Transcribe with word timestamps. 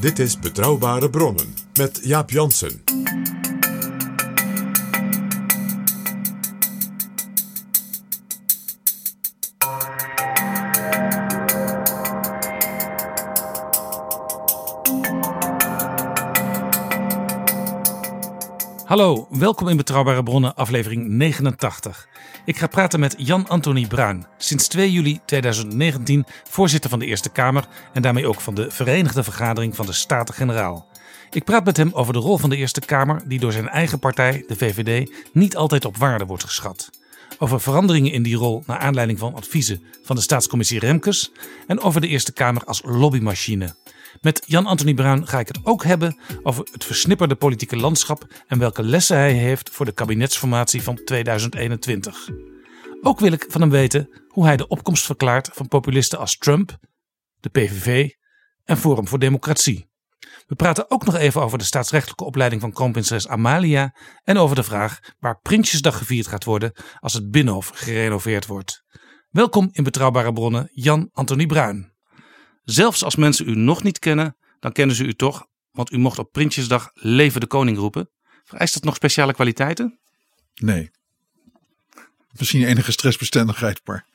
Dit 0.00 0.18
is 0.18 0.38
Betrouwbare 0.38 1.10
Bronnen 1.10 1.54
met 1.74 2.00
Jaap 2.02 2.30
Jansen. 2.30 2.82
Hallo, 18.84 19.26
welkom 19.30 19.68
in 19.68 19.76
Betrouwbare 19.76 20.22
Bronnen, 20.22 20.56
aflevering 20.56 21.08
89. 21.08 22.08
Ik 22.46 22.58
ga 22.58 22.66
praten 22.66 23.00
met 23.00 23.14
Jan-Anthony 23.18 23.86
Bruin, 23.86 24.26
sinds 24.38 24.68
2 24.68 24.92
juli 24.92 25.20
2019 25.24 26.24
voorzitter 26.48 26.90
van 26.90 26.98
de 26.98 27.06
Eerste 27.06 27.28
Kamer 27.28 27.68
en 27.92 28.02
daarmee 28.02 28.26
ook 28.26 28.40
van 28.40 28.54
de 28.54 28.70
Verenigde 28.70 29.22
Vergadering 29.22 29.76
van 29.76 29.86
de 29.86 29.92
Staten-Generaal. 29.92 30.88
Ik 31.30 31.44
praat 31.44 31.64
met 31.64 31.76
hem 31.76 31.90
over 31.92 32.12
de 32.12 32.18
rol 32.18 32.38
van 32.38 32.50
de 32.50 32.56
Eerste 32.56 32.80
Kamer, 32.80 33.22
die 33.24 33.38
door 33.38 33.52
zijn 33.52 33.68
eigen 33.68 33.98
partij, 33.98 34.44
de 34.46 34.56
VVD, 34.56 35.10
niet 35.32 35.56
altijd 35.56 35.84
op 35.84 35.96
waarde 35.96 36.26
wordt 36.26 36.44
geschat. 36.44 36.90
Over 37.38 37.60
veranderingen 37.60 38.12
in 38.12 38.22
die 38.22 38.36
rol 38.36 38.62
naar 38.66 38.78
aanleiding 38.78 39.18
van 39.18 39.34
adviezen 39.34 39.82
van 40.02 40.16
de 40.16 40.22
staatscommissie 40.22 40.78
Remkes 40.78 41.32
en 41.66 41.80
over 41.80 42.00
de 42.00 42.08
Eerste 42.08 42.32
Kamer 42.32 42.64
als 42.64 42.82
lobbymachine. 42.84 43.74
Met 44.20 44.42
Jan-Anthony 44.46 44.94
Bruin 44.94 45.26
ga 45.26 45.38
ik 45.38 45.48
het 45.48 45.58
ook 45.62 45.84
hebben 45.84 46.18
over 46.42 46.68
het 46.72 46.84
versnipperde 46.84 47.34
politieke 47.34 47.76
landschap 47.76 48.26
en 48.46 48.58
welke 48.58 48.82
lessen 48.82 49.16
hij 49.16 49.32
heeft 49.32 49.70
voor 49.70 49.86
de 49.86 49.92
kabinetsformatie 49.92 50.82
van 50.82 51.00
2021. 51.04 52.28
Ook 53.02 53.20
wil 53.20 53.32
ik 53.32 53.46
van 53.48 53.60
hem 53.60 53.70
weten 53.70 54.22
hoe 54.28 54.44
hij 54.44 54.56
de 54.56 54.68
opkomst 54.68 55.04
verklaart 55.04 55.50
van 55.52 55.68
populisten 55.68 56.18
als 56.18 56.36
Trump, 56.36 56.78
de 57.40 57.48
PVV 57.48 58.10
en 58.64 58.76
Forum 58.76 59.08
voor 59.08 59.18
Democratie. 59.18 59.88
We 60.46 60.54
praten 60.54 60.90
ook 60.90 61.04
nog 61.04 61.14
even 61.14 61.42
over 61.42 61.58
de 61.58 61.64
staatsrechtelijke 61.64 62.24
opleiding 62.24 62.60
van 62.60 62.72
kroonprinses 62.72 63.28
Amalia 63.28 63.96
en 64.24 64.36
over 64.36 64.56
de 64.56 64.62
vraag 64.62 64.98
waar 65.18 65.40
Prinsjesdag 65.40 65.98
gevierd 65.98 66.26
gaat 66.26 66.44
worden 66.44 66.72
als 66.98 67.12
het 67.12 67.30
Binnenhof 67.30 67.70
gerenoveerd 67.74 68.46
wordt. 68.46 68.84
Welkom 69.30 69.68
in 69.72 69.84
Betrouwbare 69.84 70.32
Bronnen, 70.32 70.68
Jan-Anthony 70.72 71.46
Bruin. 71.46 71.95
Zelfs 72.66 73.04
als 73.04 73.16
mensen 73.16 73.48
u 73.48 73.54
nog 73.54 73.82
niet 73.82 73.98
kennen, 73.98 74.36
dan 74.60 74.72
kennen 74.72 74.96
ze 74.96 75.04
u 75.04 75.14
toch, 75.14 75.46
want 75.70 75.92
u 75.92 75.98
mocht 75.98 76.18
op 76.18 76.32
Prinsjesdag 76.32 76.90
Leven 76.94 77.40
de 77.40 77.46
Koning 77.46 77.78
roepen. 77.78 78.10
Vereist 78.44 78.74
dat 78.74 78.84
nog 78.84 78.94
speciale 78.94 79.32
kwaliteiten? 79.32 79.98
Nee. 80.54 80.90
Misschien 82.32 82.64
enige 82.64 82.92
stressbestendigheid, 82.92 83.80
maar. 83.84 84.06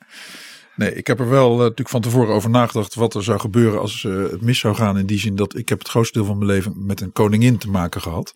Nee, 0.76 0.94
ik 0.94 1.06
heb 1.06 1.20
er 1.20 1.28
wel 1.28 1.52
eh, 1.52 1.58
natuurlijk 1.58 1.88
van 1.88 2.00
tevoren 2.00 2.34
over 2.34 2.50
nagedacht 2.50 2.94
wat 2.94 3.14
er 3.14 3.22
zou 3.22 3.40
gebeuren 3.40 3.80
als 3.80 4.04
eh, 4.04 4.16
het 4.16 4.40
mis 4.40 4.58
zou 4.58 4.74
gaan. 4.74 4.98
In 4.98 5.06
die 5.06 5.18
zin 5.18 5.36
dat 5.36 5.56
ik 5.56 5.68
heb 5.68 5.78
het 5.78 5.88
grootste 5.88 6.18
deel 6.18 6.26
van 6.26 6.38
mijn 6.38 6.50
leven 6.50 6.86
met 6.86 7.00
een 7.00 7.12
koningin 7.12 7.58
te 7.58 7.70
maken 7.70 8.00
gehad. 8.00 8.34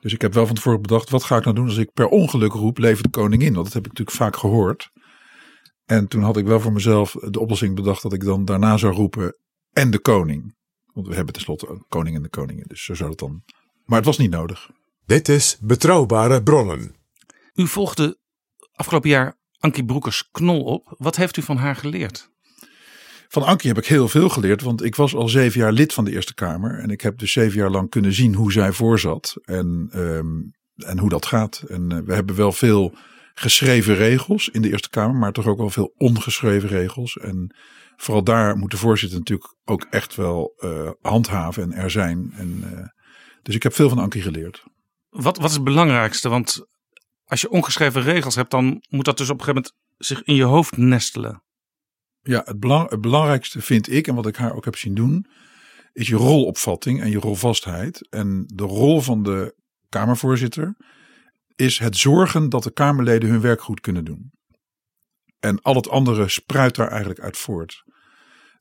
Dus 0.00 0.12
ik 0.12 0.20
heb 0.20 0.34
wel 0.34 0.46
van 0.46 0.54
tevoren 0.54 0.82
bedacht, 0.82 1.10
wat 1.10 1.24
ga 1.24 1.36
ik 1.36 1.44
nou 1.44 1.56
doen 1.56 1.66
als 1.66 1.76
ik 1.76 1.92
per 1.92 2.08
ongeluk 2.08 2.52
roep, 2.52 2.78
leven 2.78 3.02
de 3.02 3.10
koningin? 3.10 3.52
Want 3.52 3.64
dat 3.64 3.74
heb 3.74 3.82
ik 3.82 3.88
natuurlijk 3.88 4.16
vaak 4.16 4.36
gehoord. 4.36 4.90
En 5.88 6.08
toen 6.08 6.22
had 6.22 6.36
ik 6.36 6.46
wel 6.46 6.60
voor 6.60 6.72
mezelf 6.72 7.12
de 7.12 7.40
oplossing 7.40 7.74
bedacht 7.74 8.02
dat 8.02 8.12
ik 8.12 8.24
dan 8.24 8.44
daarna 8.44 8.76
zou 8.76 8.94
roepen, 8.94 9.36
en 9.72 9.90
de 9.90 9.98
koning. 9.98 10.56
Want 10.92 11.06
we 11.06 11.14
hebben 11.14 11.32
tenslotte 11.32 11.68
een 11.68 11.84
koning 11.88 12.16
en 12.16 12.22
de 12.22 12.28
koningin, 12.28 12.64
dus 12.66 12.84
zo 12.84 12.94
zou 12.94 13.10
het 13.10 13.18
dan. 13.18 13.42
Maar 13.84 13.96
het 13.96 14.06
was 14.06 14.18
niet 14.18 14.30
nodig. 14.30 14.70
Dit 15.06 15.28
is 15.28 15.58
Betrouwbare 15.60 16.42
Bronnen. 16.42 16.94
U 17.54 17.66
volgde 17.66 18.18
afgelopen 18.72 19.08
jaar 19.08 19.38
Ankie 19.58 19.84
Broekers 19.84 20.28
Knol 20.30 20.64
op. 20.64 20.94
Wat 20.98 21.16
heeft 21.16 21.36
u 21.36 21.42
van 21.42 21.56
haar 21.56 21.76
geleerd? 21.76 22.30
Van 23.28 23.42
Ankie 23.42 23.68
heb 23.68 23.78
ik 23.78 23.86
heel 23.86 24.08
veel 24.08 24.28
geleerd, 24.28 24.62
want 24.62 24.84
ik 24.84 24.94
was 24.94 25.14
al 25.14 25.28
zeven 25.28 25.60
jaar 25.60 25.72
lid 25.72 25.92
van 25.92 26.04
de 26.04 26.10
Eerste 26.10 26.34
Kamer. 26.34 26.78
En 26.78 26.90
ik 26.90 27.00
heb 27.00 27.18
dus 27.18 27.32
zeven 27.32 27.58
jaar 27.58 27.70
lang 27.70 27.90
kunnen 27.90 28.12
zien 28.12 28.34
hoe 28.34 28.52
zij 28.52 28.72
voorzat 28.72 29.36
en, 29.42 29.88
ehm, 29.90 30.36
en 30.90 30.98
hoe 30.98 31.08
dat 31.08 31.26
gaat. 31.26 31.62
En 31.68 31.92
eh, 31.92 31.98
we 31.98 32.14
hebben 32.14 32.36
wel 32.36 32.52
veel 32.52 32.94
geschreven 33.38 33.94
regels 33.94 34.48
in 34.48 34.62
de 34.62 34.70
Eerste 34.70 34.90
Kamer, 34.90 35.16
maar 35.16 35.32
toch 35.32 35.46
ook 35.46 35.58
wel 35.58 35.70
veel 35.70 35.94
ongeschreven 35.96 36.68
regels. 36.68 37.16
En 37.16 37.56
vooral 37.96 38.24
daar 38.24 38.56
moet 38.56 38.70
de 38.70 38.76
voorzitter 38.76 39.18
natuurlijk 39.18 39.54
ook 39.64 39.86
echt 39.90 40.14
wel 40.14 40.52
eh, 40.56 40.90
handhaven 41.00 41.62
en 41.62 41.72
er 41.72 41.90
zijn. 41.90 42.32
En, 42.32 42.60
eh, 42.64 42.86
dus 43.42 43.54
ik 43.54 43.62
heb 43.62 43.74
veel 43.74 43.88
van 43.88 43.98
Ankie 43.98 44.22
geleerd. 44.22 44.64
Wat, 45.08 45.36
wat 45.36 45.48
is 45.48 45.54
het 45.54 45.64
belangrijkste? 45.64 46.28
Want 46.28 46.66
als 47.24 47.40
je 47.40 47.50
ongeschreven 47.50 48.02
regels 48.02 48.34
hebt, 48.34 48.50
dan 48.50 48.82
moet 48.88 49.04
dat 49.04 49.16
dus 49.16 49.30
op 49.30 49.38
een 49.38 49.44
gegeven 49.44 49.62
moment 49.62 50.06
zich 50.06 50.22
in 50.22 50.34
je 50.34 50.44
hoofd 50.44 50.76
nestelen. 50.76 51.42
Ja, 52.22 52.42
het, 52.44 52.60
belang, 52.60 52.90
het 52.90 53.00
belangrijkste 53.00 53.60
vind 53.60 53.92
ik, 53.92 54.06
en 54.06 54.14
wat 54.14 54.26
ik 54.26 54.36
haar 54.36 54.54
ook 54.54 54.64
heb 54.64 54.76
zien 54.76 54.94
doen, 54.94 55.26
is 55.92 56.08
je 56.08 56.16
rolopvatting 56.16 57.00
en 57.00 57.10
je 57.10 57.18
rolvastheid. 57.18 58.08
En 58.08 58.44
de 58.46 58.64
rol 58.64 59.00
van 59.00 59.22
de 59.22 59.54
Kamervoorzitter 59.88 60.76
is 61.60 61.78
het 61.78 61.96
zorgen 61.96 62.48
dat 62.48 62.62
de 62.62 62.72
Kamerleden 62.72 63.30
hun 63.30 63.40
werk 63.40 63.60
goed 63.60 63.80
kunnen 63.80 64.04
doen. 64.04 64.30
En 65.40 65.62
al 65.62 65.74
het 65.74 65.88
andere 65.88 66.28
spruit 66.28 66.74
daar 66.74 66.88
eigenlijk 66.88 67.20
uit 67.20 67.36
voort. 67.36 67.82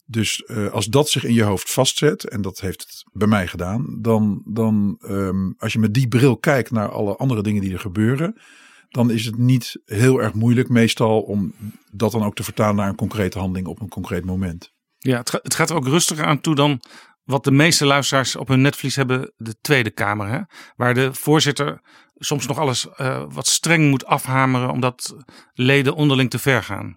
Dus 0.06 0.44
eh, 0.44 0.72
als 0.72 0.85
dat 0.85 1.09
zich 1.09 1.24
in 1.24 1.34
je 1.34 1.44
hoofd 1.44 1.72
vastzet, 1.72 2.24
en 2.24 2.41
dat 2.41 2.59
heeft 2.59 2.81
het 2.81 3.03
bij 3.13 3.28
mij 3.28 3.47
gedaan, 3.47 3.97
dan, 4.02 4.41
dan 4.46 4.97
ehm, 5.02 5.52
als 5.57 5.74
je 5.74 5.80
met 5.80 5.94
die 5.94 6.07
bril 6.07 6.38
kijkt 6.38 6.72
naar 6.72 6.90
alle 6.90 7.16
andere 7.16 7.44
dingen 7.44 7.62
die 7.62 7.74
er 7.74 7.80
gebeuren, 7.80 8.36
dan 8.90 9.12
is 9.12 9.25
het 9.25 9.38
niet 9.38 9.81
heel 9.86 10.22
erg 10.22 10.34
moeilijk 10.34 10.69
meestal 10.69 11.22
om 11.22 11.53
dat 11.91 12.12
dan 12.12 12.24
ook 12.24 12.36
te 12.36 12.44
vertalen 12.44 12.75
naar 12.75 12.90
een 12.90 12.96
concrete 12.96 13.40
handeling 13.40 13.68
op 13.68 13.81
een 13.81 13.90
concreet 13.90 14.25
moment. 14.25 14.75
Ja, 14.97 15.18
het, 15.18 15.30
ga- 15.30 15.40
het 15.41 15.56
gaat 15.56 15.69
er 15.69 15.75
ook 15.75 15.88
rustiger 15.88 16.25
aan 16.25 16.41
toe 16.41 16.56
dan 16.56 16.81
wat 17.27 17.43
de 17.43 17.51
meeste 17.51 17.85
luisteraars 17.85 18.35
op 18.35 18.47
hun 18.47 18.61
netvlies 18.61 18.95
hebben, 18.95 19.33
de 19.38 19.55
Tweede 19.61 19.91
Kamer. 19.91 20.27
Hè? 20.27 20.39
Waar 20.75 20.93
de 20.93 21.13
voorzitter 21.13 21.81
soms 22.15 22.47
nog 22.47 22.57
alles 22.57 22.89
eh, 22.89 23.23
wat 23.29 23.47
streng 23.47 23.89
moet 23.89 24.05
afhameren, 24.05 24.69
omdat 24.69 25.15
leden 25.53 25.95
onderling 25.95 26.29
te 26.29 26.39
ver 26.39 26.63
gaan. 26.63 26.95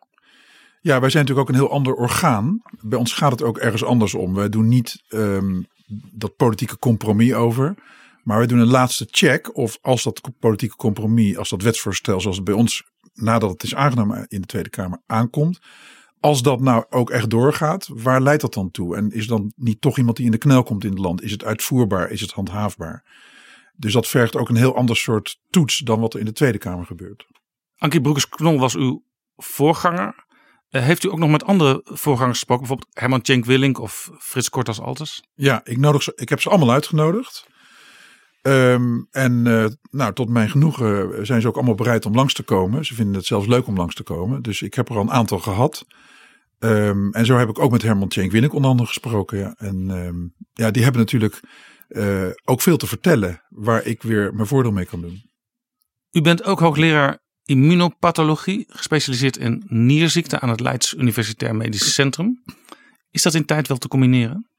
Ja, 0.80 1.00
wij 1.00 1.10
zijn 1.10 1.24
natuurlijk 1.24 1.48
ook 1.48 1.54
een 1.54 1.62
heel 1.62 1.72
ander 1.72 1.94
orgaan. 1.94 2.62
Bij 2.80 2.98
ons 2.98 3.12
gaat 3.12 3.30
het 3.30 3.42
ook 3.42 3.58
ergens 3.58 3.84
anders 3.84 4.14
om. 4.14 4.34
Wij 4.34 4.48
doen 4.48 4.68
niet 4.68 5.02
ehm, 5.08 5.62
dat 6.12 6.36
politieke 6.36 6.78
compromis 6.78 7.32
over. 7.32 7.74
Maar 8.22 8.38
wij 8.38 8.46
doen 8.46 8.58
een 8.58 8.66
laatste 8.66 9.06
check 9.10 9.56
of 9.56 9.78
als 9.80 10.02
dat 10.02 10.20
politieke 10.38 10.76
compromis, 10.76 11.36
als 11.36 11.48
dat 11.48 11.62
wetsvoorstel 11.62 12.20
zoals 12.20 12.42
bij 12.42 12.54
ons 12.54 12.82
nadat 13.14 13.50
het 13.50 13.62
is 13.62 13.74
aangenomen 13.74 14.26
in 14.28 14.40
de 14.40 14.46
Tweede 14.46 14.70
Kamer 14.70 15.02
aankomt. 15.06 15.60
Als 16.20 16.42
dat 16.42 16.60
nou 16.60 16.84
ook 16.88 17.10
echt 17.10 17.30
doorgaat, 17.30 17.88
waar 17.92 18.20
leidt 18.20 18.40
dat 18.40 18.54
dan 18.54 18.70
toe? 18.70 18.96
En 18.96 19.10
is 19.10 19.26
dan 19.26 19.52
niet 19.56 19.80
toch 19.80 19.98
iemand 19.98 20.16
die 20.16 20.26
in 20.26 20.32
de 20.32 20.38
knel 20.38 20.62
komt 20.62 20.84
in 20.84 20.90
het 20.90 20.98
land? 20.98 21.22
Is 21.22 21.30
het 21.30 21.44
uitvoerbaar? 21.44 22.10
Is 22.10 22.20
het 22.20 22.32
handhaafbaar? 22.32 23.04
Dus 23.76 23.92
dat 23.92 24.08
vergt 24.08 24.36
ook 24.36 24.48
een 24.48 24.56
heel 24.56 24.76
ander 24.76 24.96
soort 24.96 25.40
toets 25.50 25.78
dan 25.78 26.00
wat 26.00 26.14
er 26.14 26.20
in 26.20 26.26
de 26.26 26.32
Tweede 26.32 26.58
Kamer 26.58 26.86
gebeurt. 26.86 27.26
Ankie 27.76 28.00
Broekers-Knol 28.00 28.58
was 28.58 28.76
uw 28.76 29.04
voorganger. 29.36 30.14
Eh, 30.68 30.82
heeft 30.82 31.04
u 31.04 31.10
ook 31.10 31.18
nog 31.18 31.30
met 31.30 31.44
andere 31.44 31.80
voorgangers 31.84 32.38
gesproken? 32.38 32.66
Bijvoorbeeld 32.66 32.98
Herman 32.98 33.20
Tjenk 33.20 33.44
Willink 33.44 33.78
of 33.78 34.10
Frits 34.18 34.48
Kortas 34.48 34.80
Altes? 34.80 35.22
Ja, 35.34 35.60
ik, 35.64 35.78
nodig 35.78 36.02
ze, 36.02 36.12
ik 36.16 36.28
heb 36.28 36.40
ze 36.40 36.48
allemaal 36.48 36.70
uitgenodigd. 36.70 37.46
Ehm, 38.42 39.02
en 39.10 39.46
eh, 39.46 39.66
nou, 39.90 40.12
tot 40.12 40.28
mijn 40.28 40.50
genoegen 40.50 41.26
zijn 41.26 41.40
ze 41.40 41.48
ook 41.48 41.56
allemaal 41.56 41.74
bereid 41.74 42.06
om 42.06 42.14
langs 42.14 42.34
te 42.34 42.42
komen. 42.42 42.84
Ze 42.84 42.94
vinden 42.94 43.14
het 43.14 43.26
zelfs 43.26 43.46
leuk 43.46 43.66
om 43.66 43.76
langs 43.76 43.94
te 43.94 44.02
komen. 44.02 44.42
Dus 44.42 44.62
ik 44.62 44.74
heb 44.74 44.88
er 44.88 44.96
al 44.96 45.02
een 45.02 45.10
aantal 45.10 45.38
gehad. 45.38 45.86
Ehm, 46.58 47.10
en 47.10 47.26
zo 47.26 47.36
heb 47.36 47.48
ik 47.48 47.58
ook 47.58 47.70
met 47.70 47.82
Herman 47.82 48.08
Tjenk 48.08 48.32
Winnik 48.32 48.52
onder 48.52 48.70
andere 48.70 48.88
gesproken. 48.88 49.54
En 49.56 49.90
ehm, 49.90 50.16
ja, 50.52 50.70
die 50.70 50.82
hebben 50.82 51.00
natuurlijk 51.00 51.40
eh, 51.88 52.28
ook 52.44 52.60
veel 52.60 52.76
te 52.76 52.86
vertellen 52.86 53.42
waar 53.48 53.86
ik 53.86 54.02
weer 54.02 54.34
mijn 54.34 54.46
voordeel 54.46 54.72
mee 54.72 54.86
kan 54.86 55.00
doen. 55.00 55.22
U 56.10 56.20
bent 56.20 56.44
ook 56.44 56.60
hoogleraar 56.60 57.18
immunopathologie, 57.44 58.64
gespecialiseerd 58.68 59.36
in 59.36 59.64
nierziekte 59.66 60.40
aan 60.40 60.48
het 60.48 60.60
Leids 60.60 60.94
Universitair 60.94 61.56
Medisch 61.56 61.94
Centrum. 61.94 62.42
Is 63.10 63.22
dat 63.22 63.34
in 63.34 63.44
tijd 63.44 63.68
wel 63.68 63.76
te 63.76 63.88
combineren? 63.88 64.49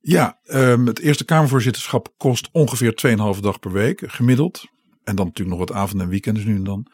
Ja, 0.00 0.38
ehm, 0.44 0.86
het 0.86 0.98
Eerste 0.98 1.24
Kamervoorzitterschap 1.24 2.14
kost 2.16 2.48
ongeveer 2.52 2.94
2,5 2.94 3.40
dag 3.40 3.58
per 3.58 3.72
week, 3.72 4.02
gemiddeld. 4.06 4.64
En 5.04 5.16
dan 5.16 5.26
natuurlijk 5.26 5.58
nog 5.58 5.68
wat 5.68 5.76
avonden 5.76 6.04
en 6.06 6.12
weekends 6.12 6.44
nu 6.44 6.54
en 6.54 6.64
dan. 6.64 6.92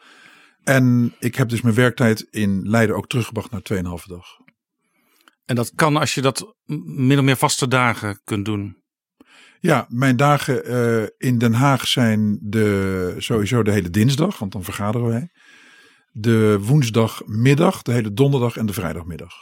En 0.63 1.15
ik 1.19 1.35
heb 1.35 1.49
dus 1.49 1.61
mijn 1.61 1.75
werktijd 1.75 2.27
in 2.29 2.69
Leiden 2.69 2.95
ook 2.95 3.07
teruggebracht 3.07 3.51
naar 3.51 3.61
2,5 3.61 4.05
dag. 4.07 4.25
En 5.45 5.55
dat 5.55 5.71
kan 5.75 5.97
als 5.97 6.13
je 6.13 6.21
dat 6.21 6.55
min 6.85 7.17
of 7.17 7.23
meer 7.23 7.37
vaste 7.37 7.67
dagen 7.67 8.21
kunt 8.23 8.45
doen. 8.45 8.77
Ja, 9.59 9.85
mijn 9.89 10.17
dagen 10.17 10.71
uh, 10.71 11.07
in 11.17 11.37
Den 11.37 11.53
Haag 11.53 11.87
zijn 11.87 12.39
de, 12.41 13.15
sowieso 13.17 13.63
de 13.63 13.71
hele 13.71 13.89
dinsdag, 13.89 14.39
want 14.39 14.51
dan 14.51 14.63
vergaderen 14.63 15.07
wij. 15.07 15.29
De 16.11 16.59
woensdagmiddag, 16.61 17.81
de 17.81 17.91
hele 17.91 18.13
donderdag 18.13 18.57
en 18.57 18.65
de 18.65 18.73
vrijdagmiddag. 18.73 19.33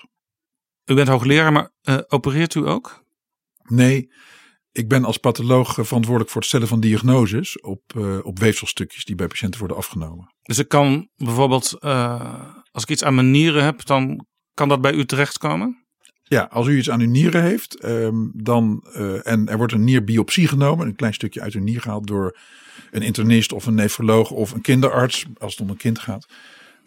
U 0.86 0.94
bent 0.94 1.08
hoogleraar, 1.08 1.52
maar 1.52 1.72
uh, 1.84 1.98
opereert 2.08 2.56
u 2.56 2.68
ook? 2.68 3.05
Nee, 3.68 4.12
ik 4.72 4.88
ben 4.88 5.06
als 5.06 5.18
patholoog 5.18 5.74
verantwoordelijk 5.74 6.30
voor 6.30 6.42
het 6.42 6.50
stellen 6.50 6.68
van 6.68 6.80
diagnoses 6.80 7.60
op, 7.60 7.82
uh, 7.98 8.26
op 8.26 8.40
weefselstukjes 8.40 9.06
die 9.06 9.16
bij 9.16 9.28
patiënten 9.28 9.60
worden 9.60 9.78
afgenomen. 9.78 10.34
Dus 10.42 10.58
ik 10.60 10.68
kan 10.68 11.10
bijvoorbeeld, 11.16 11.80
als 12.72 12.84
ik 12.84 12.90
iets 12.90 13.04
aan 13.04 13.16
mijn 13.16 13.32
nieren 13.32 13.64
heb, 13.64 13.86
dan 13.86 14.26
kan 14.54 14.70
dat 14.70 14.82
bij 14.82 14.94
u 14.94 15.06
terechtkomen? 15.06 15.86
Ja, 16.28 16.48
als 16.52 16.68
u 16.68 16.78
iets 16.78 16.90
aan 16.90 17.00
uw 17.00 17.10
nieren 17.10 17.44
heeft, 17.44 17.84
um, 17.84 18.32
dan, 18.34 18.88
uh, 18.96 19.28
en 19.28 19.48
er 19.48 19.58
wordt 19.58 19.74
een 19.74 19.84
nierbiopsie 19.84 20.48
genomen, 20.48 20.88
een 20.88 20.96
klein 20.96 21.14
stukje 21.14 21.42
uit 21.42 21.54
uw 21.54 21.64
nier 21.64 21.82
gehaald 21.82 22.08
door 22.08 22.38
een 22.92 23.02
internist 23.02 23.54
of 23.54 23.66
een 23.66 23.76
nefroloog 23.76 24.32
of 24.32 24.52
een 24.52 24.62
kinderarts, 24.62 25.26
als 25.38 25.52
het 25.52 25.62
om 25.62 25.70
een 25.70 25.78
kind 25.78 26.00
gaat. 26.00 26.26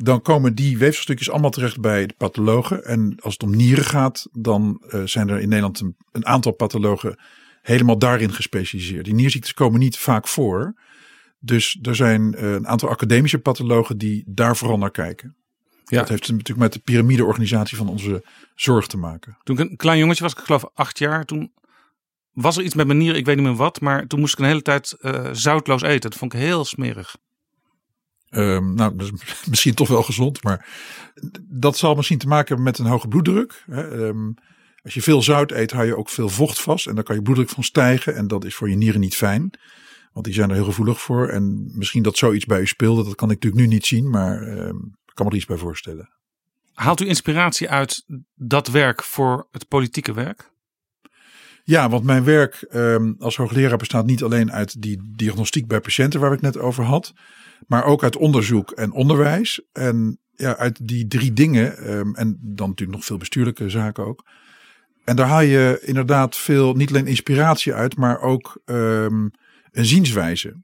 Dan 0.01 0.23
komen 0.23 0.55
die 0.55 0.79
weefselstukjes 0.79 1.31
allemaal 1.31 1.51
terecht 1.51 1.81
bij 1.81 2.07
de 2.07 2.15
pathologen. 2.17 2.85
En 2.85 3.17
als 3.21 3.33
het 3.33 3.43
om 3.43 3.57
nieren 3.57 3.85
gaat, 3.85 4.27
dan 4.33 4.83
uh, 4.89 5.03
zijn 5.05 5.29
er 5.29 5.41
in 5.41 5.49
Nederland 5.49 5.81
een, 5.81 5.97
een, 6.13 6.27
aantal 6.27 6.53
pathologen 6.53 7.19
helemaal 7.63 7.99
daarin 7.99 8.33
gespecialiseerd. 8.33 9.05
Die 9.05 9.15
nierziektes 9.15 9.55
komen 9.55 9.81
niet 9.81 9.99
vaak 9.99 10.29
voor. 10.29 10.75
Dus 11.39 11.79
er 11.83 11.97
zijn 11.97 12.35
uh, 12.39 12.53
een 12.53 12.67
aantal 12.67 12.89
academische 12.89 13.39
pathologen 13.39 13.99
die 13.99 14.25
daar 14.27 14.57
vooral 14.57 14.79
naar 14.79 14.91
kijken. 14.91 15.37
Ja. 15.85 15.99
Dat 15.99 16.09
heeft 16.09 16.29
natuurlijk 16.29 16.59
met 16.59 16.73
de 16.73 16.79
piramideorganisatie 16.79 17.77
van 17.77 17.89
onze 17.89 18.25
zorg 18.55 18.87
te 18.87 18.97
maken. 18.97 19.37
Toen 19.43 19.59
ik 19.59 19.71
een 19.71 19.77
klein 19.77 19.99
jongetje 19.99 20.23
was, 20.23 20.33
ik 20.33 20.39
geloof 20.39 20.65
acht 20.75 20.99
jaar, 20.99 21.25
toen 21.25 21.53
was 22.33 22.57
er 22.57 22.65
iets 22.65 22.75
met 22.75 22.87
mijn 22.87 22.99
nieren, 22.99 23.19
ik 23.19 23.27
weet 23.27 23.37
niet 23.37 23.45
meer 23.45 23.55
wat, 23.55 23.81
maar 23.81 24.07
toen 24.07 24.21
moest 24.21 24.33
ik 24.33 24.39
een 24.39 24.45
hele 24.45 24.63
tijd 24.63 24.97
uh, 25.01 25.29
zoutloos 25.33 25.83
eten. 25.83 26.11
Dat 26.11 26.19
vond 26.19 26.33
ik 26.33 26.39
heel 26.41 26.65
smerig. 26.65 27.17
Um, 28.31 28.75
nou, 28.75 28.95
misschien 29.51 29.75
toch 29.75 29.89
wel 29.89 30.03
gezond, 30.03 30.43
maar 30.43 30.69
dat 31.43 31.77
zal 31.77 31.95
misschien 31.95 32.19
te 32.19 32.27
maken 32.27 32.47
hebben 32.47 32.65
met 32.65 32.79
een 32.79 32.87
hoge 32.87 33.09
bloeddruk. 33.09 33.65
Um, 33.71 34.35
als 34.83 34.95
je 34.95 35.03
veel 35.03 35.23
zout 35.23 35.51
eet, 35.51 35.71
hou 35.71 35.87
je 35.87 35.97
ook 35.97 36.09
veel 36.09 36.29
vocht 36.29 36.61
vast 36.61 36.87
en 36.87 36.95
dan 36.95 37.05
kan 37.05 37.17
je 37.17 37.23
bloeddruk 37.23 37.49
van 37.49 37.65
stijgen 37.65 38.17
en 38.17 38.27
dat 38.27 38.45
is 38.45 38.55
voor 38.55 38.71
je 38.71 38.77
nieren 38.77 39.01
niet 39.01 39.17
fijn. 39.17 39.51
Want 40.13 40.25
die 40.25 40.35
zijn 40.35 40.49
er 40.49 40.55
heel 40.55 40.65
gevoelig 40.65 41.01
voor. 41.01 41.29
En 41.29 41.71
misschien 41.75 42.03
dat 42.03 42.17
zoiets 42.17 42.45
bij 42.45 42.61
u 42.61 42.67
speelde, 42.67 43.05
dat 43.05 43.15
kan 43.15 43.31
ik 43.31 43.35
natuurlijk 43.35 43.63
nu 43.63 43.75
niet 43.75 43.87
zien, 43.87 44.11
maar 44.11 44.43
um, 44.43 44.97
kan 45.15 45.27
me 45.27 45.31
er 45.31 45.37
iets 45.37 45.47
bij 45.47 45.57
voorstellen. 45.57 46.11
Haalt 46.73 47.01
u 47.01 47.07
inspiratie 47.07 47.71
uit 47.71 48.05
dat 48.35 48.69
werk 48.69 49.03
voor 49.03 49.49
het 49.51 49.69
politieke 49.69 50.13
werk? 50.13 50.53
Ja, 51.69 51.89
want 51.89 52.05
mijn 52.05 52.25
werk 52.25 52.67
um, 52.75 53.15
als 53.19 53.37
hoogleraar 53.37 53.77
bestaat 53.77 54.07
niet 54.07 54.23
alleen 54.23 54.53
uit 54.53 54.83
die 54.83 55.13
diagnostiek 55.17 55.67
bij 55.67 55.81
patiënten 55.81 56.21
waar 56.21 56.33
ik 56.33 56.41
net 56.41 56.59
over 56.59 56.85
had, 56.85 57.13
maar 57.67 57.85
ook 57.85 58.03
uit 58.03 58.17
onderzoek 58.17 58.71
en 58.71 58.93
onderwijs. 58.93 59.63
En 59.73 60.21
ja, 60.35 60.57
uit 60.57 60.89
die 60.89 61.07
drie 61.07 61.33
dingen, 61.33 61.93
um, 61.93 62.15
en 62.15 62.39
dan 62.41 62.69
natuurlijk 62.69 62.99
nog 62.99 63.07
veel 63.07 63.17
bestuurlijke 63.17 63.71
zaken 63.71 64.07
ook. 64.07 64.25
En 65.05 65.17
daar 65.17 65.27
haal 65.27 65.41
je 65.41 65.81
inderdaad 65.85 66.37
veel, 66.37 66.75
niet 66.75 66.89
alleen 66.89 67.07
inspiratie 67.07 67.75
uit, 67.75 67.97
maar 67.97 68.21
ook 68.21 68.61
um, 68.65 69.31
een 69.71 69.87
zienswijze. 69.87 70.63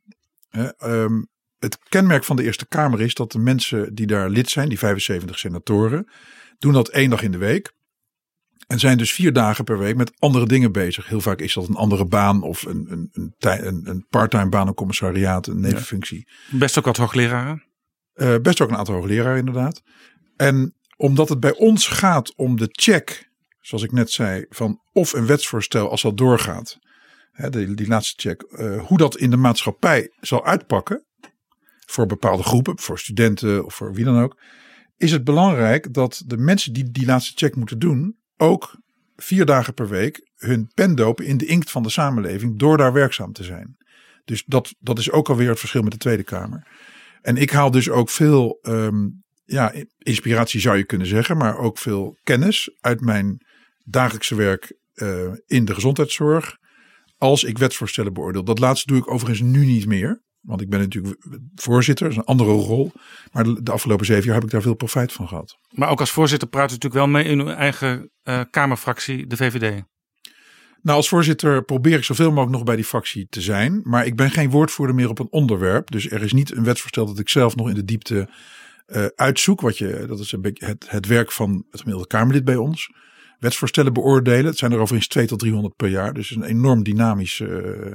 Het 1.58 1.78
kenmerk 1.88 2.24
van 2.24 2.36
de 2.36 2.42
Eerste 2.42 2.66
Kamer 2.66 3.00
is 3.00 3.14
dat 3.14 3.32
de 3.32 3.38
mensen 3.38 3.94
die 3.94 4.06
daar 4.06 4.30
lid 4.30 4.50
zijn, 4.50 4.68
die 4.68 4.78
75 4.78 5.38
senatoren, 5.38 6.08
doen 6.58 6.72
dat 6.72 6.88
één 6.88 7.10
dag 7.10 7.22
in 7.22 7.32
de 7.32 7.38
week. 7.38 7.72
En 8.66 8.78
zijn 8.78 8.98
dus 8.98 9.12
vier 9.12 9.32
dagen 9.32 9.64
per 9.64 9.78
week 9.78 9.96
met 9.96 10.12
andere 10.18 10.46
dingen 10.46 10.72
bezig. 10.72 11.08
Heel 11.08 11.20
vaak 11.20 11.40
is 11.40 11.54
dat 11.54 11.68
een 11.68 11.74
andere 11.74 12.06
baan 12.06 12.42
of 12.42 12.62
een, 12.62 12.86
een, 12.90 13.10
een, 13.12 13.66
een, 13.66 13.80
een 13.84 14.06
parttime 14.10 14.48
baan, 14.48 14.68
een 14.68 14.74
commissariaat, 14.74 15.46
een 15.46 15.60
nevenfunctie. 15.60 16.28
Ja. 16.50 16.58
Best 16.58 16.78
ook 16.78 16.84
wat 16.84 16.96
hoogleraren? 16.96 17.62
Uh, 18.14 18.36
best 18.42 18.60
ook 18.60 18.68
een 18.68 18.76
aantal 18.76 18.94
hoogleraren 18.94 19.38
inderdaad. 19.38 19.82
En 20.36 20.74
omdat 20.96 21.28
het 21.28 21.40
bij 21.40 21.54
ons 21.56 21.86
gaat 21.86 22.34
om 22.36 22.56
de 22.56 22.68
check, 22.70 23.30
zoals 23.60 23.84
ik 23.84 23.92
net 23.92 24.10
zei, 24.10 24.46
van 24.48 24.80
of 24.92 25.12
een 25.12 25.26
wetsvoorstel 25.26 25.90
als 25.90 26.02
dat 26.02 26.16
doorgaat. 26.16 26.78
Hè, 27.32 27.50
die, 27.50 27.74
die 27.74 27.88
laatste 27.88 28.28
check. 28.28 28.44
Uh, 28.50 28.82
hoe 28.86 28.98
dat 28.98 29.16
in 29.16 29.30
de 29.30 29.36
maatschappij 29.36 30.12
zal 30.20 30.44
uitpakken 30.44 31.04
voor 31.86 32.06
bepaalde 32.06 32.42
groepen, 32.42 32.78
voor 32.78 32.98
studenten 32.98 33.64
of 33.64 33.74
voor 33.74 33.92
wie 33.94 34.04
dan 34.04 34.22
ook, 34.22 34.40
is 34.96 35.10
het 35.10 35.24
belangrijk 35.24 35.94
dat 35.94 36.22
de 36.26 36.36
mensen 36.36 36.72
die 36.72 36.90
die 36.90 37.06
laatste 37.06 37.32
check 37.34 37.56
moeten 37.56 37.78
doen, 37.78 38.16
ook 38.36 38.82
vier 39.16 39.44
dagen 39.44 39.74
per 39.74 39.88
week 39.88 40.30
hun 40.36 40.70
pen 40.74 40.94
dopen 40.94 41.26
in 41.26 41.36
de 41.36 41.46
inkt 41.46 41.70
van 41.70 41.82
de 41.82 41.90
samenleving 41.90 42.58
door 42.58 42.76
daar 42.76 42.92
werkzaam 42.92 43.32
te 43.32 43.44
zijn. 43.44 43.76
Dus 44.24 44.44
dat, 44.46 44.74
dat 44.78 44.98
is 44.98 45.10
ook 45.10 45.28
alweer 45.28 45.48
het 45.48 45.58
verschil 45.58 45.82
met 45.82 45.92
de 45.92 45.98
Tweede 45.98 46.24
Kamer. 46.24 46.66
En 47.20 47.36
ik 47.36 47.50
haal 47.50 47.70
dus 47.70 47.90
ook 47.90 48.10
veel 48.10 48.58
um, 48.62 49.22
ja, 49.44 49.72
inspiratie 49.98 50.60
zou 50.60 50.76
je 50.76 50.84
kunnen 50.84 51.06
zeggen, 51.06 51.36
maar 51.36 51.58
ook 51.58 51.78
veel 51.78 52.16
kennis 52.22 52.76
uit 52.80 53.00
mijn 53.00 53.46
dagelijkse 53.84 54.34
werk 54.34 54.76
uh, 54.94 55.32
in 55.46 55.64
de 55.64 55.74
gezondheidszorg. 55.74 56.56
Als 57.16 57.44
ik 57.44 57.58
wetsvoorstellen 57.58 58.12
beoordeel. 58.12 58.44
Dat 58.44 58.58
laatste 58.58 58.86
doe 58.86 58.98
ik 58.98 59.10
overigens 59.10 59.50
nu 59.50 59.64
niet 59.64 59.86
meer. 59.86 60.22
Want 60.44 60.60
ik 60.60 60.68
ben 60.70 60.80
natuurlijk 60.80 61.16
voorzitter, 61.54 62.04
dat 62.04 62.14
is 62.14 62.18
een 62.18 62.28
andere 62.28 62.50
rol. 62.50 62.92
Maar 63.32 63.44
de, 63.44 63.72
afgelopen 63.72 64.06
zeven 64.06 64.24
jaar 64.24 64.34
heb 64.34 64.44
ik 64.44 64.50
daar 64.50 64.62
veel 64.62 64.74
profijt 64.74 65.12
van 65.12 65.28
gehad. 65.28 65.58
Maar 65.70 65.88
ook 65.88 66.00
als 66.00 66.10
voorzitter 66.10 66.48
praat 66.48 66.70
u 66.70 66.72
natuurlijk 66.72 67.04
wel 67.04 67.12
mee 67.12 67.24
in 67.24 67.40
uw 67.40 67.48
eigen 67.48 68.10
uh, 68.24 68.40
Kamerfractie, 68.50 69.26
de 69.26 69.36
VVD. 69.36 69.82
Nou, 70.82 70.96
als 70.96 71.08
voorzitter 71.08 71.64
probeer 71.64 71.96
ik 71.96 72.04
zoveel 72.04 72.30
mogelijk 72.30 72.52
nog 72.52 72.64
bij 72.64 72.76
die 72.76 72.84
fractie 72.84 73.26
te 73.28 73.40
zijn. 73.40 73.80
Maar 73.84 74.06
ik 74.06 74.16
ben 74.16 74.30
geen 74.30 74.50
woordvoerder 74.50 74.94
meer 74.94 75.08
op 75.08 75.18
een 75.18 75.30
onderwerp. 75.32 75.90
Dus 75.90 76.10
er 76.10 76.22
is 76.22 76.32
niet 76.32 76.56
een 76.56 76.64
wetsvoorstel 76.64 77.06
dat 77.06 77.18
ik 77.18 77.28
zelf 77.28 77.56
nog 77.56 77.68
in 77.68 77.74
de 77.74 77.84
diepte 77.84 78.28
uh, 78.86 79.06
uitzoek. 79.14 79.60
Wat 79.60 79.78
je, 79.78 80.04
dat 80.06 80.18
is 80.18 80.32
een 80.32 80.40
beetje 80.40 80.66
het, 80.66 80.90
het 80.90 81.06
werk 81.06 81.32
van 81.32 81.66
het 81.70 81.80
gemiddelde 81.80 82.08
Kamerlid 82.08 82.44
bij 82.44 82.56
ons 82.56 82.90
wetsvoorstellen 83.44 83.92
beoordelen. 83.92 84.44
Het 84.44 84.58
zijn 84.58 84.72
er 84.72 84.78
overigens 84.78 85.08
2 85.08 85.26
tot 85.26 85.38
300 85.38 85.76
per 85.76 85.88
jaar. 85.88 86.14
Dus 86.14 86.30
een 86.30 86.42
enorm 86.42 86.82
dynamisch 86.82 87.40
uh, 87.40 87.48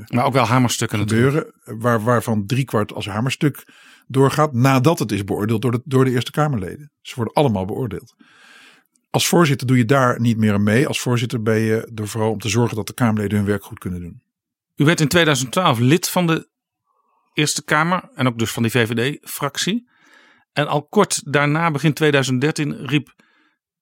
Maar 0.07 0.25
ook 0.25 0.33
wel 0.33 0.45
hamerstukken 0.45 0.99
gebeuren. 0.99 1.33
Natuurlijk. 1.33 1.83
Waar, 1.83 2.03
waarvan 2.03 2.45
driekwart 2.45 2.93
als 2.93 3.05
hamerstuk 3.05 3.63
doorgaat. 4.07 4.53
Nadat 4.53 4.99
het 4.99 5.11
is 5.11 5.23
beoordeeld 5.23 5.61
door 5.61 5.71
de, 5.71 5.81
door 5.85 6.05
de 6.05 6.11
Eerste 6.11 6.31
Kamerleden. 6.31 6.91
Ze 7.01 7.15
worden 7.15 7.33
allemaal 7.33 7.65
beoordeeld. 7.65 8.15
Als 9.09 9.27
voorzitter 9.27 9.67
doe 9.67 9.77
je 9.77 9.85
daar 9.85 10.19
niet 10.19 10.37
meer 10.37 10.53
aan 10.53 10.63
mee. 10.63 10.87
Als 10.87 10.99
voorzitter 10.99 11.41
ben 11.41 11.59
je 11.59 11.91
er 11.95 12.07
vooral 12.07 12.31
om 12.31 12.39
te 12.39 12.49
zorgen 12.49 12.75
dat 12.75 12.87
de 12.87 12.93
Kamerleden 12.93 13.37
hun 13.37 13.47
werk 13.47 13.63
goed 13.63 13.79
kunnen 13.79 14.01
doen. 14.01 14.21
U 14.75 14.85
werd 14.85 15.01
in 15.01 15.07
2012 15.07 15.79
lid 15.79 16.09
van 16.09 16.27
de 16.27 16.49
Eerste 17.33 17.63
Kamer. 17.63 18.09
En 18.15 18.27
ook 18.27 18.39
dus 18.39 18.51
van 18.51 18.63
die 18.63 18.71
VVD-fractie. 18.71 19.89
En 20.53 20.67
al 20.67 20.87
kort 20.87 21.21
daarna, 21.31 21.71
begin 21.71 21.93
2013, 21.93 22.85
riep 22.85 23.13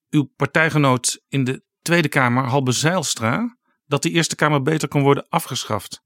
uw 0.09 0.31
partijgenoot 0.35 1.21
in 1.27 1.43
de 1.43 1.63
Tweede 1.81 2.07
Kamer, 2.07 2.43
Halbe 2.43 2.71
Zeilstra, 2.71 3.57
dat 3.85 4.01
die 4.01 4.11
Eerste 4.11 4.35
Kamer 4.35 4.61
beter 4.61 4.87
kon 4.87 5.01
worden 5.01 5.25
afgeschaft. 5.29 6.01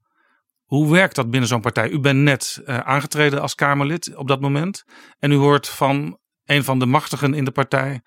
Hoe 0.63 0.91
werkt 0.91 1.15
dat 1.15 1.29
binnen 1.29 1.49
zo'n 1.49 1.61
partij? 1.61 1.89
U 1.89 1.99
bent 1.99 2.19
net 2.19 2.61
uh, 2.65 2.77
aangetreden 2.77 3.41
als 3.41 3.55
Kamerlid 3.55 4.15
op 4.15 4.27
dat 4.27 4.41
moment. 4.41 4.83
En 5.19 5.31
u 5.31 5.35
hoort 5.35 5.67
van 5.67 6.17
een 6.45 6.63
van 6.63 6.79
de 6.79 6.85
machtigen 6.85 7.33
in 7.33 7.45
de 7.45 7.51
partij. 7.51 8.01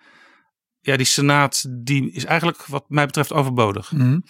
Ja, 0.81 0.97
die 0.97 1.07
Senaat 1.07 1.67
die 1.71 2.13
is 2.13 2.25
eigenlijk 2.25 2.67
wat 2.67 2.85
mij 2.89 3.07
betreft 3.07 3.33
overbodig. 3.33 3.89
-hmm. 3.89 4.25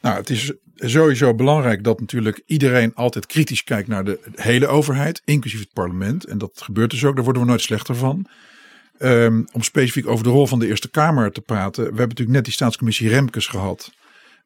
Nou, 0.00 0.16
het 0.16 0.30
is 0.30 0.52
sowieso 0.74 1.34
belangrijk 1.34 1.84
dat 1.84 2.00
natuurlijk 2.00 2.42
iedereen 2.46 2.94
altijd 2.94 3.26
kritisch 3.26 3.64
kijkt 3.64 3.88
naar 3.88 4.04
de 4.04 4.20
hele 4.34 4.66
overheid, 4.66 5.22
inclusief 5.24 5.60
het 5.60 5.72
parlement. 5.72 6.24
En 6.24 6.38
dat 6.38 6.62
gebeurt 6.62 6.90
dus 6.90 7.04
ook, 7.04 7.14
daar 7.14 7.24
worden 7.24 7.42
we 7.42 7.48
nooit 7.48 7.60
slechter 7.60 7.94
van. 7.94 8.26
Um, 9.04 9.46
om 9.52 9.62
specifiek 9.62 10.06
over 10.06 10.24
de 10.24 10.30
rol 10.30 10.46
van 10.46 10.58
de 10.58 10.66
Eerste 10.66 10.90
Kamer 10.90 11.32
te 11.32 11.40
praten. 11.40 11.82
We 11.82 11.88
hebben 11.88 12.08
natuurlijk 12.08 12.36
net 12.36 12.44
die 12.44 12.52
staatscommissie 12.52 13.08
Remkes 13.08 13.46
gehad. 13.46 13.92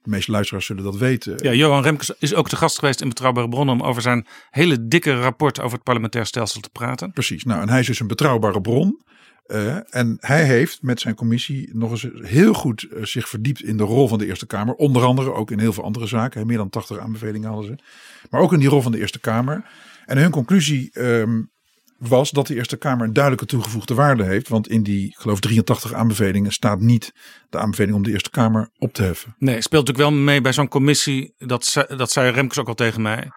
De 0.02 0.10
meeste 0.10 0.30
luisteraars 0.30 0.66
zullen 0.66 0.84
dat 0.84 0.96
weten. 0.96 1.36
Ja, 1.42 1.52
Johan 1.52 1.82
Remkes 1.82 2.14
is 2.18 2.34
ook 2.34 2.48
te 2.48 2.56
gast 2.56 2.78
geweest 2.78 3.00
in 3.00 3.08
Betrouwbare 3.08 3.48
Bronnen 3.48 3.74
om 3.74 3.82
over 3.82 4.02
zijn 4.02 4.26
hele 4.50 4.88
dikke 4.88 5.20
rapport 5.20 5.60
over 5.60 5.72
het 5.72 5.82
parlementair 5.82 6.26
stelsel 6.26 6.60
te 6.60 6.70
praten. 6.70 7.12
Precies. 7.12 7.44
Nou, 7.44 7.60
en 7.60 7.68
hij 7.68 7.80
is 7.80 7.86
dus 7.86 8.00
een 8.00 8.06
betrouwbare 8.06 8.60
bron. 8.60 9.00
Uh, 9.46 9.94
en 9.94 10.16
hij 10.20 10.44
heeft 10.44 10.82
met 10.82 11.00
zijn 11.00 11.14
commissie 11.14 11.70
nog 11.72 11.90
eens 11.90 12.08
heel 12.22 12.52
goed 12.52 12.86
uh, 12.90 13.04
zich 13.04 13.28
verdiept 13.28 13.62
in 13.62 13.76
de 13.76 13.84
rol 13.84 14.08
van 14.08 14.18
de 14.18 14.26
Eerste 14.26 14.46
Kamer. 14.46 14.74
Onder 14.74 15.04
andere 15.04 15.32
ook 15.32 15.50
in 15.50 15.58
heel 15.58 15.72
veel 15.72 15.84
andere 15.84 16.06
zaken. 16.06 16.46
Meer 16.46 16.56
dan 16.56 16.70
80 16.70 16.98
aanbevelingen 16.98 17.48
hadden 17.48 17.66
ze. 17.66 17.82
Maar 18.30 18.40
ook 18.40 18.52
in 18.52 18.58
die 18.58 18.68
rol 18.68 18.82
van 18.82 18.92
de 18.92 18.98
Eerste 18.98 19.20
Kamer. 19.20 19.64
En 20.06 20.18
hun 20.18 20.30
conclusie 20.30 20.90
um, 21.00 21.50
was 21.98 22.30
dat 22.30 22.46
de 22.46 22.54
Eerste 22.54 22.76
Kamer 22.76 23.06
een 23.06 23.12
duidelijke 23.12 23.46
toegevoegde 23.46 23.94
waarde 23.94 24.24
heeft. 24.24 24.48
Want 24.48 24.68
in 24.68 24.82
die, 24.82 25.14
geloof 25.18 25.40
83 25.40 25.92
aanbevelingen 25.92 26.52
staat 26.52 26.80
niet 26.80 27.12
de 27.50 27.58
aanbeveling 27.58 27.96
om 27.96 28.02
de 28.02 28.10
Eerste 28.10 28.30
Kamer 28.30 28.70
op 28.78 28.92
te 28.92 29.02
heffen. 29.02 29.34
Nee, 29.38 29.60
speelt 29.60 29.86
natuurlijk 29.86 30.10
wel 30.10 30.24
mee 30.24 30.40
bij 30.40 30.52
zo'n 30.52 30.68
commissie. 30.68 31.34
Dat, 31.38 31.86
dat 31.96 32.10
zei 32.10 32.30
Remkes 32.30 32.58
ook 32.58 32.68
al 32.68 32.74
tegen 32.74 33.02
mij. 33.02 33.30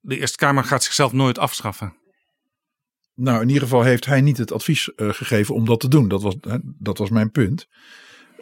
De 0.00 0.18
Eerste 0.18 0.36
Kamer 0.36 0.64
gaat 0.64 0.82
zichzelf 0.82 1.12
nooit 1.12 1.38
afschaffen. 1.38 1.94
Nou, 3.14 3.40
in 3.40 3.46
ieder 3.48 3.62
geval 3.62 3.82
heeft 3.82 4.06
hij 4.06 4.20
niet 4.20 4.38
het 4.38 4.52
advies 4.52 4.90
uh, 4.96 5.08
gegeven 5.12 5.54
om 5.54 5.64
dat 5.64 5.80
te 5.80 5.88
doen. 5.88 6.08
Dat 6.08 6.22
was, 6.22 6.34
hè, 6.40 6.56
dat 6.62 6.98
was 6.98 7.10
mijn 7.10 7.30
punt. 7.30 7.68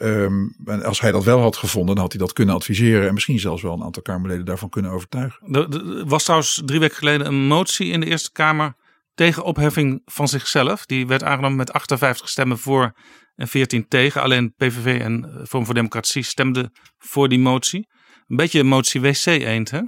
Um, 0.02 0.56
en 0.64 0.82
als 0.82 1.00
hij 1.00 1.12
dat 1.12 1.24
wel 1.24 1.40
had 1.40 1.56
gevonden, 1.56 1.94
dan 1.94 2.04
had 2.04 2.12
hij 2.12 2.20
dat 2.20 2.32
kunnen 2.32 2.54
adviseren. 2.54 3.08
En 3.08 3.14
misschien 3.14 3.38
zelfs 3.38 3.62
wel 3.62 3.72
een 3.72 3.82
aantal 3.82 4.02
Kamerleden 4.02 4.44
daarvan 4.44 4.68
kunnen 4.68 4.90
overtuigen. 4.90 5.52
Er 5.52 6.06
was 6.06 6.22
trouwens 6.22 6.62
drie 6.64 6.80
weken 6.80 6.96
geleden 6.96 7.26
een 7.26 7.46
motie 7.46 7.90
in 7.90 8.00
de 8.00 8.06
Eerste 8.06 8.32
Kamer 8.32 8.74
tegen 9.14 9.44
opheffing 9.44 10.02
van 10.04 10.28
zichzelf. 10.28 10.86
Die 10.86 11.06
werd 11.06 11.22
aangenomen 11.22 11.56
met 11.56 11.72
58 11.72 12.28
stemmen 12.28 12.58
voor 12.58 12.92
en 13.34 13.48
14 13.48 13.88
tegen. 13.88 14.22
Alleen 14.22 14.54
PVV 14.54 15.00
en 15.00 15.40
Vorm 15.42 15.64
voor 15.64 15.74
Democratie 15.74 16.22
stemden 16.22 16.72
voor 16.98 17.28
die 17.28 17.38
motie. 17.38 17.88
Een 18.28 18.36
beetje 18.36 18.60
een 18.60 18.66
motie 18.66 19.00
wc-eend, 19.00 19.70
hè? 19.70 19.80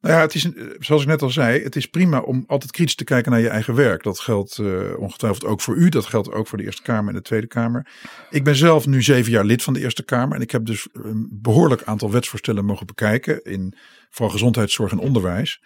Nou 0.00 0.14
ja, 0.14 0.20
het 0.20 0.34
is, 0.34 0.48
zoals 0.78 1.02
ik 1.02 1.08
net 1.08 1.22
al 1.22 1.30
zei, 1.30 1.62
het 1.62 1.76
is 1.76 1.86
prima 1.86 2.20
om 2.20 2.44
altijd 2.46 2.70
kritisch 2.70 2.94
te 2.94 3.04
kijken 3.04 3.32
naar 3.32 3.40
je 3.40 3.48
eigen 3.48 3.74
werk. 3.74 4.02
Dat 4.02 4.20
geldt 4.20 4.58
uh, 4.58 4.98
ongetwijfeld 4.98 5.44
ook 5.44 5.60
voor 5.60 5.76
u, 5.76 5.88
dat 5.88 6.06
geldt 6.06 6.32
ook 6.32 6.46
voor 6.46 6.58
de 6.58 6.64
Eerste 6.64 6.82
Kamer 6.82 7.08
en 7.08 7.14
de 7.14 7.22
Tweede 7.22 7.46
Kamer. 7.46 7.86
Ik 8.30 8.44
ben 8.44 8.56
zelf 8.56 8.86
nu 8.86 9.02
zeven 9.02 9.32
jaar 9.32 9.44
lid 9.44 9.62
van 9.62 9.72
de 9.72 9.80
Eerste 9.80 10.04
Kamer 10.04 10.36
en 10.36 10.42
ik 10.42 10.50
heb 10.50 10.64
dus 10.64 10.88
een 10.92 11.28
behoorlijk 11.42 11.82
aantal 11.82 12.10
wetsvoorstellen 12.10 12.64
mogen 12.64 12.86
bekijken 12.86 13.42
in 13.42 13.74
vooral 14.10 14.32
gezondheidszorg 14.32 14.92
en 14.92 14.98
onderwijs. 14.98 15.62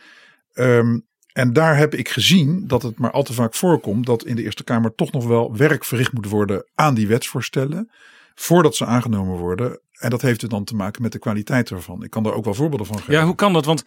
Um, 0.55 1.07
en 1.33 1.53
daar 1.53 1.77
heb 1.77 1.95
ik 1.95 2.09
gezien 2.09 2.67
dat 2.67 2.83
het 2.83 2.99
maar 2.99 3.11
al 3.11 3.23
te 3.23 3.33
vaak 3.33 3.55
voorkomt 3.55 4.07
dat 4.07 4.25
in 4.25 4.37
de 4.37 4.43
Eerste 4.43 4.65
Kamer 4.65 4.95
toch 4.95 5.13
nog 5.13 5.27
wel 5.27 5.57
werk 5.57 5.85
verricht 5.85 6.13
moet 6.13 6.29
worden 6.29 6.67
aan 6.75 6.95
die 6.95 7.07
wetsvoorstellen. 7.07 7.91
Voordat 8.35 8.77
ze 8.77 8.87
aangenomen 8.87 9.39
worden. 9.39 9.81
En 9.93 10.11
dat 10.11 10.23
heeft 10.23 10.51
dan 10.51 10.65
te 10.65 10.75
maken 10.75 11.03
met 11.03 11.13
de 11.13 11.19
kwaliteit 11.19 11.71
ervan. 11.71 12.03
Ik 12.03 12.11
kan 12.11 12.23
daar 12.23 12.33
ook 12.33 12.45
wel 12.45 12.55
voorbeelden 12.55 12.87
van 12.87 12.99
geven. 12.99 13.15
Ja, 13.15 13.25
hoe 13.25 13.35
kan 13.35 13.53
dat? 13.53 13.65
Want 13.65 13.85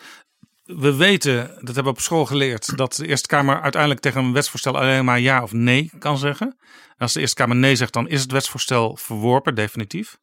we 0.64 0.96
weten, 0.96 1.48
dat 1.48 1.76
hebben 1.76 1.84
we 1.84 1.90
op 1.90 2.00
school 2.00 2.26
geleerd, 2.26 2.78
dat 2.78 2.96
de 2.96 3.08
Eerste 3.08 3.28
Kamer 3.28 3.62
uiteindelijk 3.62 4.02
tegen 4.02 4.24
een 4.24 4.34
wetsvoorstel 4.34 4.78
alleen 4.78 5.06
maar 5.06 5.20
ja 5.20 5.44
of 5.44 5.52
nee 5.52 5.92
kan 6.00 6.18
zeggen. 6.18 6.48
En 6.88 6.96
als 6.98 7.14
de 7.14 7.20
Eerste 7.20 7.36
Kamer 7.36 7.56
nee 7.56 7.76
zegt, 7.76 7.94
dan 7.94 8.10
is 8.10 8.22
het 8.22 8.32
wetsvoorstel 8.32 8.98
verworpen, 8.98 9.56
definitief. 9.56 10.18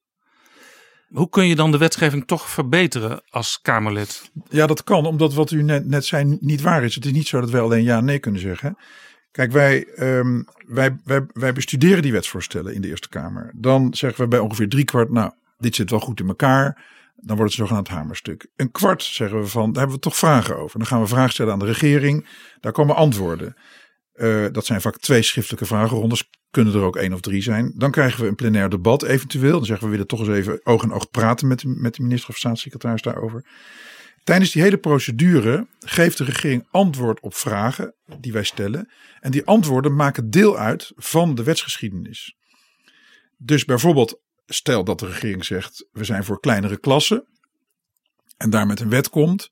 Hoe 1.13 1.29
kun 1.29 1.47
je 1.47 1.55
dan 1.55 1.71
de 1.71 1.79
wetgeving 1.79 2.27
toch 2.27 2.51
verbeteren 2.51 3.23
als 3.29 3.61
Kamerlid? 3.63 4.31
Ja, 4.49 4.67
dat 4.67 4.85
kan, 4.85 5.07
omdat 5.07 5.35
wat 5.35 5.51
u 5.51 5.63
net, 5.63 5.87
net 5.87 6.05
zei 6.05 6.37
niet 6.41 6.61
waar 6.61 6.85
is. 6.85 6.95
Het 6.95 7.05
is 7.05 7.13
niet 7.13 7.27
zo 7.27 7.41
dat 7.41 7.51
wij 7.51 7.61
alleen 7.61 7.83
ja 7.83 7.97
en 7.97 8.05
nee 8.05 8.19
kunnen 8.19 8.41
zeggen. 8.41 8.77
Kijk, 9.31 9.53
wij, 9.53 9.87
um, 9.99 10.45
wij, 10.67 10.97
wij, 11.05 11.27
wij 11.33 11.53
bestuderen 11.53 12.03
die 12.03 12.13
wetsvoorstellen 12.13 12.75
in 12.75 12.81
de 12.81 12.89
Eerste 12.89 13.09
Kamer. 13.09 13.53
Dan 13.55 13.95
zeggen 13.95 14.23
we 14.23 14.29
bij 14.29 14.39
ongeveer 14.39 14.69
drie 14.69 14.85
kwart, 14.85 15.11
nou, 15.11 15.31
dit 15.59 15.75
zit 15.75 15.91
wel 15.91 16.01
goed 16.01 16.21
in 16.21 16.29
elkaar. 16.29 16.91
Dan 17.17 17.37
wordt 17.37 17.53
het 17.53 17.61
zogenaamd 17.61 17.89
hamerstuk. 17.89 18.47
Een 18.57 18.71
kwart 18.71 19.03
zeggen 19.03 19.41
we 19.41 19.47
van, 19.47 19.73
daar 19.73 19.79
hebben 19.79 19.97
we 19.97 20.03
toch 20.03 20.17
vragen 20.17 20.57
over. 20.57 20.79
Dan 20.79 20.89
gaan 20.89 21.01
we 21.01 21.07
vragen 21.07 21.33
stellen 21.33 21.53
aan 21.53 21.59
de 21.59 21.65
regering. 21.65 22.27
Daar 22.61 22.73
komen 22.73 22.97
antwoorden. 22.97 23.57
Uh, 24.23 24.47
dat 24.53 24.67
zijn 24.67 24.81
vaak 24.81 24.99
twee 24.99 25.23
schriftelijke 25.23 25.67
vragenrondes. 25.67 26.31
Kunnen 26.51 26.75
er 26.75 26.83
ook 26.83 26.97
één 26.97 27.13
of 27.13 27.21
drie 27.21 27.43
zijn. 27.43 27.73
Dan 27.77 27.91
krijgen 27.91 28.23
we 28.23 28.29
een 28.29 28.35
plenair 28.35 28.69
debat 28.69 29.03
eventueel. 29.03 29.53
Dan 29.53 29.65
zeggen 29.65 29.85
we 29.85 29.91
willen 29.91 30.07
toch 30.07 30.21
eens 30.21 30.29
even 30.29 30.61
oog 30.67 30.83
in 30.83 30.93
oog 30.93 31.11
praten 31.11 31.49
met 31.49 31.65
met 31.65 31.95
de 31.95 32.03
minister 32.03 32.31
of 32.31 32.37
staatssecretaris 32.37 33.03
daarover. 33.03 33.45
Tijdens 34.25 34.51
die 34.51 34.63
hele 34.63 34.79
procedure 34.79 35.67
geeft 35.79 36.19
de 36.19 36.25
regering 36.25 36.67
antwoord 36.71 37.21
op 37.21 37.35
vragen 37.35 37.95
die 38.21 38.33
wij 38.33 38.45
stellen. 38.45 38.91
En 39.21 39.31
die 39.31 39.45
antwoorden 39.45 39.95
maken 39.95 40.31
deel 40.31 40.59
uit 40.59 40.93
van 40.97 41.35
de 41.35 41.43
wetsgeschiedenis. 41.43 42.37
Dus 43.37 43.65
bijvoorbeeld, 43.65 44.21
stel 44.47 44.85
dat 44.85 44.99
de 44.99 45.07
regering 45.07 45.45
zegt: 45.45 45.89
we 45.93 46.05
zijn 46.05 46.25
voor 46.25 46.41
kleinere 46.41 46.79
klassen. 46.79 47.27
En 48.37 48.51
daar 48.51 48.67
met 48.67 48.81
een 48.81 48.89
wet 48.89 49.09
komt. 49.09 49.51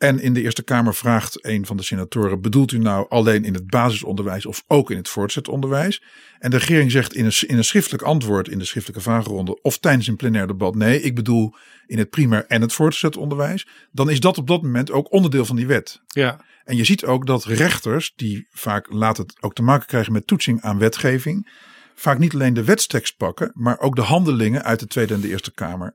En 0.00 0.20
in 0.20 0.32
de 0.32 0.42
Eerste 0.42 0.62
Kamer 0.62 0.94
vraagt 0.94 1.46
een 1.46 1.66
van 1.66 1.76
de 1.76 1.82
senatoren: 1.82 2.40
bedoelt 2.40 2.72
u 2.72 2.78
nou 2.78 3.06
alleen 3.08 3.44
in 3.44 3.54
het 3.54 3.66
basisonderwijs 3.66 4.46
of 4.46 4.64
ook 4.66 4.90
in 4.90 4.96
het 4.96 5.08
voortgezet 5.08 5.48
onderwijs? 5.48 6.02
En 6.38 6.50
de 6.50 6.56
regering 6.56 6.90
zegt 6.90 7.14
in 7.14 7.24
een, 7.24 7.32
in 7.46 7.56
een 7.56 7.64
schriftelijk 7.64 8.02
antwoord 8.02 8.48
in 8.48 8.58
de 8.58 8.64
schriftelijke 8.64 9.02
vragenronde 9.02 9.62
of 9.62 9.78
tijdens 9.78 10.06
een 10.06 10.16
plenair 10.16 10.46
debat: 10.46 10.74
nee, 10.74 11.02
ik 11.02 11.14
bedoel 11.14 11.54
in 11.86 11.98
het 11.98 12.10
primair 12.10 12.44
en 12.46 12.60
het 12.60 12.72
voortgezet 12.72 13.16
onderwijs. 13.16 13.66
Dan 13.92 14.10
is 14.10 14.20
dat 14.20 14.38
op 14.38 14.46
dat 14.46 14.62
moment 14.62 14.90
ook 14.90 15.12
onderdeel 15.12 15.44
van 15.44 15.56
die 15.56 15.66
wet. 15.66 16.00
Ja. 16.06 16.44
En 16.64 16.76
je 16.76 16.84
ziet 16.84 17.04
ook 17.04 17.26
dat 17.26 17.44
rechters, 17.44 18.12
die 18.16 18.46
vaak 18.50 18.92
later 18.92 19.24
ook 19.40 19.54
te 19.54 19.62
maken 19.62 19.86
krijgen 19.86 20.12
met 20.12 20.26
toetsing 20.26 20.60
aan 20.60 20.78
wetgeving, 20.78 21.50
vaak 21.94 22.18
niet 22.18 22.34
alleen 22.34 22.54
de 22.54 22.64
wetstekst 22.64 23.16
pakken, 23.16 23.50
maar 23.54 23.78
ook 23.78 23.96
de 23.96 24.02
handelingen 24.02 24.64
uit 24.64 24.80
de 24.80 24.86
Tweede 24.86 25.14
en 25.14 25.20
de 25.20 25.28
Eerste 25.28 25.52
Kamer. 25.52 25.94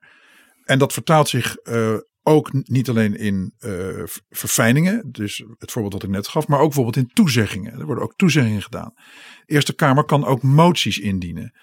En 0.63 0.79
dat 0.79 0.93
vertaalt 0.93 1.29
zich 1.29 1.57
uh, 1.63 1.97
ook 2.27 2.49
niet 2.51 2.89
alleen 2.89 3.17
in 3.17 3.53
uh, 3.59 4.03
verfijningen, 4.29 5.11
dus 5.11 5.43
het 5.57 5.71
voorbeeld 5.71 5.93
dat 5.93 6.03
ik 6.03 6.09
net 6.09 6.27
gaf, 6.27 6.47
maar 6.47 6.59
ook 6.59 6.65
bijvoorbeeld 6.65 7.05
in 7.05 7.11
toezeggingen. 7.13 7.79
Er 7.79 7.85
worden 7.85 8.03
ook 8.03 8.15
toezeggingen 8.15 8.61
gedaan. 8.61 8.93
De 9.45 9.53
Eerste 9.53 9.75
Kamer 9.75 10.03
kan 10.05 10.25
ook 10.25 10.41
moties 10.41 10.99
indienen. 10.99 11.53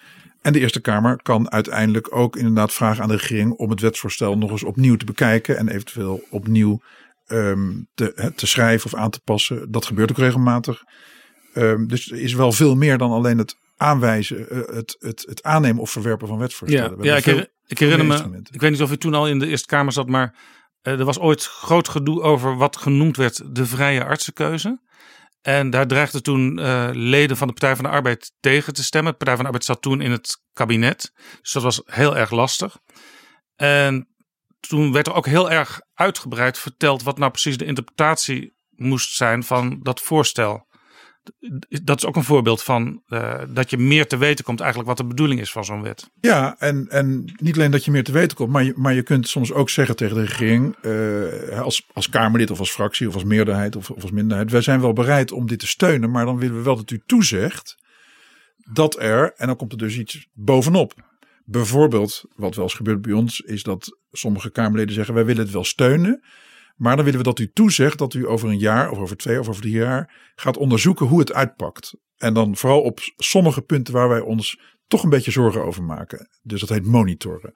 En 0.41 0.53
de 0.53 0.59
Eerste 0.59 0.81
Kamer 0.81 1.21
kan 1.21 1.51
uiteindelijk 1.51 2.15
ook 2.15 2.35
inderdaad 2.35 2.73
vragen 2.73 3.03
aan 3.03 3.09
de 3.09 3.15
regering 3.15 3.51
om 3.51 3.69
het 3.69 3.81
wetsvoorstel 3.81 4.37
nog 4.37 4.51
eens 4.51 4.63
opnieuw 4.63 4.95
te 4.95 5.05
bekijken 5.05 5.57
en 5.57 5.67
eventueel 5.67 6.23
opnieuw 6.29 6.81
um, 7.27 7.87
te, 7.93 8.33
schrijven 8.35 8.93
of 8.93 8.99
aan 8.99 9.09
te 9.09 9.21
passen. 9.23 9.71
Dat 9.71 9.85
gebeurt 9.85 10.11
ook 10.11 10.17
regelmatig. 10.17 10.83
Um, 11.53 11.87
dus 11.87 12.11
er 12.11 12.19
is 12.19 12.33
wel 12.33 12.51
veel 12.51 12.75
meer 12.75 12.97
dan 12.97 13.11
alleen 13.11 13.37
het 13.37 13.55
aanwijzen, 13.77 14.39
uh, 14.39 14.75
het, 14.75 14.95
het, 14.99 15.23
het 15.27 15.43
aannemen 15.43 15.81
of 15.81 15.91
verwerpen 15.91 16.27
van 16.27 16.37
wetsvoorstellen. 16.37 16.97
Ja, 16.97 17.11
ja 17.11 17.15
ik, 17.15 17.25
her, 17.25 17.53
ik 17.65 17.79
herinner 17.79 18.31
me, 18.31 18.41
ik 18.51 18.61
weet 18.61 18.71
niet 18.71 18.81
of 18.81 18.91
u 18.91 18.97
toen 18.97 19.13
al 19.13 19.27
in 19.27 19.39
de 19.39 19.47
Eerste 19.47 19.67
Kamer 19.67 19.93
zat, 19.93 20.07
maar 20.07 20.35
uh, 20.83 20.99
er 20.99 21.05
was 21.05 21.19
ooit 21.19 21.45
groot 21.45 21.89
gedoe 21.89 22.21
over 22.21 22.57
wat 22.57 22.77
genoemd 22.77 23.17
werd 23.17 23.55
de 23.55 23.65
vrije 23.65 24.05
artsenkeuze. 24.05 24.81
En 25.41 25.69
daar 25.69 25.87
dreigden 25.87 26.23
toen 26.23 26.59
uh, 26.59 26.89
leden 26.91 27.37
van 27.37 27.47
de 27.47 27.53
Partij 27.53 27.75
van 27.75 27.83
de 27.83 27.91
Arbeid 27.91 28.33
tegen 28.39 28.73
te 28.73 28.83
stemmen. 28.83 29.11
De 29.11 29.17
Partij 29.17 29.35
van 29.35 29.43
de 29.43 29.49
Arbeid 29.51 29.65
zat 29.65 29.81
toen 29.81 30.01
in 30.01 30.11
het 30.11 30.37
kabinet. 30.53 31.11
Dus 31.41 31.51
dat 31.51 31.63
was 31.63 31.81
heel 31.85 32.17
erg 32.17 32.31
lastig. 32.31 32.77
En 33.55 34.07
toen 34.59 34.91
werd 34.91 35.07
er 35.07 35.13
ook 35.13 35.25
heel 35.25 35.51
erg 35.51 35.81
uitgebreid 35.93 36.57
verteld 36.57 37.03
wat 37.03 37.17
nou 37.17 37.31
precies 37.31 37.57
de 37.57 37.65
interpretatie 37.65 38.55
moest 38.69 39.15
zijn 39.15 39.43
van 39.43 39.79
dat 39.81 40.01
voorstel 40.01 40.67
dat 41.83 41.97
is 41.97 42.05
ook 42.05 42.15
een 42.15 42.23
voorbeeld 42.23 42.63
van 42.63 43.01
uh, 43.07 43.41
dat 43.49 43.69
je 43.69 43.77
meer 43.77 44.07
te 44.07 44.17
weten 44.17 44.45
komt 44.45 44.59
eigenlijk 44.59 44.89
wat 44.89 44.97
de 44.97 45.05
bedoeling 45.05 45.39
is 45.39 45.51
van 45.51 45.65
zo'n 45.65 45.81
wet. 45.81 46.09
Ja, 46.19 46.55
en, 46.59 46.87
en 46.89 47.33
niet 47.35 47.55
alleen 47.55 47.71
dat 47.71 47.85
je 47.85 47.91
meer 47.91 48.03
te 48.03 48.11
weten 48.11 48.37
komt, 48.37 48.51
maar 48.51 48.63
je, 48.63 48.73
maar 48.75 48.93
je 48.93 49.03
kunt 49.03 49.27
soms 49.27 49.51
ook 49.51 49.69
zeggen 49.69 49.95
tegen 49.95 50.15
de 50.15 50.21
regering, 50.21 50.75
uh, 50.81 51.61
als, 51.61 51.87
als 51.93 52.09
Kamerlid 52.09 52.51
of 52.51 52.59
als 52.59 52.71
fractie 52.71 53.07
of 53.07 53.13
als 53.13 53.23
meerderheid 53.23 53.75
of, 53.75 53.89
of 53.89 54.01
als 54.01 54.11
minderheid, 54.11 54.51
wij 54.51 54.61
zijn 54.61 54.81
wel 54.81 54.93
bereid 54.93 55.31
om 55.31 55.47
dit 55.47 55.59
te 55.59 55.67
steunen, 55.67 56.11
maar 56.11 56.25
dan 56.25 56.37
willen 56.37 56.57
we 56.57 56.63
wel 56.63 56.75
dat 56.75 56.91
u 56.91 57.01
toezegt 57.05 57.77
dat 58.71 59.01
er, 59.01 59.33
en 59.35 59.47
dan 59.47 59.55
komt 59.55 59.71
er 59.71 59.77
dus 59.77 59.97
iets 59.97 60.27
bovenop. 60.33 60.93
Bijvoorbeeld, 61.45 62.23
wat 62.35 62.55
wel 62.55 62.63
eens 62.63 62.73
gebeurt 62.73 63.01
bij 63.01 63.13
ons, 63.13 63.39
is 63.39 63.63
dat 63.63 63.97
sommige 64.11 64.51
Kamerleden 64.51 64.93
zeggen: 64.93 65.13
wij 65.13 65.25
willen 65.25 65.43
het 65.43 65.53
wel 65.53 65.63
steunen, 65.63 66.23
maar 66.75 66.95
dan 66.95 67.05
willen 67.05 67.19
we 67.19 67.25
dat 67.25 67.39
u 67.39 67.51
toezegt 67.51 67.97
dat 67.97 68.13
u 68.13 68.27
over 68.27 68.49
een 68.49 68.59
jaar 68.59 68.91
of 68.91 68.97
over 68.97 69.17
twee 69.17 69.39
of 69.39 69.49
over 69.49 69.61
drie 69.61 69.73
jaar 69.73 70.31
gaat 70.35 70.57
onderzoeken 70.57 71.05
hoe 71.05 71.19
het 71.19 71.33
uitpakt. 71.33 71.93
En 72.17 72.33
dan 72.33 72.55
vooral 72.55 72.81
op 72.81 72.99
sommige 73.17 73.61
punten 73.61 73.93
waar 73.93 74.09
wij 74.09 74.19
ons 74.19 74.59
toch 74.87 75.03
een 75.03 75.09
beetje 75.09 75.31
zorgen 75.31 75.63
over 75.63 75.83
maken. 75.83 76.29
Dus 76.41 76.59
dat 76.59 76.69
heet 76.69 76.85
monitoren. 76.85 77.53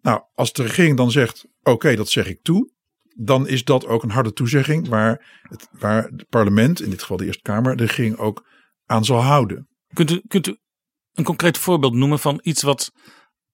Nou, 0.00 0.22
als 0.34 0.52
de 0.52 0.62
regering 0.62 0.96
dan 0.96 1.10
zegt: 1.10 1.46
oké, 1.62 1.96
dat 1.96 2.08
zeg 2.08 2.26
ik 2.26 2.42
toe. 2.42 2.74
Dan 3.18 3.48
is 3.48 3.64
dat 3.64 3.86
ook 3.86 4.02
een 4.02 4.10
harde 4.10 4.32
toezegging 4.32 4.88
waar 4.88 5.40
het, 5.42 5.68
waar 5.70 6.02
het 6.02 6.28
parlement, 6.28 6.82
in 6.82 6.90
dit 6.90 7.00
geval 7.00 7.16
de 7.16 7.24
Eerste 7.24 7.42
Kamer, 7.42 7.76
de 7.76 7.84
regering 7.84 8.16
ook 8.16 8.46
aan 8.84 9.04
zal 9.04 9.20
houden. 9.20 9.68
Kunt 9.92 10.10
u, 10.10 10.22
kunt 10.28 10.46
u 10.46 10.56
een 11.12 11.24
concreet 11.24 11.58
voorbeeld 11.58 11.94
noemen 11.94 12.18
van 12.18 12.38
iets 12.42 12.62
wat 12.62 12.92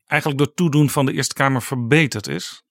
eigenlijk 0.07 0.41
door 0.41 0.53
toedoen 0.53 0.91
van 0.91 1.07
de 1.07 1.13
Eerste 1.13 1.35
Kamer 1.35 1.63
verbeterd 1.63 2.29
is? 2.29 2.62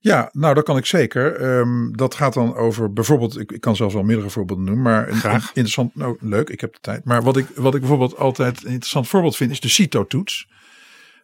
Ja, 0.00 0.28
nou 0.32 0.54
dat 0.54 0.64
kan 0.64 0.76
ik 0.76 0.86
zeker. 0.86 1.58
Um, 1.58 1.96
dat 1.96 2.14
gaat 2.14 2.34
dan 2.34 2.54
over 2.54 2.92
bijvoorbeeld, 2.92 3.38
ik, 3.38 3.52
ik 3.52 3.60
kan 3.60 3.76
zelfs 3.76 3.94
wel 3.94 4.02
meerdere 4.02 4.30
voorbeelden 4.30 4.64
noemen, 4.64 4.82
maar 4.82 5.08
een, 5.08 5.24
een 5.24 5.32
interessant, 5.32 5.94
nou 5.94 6.16
leuk, 6.20 6.48
ik 6.48 6.60
heb 6.60 6.72
de 6.72 6.80
tijd. 6.80 7.04
Maar 7.04 7.22
wat 7.22 7.36
ik, 7.36 7.46
wat 7.54 7.74
ik 7.74 7.80
bijvoorbeeld 7.80 8.16
altijd 8.16 8.58
een 8.58 8.70
interessant 8.70 9.08
voorbeeld 9.08 9.36
vind, 9.36 9.50
is 9.50 9.60
de 9.60 9.68
CITO-toets. 9.68 10.48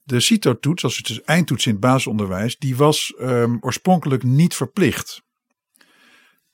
De 0.04 0.20
CITO-toets, 0.20 0.84
als 0.84 0.96
het 0.96 1.06
dus 1.06 1.22
eindtoets 1.22 1.66
in 1.66 1.72
het 1.72 1.80
basisonderwijs, 1.80 2.58
die 2.58 2.76
was 2.76 3.14
um, 3.20 3.58
oorspronkelijk 3.60 4.22
niet 4.22 4.54
verplicht. 4.54 5.22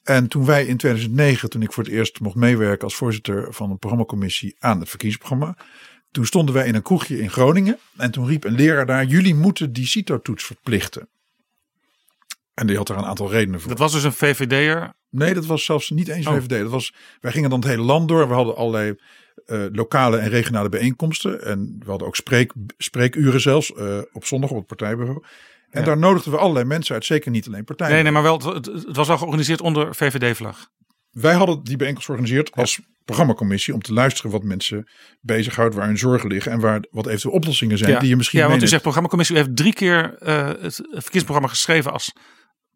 En 0.02 0.28
toen 0.28 0.44
wij 0.44 0.66
in 0.66 0.76
2009, 0.76 1.50
toen 1.50 1.62
ik 1.62 1.72
voor 1.72 1.84
het 1.84 1.92
eerst 1.92 2.20
mocht 2.20 2.34
meewerken 2.34 2.84
als 2.84 2.94
voorzitter 2.94 3.52
van 3.52 3.70
een 3.70 3.78
programmacommissie 3.78 4.56
aan 4.58 4.80
het 4.80 4.88
verkiezingsprogramma. 4.88 5.56
Toen 6.10 6.26
stonden 6.26 6.54
wij 6.54 6.66
in 6.66 6.74
een 6.74 6.82
kroegje 6.82 7.20
in 7.20 7.30
Groningen. 7.30 7.78
En 7.96 8.10
toen 8.10 8.26
riep 8.26 8.44
een 8.44 8.54
leraar 8.54 8.86
daar: 8.86 9.04
Jullie 9.04 9.34
moeten 9.34 9.72
die 9.72 9.86
CITO-toets 9.86 10.44
verplichten. 10.44 11.08
En 12.58 12.66
die 12.66 12.76
had 12.76 12.86
daar 12.86 12.98
een 12.98 13.04
aantal 13.04 13.30
redenen 13.30 13.60
voor. 13.60 13.68
Dat 13.70 13.78
was 13.78 13.92
dus 13.92 14.04
een 14.04 14.12
VVD'er. 14.12 14.92
Nee, 15.10 15.34
dat 15.34 15.46
was 15.46 15.64
zelfs 15.64 15.90
niet 15.90 16.08
eens 16.08 16.26
Oh. 16.26 16.34
VVD. 16.34 16.48
Dat 16.60 16.70
was, 16.70 16.94
wij 17.20 17.32
gingen 17.32 17.50
dan 17.50 17.58
het 17.58 17.68
hele 17.68 17.82
land 17.82 18.08
door. 18.08 18.28
We 18.28 18.34
hadden 18.34 18.56
allerlei 18.56 18.94
eh, 19.46 19.64
lokale 19.72 20.16
en 20.16 20.28
regionale 20.28 20.68
bijeenkomsten. 20.68 21.44
En 21.44 21.76
we 21.78 21.90
hadden 21.90 22.06
ook 22.08 22.16
spreek, 22.16 22.52
spreekuren 22.78 23.40
zelfs 23.40 23.72
eh, 23.74 23.98
op 24.12 24.24
zondag 24.24 24.50
op 24.50 24.56
het 24.56 24.66
partijbureau. 24.66 25.22
En 25.70 25.80
Ja. 25.80 25.86
daar 25.86 25.98
nodigden 25.98 26.32
we 26.32 26.38
allerlei 26.38 26.64
mensen 26.64 26.94
uit. 26.94 27.04
Zeker 27.04 27.30
niet 27.30 27.46
alleen 27.46 27.64
partijen. 27.64 27.92
Nee, 27.94 28.02
nee, 28.02 28.12
maar 28.12 28.22
wel, 28.22 28.38
het, 28.54 28.66
het 28.66 28.96
was 28.96 29.08
al 29.08 29.16
georganiseerd 29.16 29.60
onder 29.60 29.94
VVD-vlag. 29.94 30.68
Wij 31.10 31.34
hadden 31.34 31.62
die 31.62 31.76
bijeenkomst 31.76 32.06
georganiseerd 32.06 32.52
als 32.52 32.80
programmacommissie. 33.04 33.74
Om 33.74 33.82
te 33.82 33.92
luisteren 33.92 34.30
wat 34.30 34.42
mensen 34.42 34.88
bezighoudt. 35.20 35.74
Waar 35.74 35.86
hun 35.86 35.98
zorgen 35.98 36.28
liggen. 36.28 36.52
En 36.52 36.60
waar 36.60 36.84
wat 36.90 37.06
eventueel 37.06 37.34
oplossingen 37.34 37.78
zijn. 37.78 37.98
Die 37.98 38.08
je 38.08 38.16
misschien 38.16 38.40
ja, 38.40 38.48
want 38.48 38.62
u 38.62 38.66
zegt 38.66 38.82
programmacommissie. 38.82 39.36
U 39.36 39.38
heeft 39.38 39.56
drie 39.56 39.72
keer 39.72 40.16
eh, 40.18 40.46
het 40.46 40.74
verkiezingsprogramma 40.74 41.48
geschreven 41.48 41.92
als, 41.92 42.12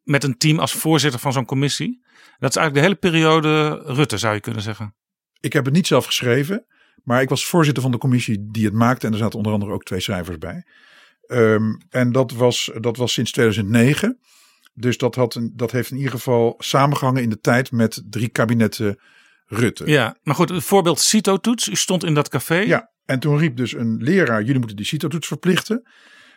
met 0.02 0.24
een 0.24 0.36
team 0.36 0.58
als 0.58 0.72
voorzitter 0.72 1.20
van 1.20 1.32
zo'n 1.32 1.44
commissie. 1.44 2.00
Dat 2.38 2.50
is 2.50 2.56
eigenlijk 2.56 2.74
de 2.74 2.80
hele 2.80 3.14
periode 3.14 3.82
Rutte, 3.86 4.18
zou 4.18 4.34
je 4.34 4.40
kunnen 4.40 4.62
zeggen. 4.62 4.94
Ik 5.40 5.52
heb 5.52 5.64
het 5.64 5.74
niet 5.74 5.86
zelf 5.86 6.04
geschreven. 6.04 6.66
Maar 7.04 7.22
ik 7.22 7.28
was 7.28 7.46
voorzitter 7.46 7.82
van 7.82 7.92
de 7.92 7.98
commissie 7.98 8.46
die 8.50 8.64
het 8.64 8.74
maakte. 8.74 9.06
En 9.06 9.12
er 9.12 9.18
zaten 9.18 9.36
onder 9.36 9.52
andere 9.52 9.72
ook 9.72 9.84
twee 9.84 10.00
schrijvers 10.00 10.38
bij. 10.38 10.64
Ehm, 11.26 11.74
en 11.90 12.12
dat 12.12 12.32
was, 12.32 12.70
dat 12.80 12.96
was 12.96 13.12
sinds 13.12 13.32
2009. 13.32 14.18
Dus 14.74 14.98
dat, 14.98 15.14
had 15.14 15.34
een, 15.34 15.52
dat 15.56 15.70
heeft 15.70 15.90
in 15.90 15.96
ieder 15.96 16.12
geval 16.12 16.54
samengehangen 16.58 17.22
in 17.22 17.30
de 17.30 17.40
tijd 17.40 17.72
met 17.72 18.02
drie 18.10 18.28
kabinetten 18.28 18.98
Rutte. 19.46 19.90
Ja, 19.90 20.16
maar 20.22 20.34
goed, 20.34 20.48
het 20.48 20.64
voorbeeld 20.64 21.00
CITO-toets. 21.00 21.68
U 21.68 21.74
stond 21.74 22.04
in 22.04 22.14
dat 22.14 22.28
café. 22.28 22.58
Ja, 22.58 22.90
en 23.04 23.18
toen 23.18 23.38
riep 23.38 23.56
dus 23.56 23.74
een 23.74 23.96
leraar, 24.02 24.40
jullie 24.40 24.58
moeten 24.58 24.76
die 24.76 24.86
CITO-toets 24.86 25.26
verplichten. 25.26 25.82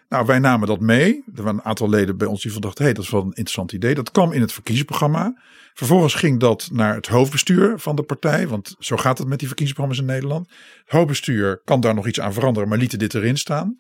Nou, 0.10 0.26
wij 0.26 0.40
namen 0.40 0.68
dat 0.68 0.80
mee. 0.80 1.24
Er 1.36 1.44
waren 1.44 1.60
een 1.60 1.66
aantal 1.66 1.90
leden 1.90 2.18
bij 2.18 2.28
ons 2.28 2.42
die 2.42 2.52
van 2.52 2.62
dachten, 2.62 2.86
hé, 2.86 2.92
dat 2.92 3.04
is 3.04 3.10
wel 3.10 3.22
een 3.22 3.28
interessant 3.28 3.72
idee. 3.72 3.96
Dat 3.96 4.12
kwam 4.12 4.32
in 4.32 4.42
het 4.42 4.54
verkiezingsprogramma. 4.54 5.42
Vervolgens 5.74 6.14
ging 6.14 6.40
dat 6.40 6.70
naar 6.72 6.96
het 6.96 7.08
hoofdbestuur 7.08 7.80
van 7.80 7.96
de 7.96 8.04
partij. 8.04 8.48
Want 8.48 8.76
zo 8.80 8.98
gaat 8.98 9.18
het 9.18 9.28
met 9.28 9.40
die 9.40 9.48
verkiezingsprogramma's 9.48 10.08
in 10.08 10.14
Nederland. 10.14 10.50
Het 10.84 10.92
hoofdbestuur 10.92 11.62
kan 11.64 11.80
daar 11.80 11.94
nog 11.94 12.08
iets 12.08 12.20
aan 12.20 12.34
veranderen, 12.34 12.70
maar 12.70 12.78
lieten 12.78 13.00
dit 13.00 13.14
erin 13.14 13.38
staan. 13.38 13.76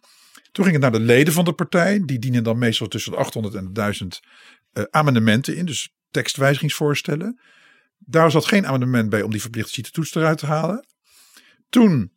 Toen 0.52 0.64
ging 0.66 0.82
het 0.82 0.92
naar 0.92 1.00
de 1.00 1.06
leden 1.06 1.34
van 1.34 1.46
de 1.46 1.54
partij. 1.54 2.02
Die 2.06 2.20
dienen 2.20 2.44
dan 2.44 2.58
meestal 2.58 2.88
tussen 2.88 3.12
de 3.12 3.18
800 3.18 3.56
en 3.56 3.66
de 3.66 3.72
1000 3.72 4.20
eh, 4.74 4.84
amendementen 4.90 5.56
in. 5.56 5.66
Dus 5.66 5.94
tekstwijzigingsvoorstellen. 6.12 7.40
Daar 7.98 8.32
zat 8.32 8.46
geen 8.46 8.68
amendement 8.68 9.10
bij 9.10 9.22
om 9.22 9.32
die 9.32 9.42
verplichte 9.42 9.72
CITO-toets 9.72 10.16
eruit 10.16 10.38
te 10.38 10.46
halen. 10.46 10.86
Toen 11.70 12.12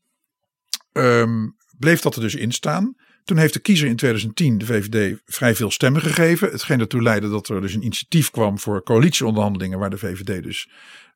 ehm, 0.93 1.49
bleef 1.79 2.01
dat 2.01 2.15
er 2.15 2.21
dus 2.21 2.35
in 2.35 2.53
staan. 2.53 2.97
Toen 3.29 3.37
heeft 3.37 3.53
de 3.53 3.61
kiezer 3.61 3.89
in 3.89 3.97
2010 3.97 4.59
de 4.59 4.67
VVD 4.67 5.19
vrij 5.27 5.55
veel 5.55 5.71
stemmen 5.71 6.03
gegeven. 6.03 6.51
Hetgeen 6.51 6.81
ertoe 6.81 7.03
leidde 7.03 7.31
dat 7.31 7.49
er 7.49 7.61
dus 7.61 7.75
een 7.75 7.85
initiatief 7.85 8.31
kwam 8.31 8.59
voor 8.59 8.83
coalitieonderhandelingen. 8.83 9.79
Waar 9.79 9.91
de 9.91 9.99
VVD 9.99 10.43
dus 10.43 10.69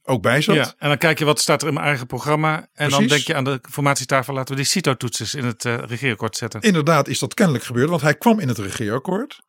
ook 0.02 0.22
bij 0.22 0.40
zat. 0.40 0.54
Ja, 0.54 0.74
en 0.78 0.88
dan 0.88 0.98
kijk 0.98 1.18
je 1.18 1.24
wat 1.24 1.40
staat 1.40 1.62
er 1.62 1.68
in 1.68 1.74
mijn 1.74 1.86
eigen 1.86 2.06
programma. 2.06 2.68
En 2.74 2.90
dan 2.90 3.06
denk 3.06 3.22
je 3.22 3.34
aan 3.34 3.44
de 3.44 3.60
formatietafel 3.70 4.34
laten 4.34 4.54
we 4.54 4.60
die 4.60 4.70
CITO-toetsers 4.70 5.34
in 5.34 5.44
het 5.44 5.64
eh 5.64 5.78
regeerakkoord 5.86 6.36
zetten. 6.36 6.60
Inderdaad 6.60 7.08
is 7.08 7.18
dat 7.18 7.34
kennelijk 7.34 7.64
gebeurd, 7.64 7.88
want 7.88 8.02
hij 8.02 8.14
kwam 8.14 8.38
in 8.38 8.48
het 8.48 8.58
regeerakkoord. 8.58 9.40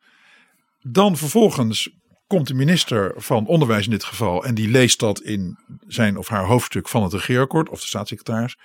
Dan 0.80 1.16
vervolgens 1.16 1.90
komt 2.26 2.46
de 2.46 2.54
minister 2.54 3.12
van 3.16 3.46
Onderwijs 3.46 3.84
in 3.84 3.90
dit 3.90 4.04
geval 4.04 4.44
en 4.44 4.54
die 4.54 4.68
leest 4.68 4.98
dat 4.98 5.20
in 5.20 5.58
zijn 5.86 6.16
of 6.16 6.28
haar 6.28 6.44
hoofdstuk 6.44 6.88
van 6.88 7.02
het 7.02 7.12
regeerakkoord 7.12 7.68
of 7.68 7.80
de 7.80 7.86
staatssecretaris. 7.86 8.56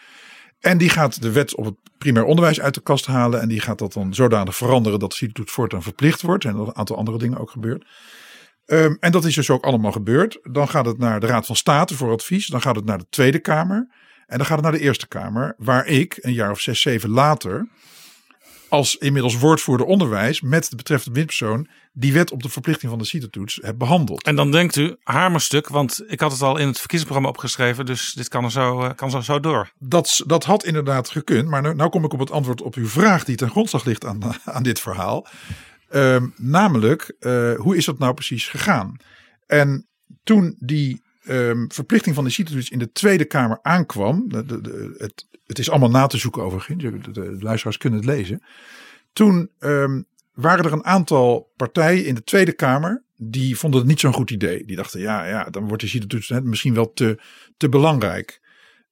En 0.59 0.77
die 0.77 0.89
gaat 0.89 1.21
de 1.21 1.31
wet 1.31 1.55
op 1.55 1.65
het 1.65 1.75
primair 1.97 2.25
onderwijs 2.25 2.61
uit 2.61 2.73
de 2.73 2.81
kast 2.81 3.05
halen 3.05 3.41
en 3.41 3.47
die 3.47 3.59
gaat 3.59 3.79
dat 3.79 3.93
dan 3.93 4.13
zodanig 4.13 4.55
veranderen 4.55 4.99
dat 4.99 5.13
CITO-toets 5.13 5.51
voortaan 5.51 5.83
verplicht 5.83 6.21
wordt. 6.21 6.45
En 6.45 6.55
dat 6.55 6.67
een 6.67 6.75
aantal 6.75 6.97
andere 6.97 7.17
dingen 7.17 7.37
ook 7.37 7.51
gebeurt. 7.51 7.85
Ehm, 8.65 8.95
en 8.99 9.11
dat 9.11 9.25
is 9.25 9.35
dus 9.35 9.49
ook 9.49 9.63
allemaal 9.63 9.91
gebeurd. 9.91 10.39
Dan 10.43 10.67
gaat 10.69 10.85
het 10.85 10.97
naar 10.97 11.19
de 11.19 11.27
Raad 11.27 11.45
van 11.45 11.55
State 11.55 11.95
voor 11.95 12.11
advies. 12.11 12.47
Dan 12.47 12.61
gaat 12.61 12.75
het 12.75 12.85
naar 12.85 12.97
de 12.97 13.07
Tweede 13.09 13.39
Kamer. 13.39 13.87
En 14.27 14.37
dan 14.37 14.45
gaat 14.45 14.55
het 14.55 14.65
naar 14.65 14.77
de 14.77 14.85
Eerste 14.85 15.07
Kamer. 15.07 15.55
Waar 15.57 15.87
ik 15.87 16.17
een 16.21 16.33
jaar 16.33 16.51
of 16.51 16.59
zes, 16.59 16.81
zeven 16.81 17.09
later. 17.09 17.67
Als 18.69 18.95
inmiddels 18.95 19.37
woordvoerder 19.37 19.85
onderwijs. 19.87 20.41
met 20.41 20.69
de 20.69 20.75
betreffende 20.75 21.15
windpersoon. 21.15 21.67
die 21.93 22.13
wet 22.13 22.31
op 22.31 22.43
de 22.43 22.49
verplichting 22.49 22.89
van 22.89 22.99
de 22.99 23.05
CITO-toets 23.05 23.59
heb 23.61 23.77
behandeld. 23.77 24.23
En 24.23 24.35
dan 24.35 24.51
denkt 24.51 24.75
u, 24.75 24.95
hamerstuk, 25.03 25.67
want 25.67 26.03
ik 26.07 26.19
had 26.19 26.31
het 26.31 26.41
al 26.41 26.57
in 26.57 26.67
het 26.67 26.77
verkiezingsprogramma 26.77 27.29
opgeschreven. 27.29 27.85
Dus 27.85 28.13
dit 28.13 28.27
kan 28.27 28.43
er 28.43 28.51
zo, 28.51 28.81
eh, 28.81 28.95
kan 28.95 29.11
zo, 29.11 29.21
zo 29.21 29.39
door. 29.39 29.71
Dat, 29.79 30.21
dat 30.25 30.43
had 30.43 30.63
inderdaad 30.65 31.09
gekund. 31.09 31.47
Maar 31.49 31.61
nu, 31.61 31.73
nou 31.73 31.89
kom 31.89 32.03
ik 32.03 32.13
op 32.13 32.19
het 32.19 32.31
antwoord 32.31 32.61
op 32.61 32.75
uw 32.75 32.87
vraag. 32.87 33.23
die 33.23 33.35
ten 33.35 33.49
grondslag 33.49 33.85
ligt 33.85 34.05
aan, 34.05 34.19
aan 34.43 34.63
dit 34.63 34.79
verhaal. 34.79 35.27
Ehm, 35.89 36.27
namelijk, 36.35 37.15
eh, 37.19 37.53
hoe 37.55 37.77
is 37.77 37.85
dat 37.85 37.99
nou 37.99 38.13
precies 38.13 38.47
gegaan? 38.47 38.97
En 39.45 39.87
toen 40.23 40.55
die 40.59 41.07
ehm, 41.23 41.65
verplichting 41.67 42.15
van 42.15 42.23
de 42.23 42.29
CITO-toets 42.29 42.69
in 42.69 42.79
de 42.79 42.91
Tweede 42.91 43.25
Kamer 43.25 43.59
aankwam. 43.61 44.23
De- 44.27 44.95
het, 44.97 45.27
het 45.49 45.59
is 45.59 45.69
allemaal 45.69 45.89
na 45.89 46.07
te 46.07 46.17
zoeken 46.17 46.43
overigens. 46.43 46.83
De, 47.13 47.37
luisteraars 47.39 47.77
kunnen 47.77 47.99
het 47.99 48.07
lezen. 48.07 48.43
Toen 49.13 49.49
ehm, 49.59 50.01
waren 50.33 50.65
er 50.65 50.73
een 50.73 50.85
aantal 50.85 51.51
partijen 51.55 52.05
in 52.05 52.15
de 52.15 52.23
Tweede 52.23 52.53
Kamer. 52.53 53.03
die 53.15 53.57
vonden 53.57 53.79
het 53.79 53.89
niet 53.89 53.99
zo'n 53.99 54.13
goed 54.13 54.31
idee. 54.31 54.65
Die 54.65 54.75
dachten, 54.75 54.99
ja, 54.99 55.25
ja 55.25 55.43
dan 55.43 55.67
wordt 55.67 55.83
de 55.83 55.89
CITO-toets 55.89 56.29
net 56.29 56.43
misschien 56.43 56.73
wel 56.73 56.93
te, 56.93 57.19
te 57.57 57.69
belangrijk. 57.69 58.41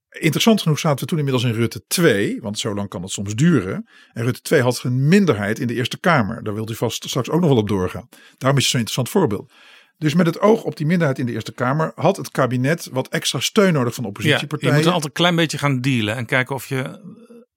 Interessant 0.10 0.62
genoeg 0.62 0.80
zaten 0.80 1.00
we 1.00 1.06
toen 1.06 1.17
inmiddels 1.17 1.43
in 1.43 1.54
Rutte 1.54 1.84
2, 1.88 2.41
want 2.41 2.60
zo 2.60 2.74
lang 2.74 2.89
kan 2.89 3.02
het 3.02 3.12
soms 3.12 3.36
duren. 3.36 3.89
En 4.13 4.24
Rutte 4.24 4.41
2 4.41 4.62
had 4.62 4.84
een 4.84 5.08
minderheid 5.08 5.60
in 5.60 5.67
de 5.67 5.74
Eerste 5.74 6.00
Kamer. 6.00 6.43
Daar 6.43 6.54
wilt 6.54 6.70
u 6.70 6.76
vast 6.76 7.10
straks 7.10 7.30
ook 7.30 7.39
nog 7.39 7.50
wel 7.50 7.60
op 7.60 7.67
doorgaan. 7.67 8.10
Daarom 8.38 8.58
is 8.58 8.63
het 8.63 8.72
zo'n 8.72 8.80
interessant 8.80 9.10
voorbeeld. 9.10 9.52
Dus 9.97 10.13
met 10.13 10.25
het 10.25 10.39
oog 10.39 10.63
op 10.63 10.77
die 10.77 10.86
minderheid 10.86 11.19
in 11.19 11.25
de 11.25 11.31
Eerste 11.31 11.53
Kamer 11.53 11.91
had 11.95 12.17
het 12.17 12.31
kabinet 12.31 12.89
wat 12.91 13.07
extra 13.07 13.39
steun 13.39 13.73
nodig 13.73 13.93
van 13.93 14.03
Ja, 14.03 14.10
je 14.10 14.15
oppositiepartijen. 14.17 14.73
moet 14.75 14.83
dan 14.83 14.93
altijd 14.93 15.12
een 15.12 15.21
klein 15.21 15.36
beetje 15.36 15.57
gaan 15.57 15.81
dealen. 15.81 16.15
En 16.15 16.25
kijken 16.25 16.55
of 16.55 16.65
je 16.65 16.99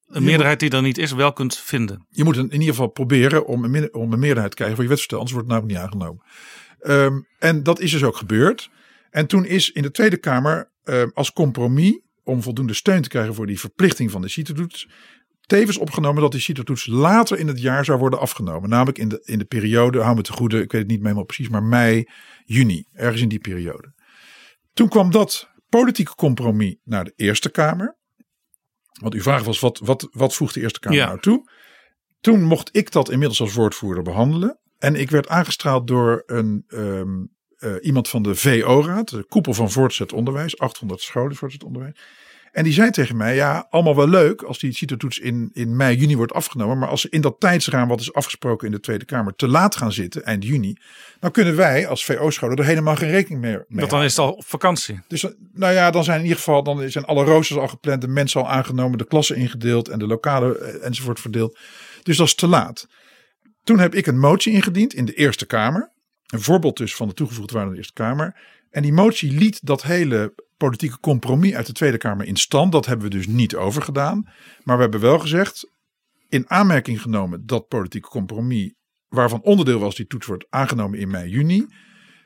een 0.07 0.23
meerderheid 0.23 0.61
die 0.61 0.71
er 0.71 0.83
niet 0.83 0.99
is 0.99 1.13
wel 1.13 1.33
kunt 1.33 1.57
vinden. 1.59 2.07
Je 2.09 2.25
moet 2.25 2.37
in 2.37 2.53
ieder 2.53 2.69
geval 2.69 2.89
proberen 2.89 3.47
om 3.47 3.65
een, 3.65 3.71
min- 3.71 3.95
om 3.95 4.13
een 4.13 4.19
meerderheid 4.19 4.51
te 4.51 4.57
krijgen 4.57 4.77
voor 4.77 4.85
je 4.85 4.91
wetsvoorstel, 4.91 5.19
anders 5.19 5.37
wordt 5.37 5.53
het 5.53 5.57
namelijk 5.59 5.79
niet 5.79 5.89
aangenomen. 5.93 6.25
Ehm, 6.81 7.21
en 7.39 7.63
dat 7.63 7.81
is 7.81 7.91
dus 7.91 8.03
ook 8.03 8.17
gebeurd. 8.17 8.71
En 9.11 9.27
toen 9.27 9.45
is 9.45 9.71
in 9.71 9.83
de 9.83 9.91
Tweede 9.91 10.17
Kamer 10.17 10.71
ehm, 10.85 11.09
als 11.15 11.33
compromis 11.33 12.01
om 12.25 12.43
voldoende 12.43 12.75
steun 12.75 13.03
te 13.03 13.09
krijgen 13.09 13.35
voor 13.35 13.47
die 13.47 13.61
verplichting 13.61 14.11
van 14.11 14.21
de 14.23 14.29
CITO-toets, 14.29 14.89
tevens 15.51 15.79
opgenomen 15.79 16.23
dat 16.23 16.33
die 16.33 16.41
CITO-toets 16.41 16.87
later 16.87 17.39
in 17.39 17.49
het 17.49 17.61
jaar 17.61 17.85
zou 17.85 17.99
worden 17.99 18.19
afgenomen. 18.21 18.69
Namelijk 18.69 18.99
in 18.99 19.09
de, 19.09 19.23
in 19.25 19.39
de 19.39 19.45
periode, 19.45 20.01
hou 20.01 20.17
me 20.17 20.23
te 20.23 20.33
goede, 20.33 20.63
ik 20.63 20.73
weet 20.73 20.81
het 20.81 20.91
niet 20.91 20.99
meer 20.99 21.07
helemaal 21.07 21.25
precies, 21.25 21.49
maar 21.49 21.63
mei, 21.63 22.09
juni, 22.45 22.85
ergens 22.93 23.23
in 23.23 23.29
die 23.29 23.39
periode. 23.39 23.93
Toen 24.73 24.89
kwam 24.89 25.11
dat 25.11 25.51
politieke 25.69 26.15
compromis 26.15 26.77
naar 26.85 27.05
de 27.05 27.13
Eerste 27.17 27.51
Kamer. 27.51 27.97
Want 29.01 29.15
uw 29.15 29.23
vraag 29.23 29.45
was, 29.45 29.61
wat, 29.61 29.79
wat, 29.79 30.09
wat 30.11 30.35
voegt 30.35 30.55
de 30.55 30.61
Eerste 30.61 30.81
Kamer 30.81 30.99
Ja. 30.99 31.07
nou 31.07 31.21
toe? 31.21 31.51
Toen 32.21 32.43
mocht 32.43 32.69
ik 32.73 32.91
dat 32.91 33.11
inmiddels 33.11 33.41
als 33.41 33.55
woordvoerder 33.55 34.03
behandelen. 34.03 34.61
En 34.79 34.95
ik 34.95 35.11
werd 35.11 35.29
aangestraald 35.29 35.87
door 35.87 36.23
een, 36.27 36.65
ehm, 36.67 37.25
eh, 37.57 37.75
iemand 37.81 38.09
van 38.09 38.23
de 38.23 38.35
VO-raad, 38.35 39.11
de 39.11 39.25
koepel 39.25 39.55
van 39.55 39.71
voortgezet 39.71 40.13
onderwijs, 40.13 40.59
800 40.59 41.01
scholen 41.01 41.37
voortgezet 41.37 41.67
onderwijs. 41.67 42.01
En 42.53 42.65
die 42.65 42.73
zei 42.73 42.91
tegen 42.91 43.17
mij, 43.17 43.35
ja, 43.35 43.67
allemaal 43.71 43.97
wel 43.97 44.09
leuk 44.09 44.43
als 44.43 44.59
die 44.59 44.73
CITO-toets 44.73 45.19
in, 45.19 45.51
in 45.53 45.77
mei, 45.77 45.97
juni 45.97 46.17
wordt 46.17 46.33
afgenomen. 46.33 46.79
Maar 46.79 46.89
als 46.89 47.01
ze 47.01 47.11
in 47.11 47.21
dat 47.21 47.41
tijdsraam 47.41 47.89
wat 47.89 48.01
is 48.01 48.13
afgesproken 48.13 48.67
in 48.67 48.73
de 48.73 48.81
Tweede 48.81 49.05
Kamer 49.05 49.35
te 49.35 49.49
laat 49.49 49.77
gaan 49.77 49.93
zitten, 49.93 50.25
eind 50.25 50.45
juni. 50.45 50.77
Dan 51.21 51.31
kunnen 51.31 51.57
wij 51.57 51.87
als 51.87 52.05
VO-scholen 52.05 52.57
er 52.57 52.65
helemaal 52.65 52.97
geen 52.97 53.11
rekening 53.11 53.41
meer 53.41 53.65
mee 53.69 53.79
Want 53.79 53.91
dan 53.91 54.03
is 54.03 54.11
het 54.11 54.19
al 54.19 54.33
op 54.33 54.47
vakantie. 54.47 55.01
dus 55.09 55.27
nou 55.53 55.73
ja, 55.73 55.91
dan 55.91 56.05
zijn 56.05 56.17
in 56.17 56.23
ieder 56.23 56.39
geval 56.39 56.63
dan 56.63 56.91
zijn 56.91 57.05
alle 57.05 57.25
roosters 57.25 57.59
al 57.59 57.69
gepland, 57.69 58.01
de 58.01 58.09
mensen 58.09 58.41
al 58.41 58.49
aangenomen, 58.49 58.99
de 58.99 59.07
klassen 59.07 59.37
ingedeeld 59.37 59.89
en 59.89 59.99
de 59.99 60.07
lokalen 60.07 60.61
eh, 60.61 60.87
enzovoort 60.87 61.21
verdeeld. 61.21 61.59
Dus 62.03 62.17
dat 62.17 62.27
is 62.27 62.35
te 62.35 62.47
laat. 62.47 62.89
Toen 63.65 63.79
heb 63.79 63.95
ik 63.95 64.07
een 64.07 64.19
motie 64.19 64.53
ingediend 64.53 64.95
in 64.95 65.05
de 65.05 65.15
Eerste 65.15 65.47
Kamer. 65.47 65.93
Een 66.27 66.41
voorbeeld 66.41 66.77
dus 66.77 66.95
van 66.95 67.09
de 67.09 67.15
toegevoegde 67.15 67.55
waarde 67.55 67.69
in 67.69 67.75
de 67.75 67.81
Eerste 67.81 68.03
Kamer. 68.03 68.37
En 68.71 68.83
die 68.83 68.93
motie 68.93 69.33
liet 69.33 69.67
dat 69.67 69.83
hele 69.83 70.35
politieke 70.61 71.01
compromis 71.01 71.55
uit 71.55 71.67
de 71.67 71.73
Tweede 71.73 71.99
Kamer 71.99 72.27
in 72.27 72.37
stand. 72.37 72.73
Dat 72.73 72.87
hebben 72.87 73.11
we 73.11 73.17
dus 73.17 73.27
niet 73.27 73.57
overgedaan. 73.57 74.29
Maar 74.63 74.77
we 74.77 74.83
hebben 74.83 75.01
wel 75.01 75.19
gezegd, 75.19 75.71
in 76.29 76.51
aanmerking 76.51 77.03
genomen 77.03 77.47
dat 77.47 77.69
politieke 77.69 78.09
compromis, 78.09 78.73
waarvan 79.09 79.43
onderdeel 79.43 79.79
was 79.79 79.95
die 79.95 80.07
toets 80.07 80.27
wordt 80.27 80.47
aangenomen 80.51 80.99
in 80.99 81.11
mei, 81.11 81.31
juni 81.31 81.67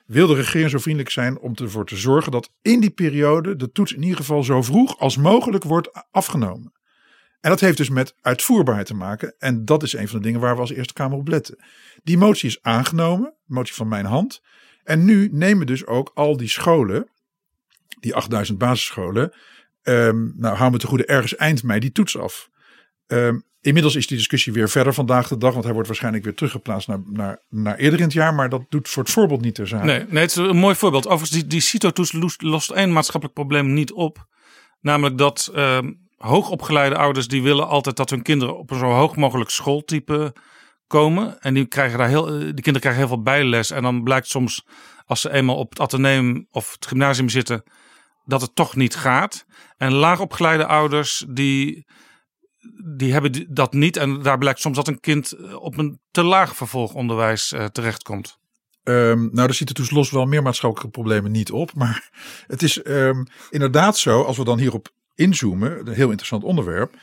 wil 0.06 0.26
de 0.26 0.34
regering 0.34 0.70
zo 0.70 0.78
vriendelijk 0.78 1.10
zijn 1.10 1.38
om 1.38 1.54
ervoor 1.54 1.86
te 1.86 1.96
zorgen 1.96 2.32
dat 2.32 2.50
in 2.62 2.80
die 2.80 2.90
periode 2.90 3.56
de 3.56 3.70
toets 3.70 3.92
in 3.92 4.02
ieder 4.02 4.16
geval 4.16 4.42
zo 4.42 4.62
vroeg 4.62 4.98
als 4.98 5.16
mogelijk 5.16 5.64
wordt 5.64 6.06
afgenomen. 6.10 6.72
En 7.40 7.50
dat 7.50 7.60
heeft 7.60 7.76
dus 7.76 7.88
met 7.88 8.14
uitvoerbaarheid 8.20 8.86
te 8.86 8.94
maken. 8.94 9.34
En 9.38 9.64
dat 9.64 9.82
is 9.82 9.92
een 9.92 10.08
van 10.08 10.18
de 10.18 10.24
dingen 10.24 10.40
waar 10.40 10.54
we 10.54 10.60
als 10.60 10.72
Eerste 10.72 10.92
Kamer 10.92 11.18
op 11.18 11.28
letten. 11.28 11.64
Die 12.02 12.18
motie 12.18 12.48
is 12.48 12.62
aangenomen, 12.62 13.36
motie 13.44 13.74
van 13.74 13.88
mijn 13.88 14.04
hand. 14.04 14.40
En 14.82 15.04
nu 15.04 15.28
nemen 15.32 15.66
dus 15.66 15.86
ook 15.86 16.10
al 16.14 16.36
die 16.36 16.48
scholen, 16.48 17.10
die 18.04 18.14
8000 18.14 18.58
basisscholen, 18.58 19.32
um, 19.82 20.34
nou 20.36 20.56
houden 20.56 20.72
we 20.72 20.78
te 20.78 20.86
goede 20.86 21.06
ergens 21.06 21.36
eind 21.36 21.62
mei 21.62 21.80
die 21.80 21.92
toets 21.92 22.18
af. 22.18 22.50
Um, 23.06 23.44
inmiddels 23.60 23.94
is 23.94 24.06
die 24.06 24.16
discussie 24.16 24.52
weer 24.52 24.68
verder 24.68 24.94
vandaag 24.94 25.28
de 25.28 25.36
dag, 25.36 25.52
want 25.52 25.64
hij 25.64 25.72
wordt 25.72 25.88
waarschijnlijk 25.88 26.24
weer 26.24 26.34
teruggeplaatst 26.34 26.88
naar, 26.88 27.00
naar, 27.06 27.38
naar 27.48 27.76
eerder 27.76 27.98
in 27.98 28.04
het 28.04 28.14
jaar, 28.14 28.34
maar 28.34 28.48
dat 28.48 28.64
doet 28.68 28.88
voor 28.88 29.02
het 29.02 29.12
voorbeeld 29.12 29.40
niet 29.40 29.54
ter 29.54 29.66
zake. 29.66 29.84
Nee, 29.84 30.04
nee 30.08 30.22
het 30.22 30.30
is 30.30 30.36
een 30.36 30.56
mooi 30.56 30.74
voorbeeld. 30.74 31.06
Overigens, 31.06 31.30
die, 31.30 31.46
die 31.46 31.60
CITO-toets 31.60 32.38
lost 32.38 32.70
één 32.70 32.92
maatschappelijk 32.92 33.38
probleem 33.38 33.72
niet 33.72 33.92
op. 33.92 34.26
Namelijk 34.80 35.18
dat 35.18 35.52
uh, 35.54 35.78
hoogopgeleide 36.16 36.96
ouders 36.96 37.28
die 37.28 37.42
willen 37.42 37.68
altijd 37.68 37.96
dat 37.96 38.10
hun 38.10 38.22
kinderen 38.22 38.58
op 38.58 38.70
een 38.70 38.78
zo 38.78 38.90
hoog 38.90 39.16
mogelijk 39.16 39.50
schooltype 39.50 40.34
komen. 40.86 41.40
En 41.40 41.54
die, 41.54 41.66
krijgen 41.66 41.98
daar 41.98 42.08
heel, 42.08 42.24
die 42.26 42.40
kinderen 42.40 42.80
krijgen 42.80 43.00
heel 43.00 43.08
veel 43.08 43.22
bijles. 43.22 43.70
En 43.70 43.82
dan 43.82 44.02
blijkt 44.02 44.28
soms, 44.28 44.66
als 45.06 45.20
ze 45.20 45.32
eenmaal 45.32 45.56
op 45.56 45.70
het 45.70 45.80
ateneum 45.80 46.46
of 46.50 46.72
het 46.72 46.86
gymnasium 46.86 47.28
zitten, 47.28 47.62
dat 48.24 48.40
het 48.40 48.54
toch 48.54 48.76
niet 48.76 48.94
gaat. 48.94 49.44
En 49.76 49.92
laagopgeleide 49.92 50.66
ouders 50.66 51.24
die, 51.28 51.86
die 52.96 53.12
hebben 53.12 53.54
dat 53.54 53.72
niet. 53.72 53.96
En 53.96 54.22
daar 54.22 54.38
blijkt 54.38 54.60
soms 54.60 54.76
dat 54.76 54.88
een 54.88 55.00
kind 55.00 55.32
eh, 55.32 55.62
op 55.62 55.78
een 55.78 56.00
te 56.10 56.22
laag 56.22 56.56
vervolgonderwijs 56.56 57.52
uh, 57.52 57.64
terechtkomt. 57.64 58.38
Um, 58.82 59.28
nou, 59.32 59.48
er 59.48 59.54
zitten 59.54 59.74
dus 59.74 59.90
los 59.90 60.10
wel 60.10 60.26
meer 60.26 60.42
maatschappelijke 60.42 60.90
problemen 60.90 61.30
niet 61.30 61.50
op. 61.50 61.74
Maar 61.74 62.10
het 62.46 62.62
is 62.62 62.86
um, 62.86 63.26
inderdaad 63.50 63.98
zo, 63.98 64.22
als 64.22 64.36
we 64.36 64.44
dan 64.44 64.58
hierop 64.58 64.88
inzoomen, 65.14 65.78
een 65.78 65.94
heel 65.94 66.08
interessant 66.08 66.44
onderwerp. 66.44 66.96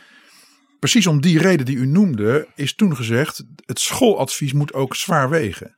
Precies 0.79 1.07
om 1.07 1.21
die 1.21 1.39
reden 1.39 1.65
die 1.65 1.77
u 1.77 1.85
noemde, 1.85 2.47
is 2.55 2.75
toen 2.75 2.95
gezegd: 2.95 3.43
het 3.65 3.79
schooladvies 3.79 4.53
moet 4.53 4.73
ook 4.73 4.95
zwaar 4.95 5.29
wegen. 5.29 5.75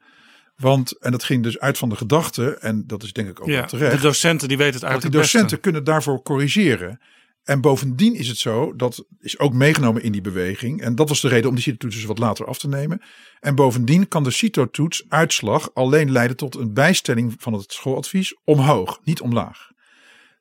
Want, 0.55 0.97
en 0.99 1.11
dat 1.11 1.23
ging 1.23 1.43
dus 1.43 1.59
uit 1.59 1.77
van 1.77 1.89
de 1.89 1.95
gedachte, 1.95 2.57
en 2.57 2.87
dat 2.87 3.03
is 3.03 3.13
denk 3.13 3.29
ik 3.29 3.41
ook 3.41 3.47
ja, 3.47 3.65
terecht. 3.65 3.95
De 3.95 4.01
docenten 4.01 4.47
die 4.47 4.57
weten 4.57 4.73
het 4.73 4.83
eigenlijk. 4.83 5.13
Die 5.13 5.21
docenten 5.21 5.59
kunnen 5.59 5.83
daarvoor 5.83 6.21
corrigeren. 6.21 6.99
En 7.43 7.61
bovendien 7.61 8.15
is 8.15 8.27
het 8.27 8.37
zo, 8.37 8.75
dat 8.75 9.05
is 9.19 9.39
ook 9.39 9.53
meegenomen 9.53 10.03
in 10.03 10.11
die 10.11 10.21
beweging. 10.21 10.81
En 10.81 10.95
dat 10.95 11.09
was 11.09 11.21
de 11.21 11.27
reden 11.27 11.49
om 11.49 11.55
die 11.55 11.63
CITO-toets 11.63 11.95
dus 11.95 12.05
wat 12.05 12.19
later 12.19 12.45
af 12.45 12.57
te 12.57 12.67
nemen. 12.67 13.01
En 13.39 13.55
bovendien 13.55 14.07
kan 14.07 14.23
de 14.23 14.31
CITO-toets 14.31 15.05
uitslag 15.09 15.73
alleen 15.73 16.11
leiden 16.11 16.37
tot 16.37 16.55
een 16.55 16.73
bijstelling 16.73 17.35
van 17.37 17.53
het 17.53 17.73
schooladvies 17.73 18.37
omhoog, 18.43 18.99
niet 19.03 19.21
omlaag. 19.21 19.71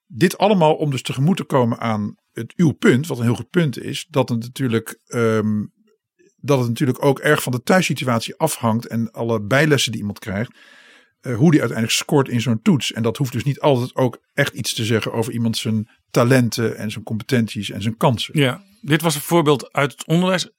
Dit 0.07 0.39
allemaal 0.39 0.75
om 0.75 0.91
dus 0.91 1.03
tegemoet 1.03 1.37
te 1.37 1.45
komen 1.45 1.79
aan 1.79 2.15
het 2.33 2.53
uw 2.57 2.73
punt, 2.73 3.07
wat 3.07 3.19
een 3.19 3.25
heel 3.25 3.35
goed 3.35 3.51
punt 3.51 3.79
is, 3.79 4.07
dat 4.11 4.29
het 4.29 4.41
natuurlijk, 4.41 5.01
um, 5.09 5.73
dat 6.43 6.59
het 6.59 6.69
natuurlijk 6.69 7.05
ook 7.05 7.19
erg 7.19 7.43
van 7.43 7.53
de 7.53 7.63
thuissituatie 7.63 8.37
afhangt 8.37 8.87
en 8.87 9.11
alle 9.11 9.41
bijlessen 9.41 9.93
die 9.93 10.01
iemand 10.01 10.19
krijgt, 10.19 10.53
uh, 11.23 11.37
hoe 11.37 11.51
die 11.51 11.61
uiteindelijk 11.61 11.99
scoort 11.99 12.29
in 12.29 12.41
zo'n 12.41 12.63
toets. 12.63 12.93
En 12.93 13.03
dat 13.03 13.17
hoeft 13.17 13.33
dus 13.33 13.45
niet 13.45 13.61
altijd 13.61 13.97
ook 13.97 14.19
echt 14.35 14.55
iets 14.55 14.75
te 14.75 14.85
zeggen 14.85 15.13
over 15.13 15.33
iemand 15.33 15.57
zijn 15.57 15.89
talenten 16.11 16.77
en 16.77 16.91
zijn 16.91 17.05
competenties 17.05 17.71
en 17.71 17.83
zijn 17.83 17.97
kansen. 17.97 18.39
Ja, 18.39 18.63
dit 18.81 19.03
was 19.03 19.15
een 19.15 19.21
voorbeeld 19.21 19.73
uit 19.73 19.93
het 19.93 20.07
onderwijs. 20.07 20.51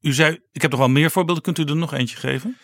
U 0.00 0.12
zei, 0.12 0.38
ik 0.52 0.62
heb 0.62 0.70
nog 0.70 0.80
wel 0.80 0.88
meer 0.88 1.10
voorbeelden. 1.10 1.42
Kunt 1.42 1.58
u 1.58 1.64
er 1.64 1.76
nog 1.76 1.92
eentje 1.92 2.16
geven? 2.16 2.56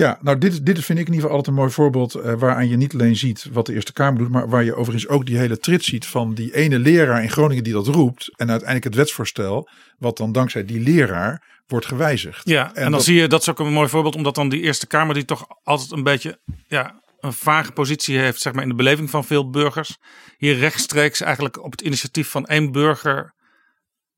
Ja, 0.00 0.18
nou 0.20 0.38
dit, 0.38 0.66
dit 0.66 0.84
vind 0.84 0.98
ik 0.98 1.06
in 1.06 1.12
ieder 1.12 1.14
geval 1.14 1.30
altijd 1.30 1.46
een 1.46 1.60
mooi 1.62 1.70
voorbeeld 1.70 2.16
uh, 2.16 2.32
waaraan 2.34 2.68
je 2.68 2.76
niet 2.76 2.92
alleen 2.92 3.16
ziet 3.16 3.48
wat 3.52 3.66
de 3.66 3.72
Eerste 3.72 3.92
Kamer 3.92 4.18
doet, 4.18 4.30
maar 4.30 4.48
waar 4.48 4.64
je 4.64 4.74
overigens 4.74 5.08
ook 5.08 5.26
die 5.26 5.38
hele 5.38 5.58
trit 5.58 5.84
ziet 5.84 6.06
van 6.06 6.34
die 6.34 6.54
ene 6.54 6.78
leraar 6.78 7.22
in 7.22 7.30
Groningen 7.30 7.64
die 7.64 7.72
dat 7.72 7.86
roept 7.86 8.32
en 8.36 8.50
uiteindelijk 8.50 8.84
het 8.84 8.94
wetsvoorstel, 8.94 9.68
wat 9.98 10.16
dan 10.16 10.32
dankzij 10.32 10.64
die 10.64 10.80
leraar 10.80 11.62
wordt 11.66 11.86
gewijzigd. 11.86 12.48
Ja, 12.48 12.74
en, 12.74 12.84
en 12.84 12.90
dan 12.90 13.00
zie 13.00 13.14
je, 13.14 13.28
dat 13.28 13.40
is 13.40 13.48
ook 13.48 13.58
een 13.58 13.72
mooi 13.72 13.88
voorbeeld, 13.88 14.14
omdat 14.14 14.34
dan 14.34 14.48
die 14.48 14.60
Eerste 14.60 14.86
Kamer 14.86 15.14
die 15.14 15.24
toch 15.24 15.46
altijd 15.62 15.90
een 15.90 16.02
beetje 16.02 16.40
ja, 16.66 17.02
een 17.20 17.32
vage 17.32 17.72
positie 17.72 18.18
heeft, 18.18 18.40
zeg 18.40 18.52
maar 18.52 18.62
in 18.62 18.68
de 18.68 18.74
beleving 18.74 19.10
van 19.10 19.24
veel 19.24 19.50
burgers, 19.50 19.98
hier 20.36 20.56
rechtstreeks 20.58 21.20
eigenlijk 21.20 21.64
op 21.64 21.70
het 21.70 21.80
initiatief 21.80 22.28
van 22.28 22.46
één 22.46 22.72
burger 22.72 23.34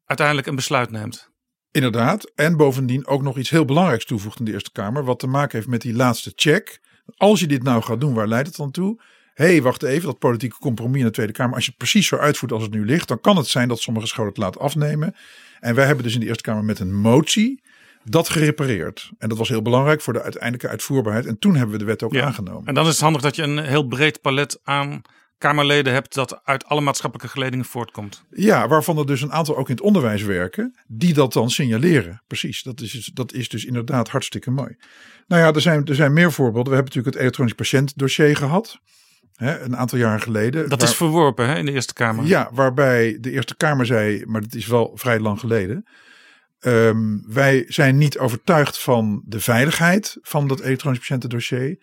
uiteindelijk 0.05 0.47
een 0.47 0.57
besluit 0.57 0.90
neemt. 0.90 1.32
Inderdaad. 1.73 2.31
En 2.35 2.57
bovendien 2.57 3.07
ook 3.07 3.23
nog 3.23 3.39
iets 3.39 3.51
heel 3.51 3.65
belangrijks 3.65 4.05
toevoegt 4.05 4.39
in 4.39 4.45
de 4.45 4.53
Eerste 4.53 4.73
Kamer. 4.73 5.05
Wat 5.05 5.19
te 5.19 5.27
maken 5.27 5.57
heeft 5.57 5.71
met 5.71 5.81
die 5.81 5.95
laatste 5.95 6.33
check. 6.35 6.81
Als 7.17 7.41
je 7.41 7.47
dit 7.47 7.63
nou 7.63 7.83
gaat 7.83 8.01
doen, 8.01 8.15
waar 8.15 8.29
leidt 8.29 8.49
het 8.49 8.57
dan 8.57 8.71
toe? 8.71 9.01
Hé, 9.35 9.45
hey, 9.45 9.63
wacht 9.63 9.83
even, 9.83 10.07
dat 10.07 10.19
politieke 10.19 10.59
compromis 10.59 10.99
in 10.99 11.07
de 11.07 11.13
Tweede 11.13 11.33
Kamer. 11.33 11.55
Als 11.55 11.65
je 11.65 11.71
het 11.71 11.79
precies 11.79 12.07
zo 12.07 12.17
uitvoert 12.17 12.53
als 12.53 12.63
het 12.63 12.73
nu 12.73 12.85
ligt, 12.85 13.09
dan 13.09 13.21
kan 13.21 13.37
het 13.37 13.47
zijn 13.47 13.69
dat 13.69 13.81
sommige 13.81 14.07
scholen 14.07 14.31
het 14.31 14.39
laten 14.39 14.61
afnemen. 14.61 15.15
En 15.61 15.75
wij 15.75 15.87
hebben 15.87 16.05
dus 16.05 16.15
in 16.15 16.21
de 16.21 16.27
Eerste 16.27 16.43
Kamer 16.43 16.65
met 16.65 16.79
een 16.79 16.95
motie 16.95 17.63
dat 18.05 18.29
gerepareerd. 18.29 19.11
En 19.19 19.29
dat 19.29 19.39
was 19.39 19.49
heel 19.49 19.63
belangrijk 19.63 20.01
voor 20.01 20.13
de 20.13 20.23
uiteindelijke 20.23 20.69
uitvoerbaarheid. 20.69 21.27
En 21.27 21.39
toen 21.39 21.55
hebben 21.55 21.73
we 21.73 21.79
de 21.79 21.85
wet 21.85 22.03
ook 22.03 22.17
aangenomen. 22.17 22.67
En 22.67 22.75
dan 22.75 22.85
is 22.87 22.91
het 22.91 23.01
handig 23.01 23.23
dat 23.23 23.37
je 23.37 23.43
een 23.43 23.59
heel 23.59 23.87
breed 23.87 24.21
palet 24.21 24.61
aan 24.65 25.03
Kamerleden 25.42 25.92
hebt 25.92 26.14
dat 26.14 26.40
uit 26.44 26.64
alle 26.64 26.81
maatschappelijke 26.81 27.33
geledingen 27.33 27.64
voortkomt. 27.64 28.24
Ja, 28.31 28.68
waarvan 28.68 28.98
er 28.98 29.07
dus 29.07 29.22
een 29.22 29.33
aantal 29.33 29.57
ook 29.57 29.68
in 29.68 29.74
het 29.74 29.85
onderwijs 29.85 30.22
werken, 30.22 30.76
die 30.87 31.14
dat 31.14 31.33
dan 31.33 31.50
signaleren. 31.50 32.22
Precies, 32.26 32.62
dat 32.62 32.81
is, 32.81 33.11
dat 33.14 33.33
is 33.33 33.48
dus 33.48 33.64
inderdaad 33.64 34.09
hartstikke 34.09 34.50
mooi. 34.50 34.76
Nou 35.26 35.42
ja, 35.42 35.52
er 35.52 35.61
zijn, 35.61 35.87
er 35.87 35.94
zijn 35.94 36.12
meer 36.12 36.33
voorbeelden. 36.33 36.72
We 36.72 36.78
hebben 36.78 36.85
natuurlijk 36.85 37.14
het 37.14 37.22
elektronisch 37.22 37.55
patiëntdossier 37.55 38.37
gehad. 38.37 38.81
Hè, 39.35 39.61
een 39.61 39.76
aantal 39.76 39.98
jaren 39.98 40.20
geleden. 40.20 40.68
Dat 40.68 40.83
is 40.83 40.94
verworpen 40.94 41.48
hè, 41.48 41.57
in 41.57 41.66
de 41.66 41.72
Eerste 41.72 41.94
Kamer. 41.94 42.24
Ja, 42.24 42.50
waarbij 42.52 43.18
de 43.20 43.31
Eerste 43.31 43.57
Kamer 43.57 43.87
zei, 43.87 44.26
maar 44.26 44.40
dat 44.40 44.55
is 44.55 44.66
wel 44.66 44.92
vrij 44.94 45.20
lang 45.20 45.40
geleden. 45.40 45.85
Um, 46.61 47.24
wij 47.26 47.64
zijn 47.68 47.96
niet 47.98 48.18
overtuigd 48.18 48.78
van 48.78 49.22
de 49.26 49.40
veiligheid 49.40 50.16
van 50.22 50.48
dat 50.48 50.61
elektronisch 50.61 50.98
patiëntendossier. 50.98 51.78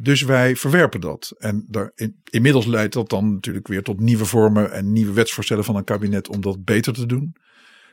Dus 0.00 0.22
wij 0.22 0.56
verwerpen 0.56 1.00
dat. 1.00 1.34
En 1.38 1.64
daar, 1.68 1.92
in, 1.94 2.20
inmiddels 2.24 2.66
leidt 2.66 2.92
dat 2.92 3.10
dan 3.10 3.32
natuurlijk 3.32 3.68
weer 3.68 3.82
tot 3.82 4.00
nieuwe 4.00 4.24
vormen 4.24 4.72
en 4.72 4.92
nieuwe 4.92 5.12
wetsvoorstellen 5.12 5.64
van 5.64 5.76
een 5.76 5.84
kabinet 5.84 6.28
om 6.28 6.40
dat 6.40 6.64
beter 6.64 6.92
te 6.92 7.06
doen. 7.06 7.36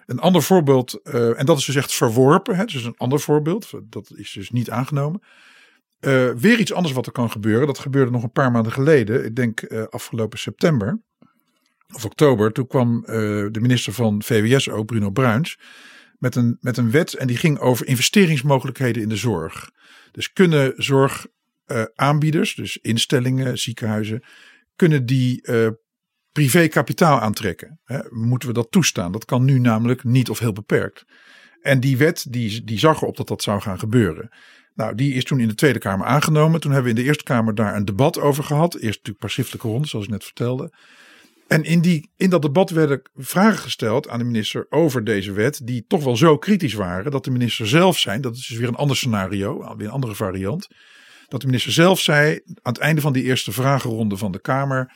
Een 0.06 0.20
ander 0.20 0.44
voorbeeld, 0.44 1.00
uh, 1.04 1.39
en 1.39 1.46
dat 1.46 1.58
is 1.58 1.65
dus 1.65 1.76
echt 1.76 1.94
verworpen, 1.94 2.56
hè, 2.56 2.65
dus 2.65 2.84
een 2.84 2.98
ander 2.98 3.20
voorbeeld, 3.20 3.72
dat 3.84 4.12
is 4.15 4.32
dus 4.32 4.50
niet 4.50 4.70
aangenomen. 4.70 5.22
Uh, 6.00 6.32
weer 6.32 6.60
iets 6.60 6.74
anders 6.74 6.94
wat 6.94 7.06
er 7.06 7.12
kan 7.12 7.32
gebeuren, 7.32 7.68
dat 7.68 7.80
gebeurde 7.80 8.12
nog 8.12 8.24
een 8.24 8.32
paar 8.32 8.52
maanden 8.52 8.72
geleden, 8.72 9.26
ik 9.26 9.36
denk 9.36 9.62
uh, 9.62 9.84
afgelopen 9.89 10.39
september 10.39 11.02
of 11.94 12.06
oktober. 12.06 12.52
Toen 12.52 12.68
kwam 12.68 13.02
de 13.02 13.60
minister 13.62 13.94
van 13.94 14.24
VWS 14.24 14.70
ook, 14.70 14.86
Bruno 14.86 15.10
Bruins, 15.10 15.60
met 16.18 16.36
een, 16.36 16.58
met 16.62 16.78
een 16.78 16.91
wet 16.91 17.13
en 17.13 17.28
die 17.28 17.38
ging 17.38 17.60
over 17.60 17.88
investeringsmogelijkheden 17.88 19.02
in 19.02 19.10
de 19.10 19.15
zorg. 19.15 19.70
Dus 20.12 20.34
kunnen 20.34 20.74
zorg 20.76 21.26
uh, 21.67 21.84
aanbieders, 21.95 22.56
dus 22.56 22.78
instellingen, 22.78 23.58
ziekenhuizen, 23.58 24.23
kunnen 24.75 25.06
die 25.06 25.47
uh, 25.49 25.67
privé 26.32 26.67
kapitaal 26.67 27.19
aantrekken. 27.19 27.80
Hè? 27.84 27.99
Moeten 28.10 28.47
we 28.47 28.54
dat 28.54 28.71
toestaan? 28.71 29.12
Dat 29.12 29.25
kan 29.25 29.45
nu 29.45 29.60
namelijk 29.60 30.04
niet 30.04 30.30
of 30.30 30.39
heel 30.39 30.54
beperkt. 30.54 31.06
En 31.62 31.80
die 31.80 31.97
wet 31.97 32.25
die, 32.30 32.63
die 32.63 32.80
zag 32.80 33.01
erop 33.01 33.17
dat 33.17 33.28
dat 33.28 33.43
zou 33.43 33.62
gaan 33.62 33.80
gebeuren. 33.80 34.30
Nou, 34.73 34.95
die 34.95 35.13
is 35.13 35.23
toen 35.23 35.39
in 35.39 35.47
de 35.47 35.56
Tweede 35.56 35.80
Kamer 35.80 36.06
aangenomen. 36.06 36.60
Toen 36.60 36.71
hebben 36.71 36.91
we 36.91 36.97
in 36.97 37.04
de 37.04 37.10
Eerste 37.10 37.23
Kamer 37.23 37.56
daar 37.56 37.75
een 37.75 37.86
debat 37.86 38.19
over 38.19 38.43
gehad. 38.43 38.73
Eerst 38.73 38.84
natuurlijk 38.86 39.19
paar 39.19 39.30
schriftelijke 39.30 39.67
rondes, 39.67 39.89
zoals 39.89 40.06
ik 40.06 40.12
net 40.12 40.23
vertelde. 40.23 40.73
En 41.47 41.63
in, 41.63 41.82
die, 41.82 42.12
in 42.15 42.30
dat 42.30 42.41
debat 42.41 42.69
werden 42.69 43.01
vragen 43.15 43.60
gesteld 43.60 44.10
aan 44.10 44.19
de 44.19 44.25
minister 44.25 44.65
over 44.69 45.04
deze 45.04 45.32
wet, 45.32 45.62
die 45.63 45.86
toch 45.88 46.04
wel 46.04 46.17
zo 46.17 46.38
kritisch 46.38 46.73
waren 46.73 47.12
dat 47.12 47.23
de 47.23 47.32
minister 47.32 47.67
zelf 47.67 47.99
zei, 47.99 48.19
dat 48.19 48.36
is 48.36 48.47
dus 48.47 48.58
weer 48.58 48.67
een 48.67 48.75
ander 48.75 48.95
scenario, 48.95 49.75
weer 49.78 49.88
een 49.88 49.93
andere 49.93 50.15
variant, 50.15 50.67
dat 51.28 51.42
de 51.42 51.46
minister 51.46 51.72
zelf 51.72 52.00
zei 52.00 52.42
aan 52.46 52.74
het 52.74 52.78
einde 52.78 53.02
van 53.02 53.14
die 53.14 53.24
eerste 53.24 53.52
vragenronde 53.52 54.18
van 54.18 54.32
de 54.32 54.40
Kamer: 54.40 54.94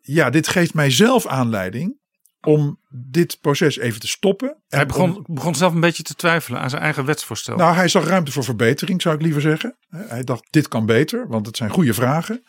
Ja, 0.00 0.30
dit 0.30 0.48
geeft 0.48 0.74
mij 0.74 0.90
zelf 0.90 1.26
aanleiding 1.26 1.98
om 2.40 2.80
dit 2.88 3.38
proces 3.40 3.78
even 3.78 4.00
te 4.00 4.08
stoppen. 4.08 4.62
Hij 4.68 4.86
begon, 4.86 5.24
begon 5.28 5.54
zelf 5.54 5.74
een 5.74 5.80
beetje 5.80 6.02
te 6.02 6.14
twijfelen 6.14 6.60
aan 6.60 6.70
zijn 6.70 6.82
eigen 6.82 7.04
wetsvoorstel. 7.04 7.56
Nou, 7.56 7.74
hij 7.74 7.88
zag 7.88 8.04
ruimte 8.04 8.32
voor 8.32 8.44
verbetering, 8.44 9.02
zou 9.02 9.14
ik 9.14 9.22
liever 9.22 9.40
zeggen. 9.40 9.76
Hij 9.88 10.24
dacht: 10.24 10.46
Dit 10.50 10.68
kan 10.68 10.86
beter, 10.86 11.28
want 11.28 11.46
het 11.46 11.56
zijn 11.56 11.70
goede 11.70 11.94
vragen. 11.94 12.42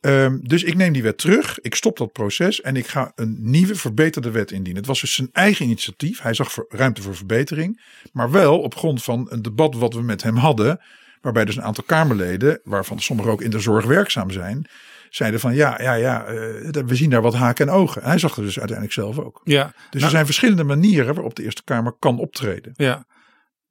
Um, 0.00 0.40
dus 0.42 0.62
ik 0.62 0.74
neem 0.74 0.92
die 0.92 1.02
wet 1.02 1.18
terug, 1.18 1.60
ik 1.60 1.74
stop 1.74 1.96
dat 1.96 2.12
proces 2.12 2.60
en 2.60 2.76
ik 2.76 2.86
ga 2.86 3.12
een 3.14 3.36
nieuwe 3.40 3.74
verbeterde 3.74 4.30
wet 4.30 4.50
indienen. 4.50 4.78
Het 4.78 4.86
was 4.86 5.00
dus 5.00 5.14
zijn 5.14 5.28
eigen 5.32 5.64
initiatief. 5.64 6.20
Hij 6.20 6.34
zag 6.34 6.56
ruimte 6.68 7.02
voor 7.02 7.16
verbetering, 7.16 7.82
maar 8.12 8.30
wel 8.30 8.60
op 8.60 8.76
grond 8.76 9.02
van 9.02 9.26
een 9.30 9.42
debat 9.42 9.74
wat 9.74 9.94
we 9.94 10.02
met 10.02 10.22
hem 10.22 10.36
hadden 10.36 10.80
Waarbij 11.26 11.44
dus 11.44 11.56
een 11.56 11.62
aantal 11.62 11.84
Kamerleden, 11.84 12.60
waarvan 12.64 13.00
sommigen 13.00 13.32
ook 13.32 13.42
in 13.42 13.50
de 13.50 13.60
zorg 13.60 13.84
werkzaam 13.84 14.30
zijn, 14.30 14.66
zeiden 15.10 15.40
van 15.40 15.54
ja, 15.54 15.82
ja, 15.82 15.94
ja, 15.94 16.28
uh, 16.28 16.36
we 16.70 16.94
zien 16.94 17.10
daar 17.10 17.22
wat 17.22 17.34
haken 17.34 17.68
en 17.68 17.74
ogen. 17.74 18.02
hij 18.02 18.18
zag 18.18 18.36
er 18.36 18.42
dus 18.42 18.58
uiteindelijk 18.58 18.96
zelf 18.96 19.18
ook. 19.18 19.40
Ja, 19.44 19.64
dus 19.64 19.74
nou, 19.90 20.04
er 20.04 20.10
zijn 20.10 20.24
verschillende 20.24 20.64
manieren 20.64 21.14
waarop 21.14 21.34
de 21.34 21.42
Eerste 21.42 21.64
Kamer 21.64 21.96
kan 21.98 22.18
optreden. 22.18 22.72
Ja, 22.76 23.06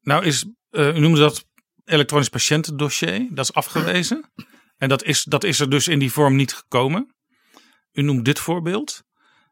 nou 0.02 0.26
is, 0.26 0.46
uh, 0.72 0.96
u 0.96 1.00
noemde 1.00 1.20
dat 1.20 1.46
elektronisch 1.86 2.30
patiëntendossier, 2.30 3.28
dat 3.30 3.46
is 3.50 3.54
afgewezen. 3.54 4.32
En 4.78 4.89
dat 4.89 5.04
is, 5.04 5.24
dat 5.24 5.44
is 5.44 5.60
er 5.60 5.70
dus 5.70 5.88
in 5.88 6.00
die 6.00 6.12
vorm 6.12 6.36
niet 6.36 6.54
gekomen. 6.54 7.15
U 7.91 8.02
noemt 8.02 8.26
dit 8.26 8.39
voorbeeld. 8.39 9.04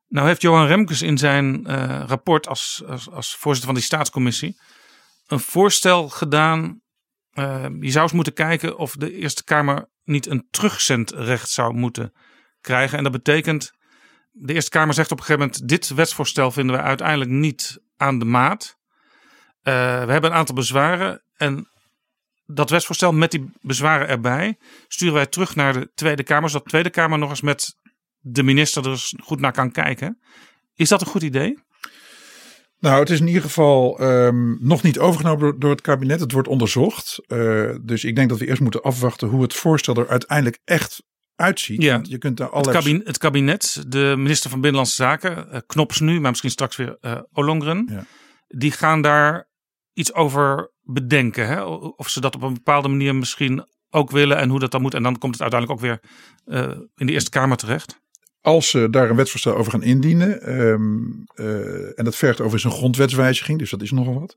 Nou 0.08 0.28
heeft 0.28 0.42
Johan 0.42 0.68
Remkes 0.68 1.02
in 1.02 1.18
zijn 1.18 1.63
uh, 1.68 2.04
rapport 2.08 2.48
als, 2.48 2.84
als, 2.88 3.10
als 3.10 3.36
voorzitter 3.36 3.66
van 3.66 3.80
die 3.80 3.84
staatscommissie 3.84 4.60
een 5.28 5.39
voorstel 5.39 6.10
gedaan 6.10 6.82
uh, 7.34 7.65
je 7.80 7.91
zou 7.91 8.04
eens 8.04 8.13
moeten 8.13 8.34
kijken 8.34 8.78
of 8.78 8.96
de 8.96 9.13
Eerste 9.13 9.43
Kamer 9.43 9.89
niet 10.04 10.28
een 10.28 10.48
terugzendrecht 10.50 11.50
zou 11.50 11.74
moeten 11.74 12.13
krijgen. 12.62 12.98
En 12.98 13.04
dat 13.04 13.12
betekent, 13.12 13.72
de 14.32 14.54
Eerste 14.54 14.69
Kamer 14.69 14.93
zegt 14.93 15.12
op 15.12 15.17
een 15.17 15.24
gegeven 15.24 15.48
moment, 15.48 15.67
dit 15.67 15.89
wetsvoorstel 15.89 16.52
vinden 16.52 16.76
we 16.76 16.82
uiteindelijk 16.82 17.30
niet 17.30 17.82
aan 17.98 18.19
de 18.19 18.26
maat. 18.26 18.78
Uh, 19.63 19.74
we 20.06 20.12
hebben 20.12 20.32
een 20.32 20.38
aantal 20.38 20.56
bezwaren 20.56 21.24
en 21.36 21.67
dat 22.46 22.69
wetsvoorstel 22.69 23.13
met 23.13 23.32
die 23.32 23.52
bezwaren 23.62 24.08
erbij 24.08 24.58
sturen 24.88 25.13
wij 25.13 25.26
terug 25.26 25.56
naar 25.56 25.74
de 25.74 25.91
Tweede 25.96 26.24
Kamer, 26.24 26.50
zodat 26.50 26.63
de 26.63 26.69
Tweede 26.69 26.89
Kamer 26.89 27.19
nog 27.19 27.30
eens 27.30 27.41
met 27.41 27.76
de 28.19 28.43
minister 28.43 28.89
er 28.89 29.12
goed 29.24 29.39
naar 29.39 29.52
kan 29.52 29.72
kijken. 29.72 30.19
Is 30.76 30.89
dat 30.89 31.02
een 31.02 31.08
goed 31.08 31.24
idee? 31.24 31.60
Nou, 32.84 33.00
het 33.00 33.10
is 33.10 33.19
in 33.19 33.28
ieder 33.28 33.41
geval 33.41 34.02
um, 34.02 34.58
nog 34.60 34.84
niet 34.84 35.00
overgenomen 35.00 35.39
door, 35.39 35.60
door, 35.60 35.69
het 35.69 35.82
kabinet. 35.82 36.19
Het 36.19 36.32
wordt 36.32 36.48
onderzocht. 36.48 37.22
Uh, 37.28 37.76
dus 37.82 38.04
ik 38.04 38.15
denk 38.15 38.30
dat 38.30 38.39
we 38.39 38.48
eerst 38.48 38.62
moeten 38.62 38.82
afwachten 38.82 39.28
hoe 39.28 39.41
het 39.41 39.54
voorstel 39.54 39.96
er 39.96 40.08
uiteindelijk 40.08 40.60
echt 40.63 41.04
uitziet. 41.36 41.82
Ja. 41.82 41.93
Want 41.93 42.08
je 42.08 42.17
kunt 42.17 42.38
daar 42.38 42.52
het, 42.52 42.69
kabinet, 42.69 43.08
het, 43.08 43.17
kabinet, 43.17 43.84
de 43.88 44.13
minister 44.17 44.50
van 44.50 44.62
Binnenlandse 44.62 44.96
Zaken, 44.96 45.48
uh, 45.52 45.58
Knops 45.65 46.00
nu, 46.00 46.19
maar 46.19 46.30
misschien 46.30 46.50
straks 46.50 46.76
weer 46.76 46.98
uh, 47.02 47.19
Ollongren. 47.32 47.88
Ja. 47.91 48.06
Die 48.48 48.72
gaan 48.72 49.02
daar 49.02 49.50
iets 49.93 50.13
over 50.13 50.72
bedenken. 50.82 51.48
Hè? 51.48 51.63
Of 51.96 52.10
ze 52.10 52.22
dat 52.22 52.36
op 52.36 52.41
een 52.41 52.54
bepaalde 52.54 52.88
manier 52.88 53.15
misschien 53.15 53.65
ook 53.89 54.12
willen 54.12 54.38
en 54.38 54.50
hoe 54.50 54.60
dat 54.60 54.72
dan 54.72 54.82
moet. 54.82 54.93
En 54.93 55.04
dan 55.04 55.17
komt 55.17 55.34
het 55.34 55.41
uiteindelijk 55.41 55.82
ook 55.82 55.88
weer 55.88 56.00
in 56.96 57.06
de 57.06 57.12
Eerste 57.12 57.30
Kamer 57.30 57.58
terecht. 57.58 58.02
Als 58.44 58.70
ze 58.70 58.90
daar 58.90 59.10
een 59.10 59.16
wetsvoorstel 59.16 59.56
over 59.56 59.72
gaan 59.72 59.84
indienen, 59.84 60.60
um, 60.60 61.24
uh, 61.36 62.00
en 62.00 62.04
dat 62.04 62.16
vergt 62.16 62.40
overigens 62.40 62.74
een 62.74 62.80
grondwetswijziging, 62.80 63.60
dus 63.60 63.70
dat 63.70 63.82
is 63.82 63.92
nogal 63.92 64.20
wat. 64.20 64.36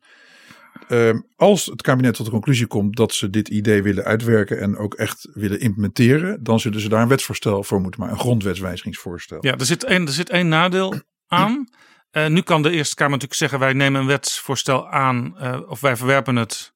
Um, 0.89 1.27
als 1.37 1.67
het 1.67 1.83
kabinet 1.83 2.15
tot 2.15 2.25
de 2.25 2.33
conclusie 2.33 2.67
komt 2.67 2.97
dat 2.97 3.15
ze 3.15 3.31
dit 3.31 3.49
idee 3.49 3.83
willen 3.83 4.05
uitwerken 4.05 4.61
en 4.61 4.77
ook 4.77 4.95
echt 4.95 5.29
willen 5.33 5.61
implementeren, 5.61 6.43
dan 6.43 6.61
zullen 6.61 6.81
ze 6.81 6.89
daar 6.89 7.03
een 7.03 7.09
wetsvoorstel 7.09 7.63
voor 7.63 7.81
moeten 7.81 8.01
maken, 8.01 8.17
een 8.17 8.23
grondwetswijzigingsvoorstel. 8.23 9.39
Ja, 9.41 9.57
er 9.57 9.67
zit 9.67 9.85
één, 9.85 10.07
er 10.07 10.13
zit 10.13 10.31
één 10.31 10.49
nadeel 10.49 10.95
aan. 11.27 11.69
Uh, 12.13 12.27
nu 12.27 12.41
kan 12.41 12.63
de 12.63 12.71
Eerste 12.71 12.95
Kamer 12.95 13.13
natuurlijk 13.13 13.41
zeggen: 13.41 13.59
wij 13.59 13.73
nemen 13.73 14.01
een 14.01 14.07
wetsvoorstel 14.07 14.89
aan 14.89 15.37
uh, 15.41 15.61
of 15.69 15.81
wij 15.81 15.97
verwerpen 15.97 16.37
het. 16.37 16.75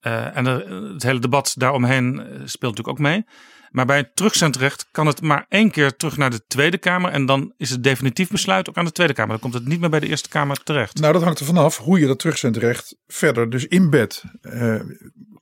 En 0.00 0.44
het 0.44 1.02
hele 1.02 1.18
debat 1.18 1.54
daaromheen 1.58 2.14
speelt 2.44 2.76
natuurlijk 2.76 2.88
ook 2.88 2.98
mee. 2.98 3.24
Maar 3.72 3.86
bij 3.86 3.96
het 3.96 4.16
terugzendrecht 4.16 4.86
kan 4.90 5.06
het 5.06 5.20
maar 5.20 5.46
één 5.48 5.70
keer 5.70 5.96
terug 5.96 6.16
naar 6.16 6.30
de 6.30 6.46
Tweede 6.46 6.78
Kamer. 6.78 7.10
En 7.10 7.26
dan 7.26 7.52
is 7.56 7.70
het 7.70 7.82
definitief 7.82 8.28
besluit 8.28 8.68
ook 8.68 8.76
aan 8.76 8.84
de 8.84 8.92
Tweede 8.92 9.12
Kamer. 9.12 9.30
Dan 9.30 9.40
komt 9.40 9.54
het 9.54 9.66
niet 9.66 9.80
meer 9.80 9.90
bij 9.90 10.00
de 10.00 10.08
Eerste 10.08 10.28
Kamer 10.28 10.62
terecht. 10.62 11.00
Nou, 11.00 11.12
dat 11.12 11.22
hangt 11.22 11.38
er 11.38 11.46
vanaf 11.46 11.76
hoe 11.76 12.00
je 12.00 12.06
dat 12.06 12.18
terugzendrecht 12.18 12.96
verder 13.06 13.50
dus 13.50 13.66
inbedt. 13.66 14.24
Uh, 14.42 14.80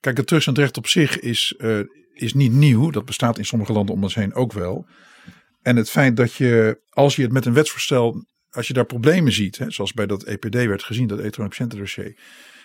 kijk, 0.01 0.17
het 0.17 0.27
terugzendrecht 0.27 0.77
op 0.77 0.87
zich 0.87 1.19
is, 1.19 1.55
uh, 1.59 1.81
is 2.13 2.35
niet 2.35 2.53
nieuw. 2.53 2.91
Dat 2.91 3.05
bestaat 3.05 3.39
in 3.39 3.45
sommige 3.45 3.73
landen 3.73 3.95
om 3.95 4.03
ons 4.03 4.15
heen 4.15 4.35
ook 4.35 4.53
wel. 4.53 4.87
En 5.63 5.77
het 5.77 5.91
feit 5.91 6.17
dat 6.17 6.35
je, 6.35 6.81
als 6.91 7.17
je 7.17 7.23
het 7.23 7.33
met 7.33 7.47
een 7.47 7.55
wetsvoorstel, 7.55 8.25
als 8.51 8.67
je 8.67 8.73
daar 8.73 8.87
problemen 8.87 9.33
ziet, 9.33 9.59
hè, 9.59 9.71
zoals 9.71 9.93
bij 9.93 10.07
dat 10.07 10.23
EPD 10.23 10.55
werd 10.55 10.83
gezien, 10.83 11.07
dat 11.07 11.19
elektronisch 11.19 11.99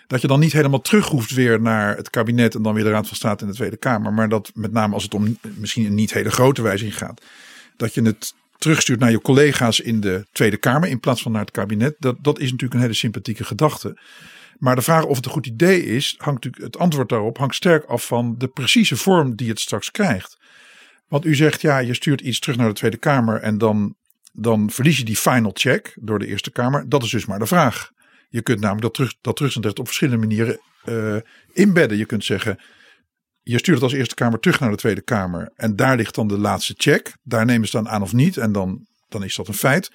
dat 0.07 0.21
je 0.21 0.27
dan 0.27 0.39
niet 0.39 0.53
helemaal 0.53 0.81
terug 0.81 1.07
hoeft 1.07 1.31
weer 1.31 1.61
naar 1.61 1.95
het 1.95 2.09
kabinet 2.09 2.55
en 2.55 2.61
dan 2.61 2.73
weer 2.73 2.83
de 2.83 2.89
Raad 2.89 3.07
van 3.07 3.15
State 3.15 3.43
in 3.43 3.49
de 3.49 3.55
Tweede 3.55 3.77
Kamer. 3.77 4.13
Maar 4.13 4.29
dat 4.29 4.51
met 4.53 4.71
name 4.71 4.93
als 4.93 5.03
het 5.03 5.13
om 5.13 5.37
misschien 5.57 5.85
een 5.85 5.95
niet 5.95 6.13
hele 6.13 6.31
grote 6.31 6.61
wijziging 6.61 6.97
gaat. 6.97 7.21
Dat 7.77 7.93
je 7.93 8.01
het 8.01 8.33
terugstuurt 8.57 8.99
naar 8.99 9.11
je 9.11 9.21
collega's 9.21 9.79
in 9.79 9.99
de 9.99 10.25
Tweede 10.31 10.57
Kamer 10.57 10.89
in 10.89 10.99
plaats 10.99 11.21
van 11.21 11.31
naar 11.31 11.41
het 11.41 11.51
kabinet. 11.51 11.95
Dat, 11.99 12.15
dat 12.21 12.39
is 12.39 12.45
natuurlijk 12.51 12.73
een 12.73 12.79
hele 12.79 12.93
sympathieke 12.93 13.43
gedachte. 13.43 13.97
Maar 14.57 14.75
de 14.75 14.81
vraag 14.81 15.05
of 15.05 15.15
het 15.15 15.25
een 15.25 15.31
goed 15.31 15.47
idee 15.47 15.85
is, 15.85 16.15
hangt 16.17 16.43
natuurlijk, 16.43 16.73
het 16.73 16.81
antwoord 16.81 17.09
daarop 17.09 17.37
hangt 17.37 17.55
sterk 17.55 17.83
af 17.83 18.05
van 18.05 18.35
de 18.37 18.47
precieze 18.47 18.95
vorm 18.97 19.35
die 19.35 19.49
het 19.49 19.59
straks 19.59 19.91
krijgt. 19.91 20.37
Want 21.07 21.25
u 21.25 21.35
zegt 21.35 21.61
ja, 21.61 21.77
je 21.77 21.93
stuurt 21.93 22.21
iets 22.21 22.39
terug 22.39 22.57
naar 22.57 22.67
de 22.67 22.73
Tweede 22.73 22.97
Kamer 22.97 23.41
en 23.41 23.57
dan, 23.57 23.95
dan 24.33 24.69
verlies 24.69 24.97
je 24.97 25.03
die 25.03 25.15
final 25.15 25.51
check 25.53 25.97
door 25.99 26.19
de 26.19 26.27
Eerste 26.27 26.51
Kamer. 26.51 26.89
Dat 26.89 27.03
is 27.03 27.09
dus 27.09 27.25
maar 27.25 27.39
de 27.39 27.45
vraag. 27.45 27.91
Je 28.35 28.41
kunt 28.41 28.59
namelijk 28.59 28.81
dat, 28.81 28.93
terug, 28.93 29.13
dat 29.21 29.35
terugzendrecht 29.35 29.79
op 29.79 29.85
verschillende 29.85 30.27
manieren 30.27 30.59
uh, 30.85 31.15
inbedden. 31.53 31.97
Je 31.97 32.05
kunt 32.05 32.23
zeggen, 32.23 32.59
je 33.41 33.57
stuurt 33.57 33.75
het 33.75 33.83
als 33.83 33.93
Eerste 33.93 34.15
Kamer 34.15 34.39
terug 34.39 34.59
naar 34.59 34.69
de 34.69 34.75
Tweede 34.75 35.01
Kamer. 35.01 35.51
En 35.55 35.75
daar 35.75 35.95
ligt 35.95 36.15
dan 36.15 36.27
de 36.27 36.37
laatste 36.37 36.73
check. 36.77 37.15
Daar 37.23 37.45
nemen 37.45 37.67
ze 37.67 37.77
dan 37.77 37.89
aan 37.89 38.01
of 38.01 38.13
niet. 38.13 38.37
En 38.37 38.51
dan, 38.51 38.87
dan 39.09 39.23
is 39.23 39.35
dat 39.35 39.47
een 39.47 39.53
feit. 39.53 39.91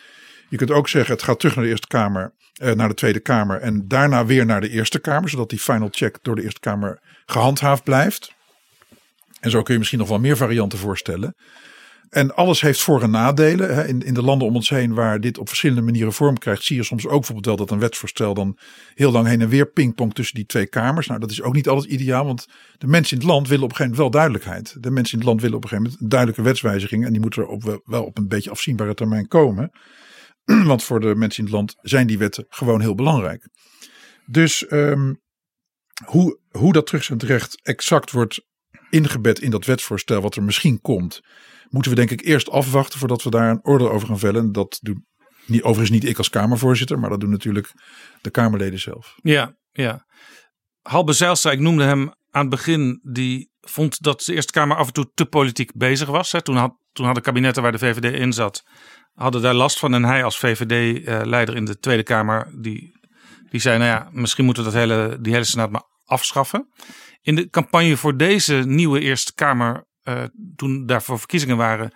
Je 0.49 0.57
kunt 0.57 0.71
ook 0.71 0.89
zeggen, 0.89 1.15
het 1.15 1.23
gaat 1.23 1.39
terug 1.39 1.55
naar 1.55 1.65
de 1.65 1.71
Eerste 1.71 1.87
Kamer, 1.87 2.33
uh, 2.63 2.73
naar 2.73 2.89
de 2.89 2.95
Tweede 2.95 3.21
Kamer. 3.21 3.61
En 3.61 3.89
daarna 3.89 4.27
weer 4.27 4.47
naar 4.47 4.61
de 4.61 4.71
Eerste 4.71 4.99
Kamer. 4.99 5.31
Zodat 5.31 5.51
die 5.51 5.59
final 5.59 5.89
check 5.91 6.19
door 6.23 6.37
de 6.37 6.43
Eerste 6.43 6.61
Kamer 6.61 7.01
gehandhaafd 7.27 7.85
blijft. 7.85 8.33
En 9.41 9.51
zo 9.51 9.63
kun 9.63 9.73
je 9.73 9.79
misschien 9.79 10.01
nog 10.01 10.09
wel 10.09 10.21
meer 10.21 10.37
varianten 10.37 10.79
voorstellen. 10.79 11.35
En 12.11 12.35
alles 12.35 12.61
heeft 12.61 12.81
voor- 12.81 13.03
en 13.03 13.11
nadelen. 13.11 13.89
In, 13.89 14.03
in 14.03 14.15
de 14.15 14.23
landen 14.23 14.49
om 14.49 14.55
ons 14.55 14.69
heen 14.69 14.95
waar 14.95 15.21
dit 15.21 15.39
op 15.39 15.49
verschillende 15.49 15.83
manieren 15.83 16.13
vorm 16.13 16.39
krijgt, 16.39 16.65
zie 16.65 16.77
je 16.77 16.83
soms 16.83 17.07
ook 17.07 17.27
bijvoorbeeld 17.27 17.59
dat 17.59 17.71
een 17.71 17.79
wetsvoorstel 17.79 18.35
dan 18.35 18.59
heel 18.95 19.11
lang 19.11 19.27
heen 19.27 19.41
en 19.41 19.49
weer 19.49 19.67
pingpong 19.67 20.15
tussen 20.15 20.35
die 20.35 20.47
twee 20.47 20.67
kamers. 20.67 21.07
Nou, 21.07 21.21
dat 21.21 21.31
is 21.31 21.43
ook 21.43 21.55
niet 21.55 21.69
altijd 21.69 21.93
ideaal, 21.93 22.25
want 22.25 22.47
de 22.79 22.87
mensen 22.87 23.17
in 23.17 23.23
het 23.23 23.33
land 23.33 23.49
willen 23.49 23.65
op 23.65 23.71
een 23.71 23.77
gegeven 23.77 23.97
moment 23.97 24.13
wel 24.13 24.23
duidelijkheid. 24.23 24.83
De 24.83 24.91
mensen 24.91 25.13
in 25.13 25.19
het 25.19 25.29
land 25.29 25.41
willen 25.41 25.57
op 25.57 25.63
een 25.63 25.69
gegeven 25.69 25.91
moment 25.91 26.11
duidelijke 26.11 26.43
wetswijziging 26.43 27.05
en 27.05 27.13
die 27.13 27.21
moeten 27.21 27.43
er 27.43 27.49
op, 27.49 27.81
wel 27.85 28.05
op 28.05 28.19
een 28.19 28.29
beetje 28.29 28.51
afzienbare 28.51 28.95
termijn 28.95 29.29
komen. 29.29 29.71
Want 30.71 30.83
voor 30.83 31.01
de 31.01 31.15
mensen 31.15 31.39
in 31.39 31.45
het 31.45 31.55
land 31.55 31.75
zijn 31.81 32.07
die 32.07 32.19
wetten 32.19 32.45
gewoon 32.49 32.81
heel 32.81 32.95
belangrijk. 32.95 33.49
Dus 34.27 34.71
um, 34.71 35.21
hoe, 36.05 36.39
hoe 36.49 36.73
dat 36.73 36.87
terugzendrecht 36.87 37.61
exact 37.63 38.11
wordt 38.11 38.45
ingebed 38.91 39.41
in 39.41 39.51
dat 39.51 39.65
wetsvoorstel 39.65 40.21
wat 40.21 40.37
er 40.37 40.43
misschien 40.43 40.81
komt 40.81 41.21
moeten 41.71 41.91
we 41.91 41.97
denk 41.97 42.11
ik 42.11 42.25
eerst 42.25 42.51
afwachten 42.51 42.99
voordat 42.99 43.23
we 43.23 43.31
daar 43.31 43.51
een 43.51 43.65
orde 43.65 43.91
over 43.91 44.09
gaan 44.09 44.19
vellen. 44.19 44.53
Dat 44.53 44.79
doet 44.81 44.99
niet, 45.47 45.63
overigens 45.63 46.01
niet 46.01 46.11
ik 46.11 46.19
als 46.19 46.29
Kamervoorzitter, 46.29 46.99
maar 46.99 47.11
dat 47.11 47.21
doen 47.21 47.31
natuurlijk 47.31 47.73
de 48.21 48.31
Kamerleden 48.31 48.81
zelf. 48.81 49.15
Ja, 49.23 49.55
ja. 49.73 50.07
Halbe 50.83 51.13
Zijlstra, 51.13 51.51
ik 51.51 51.59
noemde 51.59 51.85
hem 51.85 52.13
aan 52.31 52.41
het 52.41 52.51
begin, 52.51 53.01
die 53.03 53.51
vond 53.61 54.03
dat 54.03 54.21
de 54.21 54.35
Eerste 54.35 54.53
Kamer 54.53 54.77
af 54.77 54.87
en 54.87 54.93
toe 54.93 55.11
te 55.15 55.27
politiek 55.27 55.73
bezig 55.75 56.09
was. 56.09 56.35
Toen, 56.43 56.57
had, 56.57 56.75
toen 56.93 57.05
hadden 57.05 57.23
kabinetten 57.23 57.63
waar 57.63 57.73
de 57.73 57.79
VVD 57.79 58.19
in 58.19 58.33
zat, 58.33 58.63
hadden 59.15 59.43
daar 59.43 59.55
last 59.55 59.79
van. 59.79 59.95
En 59.95 60.05
hij 60.05 60.25
als 60.25 60.39
VVD-leider 60.39 61.57
in 61.57 61.65
de 61.65 61.79
Tweede 61.79 62.03
Kamer, 62.03 62.55
die, 62.61 62.99
die 63.51 63.61
zei, 63.61 63.79
nou 63.79 63.91
ja, 63.91 64.09
misschien 64.13 64.45
moeten 64.45 64.65
we 64.65 64.71
dat 64.71 64.79
hele, 64.79 65.19
die 65.21 65.33
hele 65.33 65.45
Senaat 65.45 65.71
maar 65.71 65.85
afschaffen. 66.05 66.69
In 67.21 67.35
de 67.35 67.49
campagne 67.49 67.97
voor 67.97 68.17
deze 68.17 68.55
nieuwe 68.55 69.01
Eerste 69.01 69.35
Kamer 69.35 69.89
uh, 70.11 70.25
toen 70.57 70.87
daarvoor 70.87 71.19
verkiezingen 71.19 71.57
waren, 71.57 71.93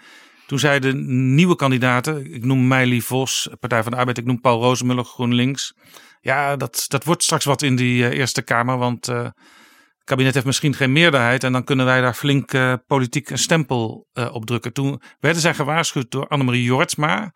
toen 0.47 0.59
zeiden 0.59 1.35
nieuwe 1.35 1.57
kandidaten, 1.57 2.35
ik 2.35 2.45
noem 2.45 2.69
Meili 2.69 3.03
Vos, 3.03 3.49
Partij 3.61 3.83
van 3.83 3.93
de 3.93 3.99
Arbeid, 3.99 4.19
ik 4.19 4.25
noem 4.25 4.41
Paul 4.41 4.61
Rozemuller, 4.61 5.05
GroenLinks. 5.05 5.75
Ja, 6.21 6.57
dat, 6.57 6.85
dat 6.89 7.05
wordt 7.05 7.23
straks 7.23 7.45
wat 7.45 7.63
in 7.63 7.77
die 7.77 8.03
uh, 8.03 8.19
Eerste 8.19 8.43
Kamer, 8.43 8.79
want 8.79 9.09
uh, 9.09 9.23
het 9.23 10.05
kabinet 10.05 10.35
heeft 10.35 10.47
misschien 10.47 10.75
geen 10.75 10.93
meerderheid 10.93 11.45
en 11.45 11.53
dan 11.53 11.65
kunnen 11.65 11.87
wij 11.87 12.01
daar 12.01 12.15
flink 12.15 12.53
politiek 12.87 13.31
een 13.31 13.39
stempel 13.39 14.09
op 14.33 14.47
drukken. 14.47 14.73
Toen 14.73 15.01
werden 15.21 15.43
zij 15.43 15.55
gewaarschuwd 15.55 16.11
door 16.11 16.29
Annemarie 16.29 16.63
Jortsma, 16.63 17.33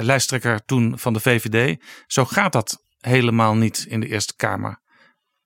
lijsttrekker 0.00 0.64
toen 0.64 0.98
van 0.98 1.12
de 1.12 1.20
VVD. 1.20 1.82
Zo 2.06 2.24
gaat 2.24 2.52
dat 2.52 2.84
helemaal 2.98 3.54
niet 3.54 3.86
in 3.88 4.00
de 4.00 4.06
Eerste 4.06 4.36
Kamer. 4.36 4.80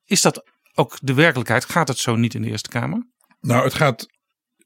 Is 0.05 0.21
dat 0.21 0.51
ook 0.73 0.97
de 1.01 1.13
werkelijkheid? 1.13 1.65
Gaat 1.65 1.87
het 1.87 1.97
zo 1.97 2.15
niet 2.15 2.33
in 2.33 2.41
de 2.41 2.49
Eerste 2.49 2.69
Kamer? 2.69 3.07
Nou, 3.39 3.63
het 3.63 3.73
gaat 3.73 4.07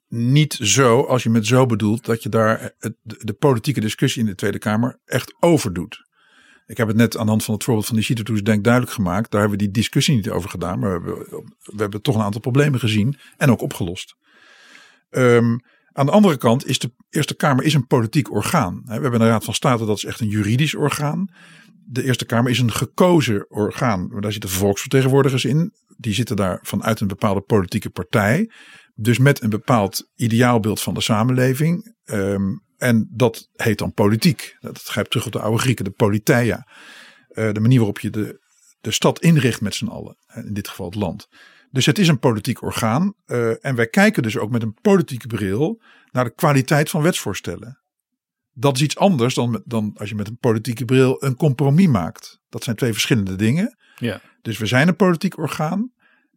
niet 0.08 0.54
zo, 0.54 1.02
als 1.02 1.24
je 1.24 1.30
met 1.30 1.46
zo 1.46 1.66
bedoelt, 1.66 2.06
dat 2.06 2.24
je 2.24 2.30
daar 2.30 2.74
het, 2.80 2.96
de 3.02 3.34
politieke 3.34 3.80
discussie 3.80 4.22
in 4.22 4.28
de 4.28 4.36
Tweede 4.36 4.60
Kamer 4.60 5.00
echt 5.06 5.36
over 5.40 5.74
doet. 5.74 6.04
Ik 6.66 6.78
heb 6.78 6.88
het 6.88 6.98
net 6.98 7.18
aan 7.18 7.24
de 7.24 7.30
hand 7.30 7.44
van 7.44 7.54
het 7.54 7.64
voorbeeld 7.64 7.86
van 7.86 7.96
die 7.96 8.06
Citotoes 8.06 8.44
denk 8.44 8.64
duidelijk 8.64 8.94
gemaakt. 8.94 9.32
Daar 9.32 9.42
hebben 9.42 9.60
we 9.60 9.64
die 9.66 9.74
discussie 9.74 10.16
niet 10.16 10.30
over 10.30 10.50
gedaan. 10.50 10.80
Maar 10.80 11.04
we 11.04 11.08
hebben, 11.08 11.44
we 11.60 11.82
hebben 11.82 12.02
toch 12.02 12.16
een 12.16 12.22
aantal 12.22 12.42
problemen 12.42 12.80
gezien 12.80 13.18
en 13.38 13.50
ook 13.52 13.62
opgelost. 13.62 14.16
Um, 15.10 15.60
aan 15.92 16.06
de 16.06 16.12
andere 16.12 16.38
kant 16.38 16.66
is 16.66 16.80
de 16.80 16.92
Eerste 17.10 17.36
Kamer 17.36 17.64
is 17.64 17.74
een 17.74 17.88
politiek 17.88 18.32
orgaan. 18.32 18.82
We 18.86 18.92
hebben 18.92 19.22
een 19.22 19.28
Raad 19.28 19.44
van 19.44 19.54
State, 19.54 19.86
dat 19.86 19.98
is 19.98 20.06
echt 20.06 20.20
een 20.20 20.28
juridisch 20.28 20.76
orgaan. 20.76 21.28
De 21.86 22.04
Eerste 22.04 22.26
Kamer 22.26 22.52
is 22.52 22.60
een 22.60 22.72
gekozen 22.72 23.46
orgaan. 23.50 24.10
Daar 24.20 24.32
zitten 24.32 24.50
volksvertegenwoordigers 24.50 25.46
in. 25.46 25.74
Die 25.98 26.14
zitten 26.14 26.36
daar 26.36 26.60
vanuit 26.62 27.00
een 27.00 27.08
bepaalde 27.08 27.42
politieke 27.42 27.90
partij. 27.90 28.52
Dus 28.98 29.18
met 29.18 29.42
een 29.42 29.50
bepaald 29.50 30.10
ideaalbeeld 30.16 30.82
van 30.82 30.94
de 30.94 31.02
samenleving. 31.02 31.96
Um, 32.06 32.64
en 32.78 33.10
dat 33.12 33.50
heet 33.54 33.78
dan 33.78 33.94
politiek. 33.94 34.58
Dat 34.60 34.82
grijpt 34.82 35.10
terug 35.10 35.26
op 35.26 35.32
de 35.32 35.40
oude 35.40 35.58
Grieken, 35.58 35.86
de 35.86 35.92
politeia. 35.92 36.68
Uh, 37.32 37.52
de 37.52 37.60
manier 37.60 37.78
waarop 37.78 38.00
je 38.00 38.10
de, 38.10 38.42
de 38.82 38.92
stad 38.92 39.22
inricht 39.22 39.62
met 39.62 39.76
z'n 39.76 39.88
allen. 39.88 40.18
In 40.34 40.54
dit 40.54 40.68
geval 40.68 40.86
het 40.86 40.96
land. 40.96 41.28
Dus 41.72 41.86
het 41.86 42.00
is 42.00 42.08
een 42.08 42.20
politiek 42.20 42.62
orgaan. 42.62 43.14
Uh, 43.26 43.66
en 43.66 43.76
wij 43.76 43.88
kijken 43.88 44.24
dus 44.24 44.38
ook 44.38 44.52
met 44.52 44.62
een 44.62 44.78
politieke 44.82 45.28
bril 45.28 45.82
naar 46.12 46.24
de 46.24 46.34
kwaliteit 46.36 46.90
van 46.90 47.02
wetsvoorstellen. 47.02 47.82
Dat 48.52 48.76
is 48.76 48.82
iets 48.82 48.98
anders 48.98 49.34
dan, 49.34 49.62
dan 49.66 49.92
als 49.96 50.10
je 50.10 50.16
met 50.16 50.28
een 50.28 50.38
politieke 50.38 50.86
bril 50.86 51.24
een 51.24 51.36
compromis 51.36 51.88
maakt. 51.88 52.40
Dat 52.50 52.64
zijn 52.64 52.76
twee 52.76 52.92
verschillende 52.92 53.36
dingen. 53.36 53.78
Ja. 53.96 54.22
Dus 54.42 54.58
we 54.58 54.66
zijn 54.66 54.88
een 54.88 54.96
politiek 54.96 55.38
orgaan. 55.38 55.92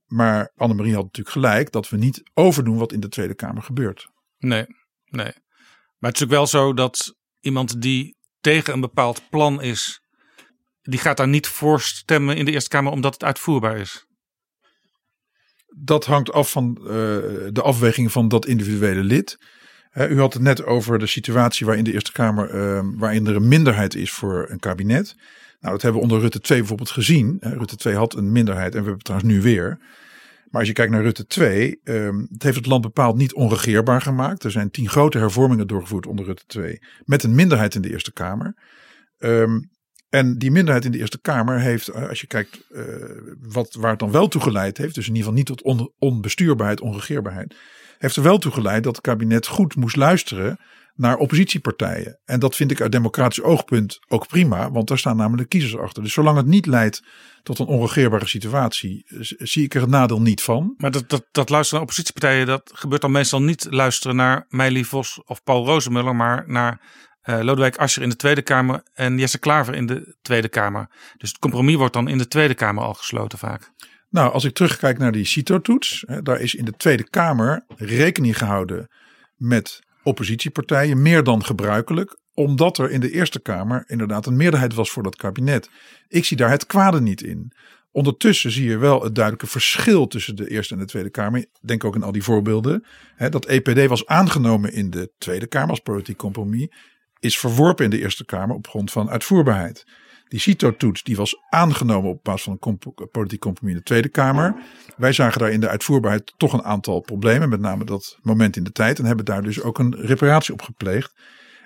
Maar 0.08 0.52
Annemarie 0.56 0.94
had 0.94 1.02
natuurlijk 1.02 1.36
gelijk 1.36 1.72
dat 1.72 1.88
we 1.88 1.96
niet 1.96 2.22
overdoen 2.34 2.78
wat 2.78 2.92
in 2.92 3.00
de 3.00 3.08
Tweede 3.08 3.34
Kamer 3.34 3.62
gebeurt. 3.62 4.08
Nee, 4.38 4.66
nee. 5.04 5.32
Maar 5.98 6.10
het 6.10 6.16
is 6.16 6.22
ook 6.22 6.30
wel 6.30 6.46
zo 6.46 6.74
dat 6.74 7.14
iemand 7.40 7.82
die 7.82 8.16
tegen 8.40 8.72
een 8.72 8.80
bepaald 8.80 9.22
plan 9.30 9.62
is, 9.62 10.00
die 10.82 10.98
gaat 10.98 11.16
daar 11.16 11.28
niet 11.28 11.46
voor 11.46 11.80
stemmen 11.80 12.36
in 12.36 12.44
de 12.44 12.50
Eerste 12.50 12.68
Kamer 12.70 12.92
omdat 12.92 13.12
het 13.12 13.24
uitvoerbaar 13.24 13.76
is. 13.76 14.06
Dat 15.76 16.04
hangt 16.06 16.32
af 16.32 16.50
van 16.50 16.78
uh, 16.80 16.86
de 17.52 17.62
afweging 17.62 18.12
van 18.12 18.28
dat 18.28 18.46
individuele 18.46 19.02
lid. 19.02 19.36
Uh, 19.92 20.10
u 20.10 20.18
had 20.18 20.32
het 20.32 20.42
net 20.42 20.64
over 20.64 20.98
de 20.98 21.06
situatie 21.06 21.66
waarin 21.66 21.84
de 21.84 21.92
Eerste 21.92 22.12
Kamer, 22.12 22.54
uh, 22.54 22.80
waarin 22.96 23.26
er 23.26 23.36
een 23.36 23.48
minderheid 23.48 23.94
is 23.94 24.10
voor 24.10 24.46
een 24.50 24.58
kabinet. 24.58 25.14
Nou, 25.60 25.72
dat 25.72 25.82
hebben 25.82 26.00
we 26.00 26.06
onder 26.06 26.20
Rutte 26.20 26.40
2 26.40 26.58
bijvoorbeeld 26.58 26.90
gezien. 26.90 27.36
Rutte 27.40 27.76
2 27.76 27.94
had 27.94 28.14
een 28.14 28.32
minderheid 28.32 28.74
en 28.74 28.82
we 28.82 28.88
hebben 28.88 28.94
het 28.94 29.04
trouwens 29.04 29.32
nu 29.32 29.42
weer. 29.42 29.78
Maar 30.50 30.60
als 30.60 30.68
je 30.68 30.74
kijkt 30.74 30.92
naar 30.92 31.02
Rutte 31.02 31.26
2, 31.26 31.80
um, 31.84 32.26
het 32.30 32.42
heeft 32.42 32.56
het 32.56 32.66
land 32.66 32.82
bepaald 32.82 33.16
niet 33.16 33.34
onregeerbaar 33.34 34.00
gemaakt. 34.00 34.44
Er 34.44 34.50
zijn 34.50 34.70
tien 34.70 34.88
grote 34.88 35.18
hervormingen 35.18 35.66
doorgevoerd 35.66 36.06
onder 36.06 36.24
Rutte 36.24 36.44
2, 36.46 36.82
met 37.04 37.22
een 37.22 37.34
minderheid 37.34 37.74
in 37.74 37.82
de 37.82 37.90
Eerste 37.90 38.12
Kamer. 38.12 38.54
Um, 39.18 39.70
en 40.08 40.38
die 40.38 40.50
minderheid 40.50 40.84
in 40.84 40.90
de 40.90 40.98
Eerste 40.98 41.20
Kamer 41.20 41.60
heeft, 41.60 41.88
eh, 41.88 42.08
als 42.08 42.20
je 42.20 42.26
kijkt 42.26 42.64
uh, 42.70 42.84
wat, 43.40 43.74
waar 43.74 43.90
het 43.90 43.98
dan 43.98 44.10
wel 44.10 44.28
toe 44.28 44.40
geleid 44.40 44.78
heeft, 44.78 44.94
dus 44.94 45.08
in 45.08 45.14
ieder 45.14 45.30
geval 45.30 45.38
niet 45.38 45.46
tot 45.46 45.62
on, 45.62 45.92
onbestuurbaarheid, 45.98 46.80
onregeerbaarheid, 46.80 47.54
heeft 47.98 48.16
er 48.16 48.22
wel 48.22 48.38
toe 48.38 48.52
geleid 48.52 48.84
dat 48.84 48.96
het 48.96 49.04
kabinet 49.04 49.46
goed 49.46 49.76
moest 49.76 49.96
luisteren 49.96 50.58
naar 50.98 51.16
oppositiepartijen. 51.16 52.20
En 52.24 52.40
dat 52.40 52.56
vind 52.56 52.70
ik 52.70 52.80
uit 52.80 52.92
democratisch 52.92 53.42
oogpunt 53.42 53.98
ook 54.08 54.26
prima, 54.26 54.70
want 54.70 54.88
daar 54.88 54.98
staan 54.98 55.16
namelijk 55.16 55.48
kiezers 55.48 55.76
achter. 55.76 56.02
Dus 56.02 56.12
zolang 56.12 56.36
het 56.36 56.46
niet 56.46 56.66
leidt 56.66 57.02
tot 57.42 57.58
een 57.58 57.66
onregeerbare 57.66 58.26
situatie, 58.26 59.04
zie 59.38 59.64
ik 59.64 59.74
er 59.74 59.80
het 59.80 59.90
nadeel 59.90 60.20
niet 60.20 60.42
van. 60.42 60.74
Maar 60.76 60.90
dat, 60.90 61.08
dat, 61.08 61.26
dat 61.32 61.48
luisteren 61.48 61.80
naar 61.80 61.88
oppositiepartijen, 61.88 62.46
dat 62.46 62.70
gebeurt 62.74 63.00
dan 63.00 63.10
meestal 63.10 63.42
niet 63.42 63.66
luisteren 63.70 64.16
naar 64.16 64.46
Meili 64.48 64.84
Vos 64.84 65.22
of 65.24 65.42
Paul 65.42 65.64
Rozemuller, 65.64 66.16
maar 66.16 66.44
naar 66.46 66.80
uh, 67.24 67.40
Lodewijk 67.40 67.76
Asscher 67.76 68.02
in 68.02 68.08
de 68.08 68.16
Tweede 68.16 68.42
Kamer 68.42 68.82
en 68.94 69.18
Jesse 69.18 69.38
Klaver 69.38 69.74
in 69.74 69.86
de 69.86 70.16
Tweede 70.22 70.48
Kamer. 70.48 70.90
Dus 71.16 71.28
het 71.28 71.38
compromis 71.38 71.74
wordt 71.74 71.94
dan 71.94 72.08
in 72.08 72.18
de 72.18 72.28
Tweede 72.28 72.54
Kamer 72.54 72.84
al 72.84 72.94
gesloten 72.94 73.38
vaak. 73.38 73.72
Nou, 74.10 74.32
als 74.32 74.44
ik 74.44 74.54
terugkijk 74.54 74.98
naar 74.98 75.12
die 75.12 75.24
CITO-toets, 75.24 76.04
daar 76.22 76.40
is 76.40 76.54
in 76.54 76.64
de 76.64 76.72
Tweede 76.72 77.10
Kamer 77.10 77.64
rekening 77.76 78.38
gehouden 78.38 78.88
met 79.36 79.86
oppositiepartijen, 80.08 81.02
meer 81.02 81.22
dan 81.22 81.44
gebruikelijk, 81.44 82.18
omdat 82.34 82.78
er 82.78 82.90
in 82.90 83.00
de 83.00 83.10
Eerste 83.10 83.40
Kamer 83.40 83.84
inderdaad 83.86 84.26
een 84.26 84.36
meerderheid 84.36 84.74
was 84.74 84.90
voor 84.90 85.02
dat 85.02 85.16
kabinet. 85.16 85.70
Ik 86.08 86.24
zie 86.24 86.36
daar 86.36 86.50
het 86.50 86.66
kwade 86.66 87.00
niet 87.00 87.22
in. 87.22 87.52
Ondertussen 87.92 88.50
zie 88.50 88.68
je 88.68 88.76
wel 88.76 89.02
het 89.02 89.14
duidelijke 89.14 89.50
verschil 89.50 90.06
tussen 90.06 90.36
de 90.36 90.50
Eerste 90.50 90.74
en 90.74 90.80
de 90.80 90.86
Tweede 90.86 91.10
Kamer. 91.10 91.46
Denk 91.60 91.84
ook 91.84 91.94
in 91.94 92.02
al 92.02 92.12
die 92.12 92.22
voorbeelden. 92.22 92.84
Dat 93.30 93.46
EPD 93.46 93.86
was 93.86 94.06
aangenomen 94.06 94.72
in 94.72 94.90
de 94.90 95.10
Tweede 95.18 95.46
Kamer 95.46 95.70
als 95.70 95.80
politiek 95.80 96.16
compromis. 96.16 96.68
Is 97.20 97.38
verworpen 97.38 97.84
in 97.84 97.90
de 97.90 97.98
Eerste 97.98 98.24
Kamer 98.24 98.56
op 98.56 98.68
grond 98.68 98.90
van 98.90 99.10
uitvoerbaarheid. 99.10 99.84
Die 100.28 100.40
CITO-toets 100.40 101.02
die 101.02 101.16
was 101.16 101.36
aangenomen 101.48 102.10
op 102.10 102.24
basis 102.24 102.42
van 102.42 102.52
een 102.52 102.58
comp 102.58 103.08
politiek 103.10 103.40
compromis 103.40 103.72
in 103.72 103.78
de 103.78 103.84
Tweede 103.86 104.08
Kamer. 104.08 104.54
Wij 104.96 105.12
zagen 105.12 105.40
daar 105.40 105.50
in 105.50 105.60
de 105.60 105.68
uitvoerbaarheid 105.68 106.34
toch 106.36 106.52
een 106.52 106.64
aantal 106.64 107.00
problemen, 107.00 107.48
met 107.48 107.60
name 107.60 107.84
dat 107.84 108.18
moment 108.22 108.56
in 108.56 108.64
de 108.64 108.72
tijd. 108.72 108.98
En 108.98 109.04
hebben 109.04 109.24
daar 109.24 109.42
dus 109.42 109.62
ook 109.62 109.78
een 109.78 109.96
reparatie 109.96 110.52
op 110.52 110.62
gepleegd. 110.62 111.14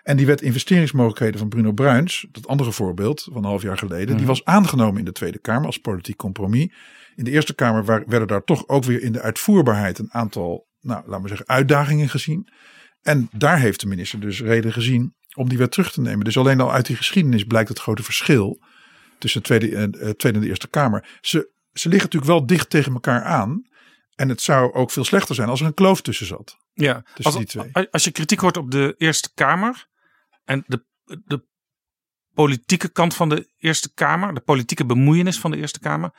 En 0.03 0.17
die 0.17 0.27
wet 0.27 0.43
investeringsmogelijkheden 0.43 1.39
van 1.39 1.49
Bruno 1.49 1.73
Bruins, 1.73 2.27
dat 2.33 2.47
andere 2.47 2.73
voorbeeld 2.73 3.23
van 3.23 3.37
een 3.37 3.49
half 3.49 3.63
jaar 3.63 3.79
geleden, 3.79 4.07
die 4.07 4.17
mhm. 4.17 4.27
was 4.27 4.45
aangenomen 4.45 4.99
in 4.99 5.05
de 5.05 5.13
Tweede 5.13 5.39
Kamer 5.39 5.67
als 5.67 5.79
politiek 5.79 6.17
compromis. 6.17 6.73
In 7.17 7.25
de 7.25 7.31
Eerste 7.31 7.55
Kamer 7.55 7.85
werden 7.85 8.29
daar 8.29 8.45
toch 8.45 8.69
ook 8.69 8.85
weer 8.85 9.03
in 9.03 9.13
de 9.13 9.21
uitvoerbaarheid 9.21 9.99
een 9.99 10.13
aantal, 10.13 10.67
nou, 10.81 11.03
laten 11.07 11.23
we 11.23 11.29
zeggen, 11.29 11.49
uitdagingen 11.49 12.09
gezien. 12.09 12.49
En 13.03 13.29
daar 13.37 13.59
heeft 13.59 13.81
de 13.81 13.87
minister 13.87 14.21
dus 14.21 14.41
reden 14.41 14.73
gezien 14.73 15.15
om 15.35 15.49
die 15.49 15.59
wet 15.59 15.71
terug 15.71 15.93
te 15.93 16.01
nemen. 16.01 16.25
Dus 16.25 16.37
alleen 16.37 16.61
al 16.61 16.73
uit 16.73 16.87
die 16.87 16.97
geschiedenis 16.97 17.45
blijkt 17.45 17.69
het 17.69 17.79
grote 17.79 18.03
verschil 18.03 18.63
tussen 19.19 19.41
de 19.43 19.47
Tweede, 19.47 19.77
en, 19.77 19.95
uh, 19.95 20.11
tweede 20.11 20.39
en 20.39 20.45
de 20.45 20.51
Eerste 20.51 20.69
Kamer. 20.69 21.19
Ze, 21.21 21.51
ze 21.73 21.89
liggen 21.89 22.09
natuurlijk 22.11 22.33
wel 22.33 22.47
dicht 22.47 22.71
tegen 22.71 22.93
elkaar 22.93 23.23
aan. 23.23 23.71
En 24.15 24.29
het 24.29 24.41
zou 24.41 24.73
ook 24.73 24.91
veel 24.91 25.05
slechter 25.05 25.35
zijn 25.35 25.49
als 25.49 25.61
er 25.61 25.67
een 25.67 25.75
kloof 25.75 26.01
tussen 26.01 26.27
zat. 26.27 26.57
Ja, 26.75 27.05
als, 27.23 27.37
die 27.37 27.47
twee. 27.47 27.89
als 27.91 28.05
je 28.05 28.11
kritiek 28.11 28.41
hoort 28.41 28.57
op 28.57 28.71
de 28.71 28.95
Eerste 28.99 29.31
Kamer 29.35 29.89
en 30.45 30.65
de, 30.67 30.85
de 31.05 31.45
politieke 32.35 32.89
kant 32.89 33.15
van 33.15 33.29
de 33.29 33.49
Eerste 33.59 33.95
Kamer, 33.95 34.35
de 34.35 34.41
politieke 34.41 34.87
bemoeienis 34.87 35.39
van 35.39 35.51
de 35.51 35.57
Eerste 35.57 35.79
Kamer, 35.79 36.15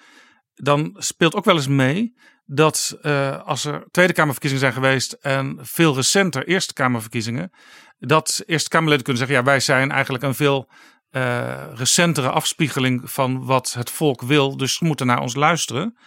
dan 0.54 0.96
speelt 0.98 1.36
ook 1.36 1.46
wel 1.46 1.56
eens 1.56 1.68
mee 1.68 2.16
dat 2.46 2.98
uh, 3.02 3.42
als 3.44 3.66
er 3.66 3.84
Tweede 3.92 4.14
Kamerverkiezingen 4.14 4.72
zijn 4.72 4.84
geweest 4.84 5.12
en 5.12 5.58
veel 5.62 5.96
recenter 5.96 6.48
Eerste 6.48 6.74
Kamerverkiezingen, 6.74 7.52
dat 8.00 8.44
Eerste 8.46 8.70
Kamerleden 8.70 9.04
kunnen 9.04 9.22
zeggen: 9.28 9.38
ja, 9.38 9.52
wij 9.52 9.60
zijn 9.60 9.92
eigenlijk 9.92 10.24
een 10.24 10.36
veel 10.36 10.70
uh, 11.12 11.64
recentere 11.74 12.30
afspiegeling 12.30 13.12
van 13.12 13.46
wat 13.46 13.74
het 13.74 13.90
volk 13.90 14.22
wil, 14.22 14.58
dus 14.58 14.76
ze 14.76 14.86
moeten 14.86 15.08
naar 15.08 15.22
ons 15.22 15.36
luisteren. 15.36 15.98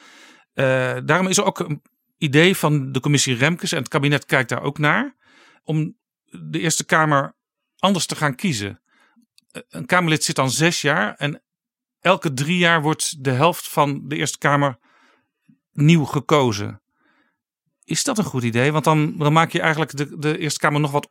Uh, 0.54 0.96
daarom 1.04 1.26
is 1.26 1.36
er 1.36 1.44
ook 1.44 1.58
een 1.58 1.82
idee 2.18 2.56
van 2.56 2.92
de 2.92 3.00
commissie 3.00 3.34
Remkes 3.36 3.72
en 3.72 3.78
het 3.78 3.88
kabinet 3.88 4.24
kijkt 4.24 4.48
daar 4.48 4.62
ook 4.62 4.78
naar, 4.78 5.16
om 5.64 5.96
de 6.24 6.60
Eerste 6.60 6.84
Kamer 6.84 7.36
anders 7.78 8.06
te 8.06 8.16
gaan 8.16 8.34
kiezen. 8.34 8.80
Een 9.68 9.86
Kamerlid 9.86 10.24
zit 10.24 10.36
dan 10.36 10.50
zes 10.50 10.80
jaar 10.80 11.14
en 11.14 11.42
elke 12.00 12.32
drie 12.32 12.58
jaar 12.58 12.82
wordt 12.82 13.24
de 13.24 13.30
helft 13.30 13.68
van 13.68 14.08
de 14.08 14.16
Eerste 14.16 14.38
Kamer 14.38 14.78
nieuw 15.76 16.04
gekozen. 16.04 16.80
Is 17.84 18.04
dat 18.04 18.18
een 18.18 18.24
goed 18.24 18.42
idee? 18.42 18.72
Want 18.72 18.84
dan, 18.84 19.14
dan 19.18 19.32
maak 19.32 19.50
je 19.50 19.60
eigenlijk 19.60 19.96
de, 19.96 20.18
de 20.18 20.38
Eerste 20.38 20.60
Kamer 20.60 20.80
nog 20.80 20.90
wat 20.90 21.08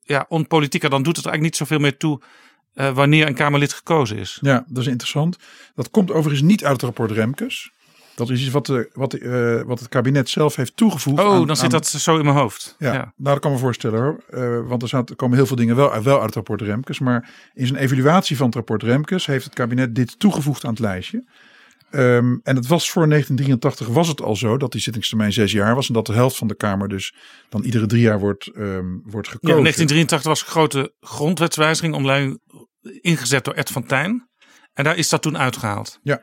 ja, 0.00 0.26
onpolitieker. 0.28 0.90
Dan 0.90 1.02
doet 1.02 1.16
het 1.16 1.24
er 1.24 1.30
eigenlijk 1.30 1.60
niet 1.60 1.68
zoveel 1.68 1.84
meer 1.84 1.96
toe 1.96 2.20
uh, 2.74 2.94
wanneer 2.94 3.26
een 3.26 3.34
Kamerlid 3.34 3.72
gekozen 3.72 4.16
is. 4.16 4.38
Ja, 4.40 4.64
dat 4.68 4.82
is 4.82 4.88
interessant. 4.88 5.36
Dat 5.74 5.90
komt 5.90 6.10
overigens 6.10 6.48
niet 6.48 6.64
uit 6.64 6.72
het 6.72 6.82
rapport 6.82 7.10
Remkes. 7.10 7.72
Dat 8.14 8.30
is 8.30 8.40
iets 8.40 8.50
wat, 8.50 8.66
de, 8.66 8.90
wat, 8.92 9.14
uh, 9.14 9.62
wat 9.62 9.78
het 9.78 9.88
kabinet 9.88 10.28
zelf 10.28 10.56
heeft 10.56 10.76
toegevoegd. 10.76 11.22
Oh, 11.22 11.46
dan 11.46 11.56
zit 11.56 11.70
dat 11.70 11.86
zo 11.86 12.18
in 12.18 12.24
mijn 12.24 12.36
hoofd. 12.36 12.76
Ja, 12.78 12.92
nou 12.92 13.12
dat 13.16 13.38
kan 13.38 13.52
me 13.52 13.58
voorstellen 13.58 14.00
hoor. 14.00 14.24
Uh, 14.30 14.68
want 14.68 14.82
er, 14.82 14.88
zaten, 14.88 15.08
er 15.08 15.16
komen 15.16 15.36
heel 15.36 15.46
veel 15.46 15.56
dingen 15.56 15.76
wel, 15.76 16.02
wel 16.02 16.16
uit 16.16 16.24
het 16.24 16.34
rapport 16.34 16.60
Remkes. 16.60 16.98
Maar 16.98 17.30
in 17.54 17.66
zijn 17.66 17.78
evaluatie 17.78 18.36
van 18.36 18.46
het 18.46 18.54
rapport 18.54 18.82
Remkes 18.82 19.26
heeft 19.26 19.44
het 19.44 19.54
kabinet 19.54 19.94
dit 19.94 20.18
toegevoegd 20.18 20.64
aan 20.64 20.70
het 20.70 20.78
lijstje. 20.78 21.24
Um, 21.94 22.40
en 22.42 22.56
het 22.56 22.66
was 22.66 22.90
voor 22.90 23.08
1983 23.08 23.86
was 23.86 24.08
het 24.08 24.22
al 24.22 24.36
zo 24.36 24.56
dat 24.56 24.72
die 24.72 24.80
zittingstermijn 24.80 25.32
zes 25.32 25.52
jaar 25.52 25.74
was. 25.74 25.88
En 25.88 25.94
dat 25.94 26.06
de 26.06 26.12
helft 26.12 26.36
van 26.36 26.48
de 26.48 26.56
Kamer 26.56 26.88
dus 26.88 27.14
dan 27.48 27.62
iedere 27.62 27.86
drie 27.86 28.02
jaar 28.02 28.18
wordt, 28.18 28.50
um, 28.56 29.02
wordt 29.04 29.28
gekozen. 29.28 29.56
Ja, 29.56 29.62
1983 29.62 30.22
was 30.22 30.40
een 30.40 30.46
grote 30.46 30.94
grondwetswijziging 31.00 31.94
omleiding 31.94 32.40
ingezet 33.00 33.44
door 33.44 33.54
Ed 33.54 33.70
van 33.70 33.86
Tijn. 33.86 34.28
En 34.72 34.84
daar 34.84 34.96
is 34.96 35.08
dat 35.08 35.22
toen 35.22 35.38
uitgehaald. 35.38 35.98
Ja, 36.02 36.22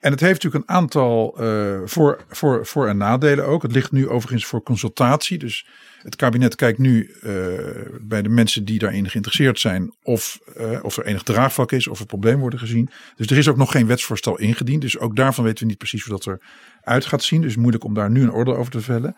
en 0.00 0.10
het 0.10 0.20
heeft 0.20 0.42
natuurlijk 0.42 0.70
een 0.70 0.76
aantal 0.76 1.36
uh, 1.40 1.80
voor, 1.84 2.24
voor, 2.28 2.66
voor- 2.66 2.88
en 2.88 2.96
nadelen 2.96 3.46
ook. 3.46 3.62
Het 3.62 3.72
ligt 3.72 3.92
nu 3.92 4.08
overigens 4.08 4.46
voor 4.46 4.62
consultatie. 4.62 5.38
Dus 5.38 5.66
het 6.02 6.16
kabinet 6.16 6.54
kijkt 6.54 6.78
nu 6.78 7.14
uh, 7.22 7.32
bij 8.00 8.22
de 8.22 8.28
mensen 8.28 8.64
die 8.64 8.78
daarin 8.78 9.10
geïnteresseerd 9.10 9.60
zijn. 9.60 9.94
Of, 10.02 10.38
uh, 10.60 10.78
of 10.84 10.96
er 10.96 11.04
enig 11.04 11.22
draagvlak 11.22 11.72
is, 11.72 11.88
of 11.88 12.00
er 12.00 12.06
problemen 12.06 12.40
worden 12.40 12.58
gezien. 12.58 12.90
Dus 13.16 13.26
er 13.26 13.38
is 13.38 13.48
ook 13.48 13.56
nog 13.56 13.70
geen 13.70 13.86
wetsvoorstel 13.86 14.38
ingediend. 14.38 14.82
Dus 14.82 14.98
ook 14.98 15.16
daarvan 15.16 15.44
weten 15.44 15.62
we 15.62 15.68
niet 15.68 15.78
precies 15.78 16.04
hoe 16.04 16.18
dat 16.18 16.38
eruit 16.82 17.04
gaat 17.04 17.22
zien. 17.22 17.40
Dus 17.40 17.56
moeilijk 17.56 17.84
om 17.84 17.94
daar 17.94 18.10
nu 18.10 18.22
een 18.22 18.32
oordeel 18.32 18.56
over 18.56 18.72
te 18.72 18.80
vellen. 18.80 19.16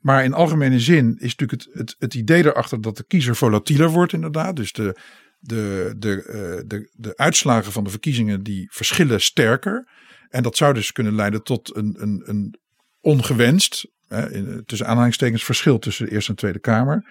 Maar 0.00 0.24
in 0.24 0.32
algemene 0.32 0.80
zin 0.80 1.16
is 1.18 1.36
natuurlijk 1.36 1.62
het, 1.62 1.68
het, 1.72 1.96
het 1.98 2.14
idee 2.14 2.44
erachter 2.44 2.80
dat 2.80 2.96
de 2.96 3.04
kiezer 3.04 3.36
volatieler 3.36 3.90
wordt 3.90 4.12
inderdaad. 4.12 4.56
Dus 4.56 4.72
de, 4.72 4.96
de, 5.40 5.94
de, 5.96 6.64
de, 6.66 6.88
de 6.92 7.16
uitslagen 7.16 7.72
van 7.72 7.84
de 7.84 7.90
verkiezingen 7.90 8.42
die 8.42 8.68
verschillen 8.70 9.20
sterker. 9.20 9.86
En 10.32 10.42
dat 10.42 10.56
zou 10.56 10.74
dus 10.74 10.92
kunnen 10.92 11.14
leiden 11.14 11.42
tot 11.42 11.76
een, 11.76 11.96
een, 11.98 12.22
een 12.24 12.58
ongewenst, 13.00 13.86
hè, 14.08 14.64
tussen 14.64 14.86
aanhalingstekens, 14.86 15.44
verschil 15.44 15.78
tussen 15.78 16.06
de 16.06 16.12
Eerste 16.12 16.30
en 16.30 16.36
Tweede 16.36 16.58
Kamer. 16.58 17.10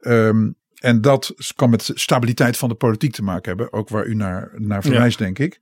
Um, 0.00 0.56
en 0.74 1.00
dat 1.00 1.34
kan 1.56 1.70
met 1.70 1.90
stabiliteit 1.94 2.56
van 2.56 2.68
de 2.68 2.74
politiek 2.74 3.12
te 3.12 3.22
maken 3.22 3.48
hebben, 3.48 3.72
ook 3.72 3.88
waar 3.88 4.06
u 4.06 4.14
naar, 4.14 4.52
naar 4.54 4.82
verwijst, 4.82 5.18
denk 5.18 5.38
ik. 5.38 5.60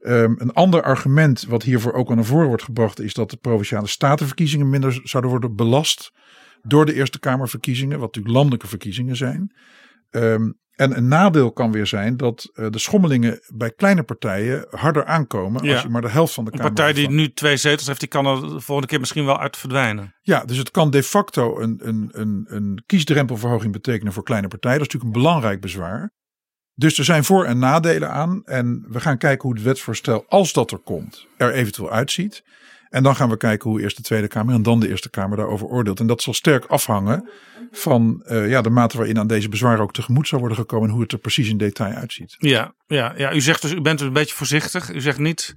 Um, 0.00 0.34
een 0.38 0.52
ander 0.52 0.82
argument 0.82 1.44
wat 1.44 1.62
hiervoor 1.62 1.92
ook 1.92 2.10
aan 2.10 2.16
naar 2.16 2.24
voren 2.24 2.48
wordt 2.48 2.62
gebracht, 2.62 3.00
is 3.00 3.14
dat 3.14 3.30
de 3.30 3.36
provinciale 3.36 3.86
statenverkiezingen 3.86 4.70
minder 4.70 5.00
zouden 5.02 5.30
worden 5.30 5.56
belast 5.56 6.12
door 6.62 6.86
de 6.86 6.94
Eerste 6.94 7.18
Kamerverkiezingen, 7.18 7.98
wat 7.98 8.06
natuurlijk 8.06 8.34
landelijke 8.34 8.66
verkiezingen 8.66 9.16
zijn. 9.16 9.54
Um, 10.10 10.58
en 10.76 10.96
een 10.96 11.08
nadeel 11.08 11.52
kan 11.52 11.72
weer 11.72 11.86
zijn 11.86 12.16
dat 12.16 12.50
uh, 12.54 12.66
de 12.70 12.78
schommelingen 12.78 13.40
bij 13.54 13.70
kleine 13.70 14.02
partijen 14.02 14.66
harder 14.70 15.04
aankomen 15.04 15.70
als 15.70 15.82
je 15.82 15.88
maar 15.88 16.02
de 16.02 16.08
helft 16.08 16.34
van 16.34 16.44
de 16.44 16.50
Kamer. 16.50 16.66
Een 16.66 16.74
partij 16.74 16.92
die 16.92 17.10
nu 17.10 17.32
twee 17.32 17.56
zetels 17.56 17.86
heeft, 17.86 18.00
die 18.00 18.08
kan 18.08 18.26
er 18.26 18.40
de 18.40 18.60
volgende 18.60 18.86
keer 18.86 19.00
misschien 19.00 19.24
wel 19.24 19.40
uit 19.40 19.56
verdwijnen. 19.56 20.14
Ja, 20.20 20.44
dus 20.44 20.56
het 20.56 20.70
kan 20.70 20.90
de 20.90 21.02
facto 21.02 21.60
een, 21.60 21.80
een, 21.82 22.08
een, 22.12 22.44
een 22.48 22.82
kiesdrempelverhoging 22.86 23.72
betekenen 23.72 24.12
voor 24.12 24.22
kleine 24.22 24.48
partijen. 24.48 24.78
Dat 24.78 24.86
is 24.86 24.92
natuurlijk 24.92 25.16
een 25.16 25.22
belangrijk 25.22 25.60
bezwaar. 25.60 26.12
Dus 26.74 26.98
er 26.98 27.04
zijn 27.04 27.24
voor- 27.24 27.44
en 27.44 27.58
nadelen 27.58 28.10
aan. 28.10 28.42
En 28.44 28.84
we 28.88 29.00
gaan 29.00 29.18
kijken 29.18 29.48
hoe 29.48 29.56
het 29.56 29.64
wetsvoorstel, 29.64 30.24
als 30.28 30.52
dat 30.52 30.70
er 30.70 30.78
komt, 30.78 31.26
er 31.36 31.52
eventueel 31.52 31.90
uitziet. 31.90 32.42
En 32.94 33.02
dan 33.02 33.16
gaan 33.16 33.28
we 33.28 33.36
kijken 33.36 33.70
hoe 33.70 33.80
eerst 33.80 33.96
de 33.96 34.02
Tweede 34.02 34.28
Kamer 34.28 34.54
en 34.54 34.62
dan 34.62 34.80
de 34.80 34.88
Eerste 34.88 35.10
Kamer 35.10 35.36
daarover 35.36 35.66
oordeelt. 35.66 36.00
En 36.00 36.06
dat 36.06 36.22
zal 36.22 36.34
sterk 36.34 36.64
afhangen 36.64 37.30
van 37.70 38.24
uh, 38.26 38.48
ja, 38.48 38.62
de 38.62 38.70
mate 38.70 38.96
waarin 38.96 39.18
aan 39.18 39.26
deze 39.26 39.48
bezwaren 39.48 39.80
ook 39.80 39.92
tegemoet 39.92 40.28
zal 40.28 40.38
worden 40.38 40.56
gekomen. 40.56 40.86
En 40.86 40.92
hoe 40.94 41.02
het 41.02 41.12
er 41.12 41.18
precies 41.18 41.48
in 41.48 41.58
detail 41.58 41.94
uitziet. 41.94 42.34
Ja, 42.38 42.74
ja, 42.86 43.14
ja, 43.16 43.32
u 43.32 43.40
zegt 43.40 43.62
dus, 43.62 43.72
u 43.72 43.80
bent 43.80 43.98
dus 43.98 44.06
een 44.06 44.12
beetje 44.12 44.34
voorzichtig. 44.34 44.92
U 44.92 45.00
zegt 45.00 45.18
niet 45.18 45.56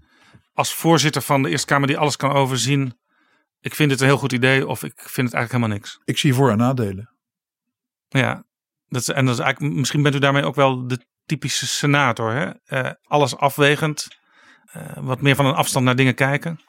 als 0.53 0.73
voorzitter 0.73 1.21
van 1.21 1.43
de 1.43 1.49
Eerste 1.49 1.67
Kamer 1.67 1.87
die 1.87 1.97
alles 1.97 2.15
kan 2.15 2.31
overzien. 2.31 2.93
Ik 3.59 3.75
vind 3.75 3.91
het 3.91 3.99
een 3.99 4.07
heel 4.07 4.17
goed 4.17 4.33
idee 4.33 4.67
of 4.67 4.83
ik 4.83 4.93
vind 4.95 5.27
het 5.27 5.35
eigenlijk 5.35 5.51
helemaal 5.51 5.75
niks. 5.75 5.99
Ik 6.05 6.17
zie 6.17 6.33
voor- 6.33 6.51
en 6.51 6.57
nadelen. 6.57 7.09
Ja, 8.07 8.43
dat 8.87 9.01
is, 9.01 9.07
en 9.07 9.25
dat 9.25 9.33
is 9.33 9.41
eigenlijk, 9.41 9.75
misschien 9.75 10.03
bent 10.03 10.15
u 10.15 10.19
daarmee 10.19 10.45
ook 10.45 10.55
wel 10.55 10.87
de 10.87 11.05
typische 11.25 11.67
senator. 11.67 12.33
Hè? 12.33 12.49
Uh, 12.83 12.91
alles 13.03 13.37
afwegend. 13.37 14.07
Uh, 14.77 14.83
wat 14.95 15.21
meer 15.21 15.35
van 15.35 15.45
een 15.45 15.53
afstand 15.53 15.85
naar 15.85 15.95
dingen 15.95 16.15
kijken. 16.15 16.59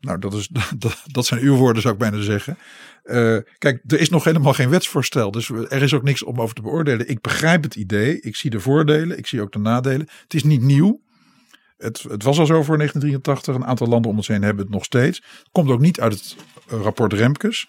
Nou, 0.00 0.18
dat, 0.18 0.34
is, 0.34 0.48
dat, 1.12 1.26
zijn 1.26 1.40
uw 1.40 1.56
woorden, 1.56 1.82
zou 1.82 1.94
ik 1.94 2.00
bijna 2.00 2.20
zeggen. 2.20 2.58
Uh, 3.04 3.38
kijk, 3.58 3.82
er 3.86 4.00
is 4.00 4.08
nog 4.08 4.24
helemaal 4.24 4.52
geen 4.52 4.70
wetsvoorstel. 4.70 5.30
Dus 5.30 5.50
er 5.50 5.82
is 5.82 5.94
ook 5.94 6.02
niks 6.02 6.22
om 6.22 6.40
over 6.40 6.54
te 6.54 6.62
beoordelen. 6.62 7.08
Ik 7.08 7.20
begrijp 7.20 7.62
het 7.62 7.74
idee. 7.74 8.20
Ik 8.20 8.36
zie 8.36 8.50
de 8.50 8.60
voordelen. 8.60 9.18
Ik 9.18 9.26
zie 9.26 9.40
ook 9.40 9.52
de 9.52 9.58
nadelen. 9.58 10.08
Het 10.22 10.34
is 10.34 10.44
niet 10.44 10.62
nieuw. 10.62 11.00
Het, 11.76 12.02
het 12.02 12.22
was 12.22 12.38
al 12.38 12.46
zo 12.46 12.62
voor 12.62 12.76
1983. 12.76 13.54
Een 13.54 13.64
aantal 13.64 13.86
landen 13.86 14.10
om 14.10 14.16
ons 14.16 14.28
heen 14.28 14.42
hebben 14.42 14.64
het 14.64 14.74
nog 14.74 14.84
steeds. 14.84 15.22
Het 15.38 15.48
komt 15.52 15.70
ook 15.70 15.80
niet 15.80 16.00
uit 16.00 16.12
het 16.12 16.36
rapport 16.66 17.12
Remkes. 17.12 17.68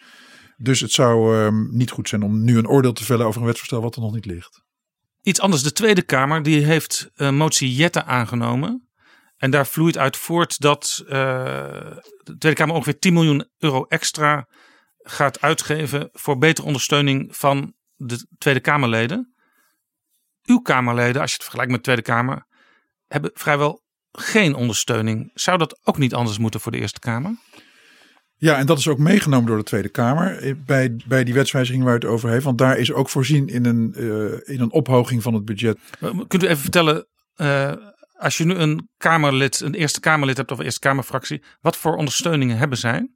Dus 0.57 0.79
het 0.79 0.91
zou 0.91 1.37
uh, 1.37 1.47
niet 1.71 1.91
goed 1.91 2.09
zijn 2.09 2.23
om 2.23 2.43
nu 2.43 2.57
een 2.57 2.67
oordeel 2.67 2.93
te 2.93 3.03
vellen 3.03 3.25
over 3.25 3.39
een 3.39 3.47
wetsvoorstel 3.47 3.81
wat 3.81 3.95
er 3.95 4.01
nog 4.01 4.13
niet 4.13 4.25
ligt. 4.25 4.63
Iets 5.21 5.39
anders. 5.39 5.63
De 5.63 5.73
Tweede 5.73 6.01
Kamer 6.01 6.43
die 6.43 6.65
heeft 6.65 7.11
uh, 7.15 7.31
motie 7.31 7.75
Jette 7.75 8.03
aangenomen. 8.03 8.87
En 9.43 9.51
daar 9.51 9.67
vloeit 9.67 9.97
uit 9.97 10.17
voort 10.17 10.59
dat 10.59 11.03
uh, 11.03 11.09
de 12.23 12.37
Tweede 12.37 12.53
Kamer 12.53 12.75
ongeveer 12.75 12.99
10 12.99 13.13
miljoen 13.13 13.49
euro 13.57 13.85
extra 13.87 14.47
gaat 14.97 15.41
uitgeven 15.41 16.09
voor 16.11 16.37
betere 16.37 16.67
ondersteuning 16.67 17.37
van 17.37 17.73
de 17.95 18.27
Tweede 18.37 18.59
Kamerleden. 18.59 19.33
Uw 20.45 20.59
Kamerleden, 20.59 21.21
als 21.21 21.29
je 21.29 21.35
het 21.35 21.43
vergelijkt 21.43 21.71
met 21.71 21.79
de 21.79 21.85
Tweede 21.85 22.01
Kamer, 22.01 22.45
hebben 23.07 23.31
vrijwel 23.33 23.81
geen 24.11 24.55
ondersteuning. 24.55 25.31
Zou 25.33 25.57
dat 25.57 25.79
ook 25.83 25.97
niet 25.97 26.13
anders 26.13 26.37
moeten 26.37 26.59
voor 26.59 26.71
de 26.71 26.77
Eerste 26.79 26.99
Kamer? 26.99 27.35
Ja, 28.37 28.57
en 28.57 28.65
dat 28.65 28.77
is 28.77 28.87
ook 28.87 28.97
meegenomen 28.97 29.47
door 29.47 29.57
de 29.57 29.63
Tweede 29.63 29.89
Kamer 29.89 30.55
bij, 30.65 30.95
bij 31.05 31.23
die 31.23 31.33
wetswijziging 31.33 31.83
waar 31.83 31.93
het 31.93 32.05
over 32.05 32.29
heeft. 32.29 32.43
Want 32.45 32.57
daar 32.57 32.77
is 32.77 32.91
ook 32.91 33.09
voorzien 33.09 33.47
in 33.47 33.65
een, 33.65 33.93
uh, 33.97 34.55
in 34.55 34.61
een 34.61 34.71
ophoging 34.71 35.23
van 35.23 35.33
het 35.33 35.45
budget. 35.45 35.77
Kunt 36.27 36.43
u 36.43 36.47
even 36.47 36.57
vertellen, 36.57 37.07
uh, 37.37 37.73
als 38.23 38.37
je 38.37 38.45
nu 38.45 38.53
een 38.53 38.89
Kamerlid, 38.97 39.59
een 39.59 39.73
Eerste 39.73 39.99
Kamerlid 39.99 40.37
hebt 40.37 40.51
of 40.51 40.57
een 40.57 40.63
Eerste 40.63 40.79
Kamerfractie, 40.79 41.43
wat 41.61 41.77
voor 41.77 41.95
ondersteuningen 41.95 42.57
hebben 42.57 42.77
zij? 42.77 43.07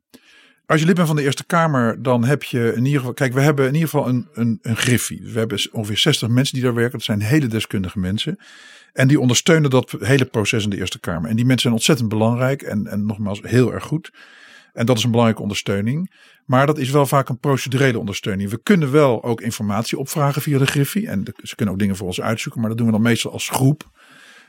Als 0.65 0.79
je 0.79 0.85
lid 0.85 0.95
bent 0.95 1.07
van 1.07 1.15
de 1.15 1.23
Eerste 1.23 1.45
Kamer, 1.45 2.01
dan 2.01 2.23
heb 2.23 2.43
je 2.43 2.73
in 2.75 2.85
ieder 2.85 2.99
geval. 2.99 3.13
Kijk, 3.13 3.33
we 3.33 3.41
hebben 3.41 3.67
in 3.67 3.73
ieder 3.73 3.89
geval 3.89 4.07
een, 4.07 4.27
een, 4.33 4.59
een 4.61 4.77
griffie. 4.77 5.21
We 5.23 5.39
hebben 5.39 5.59
ongeveer 5.71 5.97
60 5.97 6.29
mensen 6.29 6.53
die 6.53 6.63
daar 6.63 6.73
werken. 6.73 6.91
Dat 6.91 7.03
zijn 7.03 7.21
hele 7.21 7.47
deskundige 7.47 7.99
mensen. 7.99 8.39
En 8.93 9.07
die 9.07 9.19
ondersteunen 9.19 9.69
dat 9.69 9.95
hele 9.99 10.25
proces 10.25 10.63
in 10.63 10.69
de 10.69 10.77
Eerste 10.77 10.99
Kamer. 10.99 11.29
En 11.29 11.35
die 11.35 11.45
mensen 11.45 11.61
zijn 11.61 11.73
ontzettend 11.73 12.09
belangrijk 12.09 12.61
en, 12.61 12.87
en 12.87 13.05
nogmaals 13.05 13.41
heel 13.41 13.73
erg 13.73 13.83
goed. 13.83 14.11
En 14.73 14.85
dat 14.85 14.97
is 14.97 15.03
een 15.03 15.09
belangrijke 15.11 15.43
ondersteuning. 15.43 16.11
Maar 16.45 16.65
dat 16.65 16.77
is 16.77 16.89
wel 16.89 17.05
vaak 17.05 17.29
een 17.29 17.39
procedurele 17.39 17.99
ondersteuning. 17.99 18.49
We 18.49 18.63
kunnen 18.63 18.91
wel 18.91 19.23
ook 19.23 19.41
informatie 19.41 19.97
opvragen 19.97 20.41
via 20.41 20.57
de 20.57 20.65
Griffie. 20.65 21.07
En 21.07 21.23
ze 21.41 21.55
kunnen 21.55 21.73
ook 21.73 21.79
dingen 21.79 21.95
voor 21.95 22.07
ons 22.07 22.21
uitzoeken. 22.21 22.61
Maar 22.61 22.69
dat 22.69 22.77
doen 22.77 22.87
we 22.87 22.93
dan 22.93 23.01
meestal 23.01 23.31
als 23.31 23.49
groep. 23.49 23.89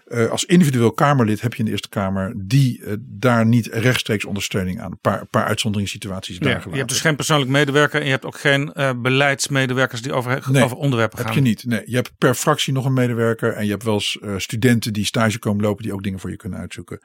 Uh, 0.08 0.30
als 0.30 0.44
individueel 0.44 0.92
Kamerlid 0.92 1.40
heb 1.40 1.52
je 1.52 1.58
in 1.58 1.64
de 1.64 1.70
Eerste 1.70 1.88
Kamer 1.88 2.32
die 2.36 2.80
uh, 2.80 2.92
daar 3.00 3.46
niet 3.46 3.66
rechtstreeks 3.66 4.24
ondersteuning 4.24 4.80
aan. 4.80 4.90
Een 4.90 5.00
paar, 5.00 5.26
paar 5.26 5.44
uitzonderingssituaties 5.44 6.38
daar 6.38 6.50
ja, 6.50 6.70
Je 6.70 6.76
hebt 6.76 6.88
dus 6.88 7.00
geen 7.00 7.16
persoonlijk 7.16 7.50
medewerker 7.50 8.00
en 8.00 8.06
je 8.06 8.12
hebt 8.12 8.24
ook 8.24 8.38
geen 8.38 8.72
uh, 8.74 8.90
beleidsmedewerkers 8.96 10.02
die 10.02 10.12
over, 10.12 10.42
nee, 10.50 10.62
over 10.62 10.76
onderwerpen 10.76 11.18
gaan. 11.18 11.26
Heb 11.26 11.34
je 11.34 11.40
niet. 11.40 11.64
Nee, 11.64 11.82
je 11.84 11.96
hebt 11.96 12.12
per 12.18 12.34
fractie 12.34 12.72
nog 12.72 12.84
een 12.84 12.92
medewerker 12.92 13.52
en 13.52 13.64
je 13.64 13.70
hebt 13.70 13.82
wel 13.82 13.94
eens 13.94 14.18
studenten 14.36 14.92
die 14.92 15.04
stage 15.04 15.38
komen 15.38 15.64
lopen 15.64 15.82
die 15.82 15.92
ook 15.92 16.02
dingen 16.02 16.18
voor 16.18 16.30
je 16.30 16.36
kunnen 16.36 16.58
uitzoeken. 16.58 17.00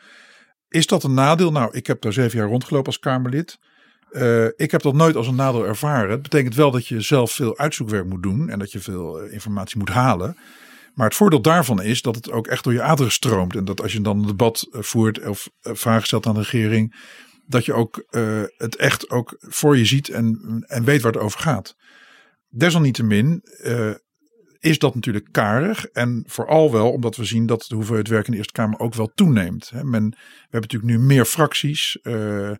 Is 0.70 0.88
dat 0.88 1.04
een 1.04 1.14
nadeel? 1.14 1.52
Nou, 1.52 1.70
ik 1.74 1.88
heb 1.88 2.02
daar 2.02 2.14
zeven 2.14 2.40
jaar 2.40 2.48
rondgelopen 2.48 2.88
als 2.88 3.00
Kamerlid. 3.00 3.58
Uh, 4.12 4.46
ik 4.56 4.72
heb 4.72 4.82
dat 4.82 4.94
nooit 4.94 5.16
als 5.16 5.28
een 5.28 5.36
nadeel 5.36 5.66
ervaren. 5.66 6.10
Het 6.10 6.22
betekent 6.22 6.56
wel 6.56 6.72
dat 6.72 6.88
je 6.88 7.02
zelf 7.02 7.32
veel 7.32 7.58
uitzoekwerk 7.58 8.06
moet 8.06 8.24
doen 8.24 8.50
en 8.50 8.60
dat 8.60 8.72
je 8.72 8.80
veel 8.80 9.24
uh, 9.24 9.34
informatie 9.34 9.78
moet 9.78 9.90
halen. 9.90 10.38
Maar 10.94 11.08
het 11.08 11.16
voordeel 11.16 11.42
daarvan 11.42 11.82
is 11.82 12.02
dat 12.02 12.16
het 12.16 12.32
ook 12.32 12.48
echt 12.48 12.64
door 12.64 12.74
je 12.74 12.82
aderen 12.82 13.12
stroomt. 13.12 13.56
En 13.56 13.66
dat 13.66 13.82
als 13.82 13.94
je 13.94 14.02
dan 14.02 14.20
een 14.20 14.28
debat 14.28 14.68
uh, 14.72 14.82
voert 14.82 15.28
of 15.28 15.50
vragen 15.62 16.06
stelt 16.06 16.26
aan 16.26 16.34
de 16.34 16.40
regering, 16.40 16.96
dat 17.46 17.66
je 17.66 17.74
ook 17.74 18.06
het 18.58 18.76
echt 18.76 19.10
ook 19.10 19.36
voor 19.40 19.78
je 19.78 19.86
ziet 19.86 20.10
en, 20.10 20.64
en 20.68 20.84
weet 20.84 21.02
waar 21.02 21.12
het 21.12 21.22
over 21.22 21.40
gaat. 21.40 21.76
Desalniettemin 22.50 23.42
is 24.64 24.80
dat 24.80 24.96
natuurlijk 24.96 25.28
karig. 25.32 25.86
En 25.86 26.24
vooral 26.28 26.72
wel 26.72 26.92
omdat 26.92 27.16
we 27.16 27.24
zien 27.24 27.46
dat 27.46 27.66
de 27.68 27.76
hoeveelheid 27.76 28.08
werk 28.08 28.26
in 28.26 28.32
de 28.32 28.38
Eerste 28.38 28.54
Kamer 28.54 28.80
ook 28.80 28.94
wel 28.94 29.12
toeneemt. 29.16 29.72
Men, 29.74 30.10
we 30.10 30.18
hebben 30.42 30.62
natuurlijk 30.62 30.92
nu 30.92 31.00
meer 31.00 31.26
fracties. 31.26 32.00
Uh, 32.04 32.52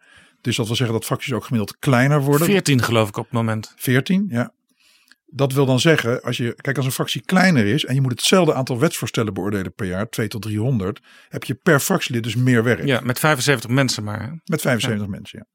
dus 0.42 0.56
dat 0.56 0.68
wil 0.68 0.76
zeggen 0.76 0.96
dat 0.96 1.06
fracties 1.06 1.34
ook 1.34 1.44
gemiddeld 1.44 1.80
kleiner 1.80 2.22
worden. 2.22 2.48
14 2.48 2.82
geloof 2.82 3.08
ik 3.08 3.18
op 3.18 3.24
het 3.24 3.34
moment. 3.34 3.74
14, 3.76 4.26
ja. 4.30 4.54
Dat 5.36 5.54
wil 5.54 5.66
dan 5.66 5.80
zeggen, 5.80 6.22
als 6.22 6.38
je, 6.38 6.54
kijk, 6.62 6.78
als 6.78 6.86
een 6.86 6.92
fractie 6.92 7.22
kleiner 7.22 7.66
is 7.66 7.86
en 7.86 7.96
je 7.96 8.02
moet 8.02 8.12
hetzelfde 8.12 8.54
aantal 8.54 8.80
wetsvoorstellen 8.80 9.34
beoordelen 9.34 9.74
per 9.74 9.86
jaar, 9.86 10.10
2 10.10 10.28
tot 10.28 10.42
300, 10.42 11.00
heb 11.30 11.44
je 11.44 11.54
per 11.54 11.80
fractielid 11.80 12.24
dus 12.24 12.36
meer 12.36 12.64
werk. 12.64 12.86
Ja, 12.86 13.00
met 13.04 13.20
75 13.20 13.70
mensen 13.70 14.04
maar. 14.04 14.42
Met 14.44 14.62
75 14.62 15.06
ja. 15.06 15.12
mensen, 15.12 15.40
ja. 15.40 15.52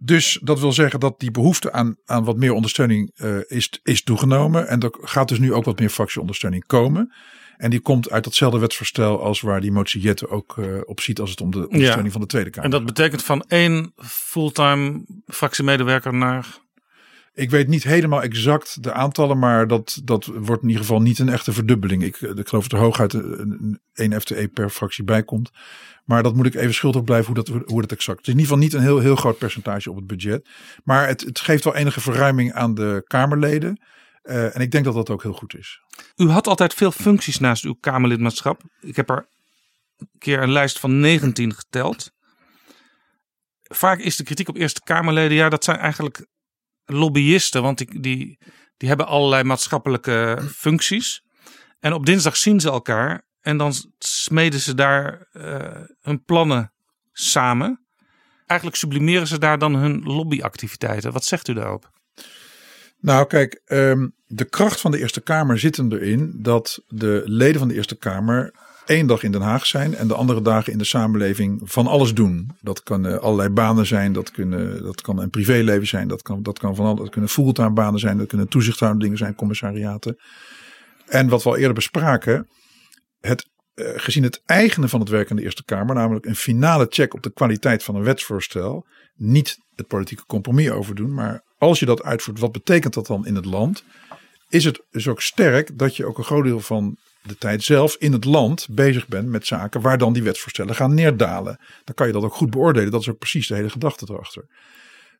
Dus 0.00 0.40
dat 0.42 0.60
wil 0.60 0.72
zeggen 0.72 1.00
dat 1.00 1.20
die 1.20 1.30
behoefte 1.30 1.72
aan, 1.72 1.96
aan 2.04 2.24
wat 2.24 2.36
meer 2.36 2.52
ondersteuning 2.52 3.10
uh, 3.16 3.38
is, 3.46 3.80
is 3.82 4.02
toegenomen. 4.02 4.68
En 4.68 4.80
er 4.80 4.94
gaat 5.00 5.28
dus 5.28 5.38
nu 5.38 5.52
ook 5.52 5.64
wat 5.64 5.78
meer 5.78 5.88
fractieondersteuning 5.88 6.66
komen. 6.66 7.12
En 7.56 7.70
die 7.70 7.80
komt 7.80 8.10
uit 8.10 8.24
datzelfde 8.24 8.58
wetsvoorstel 8.58 9.22
als 9.22 9.40
waar 9.40 9.60
die 9.60 9.72
motie 9.72 10.00
Jette 10.00 10.28
ook 10.28 10.56
uh, 10.56 10.80
op 10.84 11.00
ziet 11.00 11.20
als 11.20 11.30
het 11.30 11.40
om 11.40 11.50
de 11.50 11.68
ondersteuning 11.68 12.06
ja. 12.06 12.12
van 12.12 12.20
de 12.20 12.26
Tweede 12.26 12.50
Kamer 12.50 12.64
En 12.64 12.70
dat 12.70 12.86
betekent 12.86 13.24
van 13.24 13.44
één 13.48 13.92
fulltime 13.96 15.04
fractiemedewerker 15.26 16.14
naar... 16.14 16.66
Ik 17.38 17.50
weet 17.50 17.68
niet 17.68 17.82
helemaal 17.82 18.22
exact 18.22 18.82
de 18.82 18.92
aantallen, 18.92 19.38
maar 19.38 19.66
dat, 19.66 20.00
dat 20.04 20.24
wordt 20.24 20.62
in 20.62 20.68
ieder 20.68 20.84
geval 20.84 21.00
niet 21.00 21.18
een 21.18 21.28
echte 21.28 21.52
verdubbeling. 21.52 22.02
Ik, 22.02 22.20
ik 22.20 22.48
geloof 22.48 22.68
dat 22.68 22.72
er 22.72 22.84
hooguit 22.84 23.12
een, 23.12 23.80
een 23.94 24.20
FTE 24.20 24.48
per 24.48 24.70
fractie 24.70 25.04
bij 25.04 25.22
komt. 25.22 25.50
Maar 26.04 26.22
dat 26.22 26.34
moet 26.34 26.46
ik 26.46 26.54
even 26.54 26.74
schuldig 26.74 27.04
blijven 27.04 27.34
hoe 27.34 27.44
dat, 27.44 27.62
hoe 27.66 27.80
dat 27.80 27.92
exact. 27.92 28.18
Het 28.18 28.26
is 28.26 28.32
in 28.32 28.40
ieder 28.40 28.54
geval 28.54 28.58
niet 28.58 28.72
een 28.72 28.80
heel, 28.80 28.98
heel 28.98 29.16
groot 29.16 29.38
percentage 29.38 29.90
op 29.90 29.96
het 29.96 30.06
budget. 30.06 30.48
Maar 30.84 31.06
het, 31.06 31.20
het 31.20 31.40
geeft 31.40 31.64
wel 31.64 31.74
enige 31.74 32.00
verruiming 32.00 32.52
aan 32.52 32.74
de 32.74 33.04
Kamerleden. 33.06 33.80
Uh, 34.22 34.56
en 34.56 34.60
ik 34.60 34.70
denk 34.70 34.84
dat 34.84 34.94
dat 34.94 35.10
ook 35.10 35.22
heel 35.22 35.32
goed 35.32 35.56
is. 35.56 35.80
U 36.16 36.28
had 36.28 36.46
altijd 36.46 36.74
veel 36.74 36.92
functies 36.92 37.38
naast 37.38 37.64
uw 37.64 37.76
Kamerlidmaatschap. 37.80 38.62
Ik 38.80 38.96
heb 38.96 39.10
er 39.10 39.28
een 39.96 40.08
keer 40.18 40.42
een 40.42 40.52
lijst 40.52 40.78
van 40.78 41.00
19 41.00 41.54
geteld. 41.54 42.10
Vaak 43.62 43.98
is 43.98 44.16
de 44.16 44.24
kritiek 44.24 44.48
op 44.48 44.56
Eerste 44.56 44.80
Kamerleden, 44.80 45.36
ja, 45.36 45.48
dat 45.48 45.64
zijn 45.64 45.78
eigenlijk 45.78 46.26
lobbyisten, 46.92 47.62
want 47.62 47.78
die, 47.78 48.00
die, 48.00 48.38
die 48.76 48.88
hebben 48.88 49.06
allerlei 49.06 49.42
maatschappelijke 49.42 50.38
functies. 50.54 51.22
En 51.80 51.92
op 51.92 52.06
dinsdag 52.06 52.36
zien 52.36 52.60
ze 52.60 52.70
elkaar 52.70 53.26
en 53.40 53.56
dan 53.56 53.72
smeden 53.98 54.60
ze 54.60 54.74
daar 54.74 55.28
uh, 55.32 55.82
hun 56.00 56.24
plannen 56.24 56.72
samen. 57.12 57.86
Eigenlijk 58.46 58.80
sublimeren 58.80 59.26
ze 59.26 59.38
daar 59.38 59.58
dan 59.58 59.74
hun 59.74 60.02
lobbyactiviteiten. 60.02 61.12
Wat 61.12 61.24
zegt 61.24 61.48
u 61.48 61.52
daarop? 61.52 61.90
Nou, 63.00 63.26
kijk, 63.26 63.62
um, 63.66 64.14
de 64.26 64.44
kracht 64.44 64.80
van 64.80 64.90
de 64.90 64.98
Eerste 64.98 65.20
Kamer 65.20 65.58
zit 65.58 65.78
erin 65.78 66.32
dat 66.36 66.82
de 66.86 67.22
leden 67.24 67.58
van 67.58 67.68
de 67.68 67.74
Eerste 67.74 67.96
Kamer 67.96 68.54
één 68.88 69.06
dag 69.06 69.22
in 69.22 69.30
Den 69.30 69.40
Haag 69.40 69.66
zijn 69.66 69.94
en 69.94 70.08
de 70.08 70.14
andere 70.14 70.42
dagen 70.42 70.72
in 70.72 70.78
de 70.78 70.84
samenleving 70.84 71.60
van 71.64 71.86
alles 71.86 72.14
doen. 72.14 72.50
Dat 72.60 72.82
kan 72.82 73.06
uh, 73.06 73.16
allerlei 73.16 73.48
banen 73.48 73.86
zijn, 73.86 74.12
dat, 74.12 74.30
kunnen, 74.30 74.82
dat 74.82 75.00
kan 75.00 75.18
een 75.18 75.30
privéleven 75.30 75.86
zijn, 75.86 76.08
dat 76.08 76.22
kan, 76.22 76.42
dat 76.42 76.58
kan 76.58 76.74
van 76.74 76.86
alles, 76.86 76.98
dat 76.98 77.10
kunnen 77.10 77.30
fulltime 77.30 77.72
banen 77.72 78.00
zijn, 78.00 78.18
dat 78.18 78.26
kunnen 78.26 78.48
toezichthoudende 78.48 79.04
dingen 79.04 79.18
zijn, 79.18 79.34
commissariaten. 79.34 80.16
En 81.06 81.28
wat 81.28 81.42
we 81.42 81.48
al 81.48 81.56
eerder 81.56 81.74
bespraken, 81.74 82.48
het, 83.20 83.48
uh, 83.74 83.88
gezien 83.96 84.22
het 84.22 84.42
eigene 84.46 84.88
van 84.88 85.00
het 85.00 85.08
werk 85.08 85.30
in 85.30 85.36
de 85.36 85.42
Eerste 85.42 85.64
Kamer, 85.64 85.94
namelijk 85.94 86.26
een 86.26 86.36
finale 86.36 86.86
check 86.88 87.14
op 87.14 87.22
de 87.22 87.32
kwaliteit 87.32 87.82
van 87.82 87.94
een 87.94 88.02
wetsvoorstel, 88.02 88.86
niet 89.14 89.56
het 89.74 89.86
politieke 89.86 90.26
compromis 90.26 90.70
overdoen, 90.70 91.14
maar 91.14 91.42
als 91.58 91.78
je 91.80 91.86
dat 91.86 92.02
uitvoert, 92.02 92.38
wat 92.38 92.52
betekent 92.52 92.94
dat 92.94 93.06
dan 93.06 93.26
in 93.26 93.34
het 93.34 93.44
land? 93.44 93.84
Is 94.48 94.64
het 94.64 94.82
dus 94.90 95.08
ook 95.08 95.22
sterk 95.22 95.78
dat 95.78 95.96
je 95.96 96.06
ook 96.06 96.18
een 96.18 96.24
groot 96.24 96.44
deel 96.44 96.60
van 96.60 96.96
de 97.22 97.36
tijd 97.36 97.62
zelf 97.62 97.96
in 97.98 98.12
het 98.12 98.24
land 98.24 98.66
bezig 98.70 99.08
bent 99.08 99.28
met 99.28 99.46
zaken 99.46 99.80
waar 99.80 99.98
dan 99.98 100.12
die 100.12 100.22
wetsvoorstellen 100.22 100.74
gaan 100.74 100.94
neerdalen. 100.94 101.60
Dan 101.84 101.94
kan 101.94 102.06
je 102.06 102.12
dat 102.12 102.22
ook 102.22 102.34
goed 102.34 102.50
beoordelen. 102.50 102.90
Dat 102.90 103.00
is 103.00 103.08
ook 103.08 103.18
precies 103.18 103.46
de 103.46 103.54
hele 103.54 103.70
gedachte 103.70 104.06
erachter. 104.08 104.44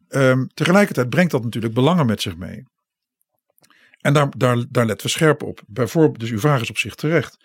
Um, 0.09 0.49
tegelijkertijd 0.55 1.09
brengt 1.09 1.31
dat 1.31 1.45
natuurlijk 1.45 1.75
belangen 1.75 2.07
met 2.07 2.23
zich 2.23 2.37
mee. 2.37 2.65
En 4.01 4.13
daar, 4.13 4.29
daar, 4.37 4.65
daar 4.69 4.87
letten 4.87 5.07
we 5.07 5.13
scherp 5.13 5.43
op. 5.43 5.63
Bijvoorbeeld, 5.67 6.21
dus 6.21 6.31
uw 6.31 6.39
vraag 6.39 6.61
is 6.61 6.71
op 6.71 6.79
zich 6.79 6.95
terecht. 6.95 7.37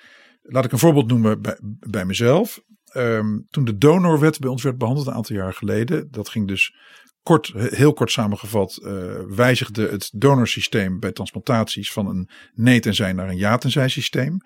Laat 0.41 0.65
ik 0.65 0.71
een 0.71 0.79
voorbeeld 0.79 1.07
noemen 1.07 1.41
bij, 1.41 1.57
bij 1.79 2.05
mezelf. 2.05 2.61
ehm, 2.85 3.39
toen 3.49 3.65
de 3.65 3.77
donorwet 3.77 4.39
bij 4.39 4.49
ons 4.49 4.63
werd 4.63 4.77
behandeld 4.77 5.07
een 5.07 5.13
aantal 5.13 5.35
jaar 5.35 5.53
geleden. 5.53 6.07
Dat 6.11 6.29
ging 6.29 6.47
dus 6.47 6.75
kort, 7.23 7.51
heel 7.55 7.93
kort 7.93 8.11
samengevat, 8.11 8.79
uh, 8.83 9.13
wijzigde 9.27 9.87
het 9.87 10.11
donorsysteem 10.13 10.99
bij 10.99 11.11
transplantaties 11.11 11.91
van 11.91 12.07
een 12.07 12.29
nee 12.53 12.79
tenzij 12.79 13.13
naar 13.13 13.29
een 13.29 13.37
ja 13.37 13.57
tenzij 13.57 13.89
systeem. 13.89 14.37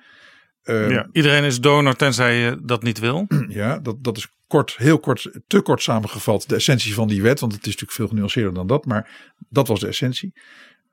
Uh, 0.64 0.90
ja, 0.90 1.10
iedereen 1.12 1.44
is 1.44 1.60
donor 1.60 1.96
tenzij 1.96 2.36
je 2.36 2.60
dat 2.64 2.84
niet 2.84 3.00
wil. 3.00 3.26
Ja, 3.48 3.80
dat, 3.80 4.04
dat 4.04 4.18
is 4.18 4.28
kort, 4.48 4.78
heel 4.78 5.00
kort, 5.00 5.32
te 5.48 5.62
kort 5.62 5.82
samengevat 5.82 6.44
de 6.48 6.56
essentie 6.56 6.94
van 6.94 7.08
die 7.08 7.22
wet. 7.22 7.40
Want 7.40 7.52
het 7.52 7.62
is 7.62 7.68
natuurlijk 7.68 7.98
veel 7.98 8.08
genuanceerder 8.08 8.54
dan 8.54 8.68
dat, 8.68 8.86
maar 8.86 9.34
dat 9.50 9.68
was 9.68 9.80
de 9.80 9.88
essentie. 9.88 10.34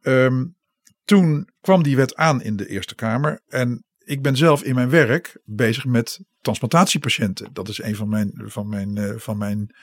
Um, 0.01 0.57
toen 1.05 1.49
kwam 1.61 1.83
die 1.83 1.97
wet 1.97 2.15
aan 2.15 2.43
in 2.43 2.57
de 2.57 2.69
Eerste 2.69 2.95
Kamer. 2.95 3.43
En 3.49 3.85
ik 3.99 4.23
ben 4.23 4.37
zelf 4.37 4.63
in 4.63 4.75
mijn 4.75 4.91
werk 4.91 5.41
bezig 5.45 5.85
met 5.85 6.21
transplantatiepatiënten. 6.41 7.53
Dat 7.53 7.69
is 7.69 7.83
een 7.83 7.97
van 7.97 8.09
mijn, 8.09 8.33
van 8.35 8.69
mijn, 8.69 8.97
uh, 8.97 9.15
van 9.17 9.39
mijn 9.39 9.75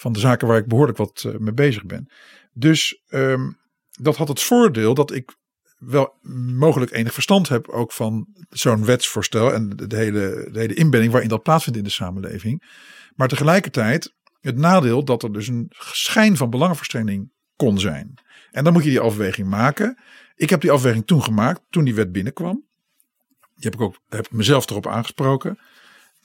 van 0.00 0.12
de 0.12 0.18
zaken 0.18 0.48
waar 0.48 0.58
ik 0.58 0.66
behoorlijk 0.66 0.98
wat 0.98 1.24
uh, 1.26 1.36
mee 1.36 1.52
bezig 1.52 1.86
ben. 1.86 2.12
Dus 2.52 3.02
um, 3.08 3.58
dat 3.90 4.16
had 4.16 4.28
het 4.28 4.42
voordeel 4.42 4.94
dat 4.94 5.12
ik 5.12 5.36
wel 5.78 6.18
mogelijk 6.52 6.92
enig 6.92 7.12
verstand 7.12 7.48
heb 7.48 7.68
ook 7.68 7.92
van 7.92 8.26
zo'n 8.48 8.84
wetsvoorstel 8.84 9.52
en 9.52 9.68
de 9.68 9.96
hele, 9.96 10.48
de 10.52 10.58
hele 10.58 10.74
inbedding 10.74 11.12
waarin 11.12 11.30
dat 11.30 11.42
plaatsvindt 11.42 11.78
in 11.78 11.84
de 11.84 11.90
samenleving. 11.90 12.62
Maar 13.14 13.28
tegelijkertijd 13.28 14.14
het 14.40 14.56
nadeel 14.56 15.04
dat 15.04 15.22
er 15.22 15.32
dus 15.32 15.48
een 15.48 15.72
schijn 15.78 16.36
van 16.36 16.50
belangenverstrengeling 16.50 17.32
kon 17.56 17.78
zijn. 17.78 18.14
En 18.50 18.64
dan 18.64 18.72
moet 18.72 18.84
je 18.84 18.90
die 18.90 19.00
afweging 19.00 19.48
maken. 19.48 19.98
Ik 20.34 20.50
heb 20.50 20.60
die 20.60 20.70
afweging 20.70 21.06
toen 21.06 21.22
gemaakt, 21.22 21.60
toen 21.70 21.84
die 21.84 21.94
wet 21.94 22.12
binnenkwam. 22.12 22.66
Die 23.54 23.70
heb 23.70 23.74
ik 23.74 23.80
ook 23.80 23.98
heb 24.08 24.30
mezelf 24.30 24.70
erop 24.70 24.86
aangesproken. 24.86 25.58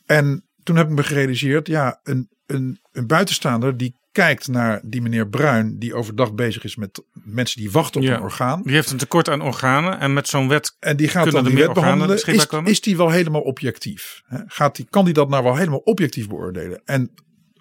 En 0.05 0.45
toen 0.63 0.75
heb 0.75 0.87
ik 0.87 0.95
me 0.95 1.03
gerealiseerd, 1.03 1.67
ja, 1.67 1.99
een, 2.03 2.29
een, 2.45 2.79
een 2.91 3.07
buitenstaander 3.07 3.77
die 3.77 3.95
kijkt 4.11 4.47
naar 4.47 4.81
die 4.83 5.01
meneer 5.01 5.27
Bruin, 5.27 5.79
die 5.79 5.95
overdag 5.95 6.33
bezig 6.33 6.63
is 6.63 6.75
met 6.75 7.03
mensen 7.13 7.61
die 7.61 7.71
wachten 7.71 8.01
op 8.01 8.07
een 8.07 8.21
orgaan. 8.21 8.61
Die 8.63 8.73
heeft 8.73 8.91
een 8.91 8.97
tekort 8.97 9.29
aan 9.29 9.41
organen 9.41 9.99
en 9.99 10.13
met 10.13 10.27
zo'n 10.27 10.47
wet. 10.47 10.75
En 10.79 10.97
die 10.97 11.07
gaat 11.07 11.31
dan 11.31 11.43
die 11.43 11.55
wet 11.55 11.73
behandelen. 11.73 12.15
Is, 12.25 12.47
is 12.63 12.81
die 12.81 12.97
wel 12.97 13.09
helemaal 13.09 13.41
objectief? 13.41 14.21
Gaat 14.47 14.75
die, 14.75 14.87
kan 14.89 15.05
die 15.05 15.13
dat 15.13 15.29
nou 15.29 15.43
wel 15.43 15.55
helemaal 15.55 15.79
objectief 15.79 16.27
beoordelen? 16.27 16.81
En 16.85 17.13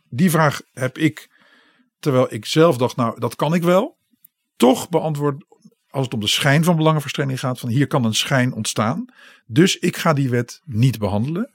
die 0.09 0.31
vraag 0.31 0.61
heb 0.73 0.99
ik, 0.99 1.31
terwijl 1.99 2.27
ik 2.35 2.47
zelf 2.47 2.77
dacht, 2.77 2.97
nou, 2.97 3.21
dat 3.21 3.37
kan 3.37 3.55
ik 3.55 3.63
wel, 3.63 3.97
toch 4.57 4.89
beantwoord 4.89 5.45
als 5.91 6.05
het 6.05 6.15
om 6.15 6.21
de 6.21 6.27
schijn 6.27 6.65
van 6.65 6.77
belangenverstrengeling 6.77 7.41
gaat, 7.41 7.61
van 7.61 7.69
hier 7.69 7.87
kan 7.87 8.05
een 8.05 8.15
schijn 8.15 8.53
ontstaan. 8.53 9.05
Dus 9.47 9.79
ik 9.79 9.97
ga 9.97 10.13
die 10.13 10.29
wet 10.29 10.61
niet 10.65 10.99
behandelen. 10.99 11.51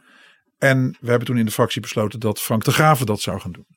En 0.58 0.98
we 1.00 1.10
hebben 1.10 1.28
toen 1.28 1.38
in 1.38 1.46
de 1.46 1.52
fractie 1.52 1.82
besloten 1.82 2.20
dat 2.20 2.42
Frank 2.42 2.64
de 2.64 2.72
Graven 2.72 3.06
dat 3.06 3.22
zou 3.22 3.40
gaan 3.40 3.52
doen. 3.52 3.68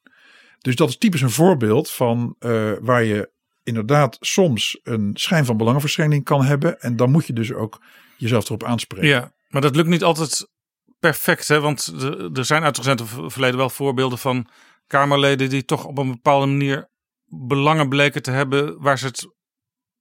Dus 0.58 0.76
dat 0.76 0.88
is 0.88 0.98
typisch 0.98 1.20
een 1.20 1.30
voorbeeld 1.30 1.90
van 1.90 2.36
uh, 2.40 2.72
waar 2.80 3.04
je 3.04 3.30
inderdaad 3.62 4.16
soms 4.20 4.80
een 4.82 5.10
schijn 5.14 5.44
van 5.44 5.56
belangenverstrengeling 5.56 6.24
kan 6.24 6.44
hebben. 6.44 6.80
En 6.80 6.96
dan 6.96 7.10
moet 7.10 7.26
je 7.26 7.32
dus 7.32 7.52
ook 7.52 7.82
jezelf 8.16 8.44
erop 8.44 8.64
aanspreken. 8.64 9.08
Ja, 9.08 9.32
maar 9.48 9.62
dat 9.62 9.76
lukt 9.76 9.88
niet 9.88 10.04
altijd 10.04 10.48
perfect. 10.98 11.48
Hè? 11.48 11.60
Want 11.60 11.86
er 12.32 12.44
zijn 12.44 12.62
uit 12.62 12.84
het 12.84 13.02
verleden 13.26 13.56
wel 13.56 13.70
voorbeelden 13.70 14.18
van 14.18 14.48
Kamerleden 14.86 15.48
die 15.50 15.64
toch 15.64 15.84
op 15.84 15.98
een 15.98 16.10
bepaalde 16.10 16.46
manier 16.46 16.88
belangen 17.26 17.88
bleken 17.88 18.22
te 18.22 18.30
hebben 18.30 18.80
waar 18.80 18.98
ze 18.98 19.06
het 19.06 19.28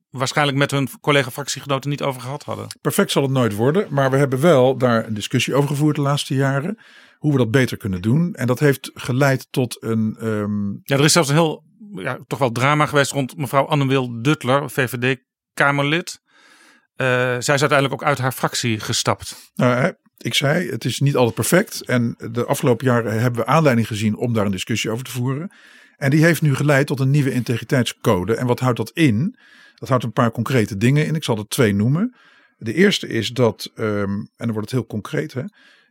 waarschijnlijk 0.09 0.57
met 0.57 0.71
hun 0.71 0.89
collega-fractiegenoten 1.01 1.89
niet 1.89 2.01
over 2.01 2.21
gehad 2.21 2.43
hadden. 2.43 2.67
Perfect 2.81 3.11
zal 3.11 3.23
het 3.23 3.31
nooit 3.31 3.55
worden, 3.55 3.87
maar 3.89 4.11
we 4.11 4.17
hebben 4.17 4.41
wel 4.41 4.77
daar 4.77 5.07
een 5.07 5.13
discussie 5.13 5.55
over 5.55 5.69
gevoerd 5.69 5.95
de 5.95 6.01
laatste 6.01 6.35
jaren. 6.35 6.77
Hoe 7.17 7.31
we 7.31 7.37
dat 7.37 7.51
beter 7.51 7.77
kunnen 7.77 8.01
doen. 8.01 8.33
En 8.33 8.47
dat 8.47 8.59
heeft 8.59 8.91
geleid 8.93 9.47
tot 9.51 9.77
een. 9.83 10.17
Um... 10.21 10.79
Ja, 10.83 10.97
er 10.97 11.03
is 11.03 11.11
zelfs 11.11 11.29
een 11.29 11.35
heel 11.35 11.63
ja, 11.93 12.19
toch 12.27 12.39
wel 12.39 12.51
drama 12.51 12.85
geweest 12.85 13.11
rond 13.11 13.37
mevrouw 13.37 13.65
Anne-Wil 13.65 14.21
Duttler, 14.21 14.69
VVD-Kamerlid. 14.69 16.21
Uh, 16.95 17.07
zij 17.17 17.37
is 17.37 17.47
uiteindelijk 17.47 17.93
ook 17.93 18.03
uit 18.03 18.17
haar 18.17 18.31
fractie 18.31 18.79
gestapt. 18.79 19.51
Nou, 19.55 19.93
ik 20.17 20.33
zei, 20.33 20.69
het 20.69 20.85
is 20.85 20.99
niet 20.99 21.15
altijd 21.15 21.35
perfect. 21.35 21.81
En 21.81 22.15
de 22.31 22.45
afgelopen 22.45 22.85
jaren 22.85 23.21
hebben 23.21 23.41
we 23.41 23.47
aanleiding 23.47 23.87
gezien 23.87 24.17
om 24.17 24.33
daar 24.33 24.45
een 24.45 24.51
discussie 24.51 24.91
over 24.91 25.03
te 25.03 25.11
voeren. 25.11 25.51
En 25.97 26.09
die 26.09 26.23
heeft 26.23 26.41
nu 26.41 26.55
geleid 26.55 26.87
tot 26.87 26.99
een 26.99 27.09
nieuwe 27.09 27.31
integriteitscode. 27.31 28.35
En 28.35 28.47
wat 28.47 28.59
houdt 28.59 28.77
dat 28.77 28.91
in? 28.93 29.37
Dat 29.79 29.89
houdt 29.89 30.03
een 30.03 30.11
paar 30.11 30.31
concrete 30.31 30.77
dingen 30.77 31.05
in. 31.05 31.15
Ik 31.15 31.23
zal 31.23 31.37
er 31.37 31.47
twee 31.47 31.73
noemen. 31.73 32.15
De 32.57 32.73
eerste 32.73 33.07
is 33.07 33.29
dat, 33.29 33.71
um, 33.75 34.11
en 34.11 34.29
dan 34.35 34.51
wordt 34.51 34.71
het 34.71 34.79
heel 34.79 34.85
concreet, 34.87 35.33
hè, 35.33 35.43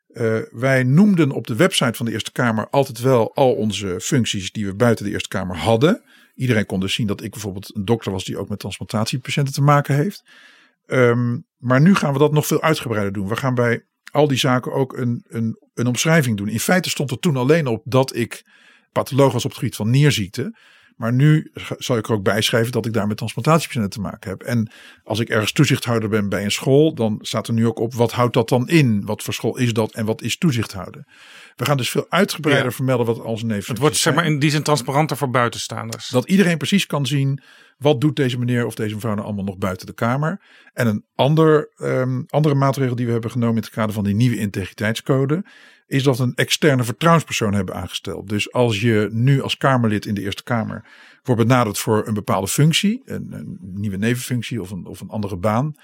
uh, 0.09 0.43
wij 0.51 0.83
noemden 0.83 1.31
op 1.31 1.47
de 1.47 1.57
website 1.57 1.93
van 1.95 2.07
de 2.07 2.13
Eerste 2.13 2.33
Kamer 2.33 2.69
altijd 2.71 3.01
wel 3.01 3.35
al 3.35 3.55
onze 3.55 4.01
functies 4.01 4.53
die 4.53 4.67
we 4.67 4.75
buiten 4.75 5.05
de 5.05 5.11
Eerste 5.11 5.29
Kamer 5.29 5.57
hadden. 5.57 6.03
Iedereen 6.35 6.67
kon 6.67 6.81
dus 6.81 6.95
zien 6.95 7.07
dat 7.07 7.23
ik 7.23 7.31
bijvoorbeeld 7.31 7.77
een 7.77 7.85
dokter 7.85 8.13
was 8.13 8.25
die 8.25 8.39
ook 8.39 8.49
met 8.49 8.59
transplantatiepatiënten 8.59 9.55
te 9.55 9.63
maken 9.63 9.95
heeft. 9.95 10.23
Um, 10.87 11.45
maar 11.57 11.81
nu 11.81 11.95
gaan 11.95 12.13
we 12.13 12.19
dat 12.19 12.33
nog 12.33 12.47
veel 12.47 12.63
uitgebreider 12.63 13.13
doen. 13.13 13.29
We 13.29 13.37
gaan 13.37 13.55
bij 13.55 13.85
al 14.11 14.29
die 14.29 14.39
zaken 14.39 14.73
ook 14.73 14.97
een, 14.97 15.25
een, 15.29 15.59
een 15.75 15.87
omschrijving 15.87 16.37
doen. 16.37 16.49
In 16.49 16.61
feite 16.61 16.91
stond 16.91 17.11
er 17.11 17.19
toen 17.19 17.37
alleen 17.37 17.67
op 17.67 17.83
dat 17.85 18.17
ik 18.17 18.43
patholoog 18.93 19.33
was 19.33 19.45
op 19.45 19.51
het 19.51 19.59
gebied 19.59 19.77
van 19.77 19.91
nierziekte. 19.91 20.59
Maar 20.99 21.13
nu 21.13 21.51
zal 21.79 21.97
ik 21.97 22.07
er 22.07 22.13
ook 22.13 22.23
bijschrijven 22.23 22.73
dat 22.73 22.87
ik 22.87 22.93
daar 22.93 23.07
met 23.07 23.17
transplantatiepatiënten 23.17 23.91
te 23.91 24.01
maken 24.01 24.31
heb. 24.31 24.43
En 24.43 24.71
als 25.05 25.19
ik 25.19 25.29
ergens 25.29 25.53
toezichthouder 25.53 26.09
ben 26.09 26.29
bij 26.29 26.45
een 26.45 26.51
school, 26.51 26.95
dan 26.95 27.19
staat 27.21 27.49
er 27.49 27.55
nu 27.55 27.67
ook 27.67 27.79
op 27.79 27.95
wat 27.95 28.13
houdt 28.13 28.35
dat 28.35 28.49
dan 28.49 28.69
in? 28.69 29.05
Wat 29.05 29.23
voor 29.23 29.35
school 29.35 29.59
is 29.59 29.73
dat 29.73 29.93
en 29.93 30.05
wat 30.05 30.23
is 30.23 30.39
toezichthouder? 30.39 31.07
We 31.57 31.65
gaan 31.65 31.77
dus 31.77 31.91
veel 31.91 32.07
uitgebreider 32.09 32.73
vermelden 32.73 33.07
wat 33.07 33.21
als 33.21 33.43
neef. 33.43 33.67
Het 33.67 33.79
wordt 33.79 33.97
zeg 33.97 34.15
maar 34.15 34.27
in 34.27 34.39
die 34.39 34.51
zin 34.51 34.63
transparanter 34.63 35.17
voor 35.17 35.31
buitenstaanders. 35.31 36.09
Dat 36.09 36.29
iedereen 36.29 36.59
precies 36.59 36.87
kan 36.87 37.07
zien 37.07 37.43
wat 37.77 38.01
doet 38.01 38.17
deze 38.17 38.39
meneer 38.39 38.67
of 38.67 38.75
deze 38.75 38.95
mevrouw 38.95 39.15
nou 39.15 39.27
allemaal 39.27 39.45
nog 39.45 39.59
buiten 39.59 39.87
de 39.87 39.95
Kamer. 39.95 40.41
En 40.73 40.87
een 40.87 41.05
ander, 41.15 41.73
um, 41.83 42.25
andere 42.29 42.55
maatregel 42.55 42.97
die 42.97 43.07
we 43.07 43.13
hebben 43.13 43.31
genomen 43.31 43.57
in 43.57 43.63
het 43.63 43.71
kader 43.71 43.95
van 43.95 44.05
die 44.05 44.15
nieuwe 44.15 44.39
integriteitscode 44.39 45.45
is 45.89 46.03
dat 46.03 46.19
een 46.19 46.35
externe 46.35 46.85
vertrouwenspersoon 46.85 47.55
hebben 47.55 47.75
aangesteld. 47.75 48.29
Dus 48.29 48.53
als 48.53 48.81
je 48.81 49.09
nu 49.13 49.43
als 49.43 49.57
Kamerlid 49.57 50.07
in 50.07 50.15
de 50.15 50.21
Eerste 50.21 50.43
Kamer 50.43 50.85
wordt 51.23 51.43
benaderd 51.43 51.79
voor 51.79 52.07
een 52.07 52.15
bepaalde 52.15 52.49
functie, 52.49 53.03
een, 53.05 53.29
een 53.33 53.59
nieuwe 53.61 53.97
nevenfunctie 53.97 54.61
of 54.61 54.71
een, 54.71 54.87
of 54.87 55.01
een 55.01 55.09
andere 55.09 55.37
baan, 55.37 55.75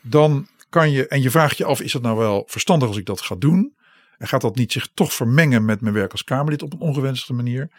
dan 0.00 0.46
kan 0.68 0.90
je, 0.90 1.08
en 1.08 1.22
je 1.22 1.30
vraagt 1.30 1.56
je 1.56 1.64
af, 1.64 1.80
is 1.80 1.92
het 1.92 2.02
nou 2.02 2.16
wel 2.16 2.44
verstandig 2.46 2.88
als 2.88 2.96
ik 2.96 3.06
dat 3.06 3.20
ga 3.20 3.34
doen? 3.34 3.74
En 4.18 4.28
gaat 4.28 4.40
dat 4.40 4.56
niet 4.56 4.72
zich 4.72 4.88
toch 4.94 5.12
vermengen 5.12 5.64
met 5.64 5.80
mijn 5.80 5.94
werk 5.94 6.12
als 6.12 6.24
Kamerlid 6.24 6.62
op 6.62 6.72
een 6.72 6.80
ongewenste 6.80 7.32
manier? 7.32 7.70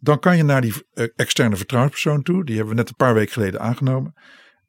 Dan 0.00 0.18
kan 0.18 0.36
je 0.36 0.42
naar 0.42 0.60
die 0.60 0.72
eh, 0.94 1.06
externe 1.16 1.56
vertrouwenspersoon 1.56 2.22
toe. 2.22 2.44
Die 2.44 2.56
hebben 2.56 2.74
we 2.74 2.80
net 2.80 2.88
een 2.88 2.96
paar 2.96 3.14
weken 3.14 3.32
geleden 3.32 3.60
aangenomen. 3.60 4.14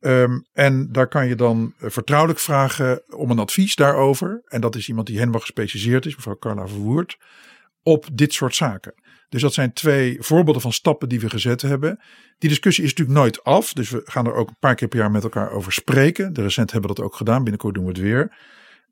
Um, 0.05 0.45
en 0.53 0.91
daar 0.91 1.07
kan 1.07 1.27
je 1.27 1.35
dan 1.35 1.73
eh, 1.77 1.89
vertrouwelijk 1.89 2.39
vragen 2.39 3.03
om 3.15 3.31
een 3.31 3.39
advies 3.39 3.75
daarover. 3.75 4.41
En 4.45 4.61
dat 4.61 4.75
is 4.75 4.87
iemand 4.87 5.07
die 5.07 5.17
helemaal 5.17 5.39
gespecialiseerd 5.39 6.05
is, 6.05 6.15
mevrouw 6.15 6.37
Carla 6.37 6.67
Verwoerd, 6.67 7.17
op 7.83 8.07
dit 8.13 8.33
soort 8.33 8.55
zaken. 8.55 8.93
Dus 9.29 9.41
dat 9.41 9.53
zijn 9.53 9.73
twee 9.73 10.17
voorbeelden 10.19 10.61
van 10.61 10.73
stappen 10.73 11.09
die 11.09 11.19
we 11.19 11.29
gezet 11.29 11.61
hebben. 11.61 11.99
Die 12.37 12.49
discussie 12.49 12.83
is 12.83 12.89
natuurlijk 12.89 13.17
nooit 13.17 13.43
af. 13.43 13.73
Dus 13.73 13.89
we 13.89 14.01
gaan 14.03 14.25
er 14.25 14.33
ook 14.33 14.49
een 14.49 14.59
paar 14.59 14.75
keer 14.75 14.87
per 14.87 14.99
jaar 14.99 15.11
met 15.11 15.23
elkaar 15.23 15.51
over 15.51 15.71
spreken. 15.71 16.33
De 16.33 16.41
recent 16.41 16.71
hebben 16.71 16.89
we 16.89 16.95
dat 16.95 17.05
ook 17.05 17.15
gedaan. 17.15 17.43
Binnenkort 17.43 17.73
doen 17.73 17.83
we 17.83 17.89
het 17.89 17.99
weer. 17.99 18.37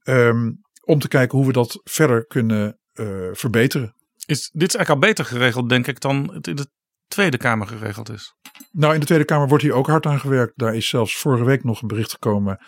Um, 0.03 0.61
om 0.83 0.99
te 0.99 1.07
kijken 1.07 1.37
hoe 1.37 1.47
we 1.47 1.53
dat 1.53 1.81
verder 1.83 2.25
kunnen 2.25 2.79
uh, 2.93 3.29
verbeteren. 3.31 3.95
Is, 4.25 4.49
dit 4.53 4.67
is 4.67 4.75
eigenlijk 4.75 4.89
al 4.89 5.09
beter 5.09 5.25
geregeld, 5.25 5.69
denk 5.69 5.87
ik, 5.87 5.99
dan 5.99 6.33
het 6.33 6.47
in 6.47 6.55
de 6.55 6.67
Tweede 7.11 7.37
Kamer 7.37 7.67
geregeld 7.67 8.09
is. 8.09 8.35
Nou, 8.71 8.93
in 8.93 8.99
de 8.99 9.05
Tweede 9.05 9.25
Kamer 9.25 9.47
wordt 9.47 9.63
hier 9.63 9.73
ook 9.73 9.87
hard 9.87 10.05
aan 10.05 10.19
gewerkt. 10.19 10.53
Daar 10.55 10.75
is 10.75 10.87
zelfs 10.87 11.17
vorige 11.17 11.43
week 11.43 11.63
nog 11.63 11.81
een 11.81 11.87
bericht 11.87 12.11
gekomen 12.11 12.59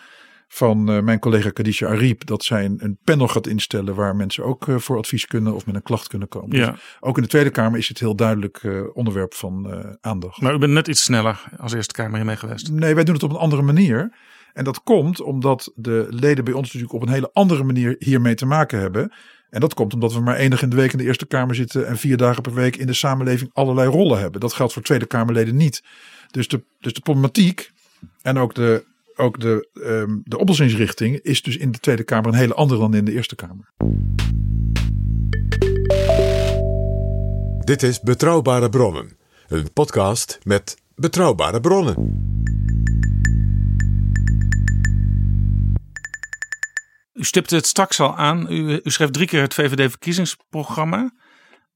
van 0.48 0.90
uh, 0.90 1.00
mijn 1.00 1.18
collega 1.18 1.50
Kadisha 1.50 1.86
Ariep. 1.86 2.26
Dat 2.26 2.44
zij 2.44 2.64
een, 2.64 2.78
een, 2.82 2.98
panel 3.04 3.28
gaat 3.28 3.46
instellen 3.46 3.94
waar 3.94 4.16
mensen 4.16 4.44
ook 4.44 4.66
uh, 4.66 4.78
voor 4.78 4.96
advies 4.96 5.26
kunnen 5.26 5.54
of 5.54 5.66
met 5.66 5.74
een 5.74 5.82
klacht 5.82 6.08
kunnen 6.08 6.28
komen. 6.28 6.56
Ja. 6.56 6.70
Dus 6.70 6.96
ook 7.00 7.16
in 7.16 7.22
de 7.22 7.28
Tweede 7.28 7.50
Kamer 7.50 7.78
is 7.78 7.88
het 7.88 7.98
heel 7.98 8.16
duidelijk 8.16 8.62
uh, 8.62 8.82
onderwerp 8.92 9.34
van 9.34 9.84
aandacht. 10.00 10.40
Maar 10.40 10.54
u 10.54 10.58
bent 10.58 10.72
net 10.72 10.88
iets 10.88 11.04
sneller 11.04 11.44
als 11.56 11.72
Eerste 11.72 11.94
Kamer 11.94 12.16
hiermee 12.16 12.36
geweest. 12.36 12.70
Nee, 12.70 12.94
wij 12.94 13.04
doen 13.04 13.14
het 13.14 13.22
op 13.22 13.30
een 13.30 13.36
andere 13.36 13.62
manier. 13.62 14.12
En 14.52 14.64
dat 14.64 14.82
komt 14.82 15.20
omdat 15.20 15.72
de 15.74 16.06
leden 16.10 16.44
bij 16.44 16.54
ons 16.54 16.66
natuurlijk 16.66 16.92
op 16.92 17.02
een 17.02 17.14
hele 17.14 17.30
andere 17.32 17.64
manier 17.64 17.96
hiermee 17.98 18.34
te 18.34 18.46
maken 18.46 18.78
hebben. 18.78 19.12
En 19.54 19.60
dat 19.60 19.74
komt 19.74 19.94
omdat 19.94 20.12
we 20.12 20.20
maar 20.20 20.36
enig 20.36 20.62
in 20.62 20.68
de 20.68 20.76
week 20.76 20.92
in 20.92 20.98
de 20.98 21.04
Eerste 21.04 21.26
Kamer 21.26 21.54
zitten 21.54 21.86
en 21.86 21.98
vier 21.98 22.16
dagen 22.16 22.42
per 22.42 22.54
week 22.54 22.76
in 22.76 22.86
de 22.86 22.92
samenleving 22.92 23.50
allerlei 23.52 23.88
rollen 23.88 24.18
hebben. 24.18 24.40
Dat 24.40 24.52
geldt 24.52 24.72
voor 24.72 24.82
Tweede 24.82 25.06
Kamerleden 25.06 25.56
niet. 25.56 25.82
Dus 26.30 26.48
de, 26.48 26.62
dus 26.80 26.92
de 26.92 27.00
problematiek 27.00 27.72
en 28.22 28.38
ook 28.38 28.54
de, 28.54 28.84
ook 29.16 29.40
de, 29.40 29.68
um, 29.74 30.22
de 30.24 30.38
oplossingsrichting 30.38 31.20
is 31.20 31.42
dus 31.42 31.56
in 31.56 31.70
de 31.70 31.78
Tweede 31.78 32.04
Kamer 32.04 32.26
een 32.26 32.38
hele 32.38 32.54
andere 32.54 32.80
dan 32.80 32.94
in 32.94 33.04
de 33.04 33.12
Eerste 33.12 33.34
Kamer. 33.34 33.72
Dit 37.64 37.82
is 37.82 38.00
Betrouwbare 38.00 38.68
Bronnen, 38.68 39.16
een 39.48 39.72
podcast 39.72 40.38
met 40.42 40.76
betrouwbare 40.94 41.60
bronnen. 41.60 42.33
U 47.14 47.24
stipte 47.24 47.54
het 47.54 47.66
straks 47.66 48.00
al 48.00 48.16
aan. 48.16 48.52
U, 48.52 48.80
u 48.82 48.90
schreef 48.90 49.10
drie 49.10 49.26
keer 49.26 49.40
het 49.40 49.54
VVD-verkiezingsprogramma. 49.54 51.12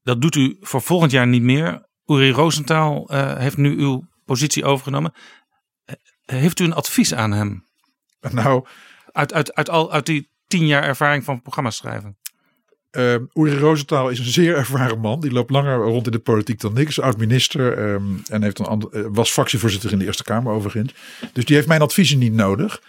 Dat 0.03 0.21
doet 0.21 0.35
u 0.35 0.57
voor 0.59 0.81
volgend 0.81 1.11
jaar 1.11 1.27
niet 1.27 1.41
meer. 1.41 1.87
Uri 2.05 2.31
Rosenthal 2.31 3.09
uh, 3.11 3.37
heeft 3.37 3.57
nu 3.57 3.79
uw 3.79 4.07
positie 4.25 4.65
overgenomen. 4.65 5.13
Heeft 6.25 6.59
u 6.59 6.63
een 6.63 6.73
advies 6.73 7.13
aan 7.13 7.31
hem? 7.31 7.67
Nou, 8.31 8.65
uit, 9.11 9.33
uit, 9.33 9.53
uit, 9.53 9.69
al, 9.69 9.91
uit 9.91 10.05
die 10.05 10.29
tien 10.47 10.67
jaar 10.67 10.83
ervaring 10.83 11.23
van 11.23 11.41
programma's 11.41 11.75
schrijven. 11.75 12.17
Uh, 12.91 13.13
Uri 13.33 13.57
Rosenthal 13.57 14.09
is 14.09 14.19
een 14.19 14.25
zeer 14.25 14.55
ervaren 14.55 14.99
man. 14.99 15.19
Die 15.19 15.31
loopt 15.31 15.49
langer 15.49 15.77
rond 15.77 16.05
in 16.05 16.11
de 16.11 16.19
politiek 16.19 16.59
dan 16.59 16.77
ik. 16.77 16.87
Is 16.87 16.99
oud-minister 16.99 17.91
um, 17.91 18.21
en 18.27 18.43
heeft 18.43 18.59
een 18.59 19.13
was 19.13 19.31
fractievoorzitter 19.31 19.91
in 19.91 19.99
de 19.99 20.05
Eerste 20.05 20.23
Kamer 20.23 20.53
overigens. 20.53 20.93
Dus 21.33 21.45
die 21.45 21.55
heeft 21.55 21.67
mijn 21.67 21.81
adviezen 21.81 22.19
niet 22.19 22.33
nodig. 22.33 22.81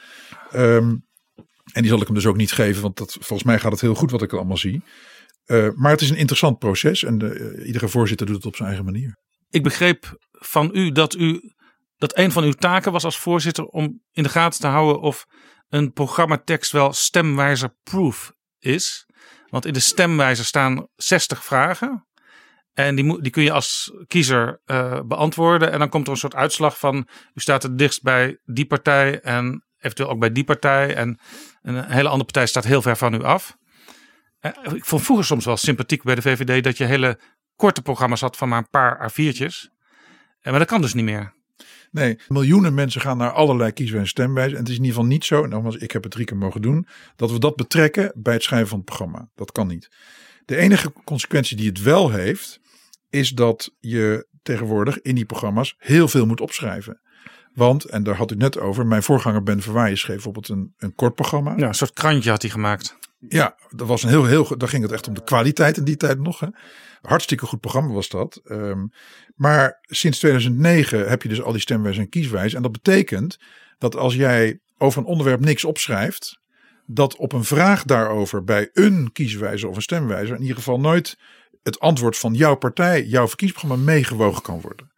Um, 0.55 1.09
en 1.73 1.83
die 1.83 1.91
zal 1.91 2.01
ik 2.01 2.07
hem 2.07 2.15
dus 2.15 2.27
ook 2.27 2.37
niet 2.37 2.53
geven, 2.53 2.83
want 2.83 2.97
dat, 2.97 3.13
volgens 3.13 3.43
mij 3.43 3.59
gaat 3.59 3.73
het 3.73 3.81
heel 3.81 3.95
goed 3.95 4.11
wat 4.11 4.23
ik 4.23 4.33
allemaal 4.33 4.57
zie. 4.57 4.83
Uh, 5.47 5.69
maar 5.75 5.91
het 5.91 6.01
is 6.01 6.11
een 6.11 6.17
interessant 6.17 6.59
proces 6.59 7.05
en 7.05 7.19
de, 7.19 7.63
iedere 7.67 7.89
voorzitter 7.89 8.27
doet 8.27 8.37
het 8.37 8.47
op 8.47 8.57
zijn 8.57 8.69
eigen 8.69 8.87
manier. 8.87 9.19
Ik 9.49 9.63
begreep 9.63 10.19
van 10.31 10.71
u 10.73 10.93
dat 10.93 11.15
u 11.15 11.55
dat 11.97 12.19
een 12.19 12.33
van 12.33 12.45
uw 12.45 12.53
taken 12.53 12.93
was 12.93 13.05
als 13.05 13.19
voorzitter 13.19 13.65
om 13.65 14.03
in 14.13 14.23
de 14.23 14.29
gaten 14.29 14.61
te 14.61 14.67
houden 14.67 15.01
of 15.01 15.27
een 15.69 15.93
programmatekst 15.93 16.73
wel 16.73 16.93
stemwijzer 16.93 17.77
proof 17.83 18.33
is. 18.59 19.07
Want 19.49 19.67
in 19.67 19.73
de 19.73 19.81
stemwijzer 19.81 20.45
staan 20.45 20.87
60 20.95 21.45
vragen. 21.45 22.07
En 22.73 22.95
die, 22.95 23.23
die 23.23 23.31
kun 23.31 23.43
je 23.43 23.53
als 23.53 23.93
kiezer 24.07 24.61
uh, 24.67 25.01
beantwoorden. 25.05 25.73
En 25.73 25.79
dan 25.79 25.89
komt 25.89 26.07
er 26.07 26.13
een 26.13 26.19
soort 26.19 26.35
uitslag 26.35 26.79
van: 26.79 27.09
u 27.35 27.41
staat 27.41 27.63
het 27.63 27.79
dichtst 27.79 28.03
bij 28.03 28.41
die 28.45 28.67
partij 28.67 29.21
en 29.21 29.65
eventueel 29.81 30.09
ook 30.09 30.19
bij 30.19 30.33
die 30.33 30.45
partij. 30.45 30.95
En 30.95 31.19
een 31.63 31.85
hele 31.85 32.09
andere 32.09 32.25
partij 32.25 32.47
staat 32.47 32.65
heel 32.65 32.83
ver 32.83 32.97
van 32.97 33.15
u 33.15 33.23
af. 33.23 33.57
Uh, 34.41 34.75
ik 34.75 34.85
vond 34.85 35.03
vroeger 35.03 35.25
soms 35.25 35.45
wel 35.45 35.57
sympathiek 35.57 36.03
bij 36.03 36.15
de 36.15 36.23
VVD 36.23 36.65
dat 36.65 36.77
je 36.77 36.85
hele 36.85 37.19
korte 37.57 37.83
programma's 37.83 38.21
had 38.21 38.37
van 38.37 38.49
maar 38.49 38.59
een 38.59 38.71
paar 38.71 39.13
A4'tjes. 39.13 39.79
Maar 40.43 40.59
dat 40.59 40.69
kan 40.69 40.81
dus 40.81 40.95
niet 40.95 41.05
meer. 41.05 41.33
Nee, 41.91 42.19
miljoenen 42.29 42.75
mensen 42.75 43.01
gaan 43.01 43.17
naar 43.17 43.33
allerlei 43.33 43.73
kieswijze 43.73 44.05
en 44.05 44.09
stemwijzen. 44.09 44.53
En 44.53 44.59
het 44.59 44.69
is 44.69 44.77
in 44.77 44.85
ieder 44.85 44.97
geval 44.97 45.11
niet 45.11 45.25
zo, 45.25 45.43
en 45.43 45.49
nogmaals, 45.49 45.77
ik 45.77 45.91
heb 45.91 46.03
het 46.03 46.13
drie 46.13 46.25
keer 46.25 46.37
mogen 46.37 46.63
doen, 46.63 46.87
dat 47.17 47.31
we 47.31 47.39
dat 47.39 47.57
betrekken 47.57 48.13
bij 48.15 48.35
het 48.35 48.43
schrijven 48.43 48.69
van 48.69 48.79
het 48.79 48.87
programma. 48.87 49.29
Dat 49.35 49.53
kan 49.53 49.67
niet. 49.67 49.89
De 50.45 50.57
enige 50.57 50.93
consequentie 51.05 51.57
die 51.57 51.69
het 51.69 51.83
wel 51.83 52.11
heeft, 52.11 52.61
is 53.11 53.31
dat 53.31 53.75
je 53.79 54.27
tegenwoordig 54.43 55.01
in 55.01 55.15
die 55.15 55.25
programma's 55.25 55.75
heel 55.79 56.09
veel 56.09 56.27
moet 56.27 56.41
opschrijven. 56.41 57.01
Want, 57.55 57.85
en 57.85 58.03
daar 58.03 58.17
had 58.17 58.31
u 58.31 58.35
net 58.35 58.59
over, 58.59 58.87
mijn 58.87 59.03
voorganger 59.03 59.43
Ben 59.43 59.63
Verwaaien 59.63 59.99
schreef 59.99 60.15
bijvoorbeeld 60.15 60.49
een, 60.49 60.75
een 60.79 60.95
kort 60.95 61.15
programma. 61.15 61.55
Ja, 61.57 61.69
een 61.69 61.75
soort 61.75 61.93
krantje 61.93 62.31
had 62.31 62.43
hij 62.43 62.51
gemaakt. 62.51 62.99
Ja, 63.29 63.57
dat 63.71 63.87
was 63.87 64.03
een 64.03 64.09
heel, 64.09 64.25
heel, 64.25 64.59
daar 64.59 64.69
ging 64.69 64.83
het 64.83 64.93
echt 64.93 65.09
om 65.09 65.15
de 65.15 65.25
kwaliteit 65.25 65.77
in 65.77 65.85
die 65.85 65.97
tijd 65.97 66.19
nog. 66.19 66.41
Hè. 66.41 66.47
Hartstikke 67.03 67.47
goed 67.47 67.61
programma 67.61 67.93
was 67.93 68.09
dat. 68.09 68.41
Um, 68.45 68.93
maar 69.35 69.79
sinds 69.83 70.19
2009 70.19 71.09
heb 71.09 71.23
je 71.23 71.29
dus 71.29 71.43
al 71.43 71.53
die 71.53 71.61
stemwijzen 71.61 72.03
en 72.03 72.09
kieswijzen. 72.09 72.57
En 72.57 72.63
dat 72.63 72.73
betekent 72.73 73.39
dat 73.79 73.97
als 73.97 74.15
jij 74.15 74.61
over 74.79 75.01
een 75.01 75.07
onderwerp 75.07 75.41
niks 75.41 75.65
opschrijft, 75.65 76.41
dat 76.87 77.17
op 77.17 77.33
een 77.33 77.45
vraag 77.45 77.85
daarover 77.85 78.45
bij 78.45 78.71
een 78.73 79.13
kieswijzer 79.13 79.69
of 79.69 79.77
een 79.77 79.83
stemwijzer 79.83 80.35
in 80.35 80.43
ieder 80.43 80.57
geval 80.57 80.81
nooit 80.81 81.19
het 81.63 81.81
antwoord 81.81 82.19
van 82.19 82.35
jouw 82.35 82.55
partij, 82.55 83.05
jouw 83.05 83.29
verkiezingsprogramma 83.29 83.93
meegewogen 83.93 84.43
kan 84.43 84.61
worden. 84.61 84.93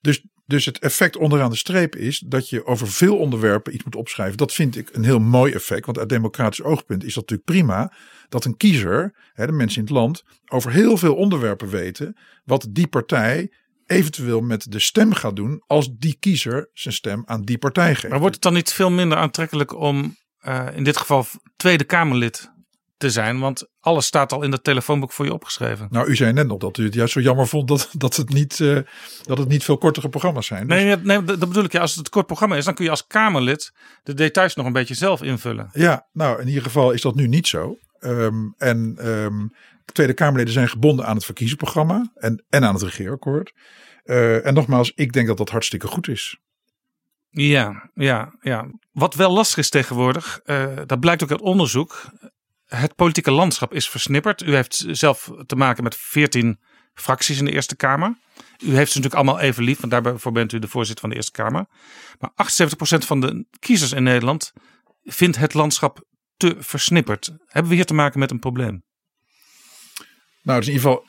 Dus, 0.00 0.24
dus 0.46 0.64
het 0.64 0.78
effect 0.78 1.16
onderaan 1.16 1.50
de 1.50 1.56
streep 1.56 1.96
is 1.96 2.18
dat 2.18 2.48
je 2.48 2.66
over 2.66 2.88
veel 2.88 3.18
onderwerpen 3.18 3.74
iets 3.74 3.84
moet 3.84 3.96
opschrijven. 3.96 4.36
Dat 4.36 4.52
vind 4.52 4.76
ik 4.76 4.88
een 4.92 5.04
heel 5.04 5.18
mooi 5.18 5.52
effect. 5.52 5.86
Want 5.86 5.98
uit 5.98 6.08
democratisch 6.08 6.62
oogpunt 6.62 7.04
is 7.04 7.14
dat 7.14 7.30
natuurlijk 7.30 7.48
prima 7.48 7.92
dat 8.28 8.44
een 8.44 8.56
kiezer, 8.56 9.14
hè, 9.32 9.46
de 9.46 9.52
mensen 9.52 9.78
in 9.78 9.84
het 9.84 9.94
land, 9.94 10.24
over 10.46 10.72
heel 10.72 10.96
veel 10.96 11.14
onderwerpen 11.14 11.68
weten 11.68 12.16
wat 12.44 12.66
die 12.70 12.86
partij 12.86 13.50
eventueel 13.86 14.40
met 14.40 14.72
de 14.72 14.78
stem 14.78 15.12
gaat 15.12 15.36
doen 15.36 15.62
als 15.66 15.88
die 15.98 16.16
kiezer 16.20 16.70
zijn 16.72 16.94
stem 16.94 17.22
aan 17.26 17.42
die 17.42 17.58
partij 17.58 17.94
geeft. 17.94 18.08
Maar 18.08 18.20
wordt 18.20 18.34
het 18.34 18.44
dan 18.44 18.52
niet 18.52 18.72
veel 18.72 18.90
minder 18.90 19.18
aantrekkelijk 19.18 19.74
om 19.74 20.16
uh, 20.46 20.66
in 20.74 20.84
dit 20.84 20.96
geval 20.96 21.26
Tweede 21.56 21.84
Kamerlid 21.84 22.54
te 22.96 23.10
zijn? 23.10 23.38
Want 23.38 23.68
alles 23.80 24.06
staat 24.06 24.32
al 24.32 24.42
in 24.42 24.52
het 24.52 24.64
telefoonboek 24.64 25.12
voor 25.12 25.24
je 25.24 25.32
opgeschreven. 25.32 25.88
Nou, 25.90 26.08
u 26.08 26.16
zei 26.16 26.32
net 26.32 26.46
nog 26.46 26.58
dat 26.58 26.78
u 26.78 26.84
het 26.84 26.94
juist 26.94 27.12
zo 27.12 27.20
jammer 27.20 27.46
vond 27.46 27.68
dat, 27.68 27.90
dat, 27.92 28.16
het, 28.16 28.28
niet, 28.28 28.58
uh, 28.58 28.78
dat 29.22 29.38
het 29.38 29.48
niet 29.48 29.64
veel 29.64 29.78
kortere 29.78 30.08
programma's 30.08 30.46
zijn. 30.46 30.68
Dus... 30.68 30.82
Nee, 30.82 30.96
nee, 30.96 31.24
dat 31.24 31.38
bedoel 31.38 31.64
ik. 31.64 31.72
Ja, 31.72 31.80
als 31.80 31.94
het 31.94 32.04
een 32.04 32.10
kort 32.10 32.26
programma 32.26 32.56
is, 32.56 32.64
dan 32.64 32.74
kun 32.74 32.84
je 32.84 32.90
als 32.90 33.06
Kamerlid 33.06 33.72
de 34.02 34.14
details 34.14 34.54
nog 34.54 34.66
een 34.66 34.72
beetje 34.72 34.94
zelf 34.94 35.22
invullen. 35.22 35.70
Ja, 35.72 36.06
nou 36.12 36.40
in 36.40 36.48
ieder 36.48 36.62
geval 36.62 36.90
is 36.90 37.00
dat 37.00 37.14
nu 37.14 37.26
niet 37.26 37.46
zo. 37.46 37.78
Um, 38.00 38.54
en 38.58 39.08
um, 39.08 39.52
Tweede 39.92 40.14
Kamerleden 40.14 40.52
zijn 40.52 40.68
gebonden 40.68 41.06
aan 41.06 41.16
het 41.16 41.24
verkiezingsprogramma 41.24 42.12
en, 42.14 42.44
en 42.48 42.64
aan 42.64 42.74
het 42.74 42.82
regeerakkoord. 42.82 43.52
Uh, 44.04 44.46
en 44.46 44.54
nogmaals, 44.54 44.92
ik 44.94 45.12
denk 45.12 45.26
dat 45.26 45.36
dat 45.36 45.50
hartstikke 45.50 45.86
goed 45.86 46.08
is. 46.08 46.38
Ja, 47.30 47.90
ja, 47.94 48.34
ja. 48.40 48.70
Wat 48.92 49.14
wel 49.14 49.32
lastig 49.32 49.58
is 49.58 49.68
tegenwoordig, 49.68 50.40
uh, 50.44 50.66
dat 50.86 51.00
blijkt 51.00 51.22
ook 51.22 51.30
uit 51.30 51.40
onderzoek. 51.40 52.10
Het 52.66 52.94
politieke 52.94 53.30
landschap 53.30 53.74
is 53.74 53.88
versnipperd. 53.88 54.42
U 54.42 54.54
heeft 54.54 54.84
zelf 54.90 55.30
te 55.46 55.56
maken 55.56 55.82
met 55.82 55.96
14 55.96 56.60
fracties 56.94 57.38
in 57.38 57.44
de 57.44 57.52
Eerste 57.52 57.76
Kamer. 57.76 58.16
U 58.58 58.74
heeft 58.76 58.92
ze 58.92 58.98
natuurlijk 58.98 59.14
allemaal 59.14 59.40
even 59.40 59.64
lief, 59.64 59.80
want 59.80 60.04
daarvoor 60.04 60.32
bent 60.32 60.52
u 60.52 60.58
de 60.58 60.68
voorzitter 60.68 61.00
van 61.00 61.10
de 61.10 61.16
Eerste 61.16 61.32
Kamer. 61.32 61.66
Maar 62.18 62.30
78% 62.30 63.06
van 63.06 63.20
de 63.20 63.46
kiezers 63.58 63.92
in 63.92 64.02
Nederland 64.02 64.52
vindt 65.02 65.36
het 65.36 65.54
landschap 65.54 66.04
te 66.36 66.56
versnipperd. 66.58 67.30
Hebben 67.46 67.70
we 67.70 67.76
hier 67.76 67.86
te 67.86 67.94
maken 67.94 68.18
met 68.18 68.30
een 68.30 68.38
probleem? 68.38 68.84
Nou, 70.42 70.58
het 70.58 70.68
is 70.68 70.74
in 70.74 70.80
ieder 70.80 70.90
geval 70.90 71.06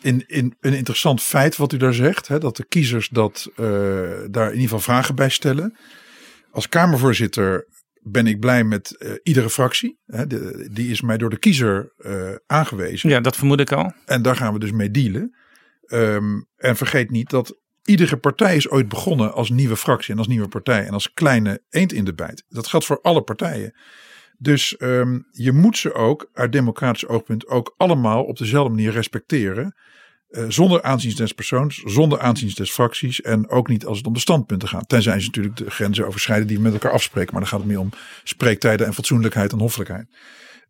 een 0.59 0.73
interessant 0.73 1.21
feit 1.21 1.55
wat 1.55 1.73
u 1.73 1.77
daar 1.77 1.93
zegt. 1.93 2.27
Hè, 2.27 2.39
dat 2.39 2.55
de 2.55 2.65
kiezers 2.65 3.09
dat, 3.09 3.49
uh, 3.51 3.57
daar 4.29 4.47
in 4.47 4.53
ieder 4.53 4.61
geval 4.61 4.79
vragen 4.79 5.15
bij 5.15 5.29
stellen. 5.29 5.77
Als 6.51 6.69
Kamervoorzitter 6.69 7.67
ben 8.01 8.27
ik 8.27 8.39
blij 8.39 8.63
met 8.63 8.95
uh, 8.99 9.11
iedere 9.23 9.49
fractie. 9.49 9.99
Hè, 10.05 10.27
de, 10.27 10.69
die 10.71 10.91
is 10.91 11.01
mij 11.01 11.17
door 11.17 11.29
de 11.29 11.39
kiezer 11.39 11.93
uh, 11.97 12.35
aangewezen. 12.45 13.09
Ja, 13.09 13.19
dat 13.19 13.35
vermoed 13.35 13.59
ik 13.59 13.71
al. 13.71 13.93
En 14.05 14.21
daar 14.21 14.35
gaan 14.35 14.53
we 14.53 14.59
dus 14.59 14.71
mee 14.71 14.91
dealen. 14.91 15.35
Um, 15.87 16.47
en 16.55 16.75
vergeet 16.75 17.09
niet 17.09 17.29
dat 17.29 17.59
iedere 17.83 18.17
partij 18.17 18.55
is 18.55 18.69
ooit 18.69 18.87
begonnen 18.87 19.33
als 19.33 19.49
nieuwe 19.49 19.77
fractie 19.77 20.13
en 20.13 20.17
als 20.17 20.27
nieuwe 20.27 20.47
partij. 20.47 20.85
En 20.85 20.93
als 20.93 21.13
kleine 21.13 21.61
eend 21.69 21.93
in 21.93 22.05
de 22.05 22.13
bijt. 22.13 22.43
Dat 22.49 22.67
geldt 22.67 22.85
voor 22.85 23.01
alle 23.01 23.21
partijen. 23.21 23.75
Dus 24.37 24.75
um, 24.79 25.27
je 25.31 25.51
moet 25.51 25.77
ze 25.77 25.93
ook 25.93 26.29
uit 26.33 26.51
democratisch 26.51 27.07
oogpunt 27.07 27.47
ook 27.47 27.73
allemaal 27.77 28.23
op 28.23 28.37
dezelfde 28.37 28.73
manier 28.73 28.91
respecteren. 28.91 29.75
Uh, 30.29 30.45
zonder 30.47 30.83
aanzien 30.83 31.15
des 31.15 31.31
persoons, 31.31 31.81
zonder 31.85 32.19
aanzien 32.19 32.51
des 32.53 32.71
fracties 32.71 33.21
en 33.21 33.49
ook 33.49 33.67
niet 33.67 33.85
als 33.85 33.97
het 33.97 34.07
om 34.07 34.13
de 34.13 34.19
standpunten 34.19 34.67
gaat. 34.67 34.89
Tenzij 34.89 35.19
ze 35.19 35.25
natuurlijk 35.25 35.57
de 35.57 35.69
grenzen 35.69 36.07
overschrijden 36.07 36.47
die 36.47 36.57
we 36.57 36.63
met 36.63 36.73
elkaar 36.73 36.91
afspreken. 36.91 37.31
Maar 37.31 37.41
dan 37.41 37.49
gaat 37.49 37.59
het 37.59 37.67
meer 37.67 37.79
om 37.79 37.89
spreektijden 38.23 38.87
en 38.87 38.93
fatsoenlijkheid 38.93 39.51
en 39.51 39.59
hoffelijkheid. 39.59 40.07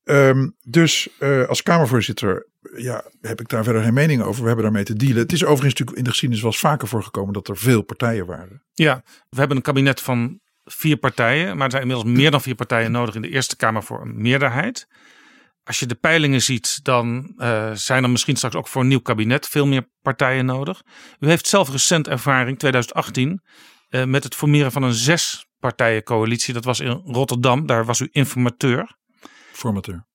Um, 0.04 0.56
dus 0.62 1.10
uh, 1.20 1.48
als 1.48 1.64
Kamervoorzitter 1.64 2.48
ja, 2.76 3.04
heb 3.22 3.40
ik 3.40 3.48
daar 3.48 3.64
verder 3.64 3.84
geen 3.84 3.94
mening 3.94 4.22
over. 4.22 4.42
We 4.42 4.48
hebben 4.48 4.66
daarmee 4.66 4.84
te 4.84 4.96
dealen. 4.96 5.18
Het 5.18 5.32
is 5.32 5.44
overigens 5.44 5.70
natuurlijk 5.70 5.98
in 5.98 6.04
de 6.04 6.10
geschiedenis 6.10 6.44
wel 6.44 6.52
eens 6.52 6.62
vaker 6.62 6.88
voorgekomen 6.88 7.34
dat 7.34 7.48
er 7.48 7.58
veel 7.58 7.82
partijen 7.82 8.26
waren. 8.26 8.64
Ja, 8.74 9.04
we 9.30 9.40
hebben 9.40 9.58
een 9.58 9.64
kabinet 9.64 10.02
van 10.02 10.40
vier 10.64 10.98
partijen, 10.98 11.56
maar 11.56 11.66
er 11.66 11.72
zijn 11.72 11.84
inmiddels 11.84 12.18
meer 12.18 12.32
dan 12.32 12.42
vier 12.42 12.56
partijen 12.56 12.92
nodig 12.92 13.16
in 13.16 13.22
de 13.22 13.30
Eerste 13.30 13.56
Kamer 13.56 13.84
voor 13.84 14.02
een 14.02 14.22
meerderheid. 14.22 14.88
Als 15.68 15.80
je 15.80 15.86
de 15.86 15.96
peilingen 15.96 16.42
ziet, 16.42 16.80
dan 16.84 17.34
uh, 17.38 17.72
zijn 17.74 18.04
er 18.04 18.10
misschien 18.10 18.36
straks 18.36 18.56
ook 18.56 18.68
voor 18.68 18.82
een 18.82 18.88
nieuw 18.88 19.00
kabinet 19.00 19.48
veel 19.48 19.68
meer 19.68 19.90
partijen 20.02 20.46
nodig. 20.46 20.82
U 21.20 21.28
heeft 21.28 21.48
zelf 21.48 21.70
recent 21.70 22.08
ervaring, 22.08 22.60
2018, 22.60 23.42
uh, 23.90 24.04
met 24.04 24.24
het 24.24 24.36
formeren 24.36 24.72
van 24.72 24.84
een 24.84 24.94
zes 24.94 25.48
partijencoalitie. 25.60 26.54
Dat 26.54 26.64
was 26.64 26.80
in 26.80 27.02
Rotterdam, 27.06 27.66
daar 27.66 27.86
was 27.86 28.00
u 28.00 28.10
informateur. 28.12 28.98
Formateur. 29.52 30.06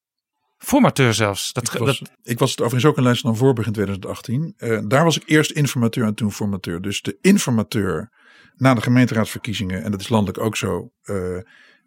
Formateur 0.59 1.15
zelfs. 1.15 1.53
Dat, 1.53 1.75
ik, 1.75 1.79
was, 1.79 1.99
dat... 1.99 2.11
ik 2.23 2.39
was 2.39 2.51
het 2.51 2.61
overigens 2.61 2.91
ook 2.91 2.97
in 2.97 3.03
Leidschendam 3.03 3.39
dan 3.39 3.47
Voorburg 3.47 3.67
in 3.67 3.73
2018. 3.73 4.55
Uh, 4.57 4.81
daar 4.85 5.05
was 5.05 5.17
ik 5.17 5.23
eerst 5.27 5.51
informateur 5.51 6.07
en 6.07 6.15
toen 6.15 6.33
formateur. 6.33 6.81
Dus 6.81 7.03
de 7.03 7.19
informateur 7.21 8.13
na 8.57 8.75
de 8.75 8.81
gemeenteraadsverkiezingen, 8.81 9.83
en 9.83 9.91
dat 9.91 10.01
is 10.01 10.09
landelijk 10.09 10.39
ook 10.39 10.57
zo, 10.57 10.93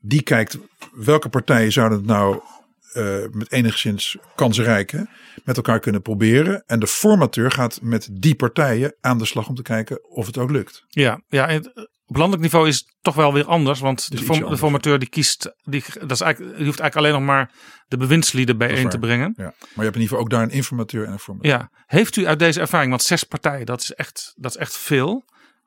die 0.01 0.21
kijkt 0.21 0.57
welke 0.91 1.29
partijen 1.29 1.71
zouden 1.71 1.97
het 1.97 2.07
nou 2.07 2.41
uh, 2.97 3.25
met 3.31 3.51
enigszins 3.51 4.17
kansrijke 4.35 5.07
met 5.43 5.57
elkaar 5.57 5.79
kunnen 5.79 6.01
proberen. 6.01 6.63
En 6.65 6.79
de 6.79 6.87
formateur 6.87 7.51
gaat 7.51 7.79
met 7.81 8.09
die 8.11 8.35
partijen 8.35 8.95
aan 9.01 9.17
de 9.17 9.25
slag 9.25 9.47
om 9.47 9.55
te 9.55 9.61
kijken 9.61 10.09
of 10.09 10.25
het 10.25 10.37
ook 10.37 10.51
lukt. 10.51 10.83
Ja, 10.87 11.21
ja 11.27 11.61
op 12.05 12.15
landelijk 12.15 12.41
niveau 12.41 12.67
is 12.67 12.75
het 12.75 12.95
toch 13.01 13.15
wel 13.15 13.33
weer 13.33 13.45
anders. 13.45 13.79
Want 13.79 14.11
de, 14.11 14.17
form, 14.17 14.49
de, 14.49 14.57
formateur 14.57 14.99
die 14.99 15.09
kiest, 15.09 15.55
die, 15.63 15.83
dat 15.99 16.11
is 16.11 16.21
eigenlijk, 16.21 16.57
die 16.57 16.65
hoeft 16.65 16.79
eigenlijk 16.79 16.95
alleen 16.95 17.25
nog 17.25 17.35
maar 17.35 17.51
de 17.87 17.97
bewindslieden 17.97 18.57
bijeen 18.57 18.89
te 18.89 18.99
brengen. 18.99 19.33
Ja. 19.37 19.43
Maar 19.43 19.53
je 19.75 19.81
hebt 19.81 19.95
in 19.95 20.01
ieder 20.01 20.01
geval 20.01 20.19
ook 20.19 20.29
daar 20.29 20.41
een 20.41 20.49
informateur 20.49 21.05
en 21.05 21.11
een 21.11 21.19
formateur. 21.19 21.51
Ja, 21.51 21.69
heeft 21.85 22.15
u 22.15 22.27
uit 22.27 22.39
deze 22.39 22.59
ervaring, 22.59 22.89
want 22.89 23.03
zes 23.03 23.23
partijen, 23.23 23.65
dat 23.65 23.81
is 23.81 23.93
echt, 23.93 24.33
dat 24.35 24.51
is 24.51 24.57
echt 24.57 24.77
veel. 24.77 25.23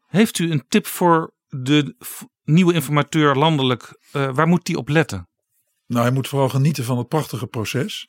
Heeft 0.07 0.39
u 0.39 0.51
een 0.51 0.65
tip 0.69 0.87
voor 0.87 1.33
de 1.47 1.95
nieuwe 2.43 2.75
informateur 2.75 3.35
landelijk? 3.37 3.99
Uh, 4.13 4.35
waar 4.35 4.47
moet 4.47 4.65
die 4.65 4.77
op 4.77 4.89
letten? 4.89 5.28
Nou, 5.89 6.03
hij 6.05 6.13
moet 6.13 6.29
vooral 6.29 6.49
genieten 6.49 6.85
van 6.85 6.99
het 6.99 7.09
prachtige 7.09 7.47
proces. 7.47 8.09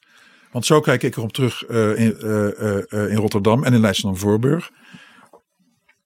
Want 0.51 0.65
zo 0.65 0.79
kijk 0.79 1.03
ik 1.03 1.15
erop 1.15 1.33
terug 1.33 1.69
uh, 1.69 1.99
in, 1.99 2.17
uh, 2.23 3.11
in 3.11 3.15
Rotterdam 3.15 3.63
en 3.63 3.73
in 3.73 3.79
Leidschendam-Voorburg. 3.79 4.69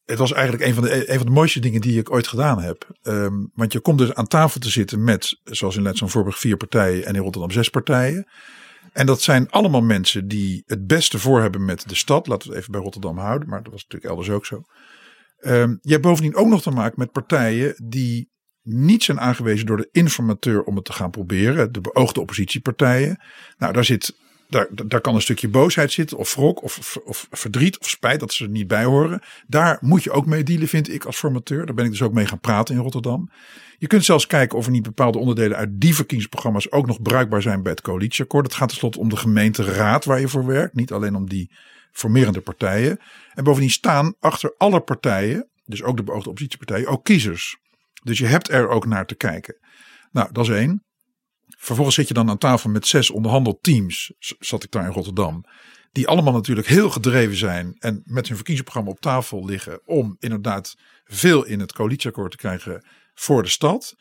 Het 0.06 0.18
was 0.18 0.34
eigenlijk 0.34 0.64
een 0.64 0.74
van, 0.74 0.84
de, 0.84 1.12
een 1.12 1.18
van 1.18 1.26
de 1.26 1.32
mooiste 1.32 1.60
dingen 1.60 1.82
die 1.82 2.00
ik 2.00 2.12
ooit 2.12 2.28
gedaan 2.28 2.62
heb. 2.62 2.88
Um, 3.02 3.52
want 3.54 3.74
je 3.74 3.80
komt 3.80 3.98
dus 3.98 4.14
aan 4.14 4.28
tafel 4.28 4.60
te 4.60 4.70
zitten 4.70 5.04
met, 5.04 5.40
zoals 5.44 5.76
in 5.76 5.82
Leidschendam-Voorburg, 5.82 6.40
vier 6.40 6.58
partijen 6.58 7.06
en 7.06 7.16
in 7.16 7.22
Rotterdam 7.22 7.52
zes 7.52 7.70
partijen. 7.70 8.28
En 8.92 9.06
dat 9.06 9.22
zijn 9.22 9.50
allemaal 9.50 9.82
mensen 9.82 10.28
die 10.28 10.64
het 10.66 10.88
beste 10.88 11.20
voor 11.20 11.42
hebben 11.42 11.66
met 11.66 11.90
de 11.90 11.96
stad. 11.96 12.28
Laten 12.28 12.48
we 12.48 12.54
het 12.54 12.62
even 12.62 12.72
bij 12.72 12.82
Rotterdam 12.82 13.18
houden, 13.18 13.50
maar 13.50 13.64
dat 13.64 13.72
was 13.72 13.84
natuurlijk 13.84 14.12
elders 14.12 14.30
ook 14.30 14.46
zo. 14.46 14.64
Um, 15.40 15.80
je 15.82 15.92
hebt 15.92 16.04
bovendien 16.04 16.36
ook 16.36 16.48
nog 16.48 16.62
te 16.62 16.72
maken 16.72 16.96
met 16.98 17.12
partijen 17.12 17.76
die 17.84 18.32
niet 18.64 19.04
zijn 19.04 19.20
aangewezen 19.20 19.66
door 19.66 19.78
de 19.78 19.90
informateur 19.92 20.64
om 20.64 20.76
het 20.76 20.86
te 20.86 20.94
gaan 20.94 21.12
proberen. 21.12 21.72
De 21.72 21.82
beoogde 21.82 22.20
oppositiepartijen. 22.20 23.20
Nou, 23.58 23.74
daar 23.74 23.86
zit. 23.86 24.22
Daar, 24.50 24.68
daar 24.86 25.02
kan 25.02 25.16
een 25.16 25.22
stukje 25.22 25.48
boosheid 25.48 25.92
zitten, 25.92 26.18
of 26.18 26.36
wrok, 26.36 26.64
of, 26.64 26.98
of 27.06 27.28
verdriet, 27.32 27.80
of 27.80 27.90
spijt 27.90 28.20
dat 28.20 28.34
ze 28.34 28.44
er 28.44 28.50
niet 28.50 28.68
bij 28.68 28.84
horen. 28.84 29.22
Daar 29.48 29.78
moet 29.82 30.04
je 30.04 30.12
ook 30.12 30.26
mee 30.26 30.44
dealen, 30.44 30.68
vind 30.68 30.94
ik, 30.94 31.06
als 31.06 31.18
formateur. 31.18 31.66
Daar 31.66 31.76
ben 31.76 31.86
ik 31.86 31.92
dus 31.92 32.02
ook 32.02 32.14
mee 32.14 32.26
gaan 32.26 32.40
praten 32.40 32.76
in 32.76 32.82
Rotterdam. 32.82 33.30
Je 33.78 33.88
kunt 33.88 34.06
zelfs 34.06 34.28
kijken 34.28 34.58
of 34.58 34.66
er 34.66 34.72
niet 34.72 34.84
bepaalde 34.84 35.18
onderdelen 35.18 35.58
uit 35.58 35.70
die 35.74 35.96
verkiezingsprogramma's 35.96 36.72
ook 36.72 36.88
nog 36.88 37.02
bruikbaar 37.02 37.42
zijn 37.42 37.64
bij 37.64 37.72
het 37.72 37.82
coalitieakkoord. 37.82 38.46
Het 38.46 38.56
gaat 38.56 38.70
tenslotte 38.70 39.00
om 39.00 39.10
de 39.10 39.18
gemeenteraad 39.18 40.06
waar 40.06 40.20
je 40.20 40.28
voor 40.28 40.46
werkt, 40.46 40.74
niet 40.74 40.92
alleen 40.92 41.16
om 41.16 41.30
die 41.30 41.52
formerende 41.92 42.42
partijen. 42.42 43.00
En 43.34 43.44
bovendien 43.44 43.72
staan 43.72 44.16
achter 44.20 44.54
alle 44.58 44.80
partijen, 44.80 45.50
dus 45.66 45.84
ook 45.84 45.98
de 45.98 46.04
beoogde 46.04 46.30
oppositiepartijen, 46.30 46.88
ook 46.88 47.04
kiezers. 47.04 47.58
Dus 48.04 48.18
je 48.18 48.26
hebt 48.26 48.50
er 48.50 48.68
ook 48.68 48.86
naar 48.86 49.06
te 49.06 49.16
kijken. 49.16 49.58
Nou, 50.12 50.32
dat 50.32 50.44
is 50.44 50.56
één. 50.56 50.84
Vervolgens 51.58 51.96
zit 51.96 52.08
je 52.08 52.14
dan 52.14 52.30
aan 52.30 52.38
tafel 52.38 52.70
met 52.70 52.88
zes 52.88 53.10
onderhandelteams, 53.10 54.14
zat 54.40 54.64
ik 54.64 54.72
daar 54.72 54.86
in 54.86 54.92
Rotterdam. 54.92 55.44
Die 55.92 56.08
allemaal 56.08 56.34
natuurlijk 56.34 56.68
heel 56.68 56.90
gedreven 56.90 57.36
zijn 57.36 57.76
en 57.80 58.02
met 58.06 58.28
hun 58.28 58.36
verkiezingsprogramma 58.36 58.92
op 58.92 59.00
tafel 59.00 59.46
liggen. 59.46 59.82
Om 59.86 60.16
inderdaad 60.20 60.76
veel 61.04 61.46
in 61.46 61.60
het 61.60 61.74
coalitieakkoord 61.74 62.32
te 62.32 62.38
krijgen 62.38 62.86
voor 63.14 63.44
de 63.44 63.50
stad. 63.50 63.96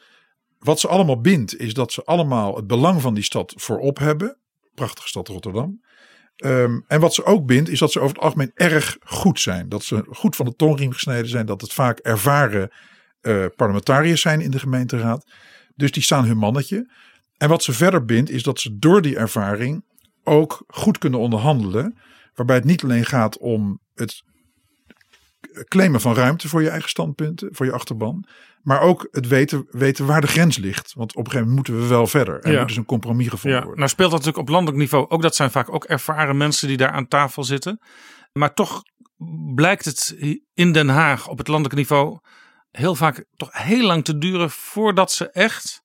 Wat 0.59 0.81
ze 0.81 0.89
allemaal 0.89 1.21
bindt 1.21 1.59
is 1.59 1.75
dat 1.75 1.93
ze 1.93 2.05
allemaal 2.05 2.57
het 2.57 2.67
belang 2.67 3.01
van 3.01 3.15
die 3.15 3.25
stad 3.25 3.55
voorop 3.57 3.99
hebben. 3.99 4.39
Prachtige 4.75 5.09
stad 5.09 5.29
Rotterdam. 5.29 5.81
Um, 6.45 6.85
en 6.87 7.01
wat 7.01 7.15
ze 7.15 7.25
ook 7.25 7.47
bindt 7.47 7.69
is 7.69 7.79
dat 7.79 7.93
ze 7.93 8.01
over 8.01 8.15
het 8.15 8.25
algemeen 8.25 8.51
erg 8.55 8.97
goed 9.01 9.41
zijn. 9.41 9.69
Dat 9.69 9.85
ze 9.85 10.05
goed 10.09 10.37
van 10.37 10.47
de 10.47 10.55
tongriem 10.55 10.93
gesneden 10.93 11.29
zijn. 11.29 11.47
Dat 11.47 11.61
het 11.61 11.73
vaak 11.73 11.99
ervaren 11.99 12.73
uh, 13.23 13.45
parlementariërs 13.57 14.21
zijn 14.21 14.41
in 14.41 14.51
de 14.51 14.59
gemeenteraad. 14.59 15.27
Dus 15.75 15.93
die 15.93 16.03
staan 16.03 16.25
hun 16.25 16.37
mannetje. 16.37 16.91
En 17.37 17.49
wat 17.49 17.63
ze 17.63 17.73
verder 17.73 18.05
bindt 18.05 18.31
is 18.31 18.43
dat 18.43 18.61
ze 18.61 18.79
door 18.79 19.03
die 19.03 19.17
ervaring 19.17 19.85
ook 20.25 20.65
goed 20.67 20.99
kunnen 20.99 21.21
onderhandelen. 21.21 21.99
Waarbij 22.35 22.57
het 22.57 22.65
niet 22.65 22.83
alleen 22.83 23.05
gaat 23.05 23.39
om 23.39 23.81
het 23.95 24.23
claimen 25.69 26.01
van 26.01 26.15
ruimte 26.15 26.49
voor 26.49 26.63
je 26.63 26.69
eigen 26.69 26.89
standpunten, 26.89 27.49
voor 27.55 27.67
je 27.67 27.73
achterban. 27.73 28.27
Maar 28.63 28.81
ook 28.81 29.09
het 29.11 29.29
weten, 29.29 29.67
weten 29.71 30.07
waar 30.07 30.21
de 30.21 30.27
grens 30.27 30.59
ligt. 30.59 30.93
Want 30.95 31.11
op 31.11 31.25
een 31.25 31.31
gegeven 31.31 31.49
moment 31.49 31.69
moeten 31.69 31.89
we 31.89 31.95
wel 31.95 32.07
verder. 32.07 32.41
En 32.41 32.53
ja. 32.53 32.59
moet 32.59 32.69
dus 32.69 32.77
een 32.77 32.85
compromis 32.85 33.29
gevonden 33.29 33.51
ja. 33.51 33.65
worden. 33.65 33.79
Nou 33.79 33.91
speelt 33.91 34.11
dat 34.11 34.19
natuurlijk 34.19 34.49
op 34.49 34.55
landelijk 34.55 34.79
niveau 34.79 35.09
ook. 35.09 35.23
Dat 35.23 35.37
zijn 35.37 35.51
vaak 35.51 35.73
ook 35.73 35.85
ervaren 35.85 36.37
mensen 36.37 36.69
die 36.69 36.77
daar 36.77 36.91
aan 36.91 37.09
tafel 37.09 37.45
zitten. 37.45 37.81
Maar 38.33 38.55
toch 38.55 38.83
blijkt 39.55 39.85
het 39.85 40.17
in 40.55 40.73
Den 40.73 40.89
Haag 40.89 41.29
op 41.29 41.39
het 41.39 41.49
landelijk 41.49 41.77
niveau 41.77 42.19
heel 42.73 42.95
vaak 42.95 43.25
toch 43.37 43.49
heel 43.53 43.87
lang 43.87 44.05
te 44.05 44.19
duren 44.19 44.51
voordat 44.51 45.13
ze 45.13 45.31
echt 45.31 45.83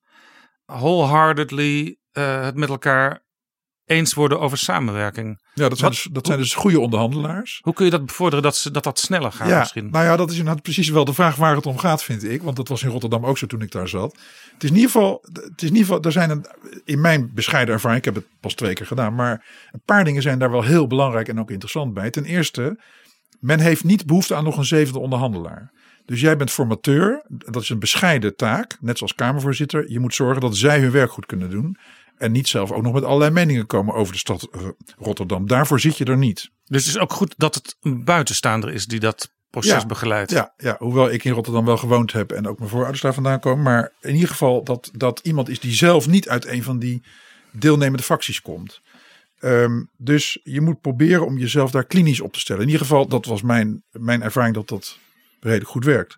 wholeheartedly 0.65 1.97
uh, 2.13 2.41
het 2.41 2.55
met 2.55 2.69
elkaar 2.69 3.25
eens 3.85 4.13
worden 4.13 4.39
over 4.39 4.57
samenwerking. 4.57 5.41
Ja, 5.53 5.69
dat 5.69 5.77
zijn, 5.77 5.91
Wat, 5.91 6.01
dus, 6.03 6.11
dat 6.11 6.25
zijn 6.25 6.39
dus 6.39 6.53
goede 6.53 6.79
onderhandelaars. 6.79 7.59
Hoe 7.63 7.73
kun 7.73 7.85
je 7.85 7.91
dat 7.91 8.05
bevorderen 8.05 8.43
dat 8.43 8.55
ze, 8.55 8.71
dat, 8.71 8.83
dat 8.83 8.99
sneller 8.99 9.31
gaat 9.31 9.47
ja, 9.47 9.59
misschien? 9.59 9.89
Nou 9.91 10.05
ja, 10.05 10.15
dat 10.15 10.31
is 10.31 10.37
inderdaad 10.37 10.63
precies 10.63 10.89
wel 10.89 11.05
de 11.05 11.13
vraag 11.13 11.35
waar 11.35 11.55
het 11.55 11.65
om 11.65 11.77
gaat, 11.77 12.03
vind 12.03 12.23
ik. 12.23 12.41
Want 12.41 12.55
dat 12.55 12.67
was 12.67 12.83
in 12.83 12.89
Rotterdam 12.89 13.25
ook 13.25 13.37
zo 13.37 13.47
toen 13.47 13.61
ik 13.61 13.71
daar 13.71 13.87
zat. 13.87 14.17
Het 14.53 14.63
is 14.63 14.69
in 14.69 14.75
ieder 14.75 14.91
geval, 14.91 15.19
het 15.33 15.61
is 15.61 15.69
in 15.69 15.75
ieder 15.75 15.85
geval 15.85 16.01
er 16.01 16.11
zijn 16.11 16.29
een, 16.29 16.45
in 16.85 17.01
mijn 17.01 17.31
bescheiden 17.33 17.73
ervaring, 17.73 17.99
ik 17.99 18.05
heb 18.05 18.15
het 18.15 18.25
pas 18.39 18.53
twee 18.53 18.73
keer 18.73 18.85
gedaan, 18.85 19.15
maar 19.15 19.45
een 19.71 19.81
paar 19.85 20.03
dingen 20.03 20.21
zijn 20.21 20.39
daar 20.39 20.51
wel 20.51 20.63
heel 20.63 20.87
belangrijk 20.87 21.27
en 21.27 21.39
ook 21.39 21.51
interessant 21.51 21.93
bij. 21.93 22.09
Ten 22.09 22.25
eerste, 22.25 22.79
men 23.39 23.59
heeft 23.59 23.83
niet 23.83 24.05
behoefte 24.05 24.35
aan 24.35 24.43
nog 24.43 24.57
een 24.57 24.65
zevende 24.65 24.99
onderhandelaar. 24.99 25.71
Dus 26.07 26.21
jij 26.21 26.37
bent 26.37 26.51
formateur. 26.51 27.23
Dat 27.27 27.61
is 27.61 27.69
een 27.69 27.79
bescheiden 27.79 28.35
taak. 28.35 28.77
Net 28.79 28.97
zoals 28.97 29.15
Kamervoorzitter. 29.15 29.91
Je 29.91 29.99
moet 29.99 30.13
zorgen 30.13 30.41
dat 30.41 30.57
zij 30.57 30.79
hun 30.79 30.91
werk 30.91 31.11
goed 31.11 31.25
kunnen 31.25 31.49
doen. 31.49 31.77
En 32.17 32.31
niet 32.31 32.47
zelf 32.47 32.71
ook 32.71 32.83
nog 32.83 32.93
met 32.93 33.03
allerlei 33.03 33.31
meningen 33.31 33.65
komen 33.65 33.93
over 33.93 34.13
de 34.13 34.19
stad 34.19 34.47
eh, 34.51 34.61
Rotterdam. 34.97 35.47
Daarvoor 35.47 35.79
zit 35.79 35.97
je 35.97 36.05
er 36.05 36.17
niet. 36.17 36.49
Dus 36.65 36.85
het 36.85 36.95
is 36.95 37.01
ook 37.01 37.13
goed 37.13 37.33
dat 37.37 37.55
het 37.55 37.75
een 37.81 38.03
buitenstaander 38.03 38.73
is 38.73 38.85
die 38.85 38.99
dat 38.99 39.31
proces 39.49 39.81
ja, 39.81 39.85
begeleidt. 39.85 40.31
Ja, 40.31 40.53
ja, 40.57 40.75
hoewel 40.79 41.11
ik 41.11 41.23
in 41.23 41.31
Rotterdam 41.31 41.65
wel 41.65 41.77
gewoond 41.77 42.11
heb 42.11 42.31
en 42.31 42.47
ook 42.47 42.57
mijn 42.57 42.69
voorouders 42.69 43.01
daar 43.01 43.13
vandaan 43.13 43.39
komen. 43.39 43.63
Maar 43.63 43.91
in 44.01 44.13
ieder 44.13 44.29
geval 44.29 44.63
dat, 44.63 44.89
dat 44.93 45.19
iemand 45.23 45.49
is 45.49 45.59
die 45.59 45.73
zelf 45.73 46.07
niet 46.07 46.29
uit 46.29 46.45
een 46.45 46.63
van 46.63 46.79
die 46.79 47.03
deelnemende 47.51 48.03
facties 48.03 48.41
komt. 48.41 48.81
Um, 49.39 49.89
dus 49.97 50.39
je 50.43 50.61
moet 50.61 50.81
proberen 50.81 51.25
om 51.25 51.37
jezelf 51.37 51.71
daar 51.71 51.85
klinisch 51.85 52.21
op 52.21 52.33
te 52.33 52.39
stellen. 52.39 52.61
In 52.61 52.67
ieder 52.67 52.81
geval, 52.81 53.07
dat 53.07 53.25
was 53.25 53.41
mijn, 53.41 53.83
mijn 53.91 54.21
ervaring 54.21 54.55
dat 54.55 54.67
dat 54.67 54.97
redelijk 55.39 55.69
goed 55.69 55.85
werkt. 55.85 56.17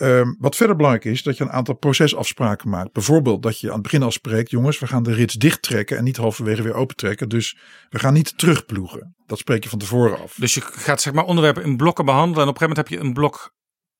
Um, 0.00 0.36
wat 0.38 0.56
verder 0.56 0.76
belangrijk 0.76 1.04
is, 1.04 1.22
dat 1.22 1.36
je 1.36 1.44
een 1.44 1.50
aantal 1.50 1.74
procesafspraken 1.74 2.68
maakt. 2.68 2.92
Bijvoorbeeld 2.92 3.42
dat 3.42 3.60
je 3.60 3.66
aan 3.66 3.72
het 3.72 3.82
begin 3.82 4.02
afspreekt, 4.02 4.50
jongens, 4.50 4.78
we 4.78 4.86
gaan 4.86 5.02
de 5.02 5.12
rits 5.12 5.34
dicht 5.34 5.62
trekken 5.62 5.96
en 5.96 6.04
niet 6.04 6.16
halverwege 6.16 6.62
weer 6.62 6.74
opentrekken. 6.74 7.28
Dus 7.28 7.58
we 7.88 7.98
gaan 7.98 8.12
niet 8.12 8.38
terugploegen. 8.38 9.14
Dat 9.26 9.38
spreek 9.38 9.62
je 9.62 9.68
van 9.68 9.78
tevoren 9.78 10.18
af. 10.18 10.34
Dus 10.34 10.54
je 10.54 10.60
gaat 10.60 11.00
zeg 11.00 11.12
maar 11.12 11.24
onderwerpen 11.24 11.62
in 11.62 11.76
blokken 11.76 12.04
behandelen 12.04 12.42
en 12.42 12.48
op 12.48 12.54
een 12.54 12.60
gegeven 12.60 12.76
moment 12.76 12.88
heb 12.88 12.98
je 12.98 13.06
een 13.06 13.14
blok 13.14 13.56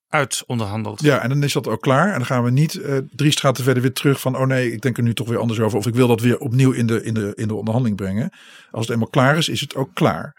uit 0.09 0.43
onderhandeld. 0.47 1.03
Ja, 1.03 1.23
en 1.23 1.29
dan 1.29 1.43
is 1.43 1.53
dat 1.53 1.69
ook 1.69 1.81
klaar. 1.81 2.07
En 2.07 2.17
dan 2.17 2.27
gaan 2.27 2.45
we 2.45 2.51
niet 2.51 2.75
uh, 2.75 2.99
drie 3.11 3.33
straten 3.33 3.65
verder 3.65 3.83
weer 3.83 3.93
terug 3.93 4.21
van, 4.21 4.37
oh 4.37 4.47
nee, 4.47 4.73
ik 4.73 4.81
denk 4.81 4.97
er 4.97 5.03
nu 5.03 5.15
toch 5.15 5.29
weer 5.29 5.39
anders 5.39 5.61
over. 5.61 5.79
Of 5.79 5.87
ik 5.87 5.95
wil 5.95 6.09
dat 6.09 6.21
weer 6.21 6.39
opnieuw 6.39 6.73
in 6.73 6.87
de, 6.87 7.03
in 7.03 7.15
de, 7.15 7.33
in 7.35 7.49
de 7.49 7.55
onderhandeling 7.55 7.97
brengen. 7.97 8.33
Als 8.71 8.87
het 8.87 8.95
eenmaal 8.95 9.11
klaar 9.11 9.37
is, 9.37 9.49
is 9.49 9.61
het 9.61 9.75
ook 9.75 9.95
klaar. 9.95 10.37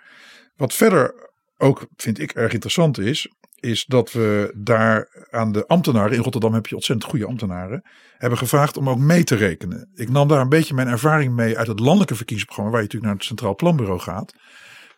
Wat 0.55 0.73
verder 0.73 1.29
ook, 1.57 1.87
vind 1.95 2.19
ik, 2.19 2.31
erg 2.31 2.53
interessant 2.53 2.97
is, 2.97 3.33
is 3.59 3.85
dat 3.85 4.11
we 4.11 4.53
daar 4.55 5.25
aan 5.29 5.51
de 5.51 5.67
ambtenaren, 5.67 6.15
in 6.15 6.23
Rotterdam 6.23 6.53
heb 6.53 6.67
je 6.67 6.75
ontzettend 6.75 7.09
goede 7.09 7.25
ambtenaren, 7.25 7.83
hebben 8.17 8.37
gevraagd 8.39 8.77
om 8.77 8.89
ook 8.89 8.97
mee 8.97 9.23
te 9.23 9.35
rekenen. 9.35 9.89
Ik 9.93 10.09
nam 10.09 10.27
daar 10.27 10.41
een 10.41 10.49
beetje 10.49 10.73
mijn 10.73 10.87
ervaring 10.87 11.33
mee 11.33 11.57
uit 11.57 11.67
het 11.67 11.79
landelijke 11.79 12.15
verkiezingsprogramma, 12.15 12.71
waar 12.71 12.81
je 12.81 12.85
natuurlijk 12.87 13.11
naar 13.11 13.21
het 13.21 13.29
Centraal 13.29 13.55
Planbureau 13.55 13.99
gaat. 13.99 14.33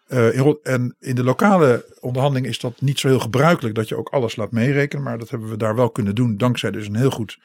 Uh, 0.07 0.37
in, 0.37 0.59
en 0.63 0.95
in 0.99 1.15
de 1.15 1.23
lokale 1.23 1.97
onderhandeling 1.99 2.47
is 2.47 2.59
dat 2.59 2.81
niet 2.81 2.99
zo 2.99 3.07
heel 3.07 3.19
gebruikelijk 3.19 3.75
dat 3.75 3.87
je 3.87 3.97
ook 3.97 4.09
alles 4.09 4.35
laat 4.35 4.51
meerekenen, 4.51 5.03
maar 5.03 5.17
dat 5.17 5.29
hebben 5.29 5.49
we 5.49 5.57
daar 5.57 5.75
wel 5.75 5.89
kunnen 5.89 6.15
doen, 6.15 6.37
dankzij 6.37 6.71
dus 6.71 6.87
een 6.87 6.95
heel 6.95 7.11
goed 7.11 7.37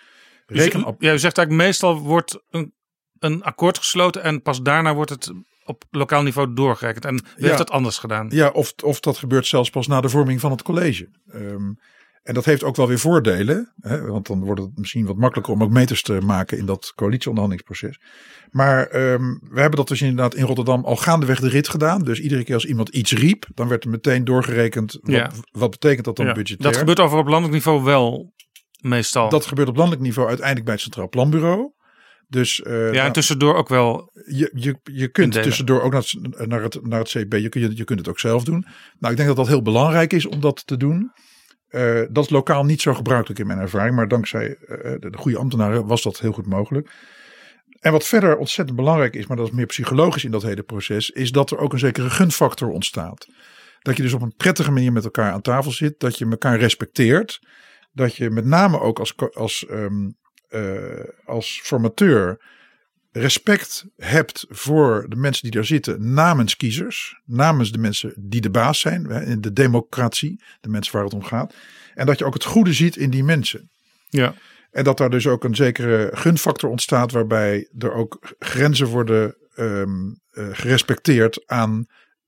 reken. 0.46 0.84
Dus, 0.84 0.94
ja, 0.98 1.12
u 1.12 1.18
zegt 1.18 1.38
eigenlijk 1.38 1.68
meestal 1.68 1.98
wordt 1.98 2.40
een, 2.50 2.74
een 3.18 3.42
akkoord 3.42 3.78
gesloten 3.78 4.22
en 4.22 4.42
pas 4.42 4.62
daarna 4.62 4.94
wordt 4.94 5.10
het 5.10 5.32
op 5.66 5.84
lokaal 5.90 6.22
niveau 6.22 6.54
doorgerekend. 6.54 7.04
En 7.04 7.14
wie 7.14 7.22
ja, 7.36 7.44
heeft 7.44 7.58
dat 7.58 7.70
anders 7.70 7.98
gedaan? 7.98 8.26
Ja, 8.30 8.48
of, 8.48 8.72
of 8.84 9.00
dat 9.00 9.16
gebeurt 9.16 9.46
zelfs 9.46 9.70
pas 9.70 9.86
na 9.86 10.00
de 10.00 10.08
vorming 10.08 10.40
van 10.40 10.50
het 10.50 10.62
college. 10.62 11.08
Um, 11.34 11.78
en 12.26 12.34
dat 12.34 12.44
heeft 12.44 12.64
ook 12.64 12.76
wel 12.76 12.88
weer 12.88 12.98
voordelen. 12.98 13.72
Hè, 13.80 14.06
want 14.06 14.26
dan 14.26 14.44
wordt 14.44 14.60
het 14.60 14.70
misschien 14.74 15.06
wat 15.06 15.16
makkelijker 15.16 15.52
om 15.52 15.62
ook 15.62 15.70
meters 15.70 16.02
te 16.02 16.20
maken 16.20 16.58
in 16.58 16.66
dat 16.66 16.92
coalitieonderhandelingsproces. 16.94 18.00
Maar 18.50 18.94
um, 18.94 19.40
we 19.50 19.60
hebben 19.60 19.76
dat 19.76 19.88
dus 19.88 20.00
inderdaad 20.02 20.34
in 20.34 20.44
Rotterdam 20.44 20.84
al 20.84 20.96
gaandeweg 20.96 21.40
de 21.40 21.48
rit 21.48 21.68
gedaan. 21.68 22.02
Dus 22.02 22.20
iedere 22.20 22.44
keer 22.44 22.54
als 22.54 22.64
iemand 22.64 22.88
iets 22.88 23.12
riep, 23.12 23.46
dan 23.54 23.68
werd 23.68 23.84
er 23.84 23.90
meteen 23.90 24.24
doorgerekend. 24.24 24.98
Wat, 25.02 25.14
ja. 25.14 25.30
wat 25.50 25.70
betekent 25.70 26.04
dat 26.04 26.16
dan 26.16 26.26
ja. 26.26 26.32
budgetair? 26.32 26.70
Dat 26.70 26.78
gebeurt 26.78 27.00
over 27.00 27.18
op 27.18 27.26
landelijk 27.26 27.54
niveau 27.54 27.82
wel 27.82 28.34
meestal. 28.80 29.28
Dat 29.28 29.46
gebeurt 29.46 29.68
op 29.68 29.76
landelijk 29.76 30.02
niveau 30.02 30.28
uiteindelijk 30.28 30.66
bij 30.66 30.74
het 30.74 30.82
Centraal 30.82 31.08
Planbureau. 31.08 31.72
Dus, 32.28 32.60
uh, 32.66 32.92
ja, 32.92 33.04
en 33.04 33.12
tussendoor 33.12 33.54
ook 33.54 33.68
wel. 33.68 34.10
Je, 34.26 34.50
je, 34.54 34.76
je 34.82 35.08
kunt 35.08 35.26
indelen. 35.26 35.42
tussendoor 35.42 35.82
ook 35.82 35.92
naar 35.92 36.00
het, 36.00 36.48
naar, 36.48 36.62
het, 36.62 36.86
naar 36.86 36.98
het 36.98 37.08
CB, 37.08 37.32
je, 37.32 37.48
kunt, 37.48 37.76
je 37.76 37.84
kunt 37.84 37.98
het 37.98 38.08
ook 38.08 38.18
zelf 38.18 38.44
doen. 38.44 38.66
Nou, 38.98 39.10
ik 39.12 39.16
denk 39.16 39.28
dat 39.28 39.36
dat 39.36 39.46
heel 39.46 39.62
belangrijk 39.62 40.12
is 40.12 40.26
om 40.26 40.40
dat 40.40 40.66
te 40.66 40.76
doen. 40.76 41.12
Uh, 41.70 42.02
dat 42.10 42.24
is 42.24 42.30
lokaal 42.30 42.64
niet 42.64 42.80
zo 42.80 42.94
gebruikelijk 42.94 43.40
in 43.40 43.46
mijn 43.46 43.58
ervaring, 43.58 43.96
maar 43.96 44.08
dankzij 44.08 44.48
uh, 44.48 44.78
de, 44.78 45.10
de 45.10 45.18
goede 45.18 45.38
ambtenaren 45.38 45.86
was 45.86 46.02
dat 46.02 46.20
heel 46.20 46.32
goed 46.32 46.46
mogelijk. 46.46 46.90
En 47.80 47.92
wat 47.92 48.06
verder 48.06 48.36
ontzettend 48.36 48.76
belangrijk 48.76 49.14
is, 49.14 49.26
maar 49.26 49.36
dat 49.36 49.46
is 49.46 49.52
meer 49.52 49.66
psychologisch 49.66 50.24
in 50.24 50.30
dat 50.30 50.42
hele 50.42 50.62
proces, 50.62 51.10
is 51.10 51.32
dat 51.32 51.50
er 51.50 51.58
ook 51.58 51.72
een 51.72 51.78
zekere 51.78 52.10
gunfactor 52.10 52.68
ontstaat. 52.68 53.26
Dat 53.82 53.96
je 53.96 54.02
dus 54.02 54.12
op 54.12 54.22
een 54.22 54.34
prettige 54.36 54.70
manier 54.70 54.92
met 54.92 55.04
elkaar 55.04 55.32
aan 55.32 55.42
tafel 55.42 55.70
zit, 55.70 56.00
dat 56.00 56.18
je 56.18 56.26
elkaar 56.30 56.58
respecteert. 56.58 57.40
Dat 57.92 58.16
je 58.16 58.30
met 58.30 58.44
name 58.44 58.80
ook 58.80 58.98
als, 58.98 59.14
als 59.32 59.66
um, 59.70 60.04
uh, 60.04 60.10
als 61.24 61.60
formateur 61.62 62.40
respect 63.12 63.84
hebt 63.96 64.46
voor 64.48 65.06
de 65.08 65.16
mensen 65.16 65.42
die 65.42 65.52
daar 65.52 65.64
zitten 65.64 66.12
namens 66.12 66.56
kiezers, 66.56 67.20
namens 67.24 67.72
de 67.72 67.78
mensen 67.78 68.14
die 68.16 68.40
de 68.40 68.50
baas 68.50 68.80
zijn, 68.80 69.10
in 69.10 69.40
de 69.40 69.52
democratie, 69.52 70.42
de 70.60 70.68
mensen 70.68 70.92
waar 70.92 71.04
het 71.04 71.14
om 71.14 71.22
gaat. 71.22 71.54
En 71.94 72.06
dat 72.06 72.18
je 72.18 72.24
ook 72.24 72.34
het 72.34 72.44
goede 72.44 72.72
ziet 72.72 72.96
in 72.96 73.10
die 73.10 73.24
mensen. 73.24 73.70
Ja. 74.08 74.34
En 74.70 74.84
dat 74.84 74.98
daar 74.98 75.10
dus 75.10 75.26
ook 75.26 75.44
een 75.44 75.54
zekere 75.54 76.10
gunfactor 76.12 76.70
ontstaat 76.70 77.12
waarbij 77.12 77.68
er 77.78 77.92
ook 77.92 78.34
grenzen 78.38 78.86
worden 78.86 79.36
um, 79.56 80.20
eh, 80.30 80.48
gerespecteerd 80.52 81.42
aan 81.46 81.86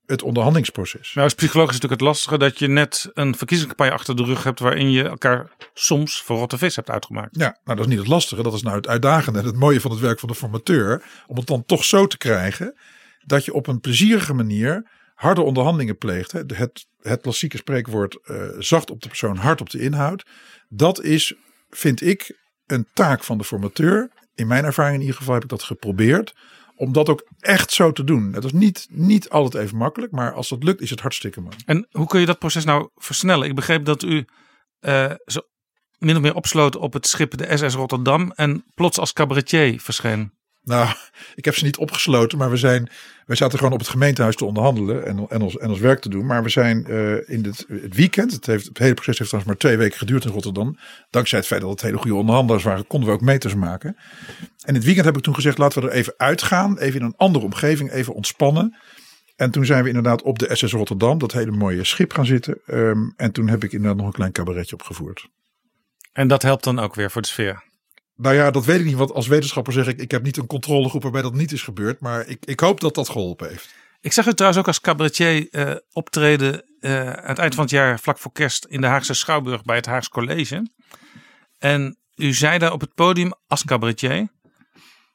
het 0.09 0.23
onderhandelingsproces. 0.23 1.15
Nou, 1.15 1.27
is 1.27 1.35
psychologisch 1.35 1.75
natuurlijk 1.75 2.01
het 2.01 2.11
lastige 2.11 2.39
dat 2.39 2.59
je 2.59 2.69
net 2.69 3.11
een 3.15 3.37
verkiezingscampagne 3.37 3.93
achter 3.93 4.17
de 4.17 4.25
rug 4.25 4.45
hebt 4.45 4.61
waarin 4.61 4.91
je 4.91 5.09
elkaar 5.09 5.51
soms 5.75 6.23
voor 6.23 6.37
rotte 6.37 6.59
vis 6.59 6.77
hebt 6.77 6.91
uitgemaakt. 6.91 7.37
Ja, 7.37 7.59
nou 7.65 7.77
dat 7.77 7.79
is 7.79 7.87
niet 7.87 7.99
het 7.99 8.09
lastige. 8.09 8.43
Dat 8.43 8.55
is 8.55 8.63
nou 8.63 8.77
het 8.77 8.89
uitdagende 8.89 9.39
en 9.39 9.45
het 9.45 9.57
mooie 9.57 9.81
van 9.81 9.91
het 9.91 10.01
werk 10.01 10.19
van 10.19 10.29
de 10.29 10.35
formateur. 10.35 11.03
Om 11.27 11.37
het 11.37 11.47
dan 11.47 11.65
toch 11.65 11.85
zo 11.85 12.07
te 12.07 12.19
krijgen 12.19 12.75
dat 13.27 13.45
je 13.45 13.53
op 13.53 13.67
een 13.67 13.81
plezierige 13.81 14.35
manier 14.35 14.91
harde 15.15 15.43
onderhandelingen 15.43 15.99
pleegt. 15.99 16.33
hè. 16.33 16.41
Het, 16.47 16.87
het 17.01 17.21
klassieke 17.21 17.57
spreekwoord 17.57 18.19
eh, 18.25 18.37
zacht 18.59 18.91
op 18.91 19.01
de 19.03 19.09
persoon, 19.09 19.37
hard 19.37 19.61
op 19.61 19.71
de 19.71 19.81
inhoud. 19.81 20.27
Dat 20.69 21.03
is, 21.03 21.35
vind 21.71 22.03
ik, 22.03 22.37
een 22.67 22.87
taak 22.95 23.25
van 23.25 23.39
de 23.39 23.45
formateur. 23.45 24.11
In 24.35 24.47
mijn 24.47 24.65
ervaring 24.65 24.95
in 24.95 25.01
ieder 25.01 25.17
geval 25.17 25.35
heb 25.35 25.43
ik 25.43 25.49
dat 25.49 25.63
geprobeerd. 25.63 26.35
Om 26.79 26.93
dat 26.93 27.09
ook 27.09 27.29
echt 27.39 27.73
zo 27.73 27.93
te 27.93 28.05
doen. 28.05 28.33
Het 28.33 28.45
is 28.45 28.53
niet, 28.53 28.87
niet 28.91 29.31
altijd 29.31 29.65
even 29.65 29.77
makkelijk, 29.77 30.13
maar 30.13 30.33
als 30.33 30.49
dat 30.49 30.63
lukt 30.63 30.81
is 30.81 30.91
het 30.91 31.01
hartstikke 31.01 31.41
mooi. 31.41 31.57
En 31.67 31.87
hoe 31.91 32.07
kun 32.07 32.21
je 32.21 32.27
dat 32.27 32.39
proces 32.39 32.65
nou 32.65 32.89
versnellen? 32.95 33.49
Ik 33.49 33.55
begreep 33.55 33.85
dat 33.85 34.03
u 34.03 34.25
zo 35.25 35.41
min 35.99 36.17
of 36.17 36.23
meer 36.23 36.35
opsloot 36.35 36.77
op 36.77 36.93
het 36.93 37.07
schip 37.07 37.37
de 37.37 37.57
SS 37.57 37.75
Rotterdam 37.75 38.33
en 38.35 38.65
plots 38.75 38.99
als 38.99 39.13
cabaretier 39.13 39.81
verscheen. 39.81 40.38
Nou, 40.69 40.89
ik 41.35 41.45
heb 41.45 41.55
ze 41.55 41.65
niet 41.65 41.77
opgesloten, 41.77 42.39
maar 42.39 42.51
we 42.51 42.57
zijn, 42.57 42.89
wij 43.27 43.37
zaten 43.37 43.59
gewoon 43.59 43.73
op 43.73 43.79
het 43.79 43.89
gemeentehuis 43.89 44.37
te 44.37 44.45
onderhandelen 44.45 45.07
en, 45.07 45.27
en, 45.29 45.41
ons, 45.41 45.57
en 45.57 45.71
ons 45.71 45.79
werk 45.79 46.01
te 46.01 46.09
doen. 46.09 46.27
Maar 46.27 46.43
we 46.43 46.49
zijn 46.49 46.87
eh, 46.87 47.29
in 47.29 47.45
het, 47.45 47.65
het 47.83 47.95
weekend, 47.95 48.33
het, 48.33 48.47
heeft, 48.47 48.67
het 48.67 48.79
hele 48.79 48.95
proces 48.95 49.19
heeft 49.19 49.31
trouwens 49.31 49.45
maar 49.45 49.71
twee 49.71 49.77
weken 49.77 49.99
geduurd 49.99 50.25
in 50.25 50.31
Rotterdam. 50.31 50.79
Dankzij 51.11 51.39
het 51.39 51.47
feit 51.47 51.61
dat 51.61 51.71
het 51.71 51.83
hele 51.83 51.99
goede 51.99 52.15
onderhandelaars 52.15 52.65
waren, 52.65 52.87
konden 52.87 53.09
we 53.09 53.15
ook 53.15 53.21
meters 53.21 53.55
maken. 53.55 53.97
En 54.65 54.75
het 54.75 54.85
weekend 54.85 55.07
heb 55.07 55.17
ik 55.17 55.23
toen 55.23 55.35
gezegd, 55.35 55.59
laten 55.59 55.83
we 55.83 55.89
er 55.89 55.95
even 55.95 56.15
uitgaan, 56.17 56.79
even 56.79 57.01
in 57.01 57.07
een 57.07 57.17
andere 57.17 57.45
omgeving, 57.45 57.91
even 57.93 58.15
ontspannen. 58.15 58.77
En 59.37 59.51
toen 59.51 59.67
zijn 59.67 59.83
we 59.83 59.89
inderdaad 59.89 60.23
op 60.23 60.39
de 60.39 60.57
SS 60.57 60.73
Rotterdam, 60.73 61.19
dat 61.19 61.33
hele 61.33 61.51
mooie 61.51 61.85
schip 61.85 62.13
gaan 62.13 62.27
zitten. 62.27 62.61
Ehm, 62.67 63.11
en 63.17 63.33
toen 63.33 63.49
heb 63.49 63.65
ik 63.65 63.73
inderdaad 63.73 63.97
nog 63.97 64.07
een 64.07 64.13
klein 64.13 64.33
cabaretje 64.33 64.75
opgevoerd. 64.75 65.29
En 66.13 66.29
dat 66.29 66.43
helpt 66.43 66.65
dan 66.65 66.79
ook 66.79 66.95
weer 66.95 67.11
voor 67.11 67.23
de 67.23 67.29
sfeer. 67.29 67.67
Nou 68.19 68.35
ja, 68.35 68.51
dat 68.51 68.65
weet 68.65 68.81
ik 68.81 68.87
niet. 68.87 68.95
Want 68.95 69.13
als 69.13 69.27
wetenschapper 69.27 69.73
zeg 69.73 69.87
ik, 69.87 70.01
ik 70.01 70.11
heb 70.11 70.23
niet 70.23 70.37
een 70.37 70.47
controlegroep 70.47 71.03
waarbij 71.03 71.23
dat 71.23 71.35
niet 71.35 71.53
is 71.53 71.63
gebeurd. 71.63 72.01
Maar 72.01 72.27
ik, 72.27 72.45
ik 72.45 72.61
hoop 72.61 72.81
dat 72.81 72.95
dat 72.95 73.09
geholpen 73.09 73.49
heeft. 73.49 73.75
Ik 74.01 74.13
zag 74.13 74.27
u 74.27 74.35
trouwens 74.35 74.61
ook 74.61 74.67
als 74.67 74.81
cabaretier 74.81 75.49
eh, 75.51 75.75
optreden 75.93 76.65
eh, 76.81 77.13
aan 77.13 77.29
het 77.29 77.39
eind 77.39 77.55
van 77.55 77.65
het 77.65 77.73
jaar, 77.73 78.01
vlak 78.01 78.19
voor 78.19 78.33
kerst, 78.33 78.65
in 78.65 78.81
de 78.81 78.87
Haagse 78.87 79.15
Schouwburg 79.15 79.63
bij 79.63 79.77
het 79.77 79.87
Haags 79.87 80.09
College. 80.09 80.71
En 81.59 81.99
u 82.15 82.33
zei 82.33 82.59
daar 82.59 82.73
op 82.73 82.81
het 82.81 82.95
podium 82.95 83.33
als 83.47 83.65
cabaretier, 83.65 84.29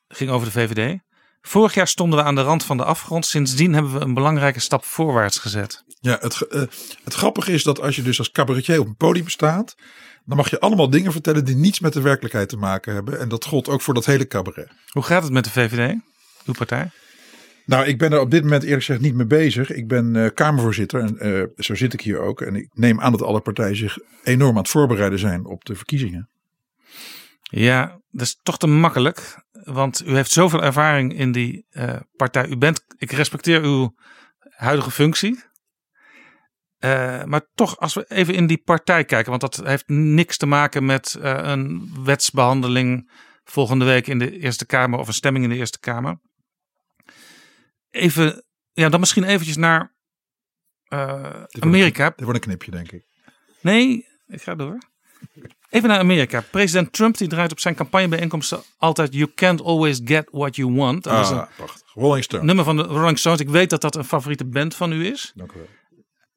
ging 0.08 0.30
over 0.30 0.48
de 0.48 0.54
VVD. 0.54 1.00
Vorig 1.48 1.74
jaar 1.74 1.88
stonden 1.88 2.20
we 2.20 2.26
aan 2.26 2.36
de 2.36 2.42
rand 2.42 2.64
van 2.64 2.78
de 2.78 2.84
afgrond. 2.84 3.26
Sindsdien 3.26 3.74
hebben 3.74 3.94
we 3.94 4.00
een 4.00 4.14
belangrijke 4.14 4.60
stap 4.60 4.86
voorwaarts 4.86 5.38
gezet. 5.38 5.84
Ja, 6.00 6.18
het, 6.22 6.42
eh, 6.42 6.62
het 7.04 7.14
grappige 7.14 7.52
is 7.52 7.64
dat 7.64 7.82
als 7.82 7.96
je 7.96 8.02
dus 8.02 8.18
als 8.18 8.32
cabaretier 8.32 8.80
op 8.80 8.88
een 8.88 8.96
podium 8.96 9.30
staat. 9.30 9.76
Dan 10.26 10.38
mag 10.38 10.50
je 10.50 10.60
allemaal 10.60 10.90
dingen 10.90 11.12
vertellen 11.12 11.46
die 11.46 11.56
niets 11.56 11.80
met 11.80 11.94
de 11.94 12.02
werkelijkheid 12.02 12.50
te 12.50 12.58
maken 12.58 12.94
hebben. 12.94 13.20
En 13.20 13.30
dat 13.30 13.46
gold 13.46 13.70
ook 13.70 13.82
voor 13.82 13.94
dat 13.94 14.06
hele 14.06 14.28
cabaret. 14.28 14.72
Hoe 14.90 15.04
gaat 15.04 15.24
het 15.24 15.32
met 15.32 15.44
de 15.44 15.50
VVD, 15.50 15.96
uw 16.46 16.54
partij? 16.54 16.90
Nou, 17.66 17.86
ik 17.86 17.98
ben 17.98 18.12
er 18.12 18.20
op 18.20 18.32
dit 18.32 18.44
moment 18.44 18.64
eerlijk 18.64 18.84
gezegd 18.84 19.02
niet 19.02 19.16
mee 19.16 19.26
bezig. 19.26 19.72
Ik 19.72 19.88
ben 19.88 20.16
eh, 20.16 20.30
Kamervoorzitter 20.34 21.00
en 21.00 21.20
eh, 21.20 21.44
zo 21.58 21.76
zit 21.76 21.94
ik 21.94 22.02
hier 22.02 22.20
ook. 22.20 22.42
En 22.42 22.56
ik 22.56 22.70
neem 22.74 23.02
aan 23.02 23.12
dat 23.12 23.22
alle 23.22 23.42
partijen 23.42 23.76
zich 23.76 23.98
enorm 24.24 24.52
aan 24.52 24.62
het 24.62 24.72
voorbereiden 24.72 25.20
zijn 25.20 25.46
op 25.46 25.66
de 25.66 25.76
verkiezingen. 25.76 26.30
Ja, 27.56 28.02
dat 28.10 28.22
is 28.22 28.40
toch 28.44 28.58
te 28.58 28.68
makkelijk. 28.68 29.44
Want 29.52 30.06
u 30.06 30.16
heeft 30.16 30.32
zoveel 30.32 30.64
ervaring 30.64 31.18
in 31.18 31.32
die 31.32 31.66
eh, 31.70 32.00
partij. 32.16 32.48
U 32.48 32.58
bent, 32.58 32.86
ik 32.98 33.12
respecteer 33.12 33.64
uw 33.64 33.96
huidige 34.40 34.92
functie. 34.92 35.44
Eh, 36.78 37.24
maar 37.24 37.42
toch, 37.54 37.80
als 37.80 37.94
we 37.94 38.06
even 38.08 38.34
in 38.34 38.48
die 38.48 38.58
partij 38.58 39.06
kijken, 39.06 39.30
want 39.30 39.42
dat 39.42 39.68
heeft 39.68 39.88
niks 39.88 40.38
te 40.38 40.46
maken 40.46 40.86
met 40.86 41.16
eh, 41.16 41.40
een 41.42 41.92
wetsbehandeling 42.04 43.12
volgende 43.44 43.86
week 43.86 44.08
in 44.08 44.20
de 44.20 44.40
Eerste 44.40 44.66
Kamer 44.66 45.00
of 45.00 45.08
een 45.08 45.14
stemming 45.14 45.46
in 45.46 45.52
de 45.52 45.58
Eerste 45.58 45.80
Kamer. 45.80 46.20
Even, 47.90 48.46
ja, 48.72 48.90
dan 48.90 49.00
misschien 49.00 49.24
eventjes 49.24 49.58
naar 49.58 49.96
Amerika. 51.60 52.10
Dit 52.10 52.26
wordt 52.26 52.40
een 52.40 52.50
knipje, 52.50 52.72
denk 52.72 52.92
ik. 52.92 53.06
Nee, 53.62 54.08
ik 54.28 54.42
ga 54.42 54.56
door. 54.56 54.78
Even 55.74 55.90
naar 55.90 56.00
Amerika. 56.00 56.44
President 56.52 56.94
Trump 56.94 57.18
die 57.18 57.28
draait 57.28 57.52
op 57.52 57.60
zijn 57.60 57.76
campagnebijeenkomsten 57.76 58.62
altijd 58.78 59.14
You 59.14 59.32
can't 59.36 59.62
always 59.64 60.02
get 60.06 60.28
what 60.32 60.56
you 60.56 60.74
want. 60.76 61.08
En 61.08 61.14
dat 61.16 61.26
is 61.26 61.30
een 61.32 61.38
Ah, 61.40 61.48
prachtig. 61.56 61.82
Rolling 61.94 62.24
Stone. 62.24 62.44
nummer 62.44 62.66
van 62.66 62.76
de 62.76 62.84
Rolling 62.84 63.20
Stones. 63.20 63.40
Ik 63.40 63.50
weet 63.50 63.70
dat 63.70 63.82
dat 63.82 63.96
een 63.96 64.04
favoriete 64.04 64.46
band 64.46 64.76
van 64.76 64.92
u 64.92 65.06
is. 65.06 65.32
Dank 65.36 65.52
u 65.52 65.56
wel. 65.58 65.68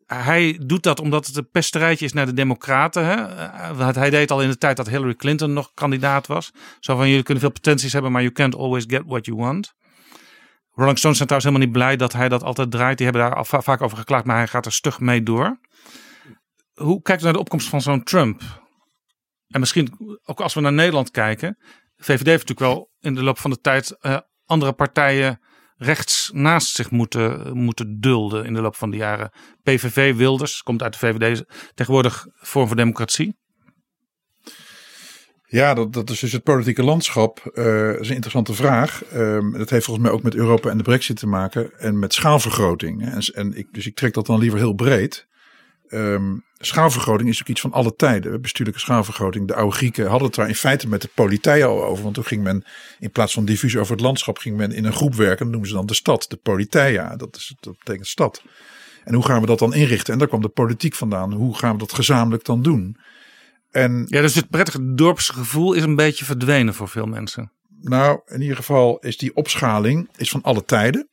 Hij 0.07 0.61
doet 0.67 0.83
dat 0.83 1.01
omdat 1.01 1.27
het 1.27 1.37
een 1.37 1.51
pesterijtje 1.51 2.05
is 2.05 2.13
naar 2.13 2.27
de 2.27 2.33
democraten. 2.33 3.05
Hè? 3.05 3.15
Eh, 3.15 3.95
Hij 3.95 4.11
deed 4.11 4.31
al 4.31 4.43
in 4.43 4.49
de 4.49 4.59
tijd 4.59 4.77
dat 4.77 4.89
Hillary 4.89 5.15
Clinton 5.15 5.53
nog 5.53 5.71
kandidaat 5.75 6.27
was. 6.27 6.53
Zo 6.81 6.97
van 6.97 7.09
jullie 7.09 7.23
kunnen 7.23 7.43
veel 7.43 7.53
potenties 7.53 7.93
hebben, 7.93 8.13
maar 8.13 8.23
you 8.23 8.33
can't 8.35 8.55
always 8.57 8.85
get 8.87 9.03
what 9.07 9.27
you 9.27 9.39
want. 9.39 9.75
Rolling 10.73 10.99
Stones 10.99 11.17
zijn 11.17 11.29
trouwens 11.29 11.45
helemaal 11.45 11.61
niet 11.61 11.73
blij 11.73 11.97
dat 11.97 12.13
hij 12.13 12.29
dat 12.29 12.43
altijd 12.43 12.71
draait. 12.71 12.97
Die 12.99 13.07
hebben 13.07 13.25
daar 13.25 13.35
al 13.35 13.45
va- 13.45 13.63
vaak 13.63 13.83
over 13.83 13.99
geklaagd, 13.99 14.25
maar 14.25 14.37
hij 14.37 14.47
gaat 14.49 14.67
er 14.67 14.73
stug 14.73 15.01
mee 15.01 15.23
door. 15.23 15.59
Hoe 16.75 17.03
kijkt 17.03 17.21
u 17.21 17.25
naar 17.25 17.33
de 17.33 17.39
opkomst 17.41 17.69
van 17.69 17.81
zo'n 17.81 18.03
Trump? 18.03 18.43
En 19.57 19.63
misschien 19.63 20.19
ook 20.25 20.41
als 20.41 20.55
we 20.55 20.61
naar 20.61 20.73
Nederland 20.73 21.11
kijken. 21.11 21.59
VVD 21.97 22.27
heeft 22.27 22.49
natuurlijk 22.49 22.61
wel 22.61 22.91
in 23.01 23.15
de 23.15 23.23
loop 23.23 23.39
van 23.39 23.51
de 23.51 23.61
tijd 23.61 23.97
eh, 24.01 24.19
andere 24.45 24.73
partijen 24.73 25.41
rechts 25.77 26.31
naast 26.35 26.75
zich 26.75 26.91
moeten, 26.91 27.57
moeten 27.57 28.01
dulden 28.01 28.45
in 28.45 28.55
de 28.55 28.61
loop 28.61 28.77
van 28.77 28.91
de 28.91 28.97
jaren. 28.97 29.31
PVV 29.63 30.15
Wilders 30.15 30.63
komt 30.63 30.83
uit 30.83 30.93
de 30.93 30.99
VVD, 30.99 31.45
tegenwoordig 31.75 32.27
Vorm 32.35 32.67
voor 32.67 32.77
Democratie. 32.77 33.37
Ja, 35.47 35.75
dat, 35.75 35.93
dat 35.93 36.11
is 36.11 36.21
dus 36.21 36.33
het 36.33 36.43
politieke 36.43 36.83
landschap. 36.83 37.41
Dat 37.45 38.01
is 38.01 38.09
een 38.09 38.15
interessante 38.15 38.55
vraag. 38.55 39.05
Ehm, 39.05 39.51
dat 39.51 39.71
heeft 39.71 39.85
volgens 39.85 40.07
mij 40.07 40.15
ook 40.15 40.23
met 40.23 40.35
Europa 40.35 40.71
en 40.71 40.77
de 40.77 40.83
brexit 40.83 41.17
te 41.17 41.27
maken. 41.27 41.79
En 41.79 41.99
met 41.99 42.15
schaalvergroting. 42.15 43.05
En, 43.11 43.21
en 43.21 43.57
ik, 43.57 43.67
dus 43.73 43.87
ik 43.87 43.95
trek 43.95 44.15
dat 44.15 44.27
dan 44.27 44.39
liever 44.39 44.59
heel 44.59 44.75
breed. 44.75 45.27
Ehm, 45.89 46.37
schaalvergroting 46.59 47.29
is 47.29 47.41
ook 47.41 47.49
iets 47.49 47.61
van 47.61 47.73
alle 47.73 47.97
tijden. 47.97 48.41
Bestuurlijke 48.41 48.81
schaalvergroting. 48.81 49.49
De 49.49 49.55
oude 49.55 49.77
Grieken 49.77 50.07
hadden 50.07 50.27
het 50.27 50.37
daar 50.37 50.49
in 50.49 50.55
feite 50.55 50.89
met 50.89 51.03
de 51.03 51.11
politiij 51.15 51.65
al 51.65 51.85
over. 51.85 52.03
Want 52.03 52.15
toen 52.15 52.25
ging 52.25 52.43
men, 52.43 52.65
in 52.99 53.11
plaats 53.11 53.33
van 53.33 53.45
diffuus 53.45 53.77
over 53.77 53.93
het 53.93 54.01
landschap, 54.01 54.39
ging 54.39 54.57
men 54.57 54.73
in 54.73 54.85
een 54.85 54.93
groep 54.93 55.15
werken. 55.15 55.39
Dat 55.39 55.49
noemen 55.49 55.69
ze 55.69 55.75
dan 55.75 55.87
de 55.87 55.95
stad, 55.95 56.27
de 56.29 56.37
politeia. 56.37 57.17
Dat, 57.17 57.37
is, 57.37 57.55
dat 57.61 57.79
betekent 57.79 58.07
stad. 58.07 58.43
En 59.05 59.15
hoe 59.15 59.25
gaan 59.25 59.41
we 59.41 59.47
dat 59.47 59.59
dan 59.59 59.75
inrichten? 59.75 60.13
En 60.13 60.19
daar 60.19 60.29
kwam 60.29 60.43
de 60.43 60.49
politiek 60.49 60.95
vandaan. 60.95 61.33
Hoe 61.33 61.57
gaan 61.57 61.73
we 61.73 61.79
dat 61.79 61.93
gezamenlijk 61.93 62.45
dan 62.45 62.63
doen? 62.63 62.97
En 63.71 64.05
Ja, 64.09 64.21
dus 64.21 64.35
het 64.35 64.51
prettige 64.51 64.95
dorpsgevoel 64.95 65.73
is 65.73 65.83
een 65.83 65.97
beetje 65.97 66.25
verdwenen 66.25 66.75
voor 66.75 66.89
veel 66.89 67.07
mensen. 67.07 67.53
Nou, 67.81 68.21
in 68.27 68.41
ieder 68.41 68.57
geval 68.57 68.99
is 68.99 69.17
die 69.17 69.35
opschaling 69.35 70.09
is 70.17 70.31
van 70.31 70.43
alle 70.43 70.65
tijden. 70.65 71.09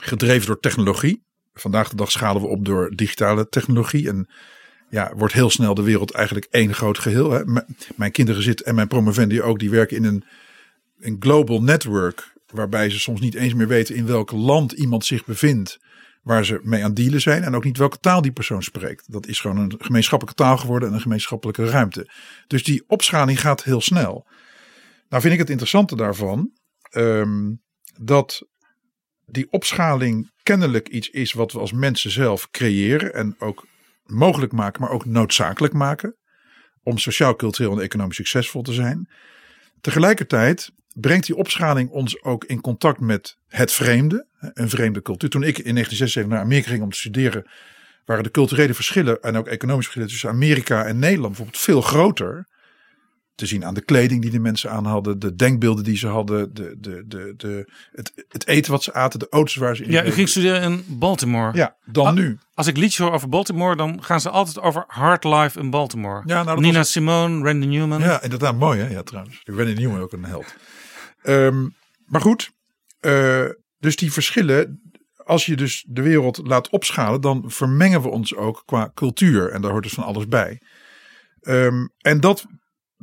Gedreven 0.00 0.46
door 0.46 0.60
technologie. 0.60 1.25
Vandaag 1.60 1.88
de 1.88 1.96
dag 1.96 2.10
schalen 2.10 2.42
we 2.42 2.48
op 2.48 2.64
door 2.64 2.90
digitale 2.94 3.48
technologie. 3.48 4.08
En 4.08 4.28
ja, 4.90 5.12
wordt 5.16 5.34
heel 5.34 5.50
snel 5.50 5.74
de 5.74 5.82
wereld 5.82 6.10
eigenlijk 6.10 6.46
één 6.50 6.74
groot 6.74 6.98
geheel. 6.98 7.30
Hè. 7.30 7.42
Mijn 7.96 8.12
kinderen 8.12 8.42
zitten 8.42 8.66
en 8.66 8.74
mijn 8.74 8.88
promovendi 8.88 9.42
ook. 9.42 9.58
Die 9.58 9.70
werken 9.70 9.96
in 9.96 10.04
een, 10.04 10.24
een 10.98 11.16
global 11.18 11.62
network. 11.62 12.34
Waarbij 12.46 12.90
ze 12.90 13.00
soms 13.00 13.20
niet 13.20 13.34
eens 13.34 13.54
meer 13.54 13.68
weten 13.68 13.94
in 13.94 14.06
welk 14.06 14.30
land 14.30 14.72
iemand 14.72 15.04
zich 15.04 15.24
bevindt. 15.24 15.78
Waar 16.22 16.44
ze 16.44 16.60
mee 16.62 16.84
aan 16.84 16.94
dealen 16.94 17.20
zijn. 17.20 17.42
En 17.42 17.54
ook 17.54 17.64
niet 17.64 17.78
welke 17.78 17.98
taal 17.98 18.22
die 18.22 18.32
persoon 18.32 18.62
spreekt. 18.62 19.12
Dat 19.12 19.26
is 19.26 19.40
gewoon 19.40 19.58
een 19.58 19.74
gemeenschappelijke 19.78 20.42
taal 20.42 20.56
geworden. 20.56 20.88
En 20.88 20.94
een 20.94 21.00
gemeenschappelijke 21.00 21.68
ruimte. 21.68 22.10
Dus 22.46 22.64
die 22.64 22.84
opschaling 22.86 23.40
gaat 23.40 23.64
heel 23.64 23.80
snel. 23.80 24.26
Nou 25.08 25.22
vind 25.22 25.32
ik 25.34 25.40
het 25.40 25.50
interessante 25.50 25.96
daarvan 25.96 26.52
ehm, 26.90 27.54
dat 28.00 28.42
die 29.26 29.46
opschaling 29.50 30.30
kennelijk 30.46 30.88
iets 30.88 31.10
is 31.10 31.32
wat 31.32 31.52
we 31.52 31.58
als 31.58 31.72
mensen 31.72 32.10
zelf 32.10 32.50
creëren 32.50 33.14
en 33.14 33.34
ook 33.38 33.66
mogelijk 34.04 34.52
maken, 34.52 34.80
maar 34.80 34.90
ook 34.90 35.04
noodzakelijk 35.04 35.72
maken 35.72 36.16
om 36.82 36.98
sociaal, 36.98 37.36
cultureel 37.36 37.72
en 37.72 37.82
economisch 37.82 38.16
succesvol 38.16 38.62
te 38.62 38.72
zijn. 38.72 39.08
Tegelijkertijd 39.80 40.70
brengt 40.92 41.26
die 41.26 41.36
opschaling 41.36 41.90
ons 41.90 42.22
ook 42.22 42.44
in 42.44 42.60
contact 42.60 43.00
met 43.00 43.38
het 43.48 43.72
vreemde, 43.72 44.26
een 44.38 44.70
vreemde 44.70 45.02
cultuur. 45.02 45.30
Toen 45.30 45.42
ik 45.42 45.58
in 45.58 45.74
1976 45.74 46.32
naar 46.32 46.44
Amerika 46.44 46.68
ging 46.68 46.82
om 46.82 46.90
te 46.90 46.98
studeren, 46.98 47.50
waren 48.04 48.24
de 48.24 48.30
culturele 48.30 48.74
verschillen 48.74 49.20
en 49.22 49.36
ook 49.36 49.46
economische 49.46 49.90
verschillen 49.90 50.08
tussen 50.08 50.30
Amerika 50.30 50.84
en 50.84 50.98
Nederland 50.98 51.28
bijvoorbeeld 51.28 51.62
veel 51.62 51.80
groter 51.80 52.46
te 53.36 53.46
zien 53.46 53.64
aan 53.64 53.74
de 53.74 53.80
kleding 53.84 54.22
die 54.22 54.30
de 54.30 54.38
mensen 54.38 54.70
aan 54.70 54.84
hadden, 54.86 55.18
de 55.18 55.34
denkbeelden 55.34 55.84
die 55.84 55.96
ze 55.96 56.06
hadden, 56.06 56.54
de, 56.54 56.76
de, 56.78 57.04
de, 57.06 57.34
de, 57.36 57.72
het, 57.92 58.12
het 58.28 58.46
eten 58.46 58.72
wat 58.72 58.82
ze 58.82 58.92
aten, 58.92 59.18
de 59.18 59.26
auto's 59.30 59.54
waar 59.54 59.76
ze 59.76 59.84
in 59.84 59.90
Ja, 59.90 60.04
u 60.04 60.10
ging 60.10 60.28
studeren 60.28 60.62
in 60.62 60.84
Baltimore. 60.98 61.56
Ja, 61.56 61.76
dan 61.84 62.06
Ah, 62.06 62.14
nu. 62.14 62.38
Als 62.54 62.66
ik 62.66 62.76
liedjes 62.76 62.98
hoor 62.98 63.12
over 63.12 63.28
Baltimore, 63.28 63.76
dan 63.76 64.02
gaan 64.02 64.20
ze 64.20 64.30
altijd 64.30 64.60
over 64.60 64.84
hard 64.86 65.24
life 65.24 65.58
in 65.60 65.70
Baltimore. 65.70 66.22
Ja, 66.26 66.42
nou, 66.42 66.60
Nina 66.60 66.78
was- 66.78 66.92
Simone, 66.92 67.44
Randy 67.44 67.66
Newman. 67.66 68.00
Ja, 68.00 68.22
inderdaad, 68.22 68.58
mooi 68.58 68.80
hè? 68.80 68.88
Ja, 68.88 69.02
trouwens. 69.02 69.40
In 69.44 69.54
Newman 69.74 70.00
ook 70.00 70.12
een 70.12 70.24
held. 70.24 70.54
Ehm, 71.22 71.68
maar 72.06 72.20
goed, 72.20 72.50
eh, 73.00 73.10
dus 73.40 73.54
Dus 73.78 73.96
die 73.96 74.12
verschillen, 74.12 74.80
als 75.24 75.46
je 75.46 75.56
dus 75.56 75.84
de 75.88 76.02
wereld 76.02 76.40
laat 76.44 76.68
opschalen, 76.70 77.20
dan 77.20 77.44
vermengen 77.46 78.02
we 78.02 78.08
ons 78.08 78.34
ook 78.34 78.62
qua 78.66 78.90
cultuur. 78.94 79.50
En 79.50 79.60
daar 79.62 79.70
hoort 79.70 79.82
dus 79.82 79.92
van 79.92 80.04
alles 80.04 80.28
bij. 80.28 80.60
Ehm, 81.40 81.86
en 81.98 82.20
dat 82.20 82.46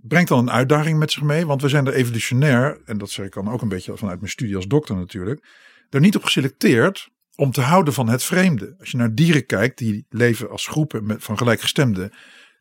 brengt 0.08 0.30
dan 0.30 0.40
een 0.40 0.52
uitdaging 0.52 1.00
met 1.00 1.12
zich 1.12 1.24
mee, 1.24 1.46
want 1.46 1.62
we 1.62 1.70
zijn 1.70 1.88
er 1.88 1.94
evolutionair, 1.94 2.82
en 2.86 2.98
dat 2.98 3.10
zeg 3.10 3.26
ik 3.26 3.34
dan 3.34 3.50
ook 3.50 3.62
een 3.62 3.70
beetje 3.70 3.98
vanuit 3.98 4.20
mijn 4.20 4.32
studie 4.32 4.56
als 4.56 4.68
dokter 4.68 4.96
natuurlijk, 4.96 5.46
er 5.90 6.00
niet 6.00 6.16
op 6.16 6.24
geselecteerd 6.24 7.10
om 7.36 7.52
te 7.52 7.62
houden 7.62 7.94
van 7.94 8.10
het 8.10 8.24
vreemde. 8.24 8.76
Als 8.80 8.92
je 8.92 8.98
naar 8.98 9.14
dieren 9.14 9.46
kijkt, 9.46 9.78
die 9.78 10.06
leven 10.10 10.50
als 10.50 10.68
groepen 10.68 11.06
met, 11.06 11.24
van 11.24 11.38
gelijkgestemden 11.38 12.12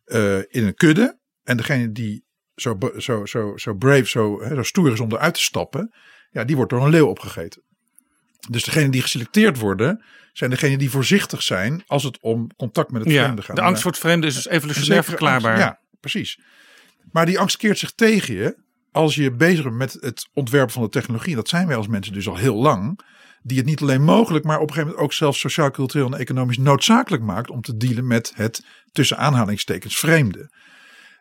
uh, 0.06 0.38
in 0.38 0.66
een 0.66 0.74
kudde. 0.74 1.18
En 1.42 1.56
degene 1.56 1.92
die 1.92 2.24
zo, 2.54 2.78
zo, 2.96 3.26
zo, 3.26 3.56
zo 3.56 3.74
brave, 3.74 4.08
zo, 4.08 4.42
hè, 4.42 4.54
zo 4.54 4.62
stoer 4.62 4.92
is 4.92 5.00
om 5.00 5.12
eruit 5.12 5.34
te 5.34 5.42
stappen, 5.42 5.94
ja, 6.30 6.44
die 6.44 6.56
wordt 6.56 6.70
door 6.70 6.84
een 6.84 6.90
leeuw 6.90 7.06
opgegeten. 7.06 7.62
Dus 8.50 8.64
degenen 8.64 8.90
die 8.90 9.02
geselecteerd 9.02 9.58
worden, 9.58 10.04
zijn 10.32 10.50
degenen 10.50 10.78
die 10.78 10.90
voorzichtig 10.90 11.42
zijn 11.42 11.82
als 11.86 12.02
het 12.02 12.20
om 12.20 12.46
contact 12.56 12.90
met 12.90 13.04
het 13.04 13.12
Ja, 13.12 13.22
vreemde 13.22 13.42
gaat. 13.42 13.56
de 13.56 13.62
angst 13.62 13.82
voor 13.82 13.90
het 13.90 14.00
vreemde 14.00 14.26
is 14.26 14.34
dus 14.34 14.48
evolutionair 14.48 15.04
verklaarbaar. 15.04 15.52
angst, 15.52 15.66
Ja, 15.66 15.80
precies. 16.00 16.38
Maar 17.12 17.26
die 17.26 17.38
angst 17.38 17.56
keert 17.56 17.78
zich 17.78 17.92
tegen 17.92 18.34
je 18.34 18.56
als 18.92 19.14
je 19.14 19.30
bezig 19.30 19.62
bent 19.62 19.76
met 19.76 19.96
het 20.00 20.28
ontwerpen 20.34 20.72
van 20.72 20.82
de 20.82 20.88
technologie. 20.88 21.34
Dat 21.34 21.48
zijn 21.48 21.66
wij 21.66 21.76
als 21.76 21.86
mensen 21.86 22.12
dus 22.12 22.28
al 22.28 22.36
heel 22.36 22.56
lang. 22.56 23.00
Die 23.42 23.56
het 23.56 23.66
niet 23.66 23.80
alleen 23.80 24.02
mogelijk, 24.02 24.44
maar 24.44 24.56
op 24.56 24.62
een 24.62 24.68
gegeven 24.68 24.88
moment 24.88 25.04
ook 25.04 25.12
zelfs 25.12 25.40
sociaal, 25.40 25.70
cultureel 25.70 26.06
en 26.06 26.18
economisch 26.18 26.58
noodzakelijk 26.58 27.22
maakt 27.22 27.50
om 27.50 27.60
te 27.60 27.76
dealen 27.76 28.06
met 28.06 28.32
het 28.34 28.64
tussen 28.92 29.18
aanhalingstekens 29.18 29.98
vreemde. 29.98 30.50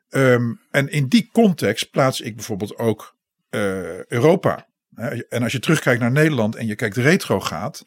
Ehm, 0.10 0.54
en 0.72 0.92
in 0.92 1.08
die 1.08 1.30
context 1.32 1.92
plaats 1.92 2.22
ik 2.22 2.36
bijvoorbeeld 2.36 2.78
ook 2.78 3.20
eh, 3.50 4.06
Europa. 4.06 4.68
En 5.30 5.44
als 5.44 5.52
je 5.52 5.60
terugkijkt 5.60 6.02
naar 6.02 6.12
Nederland 6.12 6.56
en 6.56 6.68
je 6.68 6.76
kijkt 6.76 6.98
retro 6.98 7.40
gaat, 7.40 7.82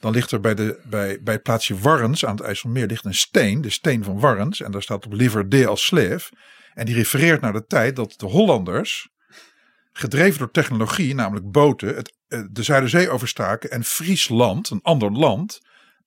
dan 0.00 0.12
ligt 0.12 0.30
er 0.30 0.40
bij, 0.40 0.54
de, 0.54 0.80
bij, 0.84 1.22
bij 1.22 1.34
het 1.34 1.42
plaatsje 1.42 1.78
Warrens 1.78 2.24
aan 2.24 2.36
het 2.36 2.44
IJsselmeer 2.44 2.86
ligt 2.86 3.04
een 3.04 3.14
steen, 3.14 3.60
de 3.60 3.70
steen 3.70 4.04
van 4.04 4.20
Warrens. 4.20 4.60
En 4.60 4.70
daar 4.70 4.82
staat 4.82 5.06
op 5.06 5.12
Liver 5.12 5.48
de 5.48 5.66
als 5.66 5.84
slave. 5.84 6.30
En 6.76 6.86
die 6.86 6.94
refereert 6.94 7.40
naar 7.40 7.52
de 7.52 7.66
tijd 7.66 7.96
dat 7.96 8.14
de 8.16 8.26
Hollanders, 8.26 9.08
gedreven 9.92 10.38
door 10.38 10.50
technologie, 10.50 11.14
namelijk 11.14 11.50
boten, 11.50 11.94
het, 11.94 12.16
eh, 12.28 12.40
de 12.50 12.62
Zuiderzee 12.62 13.10
overstaken 13.10 13.70
en 13.70 13.84
Friesland, 13.84 14.70
een 14.70 14.82
ander 14.82 15.12
land, 15.12 15.60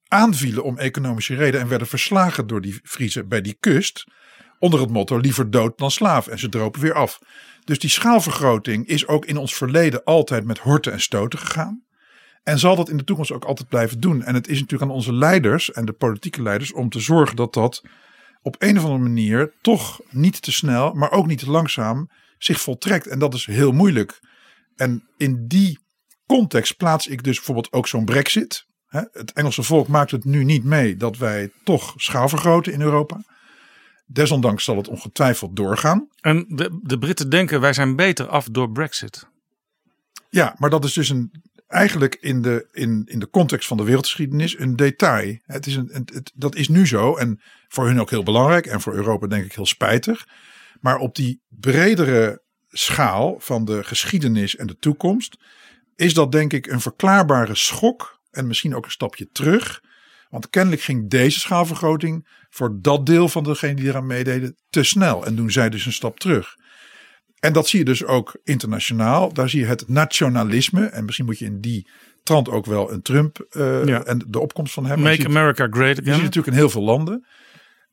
aanvielen 0.07 0.63
om 0.63 0.78
economische 0.78 1.36
reden 1.36 1.59
en 1.59 1.67
werden 1.67 1.88
verslagen 1.88 2.47
door 2.47 2.61
die 2.61 2.80
Friesen 2.84 3.28
bij 3.28 3.41
die 3.41 3.57
kust. 3.59 4.03
Onder 4.59 4.80
het 4.80 4.89
motto 4.89 5.17
liever 5.17 5.51
dood 5.51 5.78
dan 5.78 5.91
slaaf. 5.91 6.28
En 6.28 6.39
ze 6.39 6.49
dropen 6.49 6.82
weer 6.82 6.93
af. 6.93 7.20
Dus 7.63 7.80
die 7.80 7.89
schaalvergroting 7.89 8.88
is 8.88 9.07
ook 9.07 9.26
in 9.26 9.38
ons 9.38 9.55
verleden 9.55 10.03
altijd 10.03 10.45
met 10.45 10.59
horten 10.59 10.91
en 10.91 11.01
stoten 11.01 11.39
gegaan. 11.39 11.84
En 12.43 12.59
zal 12.59 12.76
dat 12.76 12.89
in 12.89 12.97
de 12.97 13.03
toekomst 13.03 13.32
ook 13.32 13.45
altijd 13.45 13.70
blijven 13.70 13.99
doen. 13.99 14.24
En 14.24 14.34
het 14.34 14.47
is 14.47 14.59
natuurlijk 14.59 14.89
aan 14.89 14.97
onze 14.97 15.13
leiders 15.13 15.72
en 15.72 15.86
de 15.86 15.93
politieke 15.93 16.41
leiders 16.41 16.74
om 16.74 16.89
te 16.89 16.99
zorgen 16.99 17.36
dat 17.36 17.53
dat 17.53 17.82
op 18.41 18.55
een 18.59 18.77
of 18.77 18.83
andere 18.83 19.03
manier 19.03 19.53
toch 19.61 20.01
niet 20.09 20.41
te 20.41 20.51
snel, 20.51 20.93
maar 20.93 21.11
ook 21.11 21.27
niet 21.27 21.39
te 21.39 21.49
langzaam 21.49 22.09
zich 22.37 22.61
voltrekt. 22.61 23.07
En 23.07 23.19
dat 23.19 23.33
is 23.33 23.45
heel 23.45 23.71
moeilijk. 23.71 24.19
En 24.75 25.07
in 25.17 25.47
die 25.47 25.79
context 26.25 26.77
plaats 26.77 27.07
ik 27.07 27.23
dus 27.23 27.35
bijvoorbeeld 27.35 27.71
ook 27.73 27.87
zo'n 27.87 28.05
brexit. 28.05 28.65
Het 28.89 29.31
Engelse 29.33 29.63
volk 29.63 29.87
maakt 29.87 30.11
het 30.11 30.25
nu 30.25 30.43
niet 30.43 30.63
mee 30.63 30.95
dat 30.97 31.17
wij 31.17 31.51
toch 31.63 31.93
schaal 31.95 32.29
vergroten 32.29 32.73
in 32.73 32.81
Europa. 32.81 33.23
Desondanks 34.05 34.63
zal 34.63 34.77
het 34.77 34.87
ongetwijfeld 34.87 35.55
doorgaan. 35.55 36.07
En 36.21 36.45
de, 36.47 36.79
de 36.83 36.97
Britten 36.97 37.29
denken 37.29 37.61
wij 37.61 37.73
zijn 37.73 37.95
beter 37.95 38.27
af 38.27 38.47
door 38.51 38.71
Brexit. 38.71 39.27
Ja, 40.29 40.55
maar 40.57 40.69
dat 40.69 40.85
is 40.85 40.93
dus 40.93 41.09
een, 41.09 41.31
eigenlijk 41.70 42.17
in 42.20 42.41
de, 42.41 42.67
in, 42.72 43.03
in 43.05 43.20
de 43.20 43.30
context 43.30 43.67
van 43.67 43.78
de 43.78 43.84
wereldgeschiedenis 43.84 44.59
een 44.59 44.76
detail. 44.76 45.39
Het 45.45 45.65
is 45.65 45.76
een, 45.76 45.89
het, 45.91 46.32
dat 46.36 46.55
is 46.55 46.67
nu 46.67 46.88
zo 46.88 47.15
en 47.15 47.41
voor 47.67 47.86
hun 47.86 47.99
ook 47.99 48.09
heel 48.09 48.24
belangrijk 48.24 48.65
en 48.65 48.82
voor 48.82 48.93
Europa 48.93 49.28
denk 49.28 49.45
ik 49.45 49.53
heel 49.53 49.65
spijtig. 49.65 50.28
Maar 50.82 50.97
op 50.97 51.15
die 51.15 51.41
bredere 51.47 52.41
schaal 52.70 53.39
van 53.39 53.65
de 53.65 53.84
geschiedenis 53.84 54.55
en 54.55 54.67
de 54.67 54.78
toekomst 54.78 55.38
is 55.95 56.13
dat 56.13 56.32
denk 56.32 56.53
ik 56.53 56.67
een 56.67 56.82
verklaarbare 56.82 57.55
schok 57.55 58.20
en 58.32 58.47
misschien 58.47 58.76
ook 58.76 58.86
een 58.86 58.91
stapje 58.91 59.30
terug. 59.32 59.82
Want 60.30 60.49
kennelijk 60.49 60.82
ging 60.82 61.09
deze 61.09 61.39
schaalvergroting 61.39 62.28
voor 62.49 62.82
dat 62.82 63.05
deel 63.05 63.30
van 63.30 63.43
degenen 63.43 63.76
die 63.76 63.88
eraan 63.88 64.07
meededen 64.07 64.55
te 64.70 64.84
snel 64.84 65.26
en 65.26 65.36
doen 65.36 65.51
zij 65.51 65.70
dus 65.70 65.86
een 65.86 65.93
stap 65.93 66.20
terug. 66.20 66.55
En 67.39 67.53
dat 67.53 67.67
zie 67.67 67.79
je 67.79 67.85
dus 67.85 68.05
ook 68.05 68.39
internationaal. 68.43 69.33
Daar 69.33 69.49
zie 69.49 69.59
je 69.59 69.65
het 69.65 69.87
nationalisme. 69.87 70.85
En 70.85 71.05
misschien 71.05 71.25
moet 71.25 71.39
je 71.39 71.45
in 71.45 71.59
die 71.61 71.87
trant 72.23 72.49
ook 72.49 72.65
wel 72.65 72.91
een 72.91 73.01
Trump 73.01 73.45
eh, 73.49 73.85
Ja. 73.85 74.03
en 74.03 74.25
de 74.27 74.39
opkomst 74.39 74.73
van 74.73 74.85
hem. 74.85 74.99
Make 75.01 75.15
ziet- 75.15 75.25
America 75.25 75.67
Great 75.69 75.95
je 75.97 76.03
ziet 76.13 76.21
natuurlijk 76.21 76.47
in 76.47 76.53
heel 76.53 76.69
veel 76.69 76.81
landen. 76.83 77.25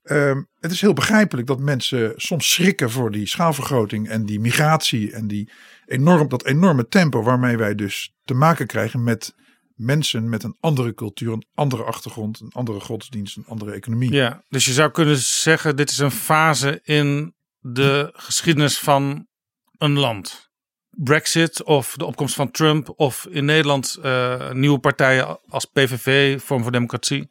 Ehm, 0.03 0.43
het 0.61 0.71
is 0.73 0.81
heel 0.81 0.93
begrijpelijk 0.93 1.47
dat 1.47 1.61
mensen 1.61 2.13
soms 2.17 2.53
schrikken 2.53 2.91
voor 2.91 3.11
die 3.11 3.27
schaalvergroting 3.27 4.09
en 4.09 4.25
die 4.27 4.41
migratie 4.41 5.13
en 5.13 5.27
die 5.27 5.51
enorm, 5.87 6.29
dat 6.29 6.45
enorme 6.45 6.89
tempo 6.89 7.23
waarmee 7.23 7.57
wij 7.57 7.75
dus 7.75 8.13
te 8.25 8.35
maken 8.35 8.67
krijgen 8.67 9.03
met 9.05 9.35
mensen 9.75 10.29
met 10.29 10.43
een 10.43 10.57
andere 10.61 10.95
cultuur, 10.95 11.33
een 11.33 11.47
andere 11.55 11.83
achtergrond, 11.83 12.41
een 12.41 12.53
andere 12.53 12.81
godsdienst, 12.81 13.37
een 13.37 13.45
andere 13.47 13.73
economie. 13.73 14.13
Ja, 14.13 14.43
dus 14.49 14.65
je 14.65 14.73
zou 14.73 14.91
kunnen 14.91 15.17
zeggen 15.17 15.77
dit 15.77 15.91
is 15.91 15.99
een 15.99 16.11
fase 16.11 16.81
in 16.83 17.35
de 17.61 18.11
geschiedenis 18.13 18.79
van 18.79 19.27
een 19.79 19.99
land. 19.99 20.51
Brexit 20.91 21.63
of 21.63 21.95
de 21.97 22.05
opkomst 22.05 22.35
van 22.35 22.51
Trump 22.51 22.93
of 22.97 23.27
in 23.31 23.45
Nederland 23.45 23.99
eh, 24.03 24.51
nieuwe 24.53 24.79
partijen 24.79 25.39
als 25.49 25.65
PVV, 25.65 26.41
Vorm 26.43 26.63
voor 26.63 26.73
Democratie. 26.73 27.31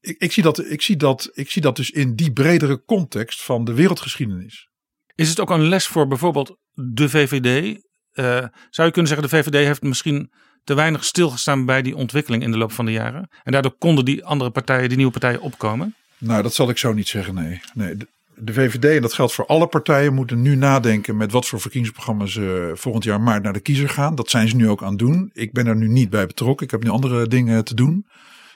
Ik, 0.00 0.18
ik, 0.18 0.32
zie 0.32 0.42
dat, 0.42 0.70
ik, 0.70 0.82
zie 0.82 0.96
dat, 0.96 1.30
ik 1.32 1.50
zie 1.50 1.62
dat 1.62 1.76
dus 1.76 1.90
in 1.90 2.14
die 2.14 2.32
bredere 2.32 2.84
context 2.84 3.42
van 3.42 3.64
de 3.64 3.74
wereldgeschiedenis. 3.74 4.68
Is 5.14 5.28
het 5.28 5.40
ook 5.40 5.50
een 5.50 5.68
les 5.68 5.86
voor 5.86 6.06
bijvoorbeeld 6.06 6.56
de 6.74 7.08
VVD? 7.08 7.80
Eh, 8.12 8.24
zou 8.70 8.86
je 8.86 8.92
kunnen 8.92 9.10
zeggen 9.10 9.28
de 9.28 9.36
VVD 9.36 9.64
heeft 9.66 9.82
misschien 9.82 10.32
te 10.64 10.74
weinig 10.74 11.04
stilgestaan 11.04 11.64
bij 11.64 11.82
die 11.82 11.96
ontwikkeling 11.96 12.42
in 12.42 12.50
de 12.50 12.58
loop 12.58 12.72
van 12.72 12.84
de 12.84 12.92
jaren. 12.92 13.28
En 13.42 13.52
daardoor 13.52 13.76
konden 13.78 14.04
die 14.04 14.24
andere 14.24 14.50
partijen, 14.50 14.88
die 14.88 14.96
nieuwe 14.96 15.12
partijen 15.12 15.40
opkomen. 15.40 15.94
Nou, 16.18 16.42
dat 16.42 16.54
zal 16.54 16.68
ik 16.68 16.78
zo 16.78 16.92
niet 16.92 17.08
zeggen, 17.08 17.34
nee. 17.34 17.60
nee 17.74 17.96
de, 18.42 18.52
VVD, 18.52 18.84
en 18.84 19.02
dat 19.02 19.12
geldt 19.12 19.32
voor 19.32 19.46
alle 19.46 19.66
partijen, 19.66 20.14
moeten 20.14 20.42
nu 20.42 20.56
nadenken 20.56 21.16
met 21.16 21.32
wat 21.32 21.46
voor 21.46 21.60
verkiezingsprogramma's 21.60 22.32
ze 22.32 22.72
volgend 22.74 23.04
jaar 23.04 23.20
maart 23.20 23.42
naar 23.42 23.52
de 23.52 23.60
kiezer 23.60 23.88
gaan. 23.88 24.14
Dat 24.14 24.30
zijn 24.30 24.48
ze 24.48 24.56
nu 24.56 24.68
ook 24.68 24.82
aan 24.82 24.88
het 24.88 24.98
doen. 24.98 25.30
Ik 25.32 25.52
ben 25.52 25.66
er 25.66 25.76
nu 25.76 25.88
niet 25.88 26.10
bij 26.10 26.26
betrokken. 26.26 26.64
Ik 26.66 26.70
heb 26.70 26.82
nu 26.82 26.90
andere 26.90 27.26
dingen 27.26 27.64
te 27.64 27.74
doen. 27.74 28.06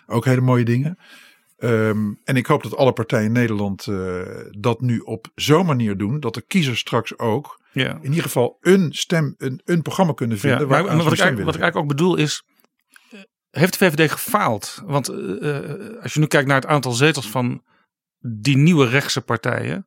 Ook 0.06 0.24
hele 0.24 0.40
mooie 0.40 0.64
dingen. 0.64 0.98
Ehm, 1.58 2.12
en 2.24 2.36
ik 2.36 2.46
hoop 2.46 2.62
dat 2.62 2.76
alle 2.76 2.92
partijen 2.92 3.26
in 3.26 3.32
Nederland 3.32 3.86
eh, 3.86 4.20
dat 4.50 4.80
nu 4.80 4.98
op 4.98 5.26
zo'n 5.34 5.66
manier 5.66 5.96
doen 5.96 6.20
dat 6.20 6.34
de 6.34 6.42
kiezers 6.46 6.78
straks 6.80 7.18
ook 7.18 7.60
Ja. 7.72 7.98
in 8.02 8.08
ieder 8.08 8.22
geval 8.22 8.58
een 8.60 8.92
stem, 8.92 9.34
een, 9.38 9.60
een 9.64 9.82
programma 9.82 10.12
kunnen 10.12 10.38
vinden. 10.38 10.60
Ja, 10.60 10.66
waar 10.66 10.84
maar 10.84 10.96
wat, 10.96 11.12
ik 11.12 11.18
wat 11.18 11.28
ik 11.30 11.44
eigenlijk 11.44 11.76
ook 11.76 11.88
bedoel 11.88 12.16
is, 12.16 12.42
eh, 13.10 13.18
heeft 13.50 13.78
de 13.78 13.90
VVD 13.90 14.10
gefaald? 14.10 14.82
Want 14.86 15.08
eh, 15.08 15.58
eh, 15.58 16.02
als 16.02 16.14
je 16.14 16.20
nu 16.20 16.26
kijkt 16.26 16.46
naar 16.46 16.60
het 16.60 16.66
aantal 16.66 16.92
zetels 16.92 17.28
van 17.30 17.62
die 18.26 18.56
nieuwe 18.56 18.88
rechtse 18.88 19.20
partijen, 19.20 19.86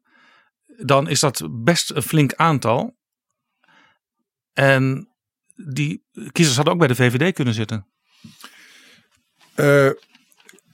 dan 0.77 1.09
is 1.09 1.19
dat 1.19 1.47
best 1.51 1.91
een 1.91 2.01
flink 2.01 2.33
aantal. 2.33 2.97
En 4.53 5.09
die 5.55 6.03
kiezers 6.31 6.55
hadden 6.55 6.73
ook 6.73 6.79
bij 6.79 6.87
de 6.87 6.95
VVD 6.95 7.33
kunnen 7.33 7.53
zitten. 7.53 7.87
Eh, 9.55 9.89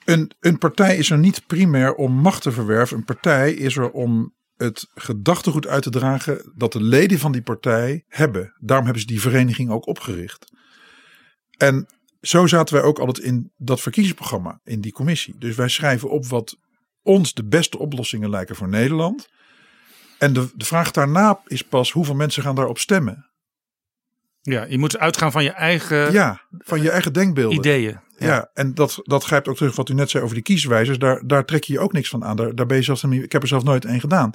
een, 0.05 0.32
een 0.39 0.57
partij 0.57 0.97
is 0.97 1.09
er 1.09 1.18
niet 1.18 1.47
primair 1.47 1.93
om 1.93 2.14
macht 2.14 2.41
te 2.41 2.51
verwerven. 2.51 2.97
Een 2.97 3.03
partij 3.03 3.53
is 3.53 3.78
er 3.78 3.91
om 3.91 4.36
het 4.55 4.88
gedachtegoed 4.93 5.68
uit 5.68 5.84
te 5.84 5.89
dragen 5.89 6.51
dat 6.55 6.72
de 6.72 6.84
leden 6.84 7.20
van 7.20 7.32
die 7.32 7.41
partij 7.41 8.03
hebben. 8.07 8.53
Daarom 8.59 8.86
hebben 8.86 9.01
ze 9.01 9.07
die 9.07 9.22
vereniging 9.22 9.70
ook 9.70 9.88
opgericht. 9.88 10.51
En 11.57 11.88
zo 12.22 12.47
zaten 12.47 12.76
wij 12.76 12.84
ook 12.84 12.99
altijd 12.99 13.20
in 13.20 13.51
dat 13.57 13.82
verkiezingsprogramma, 13.82 14.59
in 14.64 14.82
die 14.82 14.91
commissie. 14.91 15.38
Dus 15.38 15.55
wij 15.55 15.70
schrijven 15.70 16.09
op 16.09 16.26
wat 16.26 16.57
ons 17.04 17.34
de 17.34 17.45
beste 17.45 17.78
oplossingen 17.80 18.30
lijken 18.30 18.56
voor 18.56 18.70
Nederland. 18.70 19.28
En 20.18 20.34
de, 20.34 20.49
de 20.56 20.66
vraag 20.66 20.91
daarna 20.91 21.39
is 21.47 21.62
pas 21.62 21.91
hoeveel 21.91 22.16
mensen 22.16 22.43
gaan 22.43 22.56
daarop 22.56 22.78
stemmen. 22.80 23.30
Ja, 24.41 24.66
je 24.70 24.78
moet 24.78 24.97
uitgaan 24.97 25.32
van 25.32 25.43
je 25.43 25.51
eigen 25.51 26.12
Ja, 26.12 26.41
van 26.49 26.82
je 26.82 26.89
eigen 26.91 27.14
denkbeelden. 27.14 27.58
ideeën. 27.58 27.99
Ja, 28.18 28.49
en 28.54 28.74
dat, 28.74 28.99
dat 29.04 29.24
grijpt 29.24 29.47
ook 29.47 29.56
terug 29.56 29.76
wat 29.76 29.89
u 29.89 29.93
net 29.93 30.10
zei 30.10 30.24
over 30.24 30.36
die 30.36 30.43
kieswijzers. 30.43 30.97
Daar, 30.99 31.22
daar 31.28 31.45
trek 31.45 31.64
je 31.64 31.74
je 31.74 31.80
ook 31.80 31.93
niks 31.93 32.10
van 32.10 32.24
aan. 32.24 32.36
Daar, 32.36 32.56
daar 32.56 32.66
ben 32.66 32.78
je 32.78 32.84
zelfs, 32.84 33.04
niet- 33.04 33.24
ik 33.24 33.32
heb 33.32 33.41
er 33.41 33.47
zelf 33.47 33.64
nooit 33.64 33.86
één 33.86 33.99
gedaan. 33.99 34.32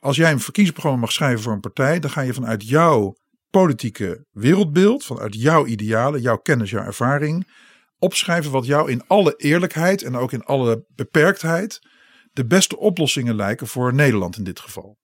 Als 0.00 0.16
jij 0.16 0.32
een 0.32 0.40
verkiezingsprogramma 0.40 1.00
mag 1.00 1.12
schrijven 1.12 1.42
voor 1.42 1.52
een 1.52 1.60
partij, 1.60 1.98
dan 2.00 2.10
ga 2.10 2.20
je 2.20 2.34
vanuit 2.34 2.68
jouw 2.68 3.14
politieke 3.50 4.24
wereldbeeld, 4.30 5.04
vanuit 5.04 5.34
jouw 5.34 5.66
idealen, 5.66 6.20
jouw 6.20 6.36
kennis, 6.36 6.70
jouw 6.70 6.84
ervaring, 6.84 7.48
opschrijven 8.02 8.50
wat 8.50 8.66
jou 8.66 8.90
in 8.90 9.06
alle 9.06 9.34
eerlijkheid 9.36 10.02
en 10.02 10.16
ook 10.16 10.32
in 10.32 10.44
alle 10.44 10.84
beperktheid 10.88 11.80
de 12.32 12.46
beste 12.46 12.78
oplossingen 12.78 13.34
lijken 13.34 13.66
voor 13.66 13.94
Nederland 13.94 14.36
in 14.36 14.44
dit 14.44 14.60
geval. 14.60 14.98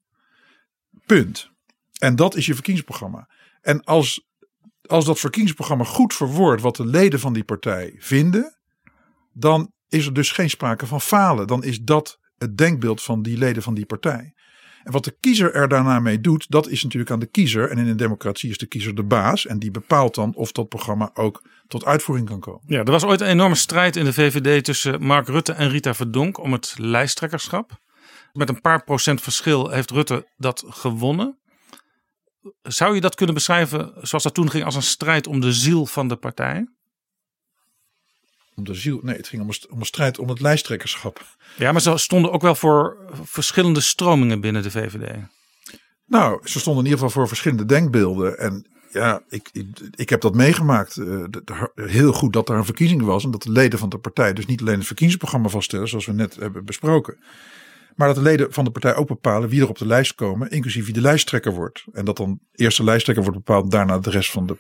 Punt. 1.07 1.51
En 1.99 2.17
dat 2.17 2.35
is 2.35 2.47
je 2.47 2.55
verkiezingsprogramma. 2.55 3.29
En 3.61 3.85
als 3.85 4.27
als 4.89 5.05
dat 5.05 5.19
verkiezingsprogramma 5.19 5.85
goed 5.85 6.15
verwoordt 6.15 6.63
wat 6.63 6.77
de 6.77 6.87
leden 6.87 7.21
van 7.21 7.33
die 7.33 7.45
partij 7.45 7.95
vinden, 7.99 8.59
dan 9.33 9.73
is 9.89 10.07
er 10.07 10.13
dus 10.13 10.33
geen 10.33 10.51
sprake 10.51 10.87
van 10.87 11.01
falen. 11.01 11.47
Dan 11.47 11.65
is 11.65 11.81
dat 11.81 12.19
het 12.39 12.57
denkbeeld 12.57 13.03
van 13.03 13.23
die 13.23 13.39
leden 13.39 13.63
van 13.63 13.75
die 13.75 13.87
partij. 13.87 14.33
En 14.83 14.93
wat 14.93 15.05
de 15.05 15.17
kiezer 15.21 15.55
er 15.55 15.69
daarna 15.69 16.01
mee 16.01 16.21
doet, 16.21 16.51
dat 16.51 16.69
is 16.69 16.83
natuurlijk 16.83 17.11
aan 17.11 17.19
de 17.19 17.27
kiezer. 17.27 17.71
En 17.71 17.79
in 17.79 17.87
een 17.87 17.97
democratie 17.97 18.51
is 18.51 18.59
de 18.59 18.67
kiezer 18.67 18.95
de 18.95 19.03
baas. 19.03 19.47
En 19.47 19.59
die 19.59 19.71
bepaalt 19.71 20.15
dan 20.15 20.35
of 20.35 20.53
dat 20.53 20.69
programma 20.69 21.11
ook 21.15 21.43
tot 21.69 21.85
uitvoering 21.85 22.29
kan 22.29 22.41
komen. 22.41 22.63
Ja, 22.67 22.79
er 22.79 22.91
was 22.91 23.05
ooit 23.05 23.21
een 23.21 23.27
enorme 23.27 23.55
strijd 23.55 23.97
in 23.97 24.05
de 24.05 24.13
VVD 24.13 24.65
tussen 24.65 25.03
Mark 25.03 25.29
Rutte 25.29 25.53
en 25.53 25.69
Rita 25.69 25.95
Verdonk 25.95 26.39
om 26.39 26.53
het 26.53 26.75
lijsttrekkerschap. 26.79 27.81
Met 28.33 28.49
een 28.49 28.61
paar 28.61 28.85
procent 28.85 29.23
verschil 29.23 29.69
heeft 29.71 29.91
Rutte 29.91 30.27
dat 30.37 30.65
gewonnen. 30.67 31.39
Zou 32.63 32.95
je 32.95 33.01
dat 33.01 33.15
kunnen 33.15 33.35
beschrijven 33.35 33.93
zoals 34.01 34.25
dat 34.25 34.35
toen 34.35 34.51
ging 34.51 34.65
als 34.65 34.75
een 34.75 34.83
strijd 34.83 35.27
om 35.27 35.41
de 35.41 35.53
ziel 35.53 35.87
van 35.87 36.09
de 36.09 36.17
partij? 36.17 36.69
Om 38.55 38.65
de 38.65 38.75
ziel? 38.75 39.01
Nee, 39.03 39.17
het 39.17 39.29
ging 39.29 39.43
om 39.43 39.49
een, 39.49 39.71
om 39.71 39.81
een 39.81 39.87
strijd 39.87 40.19
om 40.19 40.29
het 40.29 40.41
lijsttrekkerschap. 40.41 41.37
Ja, 41.57 41.73
maar 41.73 41.81
ze 41.81 41.97
stonden 41.97 42.33
ook 42.33 42.43
wel 42.43 42.55
voor 42.55 42.97
verschillende 43.23 43.81
stromingen 43.81 44.41
binnen 44.41 44.63
de 44.63 44.71
VVD. 44.71 45.17
Nou, 46.05 46.49
ze 46.49 46.61
stonden 46.61 46.85
in 46.85 46.91
ieder 46.91 47.05
geval 47.05 47.21
voor 47.21 47.29
verschillende 47.29 47.65
denkbeelden. 47.65 48.39
En 48.39 48.67
ja, 48.91 49.23
ik, 49.29 49.49
ik, 49.53 49.67
ik 49.95 50.09
heb 50.09 50.21
dat 50.21 50.35
meegemaakt. 50.35 50.97
Uh, 50.97 51.25
heel 51.75 52.13
goed 52.13 52.33
dat 52.33 52.49
er 52.49 52.57
een 52.57 52.65
verkiezing 52.65 53.03
was. 53.03 53.25
En 53.25 53.31
dat 53.31 53.43
de 53.43 53.51
leden 53.51 53.79
van 53.79 53.89
de 53.89 53.99
partij 53.99 54.33
dus 54.33 54.47
niet 54.47 54.61
alleen 54.61 54.79
het 54.79 54.87
verkiezingsprogramma 54.87 55.49
vaststellen, 55.49 55.89
zoals 55.89 56.07
we 56.07 56.13
net 56.13 56.37
hebben 56.37 56.65
besproken. 56.65 57.19
Maar 57.95 58.07
dat 58.07 58.17
de 58.17 58.23
leden 58.23 58.53
van 58.53 58.65
de 58.65 58.71
partij 58.71 58.95
ook 58.95 59.09
bepalen 59.09 59.49
wie 59.49 59.61
er 59.61 59.69
op 59.69 59.79
de 59.79 59.87
lijst 59.87 60.15
komen, 60.15 60.51
inclusief 60.51 60.85
wie 60.85 60.95
de 60.95 61.01
lijsttrekker 61.01 61.53
wordt. 61.53 61.85
En 61.93 62.05
dat 62.05 62.17
dan 62.17 62.41
eerst 62.53 62.77
de 62.77 62.85
lijsttrekker 62.85 63.25
wordt 63.25 63.39
bepaald, 63.45 63.71
daarna 63.71 63.99
de 63.99 64.11
rest 64.11 64.31
van 64.31 64.47
de, 64.47 64.57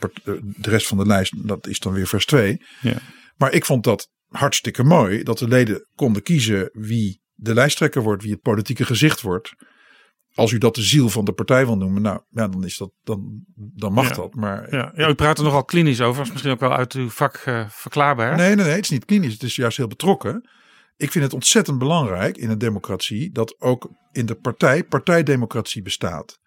de 0.57 0.71
rest 0.71 0.87
van 0.87 0.99
de 0.99 1.07
lijst. 1.07 1.49
Dat 1.49 1.67
is 1.67 1.79
dan 1.79 1.93
weer 1.93 2.07
vers 2.07 2.27
2. 2.27 2.63
Ja. 2.81 2.97
Maar 3.37 3.53
ik 3.53 3.65
vond 3.65 3.85
dat 3.85 4.09
hartstikke 4.29 4.85
mooi 4.85 5.23
dat 5.23 5.39
de 5.39 5.49
leden 5.49 5.89
konden 5.95 6.23
kiezen 6.23 6.71
wie 6.73 7.21
de 7.35 7.55
lijsttrekker 7.55 8.03
wordt, 8.03 8.23
wie 8.23 8.33
het 8.33 8.41
politieke 8.41 8.85
gezicht 8.85 9.21
wordt. 9.21 9.55
Als 10.35 10.53
u 10.53 10.59
dat 10.59 10.75
de 10.75 10.83
ziel 10.83 11.09
van 11.09 11.25
de 11.25 11.33
partij 11.33 11.67
wil 11.67 11.77
noemen, 11.77 12.03
nou 12.03 12.21
ja, 12.31 12.49
dan, 12.49 12.65
is 12.65 12.77
dat, 12.77 12.91
dan, 13.03 13.45
dan 13.55 13.93
mag 13.93 14.15
dat. 14.15 14.35
Maar 14.35 14.75
ja, 14.75 14.93
ja, 14.95 15.09
u 15.09 15.15
praat 15.15 15.39
er 15.39 15.45
nogal 15.45 15.65
klinisch 15.65 16.01
over, 16.01 16.23
is 16.23 16.31
misschien 16.31 16.53
ook 16.53 16.61
wel 16.61 16.75
uit 16.75 16.93
uw 16.93 17.11
vak 17.11 17.43
uh, 17.49 17.65
verklaarbaar. 17.69 18.37
Nee, 18.37 18.55
nee, 18.55 18.65
nee, 18.65 18.75
het 18.75 18.85
is 18.85 18.91
niet 18.91 19.05
klinisch, 19.05 19.33
het 19.33 19.43
is 19.43 19.57
juist 19.57 19.77
heel 19.77 19.87
betrokken. 19.87 20.49
Ik 20.97 21.11
vind 21.11 21.25
het 21.25 21.35
ontzettend 21.35 21.79
belangrijk 21.79 22.37
in 22.37 22.51
een 22.51 22.59
democratie 22.59 23.31
dat 23.33 23.61
ook 23.61 23.91
in 24.13 24.27
de 24.27 24.35
partij 24.35 24.85
partijdemocratie 24.85 25.83
bestaat. 25.83 26.39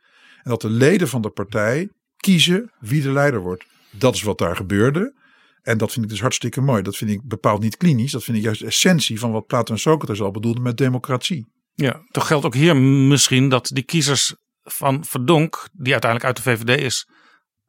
En 0.43 0.49
dat 0.49 0.61
de 0.61 0.69
leden 0.69 1.07
van 1.07 1.21
de 1.21 1.29
partij 1.29 1.89
kiezen 2.17 2.71
wie 2.79 3.01
de 3.01 3.11
leider 3.11 3.39
wordt. 3.39 3.65
Dat 3.91 4.15
is 4.15 4.21
wat 4.21 4.37
daar 4.37 4.55
gebeurde. 4.55 5.19
En 5.61 5.77
dat 5.77 5.91
vind 5.91 6.05
ik 6.05 6.11
dus 6.11 6.21
hartstikke 6.21 6.61
mooi. 6.61 6.81
Dat 6.81 6.97
vind 6.97 7.11
ik 7.11 7.21
bepaald 7.23 7.61
niet 7.61 7.77
klinisch. 7.77 8.11
Dat 8.11 8.23
vind 8.23 8.37
ik 8.37 8.43
juist 8.43 8.59
de 8.59 8.65
essentie 8.65 9.19
van 9.19 9.31
wat 9.31 9.45
Plato 9.45 9.73
en 9.73 9.79
Socrates 9.79 10.21
al 10.21 10.31
bedoelden 10.31 10.63
met 10.63 10.77
democratie. 10.77 11.47
Ja, 11.81 12.01
toch 12.11 12.27
geldt 12.27 12.45
ook 12.45 12.53
hier 12.53 12.75
misschien 12.75 13.49
dat 13.49 13.69
die 13.73 13.83
kiezers 13.83 14.35
van 14.63 15.05
Verdonk, 15.05 15.67
die 15.71 15.91
uiteindelijk 15.91 16.25
uit 16.25 16.43
de 16.45 16.51
VVD 16.51 16.81
is 16.81 17.07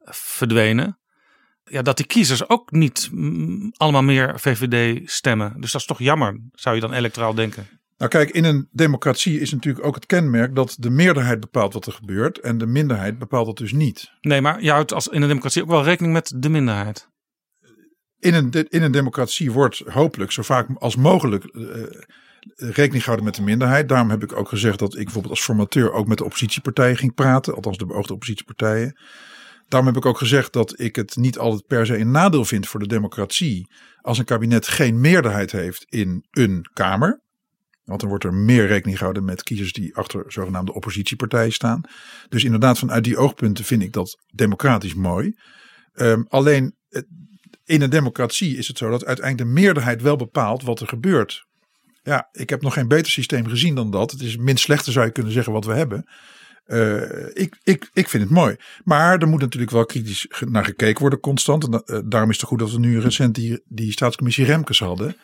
verdwenen, 0.05 0.99
ja, 1.63 1.81
dat 1.81 1.97
die 1.97 2.05
kiezers 2.05 2.49
ook 2.49 2.71
niet 2.71 3.09
allemaal 3.77 4.03
meer 4.03 4.39
VVD 4.39 5.09
stemmen. 5.11 5.61
Dus 5.61 5.71
dat 5.71 5.81
is 5.81 5.87
toch 5.87 5.99
jammer, 5.99 6.39
zou 6.51 6.75
je 6.75 6.81
dan 6.81 6.93
electoraal 6.93 7.33
denken? 7.33 7.67
Nou 7.97 8.11
kijk, 8.11 8.29
in 8.29 8.43
een 8.43 8.67
democratie 8.71 9.39
is 9.39 9.51
natuurlijk 9.51 9.85
ook 9.85 9.95
het 9.95 10.05
kenmerk 10.05 10.55
dat 10.55 10.75
de 10.79 10.89
meerderheid 10.89 11.39
bepaalt 11.39 11.73
wat 11.73 11.85
er 11.85 11.93
gebeurt 11.93 12.39
en 12.39 12.57
de 12.57 12.65
minderheid 12.65 13.17
bepaalt 13.17 13.45
dat 13.45 13.57
dus 13.57 13.71
niet. 13.71 14.11
Nee, 14.21 14.41
maar 14.41 14.61
je 14.61 14.71
houdt 14.71 14.93
als 14.93 15.07
in 15.07 15.21
een 15.21 15.27
democratie 15.27 15.61
ook 15.61 15.69
wel 15.69 15.83
rekening 15.83 16.13
met 16.13 16.33
de 16.35 16.49
minderheid. 16.49 17.07
In 18.19 18.33
een, 18.33 18.51
in 18.69 18.81
een 18.81 18.91
democratie 18.91 19.51
wordt 19.51 19.77
hopelijk 19.77 20.31
zo 20.31 20.41
vaak 20.41 20.67
als 20.77 20.95
mogelijk 20.95 21.49
uh, 21.53 21.83
rekening 22.55 22.99
gehouden 22.99 23.25
met 23.25 23.35
de 23.35 23.41
minderheid. 23.41 23.89
Daarom 23.89 24.09
heb 24.09 24.23
ik 24.23 24.35
ook 24.35 24.49
gezegd 24.49 24.79
dat 24.79 24.95
ik 24.97 25.03
bijvoorbeeld 25.03 25.33
als 25.33 25.43
formateur 25.43 25.91
ook 25.91 26.07
met 26.07 26.17
de 26.17 26.23
oppositiepartijen 26.23 26.97
ging 26.97 27.13
praten, 27.13 27.55
althans 27.55 27.77
de 27.77 27.85
beoogde 27.85 28.13
oppositiepartijen. 28.13 28.99
Daarom 29.67 29.89
heb 29.89 29.97
ik 29.97 30.09
ook 30.09 30.17
gezegd 30.17 30.53
dat 30.53 30.79
ik 30.79 30.95
het 30.95 31.15
niet 31.15 31.37
altijd 31.37 31.67
per 31.67 31.85
se 31.85 31.97
een 31.97 32.11
nadeel 32.11 32.45
vind 32.45 32.67
voor 32.67 32.79
de 32.79 32.87
democratie 32.87 33.67
als 34.01 34.17
een 34.17 34.25
kabinet 34.25 34.67
geen 34.67 35.01
meerderheid 35.01 35.51
heeft 35.51 35.85
in 35.89 36.25
een 36.31 36.69
Kamer. 36.73 37.21
Want 37.83 37.99
dan 37.99 38.09
wordt 38.09 38.23
er 38.23 38.33
meer 38.33 38.67
rekening 38.67 38.97
gehouden 38.97 39.25
met 39.25 39.43
kiezers 39.43 39.73
die 39.73 39.95
achter 39.95 40.23
zogenaamde 40.27 40.73
oppositiepartijen 40.73 41.51
staan. 41.51 41.81
Dus 42.29 42.43
inderdaad, 42.43 42.79
vanuit 42.79 43.03
die 43.03 43.17
oogpunten 43.17 43.65
vind 43.65 43.81
ik 43.81 43.93
dat 43.93 44.23
democratisch 44.33 44.93
mooi. 44.93 45.35
Um, 45.93 46.25
alleen 46.29 46.75
in 47.65 47.81
een 47.81 47.89
democratie 47.89 48.57
is 48.57 48.67
het 48.67 48.77
zo 48.77 48.89
dat 48.89 49.05
uiteindelijk 49.05 49.49
de 49.49 49.61
meerderheid 49.61 50.01
wel 50.01 50.15
bepaalt 50.15 50.63
wat 50.63 50.79
er 50.79 50.87
gebeurt. 50.87 51.45
Ja, 52.03 52.29
ik 52.31 52.49
heb 52.49 52.61
nog 52.61 52.73
geen 52.73 52.87
beter 52.87 53.11
systeem 53.11 53.47
gezien 53.47 53.75
dan 53.75 53.91
dat. 53.91 54.11
Het 54.11 54.21
is 54.21 54.37
minst 54.37 54.63
slechte 54.63 54.91
zou 54.91 55.05
je 55.05 55.11
kunnen 55.11 55.31
zeggen 55.31 55.53
wat 55.53 55.65
we 55.65 55.73
hebben. 55.73 56.05
Uh, 56.67 57.01
ik, 57.33 57.57
ik, 57.63 57.89
ik 57.93 58.09
vind 58.09 58.23
het 58.23 58.31
mooi. 58.31 58.55
Maar 58.83 59.19
er 59.19 59.27
moet 59.27 59.41
natuurlijk 59.41 59.71
wel 59.71 59.85
kritisch 59.85 60.27
naar 60.45 60.65
gekeken 60.65 61.01
worden 61.01 61.19
constant. 61.19 61.63
En 61.63 61.83
uh, 61.85 61.99
daarom 62.05 62.29
is 62.29 62.37
het 62.37 62.45
goed 62.45 62.59
dat 62.59 62.71
we 62.71 62.79
nu 62.79 62.99
recent 62.99 63.35
die, 63.35 63.63
die 63.65 63.91
staatscommissie 63.91 64.45
Remkes 64.45 64.79
hadden. 64.79 65.15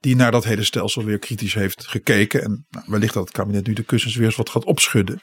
Die 0.00 0.16
naar 0.16 0.30
dat 0.30 0.44
hele 0.44 0.64
stelsel 0.64 1.04
weer 1.04 1.18
kritisch 1.18 1.54
heeft 1.54 1.86
gekeken. 1.86 2.42
En 2.42 2.66
nou, 2.70 2.84
wellicht 2.88 3.14
dat 3.14 3.24
het 3.24 3.36
kabinet 3.36 3.66
nu 3.66 3.72
de 3.72 3.82
kussens 3.82 4.16
weer 4.16 4.26
eens 4.26 4.36
wat 4.36 4.50
gaat 4.50 4.64
opschudden. 4.64 5.20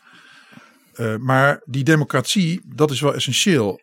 Uh, 0.95 1.15
maar 1.15 1.61
die 1.65 1.83
democratie, 1.83 2.61
dat 2.75 2.91
is 2.91 3.01
wel 3.01 3.15
essentieel. 3.15 3.81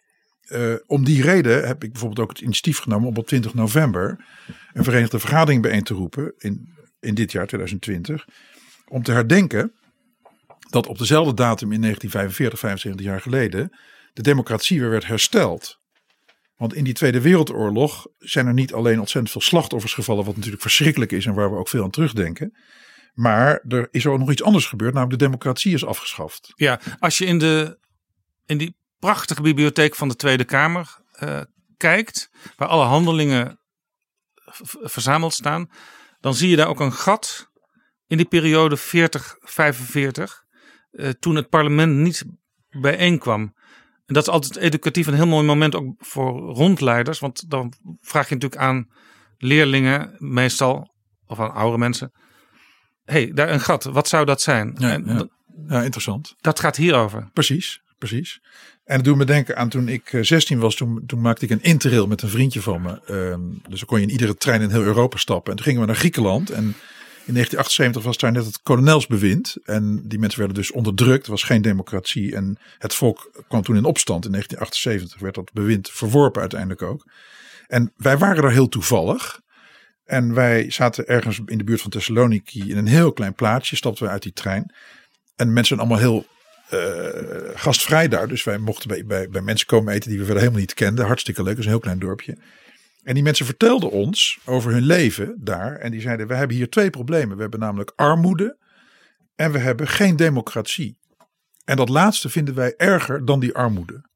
om 0.86 1.04
die 1.04 1.22
reden 1.22 1.66
heb 1.66 1.84
ik 1.84 1.92
bijvoorbeeld 1.92 2.20
ook 2.20 2.30
het 2.30 2.40
initiatief 2.40 2.78
genomen 2.78 3.08
om 3.08 3.16
op 3.16 3.26
20 3.26 3.54
november 3.54 4.24
een 4.72 4.84
verenigde 4.84 5.18
vergadering 5.18 5.62
bijeen 5.62 5.82
te 5.82 5.94
roepen 5.94 6.34
in, 6.38 6.77
in 7.00 7.14
dit 7.14 7.32
jaar 7.32 7.46
2020. 7.46 8.26
Om 8.88 9.02
te 9.02 9.12
herdenken 9.12 9.72
dat 10.70 10.86
op 10.86 10.98
dezelfde 10.98 11.34
datum 11.34 11.72
in 11.72 11.80
1945, 11.80 12.58
75 12.58 13.06
jaar 13.06 13.20
geleden, 13.20 13.76
de 14.12 14.22
democratie 14.22 14.80
weer 14.80 14.90
werd 14.90 15.06
hersteld. 15.06 15.78
Want 16.56 16.74
in 16.74 16.84
die 16.84 16.94
Tweede 16.94 17.20
Wereldoorlog 17.20 18.06
zijn 18.18 18.46
er 18.46 18.52
niet 18.52 18.72
alleen 18.72 18.98
ontzettend 18.98 19.32
veel 19.32 19.40
slachtoffers 19.40 19.92
gevallen, 19.92 20.24
wat 20.24 20.34
natuurlijk 20.34 20.62
verschrikkelijk 20.62 21.12
is 21.12 21.26
en 21.26 21.34
waar 21.34 21.50
we 21.50 21.56
ook 21.56 21.68
veel 21.68 21.82
aan 21.82 21.90
terugdenken. 21.90 22.56
Maar 23.14 23.64
er 23.68 23.88
is 23.90 24.06
ook 24.06 24.18
nog 24.18 24.30
iets 24.30 24.42
anders 24.42 24.66
gebeurd, 24.66 24.94
namelijk 24.94 25.18
de 25.18 25.24
democratie 25.24 25.74
is 25.74 25.84
afgeschaft. 25.84 26.52
Ja, 26.54 26.80
als 26.98 27.18
je 27.18 27.24
in, 27.24 27.38
de, 27.38 27.78
in 28.46 28.58
die 28.58 28.76
prachtige 28.98 29.42
bibliotheek 29.42 29.94
van 29.94 30.08
de 30.08 30.16
Tweede 30.16 30.44
Kamer 30.44 30.98
uh, 31.22 31.40
kijkt, 31.76 32.30
waar 32.56 32.68
alle 32.68 32.84
handelingen 32.84 33.60
verzameld 34.82 35.32
staan, 35.32 35.70
dan 36.28 36.36
zie 36.36 36.48
je 36.48 36.56
daar 36.56 36.68
ook 36.68 36.80
een 36.80 36.92
gat 36.92 37.50
in 38.06 38.16
die 38.16 38.26
periode 38.26 38.78
40-45. 38.78 38.80
Uh, 40.90 41.08
toen 41.08 41.36
het 41.36 41.48
parlement 41.48 41.94
niet 41.94 42.24
bijeenkwam. 42.70 43.40
En 44.06 44.14
dat 44.14 44.22
is 44.22 44.28
altijd 44.28 44.56
educatief 44.56 45.06
een 45.06 45.14
heel 45.14 45.26
mooi 45.26 45.46
moment 45.46 45.74
ook 45.74 45.94
voor 45.98 46.40
rondleiders. 46.40 47.18
Want 47.18 47.50
dan 47.50 47.72
vraag 48.00 48.28
je 48.28 48.34
natuurlijk 48.34 48.62
aan 48.62 48.90
leerlingen 49.38 50.14
meestal, 50.18 50.94
of 51.26 51.40
aan 51.40 51.52
oude 51.54 51.78
mensen. 51.78 52.12
hey, 53.04 53.32
daar 53.32 53.50
een 53.50 53.60
gat, 53.60 53.84
wat 53.84 54.08
zou 54.08 54.24
dat 54.24 54.40
zijn? 54.40 54.74
Ja, 54.78 54.90
en, 54.90 55.04
ja. 55.06 55.28
ja, 55.68 55.82
interessant. 55.82 56.34
Dat 56.40 56.60
gaat 56.60 56.76
hierover. 56.76 57.30
Precies, 57.32 57.82
precies. 57.98 58.40
En 58.88 58.96
dat 58.96 59.04
doet 59.04 59.16
me 59.16 59.24
denken 59.24 59.56
aan 59.56 59.68
toen 59.68 59.88
ik 59.88 60.18
16 60.20 60.58
was, 60.58 60.74
toen, 60.74 61.02
toen 61.06 61.20
maakte 61.20 61.44
ik 61.44 61.50
een 61.50 61.62
interrail 61.62 62.06
met 62.06 62.22
een 62.22 62.28
vriendje 62.28 62.62
van 62.62 62.82
me. 62.82 63.00
Um, 63.10 63.60
dus 63.68 63.78
dan 63.78 63.88
kon 63.88 63.98
je 63.98 64.06
in 64.06 64.12
iedere 64.12 64.36
trein 64.36 64.60
in 64.60 64.70
heel 64.70 64.82
Europa 64.82 65.16
stappen. 65.16 65.50
En 65.50 65.56
toen 65.56 65.66
gingen 65.66 65.80
we 65.80 65.86
naar 65.86 65.96
Griekenland 65.96 66.50
en 66.50 66.64
in 67.24 67.34
1978 67.34 68.02
was 68.02 68.18
daar 68.18 68.32
net 68.32 68.44
het 68.44 68.62
kolonelsbewind. 68.62 69.56
En 69.64 70.02
die 70.04 70.18
mensen 70.18 70.38
werden 70.38 70.56
dus 70.56 70.72
onderdrukt. 70.72 71.24
Er 71.24 71.30
was 71.30 71.42
geen 71.42 71.62
democratie. 71.62 72.34
En 72.34 72.58
het 72.78 72.94
volk 72.94 73.44
kwam 73.48 73.62
toen 73.62 73.76
in 73.76 73.84
opstand. 73.84 74.24
In 74.24 74.30
1978 74.30 75.20
werd 75.20 75.34
dat 75.34 75.52
bewind 75.52 75.90
verworpen 75.90 76.40
uiteindelijk 76.40 76.82
ook. 76.82 77.06
En 77.66 77.92
wij 77.96 78.18
waren 78.18 78.44
er 78.44 78.52
heel 78.52 78.68
toevallig. 78.68 79.40
En 80.04 80.34
wij 80.34 80.70
zaten 80.70 81.06
ergens 81.06 81.40
in 81.46 81.58
de 81.58 81.64
buurt 81.64 81.80
van 81.80 81.90
Thessaloniki 81.90 82.70
in 82.70 82.76
een 82.76 82.86
heel 82.86 83.12
klein 83.12 83.34
plaatsje. 83.34 83.76
Stapten 83.76 84.04
we 84.04 84.10
uit 84.10 84.22
die 84.22 84.32
trein. 84.32 84.74
En 85.36 85.52
mensen 85.52 85.76
zijn 85.76 85.80
allemaal 85.80 86.10
heel 86.10 86.26
gastvrij 87.54 88.08
daar. 88.08 88.28
Dus 88.28 88.44
wij 88.44 88.58
mochten 88.58 88.88
bij, 88.88 89.04
bij, 89.04 89.28
bij 89.28 89.42
mensen 89.42 89.66
komen 89.66 89.94
eten 89.94 90.08
die 90.10 90.18
we 90.18 90.24
verder 90.24 90.42
helemaal 90.42 90.62
niet 90.62 90.74
kenden. 90.74 91.06
Hartstikke 91.06 91.42
leuk. 91.42 91.50
Het 91.50 91.58
is 91.58 91.64
een 91.64 91.70
heel 91.70 91.80
klein 91.80 91.98
dorpje. 91.98 92.38
En 93.02 93.14
die 93.14 93.22
mensen 93.22 93.46
vertelden 93.46 93.90
ons 93.90 94.38
over 94.44 94.72
hun 94.72 94.82
leven 94.82 95.36
daar. 95.40 95.76
En 95.76 95.90
die 95.90 96.00
zeiden: 96.00 96.26
We 96.26 96.34
hebben 96.34 96.56
hier 96.56 96.68
twee 96.68 96.90
problemen. 96.90 97.36
We 97.36 97.42
hebben 97.42 97.60
namelijk 97.60 97.92
armoede 97.96 98.56
en 99.34 99.52
we 99.52 99.58
hebben 99.58 99.88
geen 99.88 100.16
democratie. 100.16 100.98
En 101.64 101.76
dat 101.76 101.88
laatste 101.88 102.28
vinden 102.28 102.54
wij 102.54 102.74
erger 102.76 103.24
dan 103.24 103.40
die 103.40 103.54
armoede. 103.54 104.06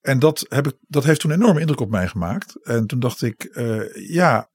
En 0.00 0.18
dat, 0.18 0.46
heb 0.48 0.66
ik, 0.66 0.74
dat 0.88 1.04
heeft 1.04 1.20
toen 1.20 1.30
enorme 1.30 1.60
indruk 1.60 1.80
op 1.80 1.90
mij 1.90 2.08
gemaakt. 2.08 2.64
En 2.64 2.86
toen 2.86 3.00
dacht 3.00 3.22
ik: 3.22 3.48
uh, 3.52 4.08
Ja, 4.08 4.50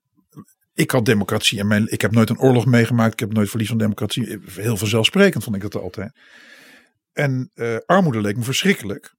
ik 0.73 0.91
had 0.91 1.05
democratie. 1.05 1.59
En 1.59 1.67
mijn, 1.67 1.91
ik 1.91 2.01
heb 2.01 2.11
nooit 2.11 2.29
een 2.29 2.39
oorlog 2.39 2.65
meegemaakt. 2.65 3.13
Ik 3.13 3.19
heb 3.19 3.33
nooit 3.33 3.49
verlies 3.49 3.67
van 3.67 3.77
democratie. 3.77 4.39
Heel 4.49 4.77
vanzelfsprekend 4.77 5.43
vond 5.43 5.55
ik 5.55 5.61
dat 5.61 5.75
altijd. 5.75 6.11
En 7.15 7.51
uh, 7.55 7.77
armoede 7.85 8.21
leek 8.21 8.37
me 8.37 8.43
verschrikkelijk. 8.43 9.13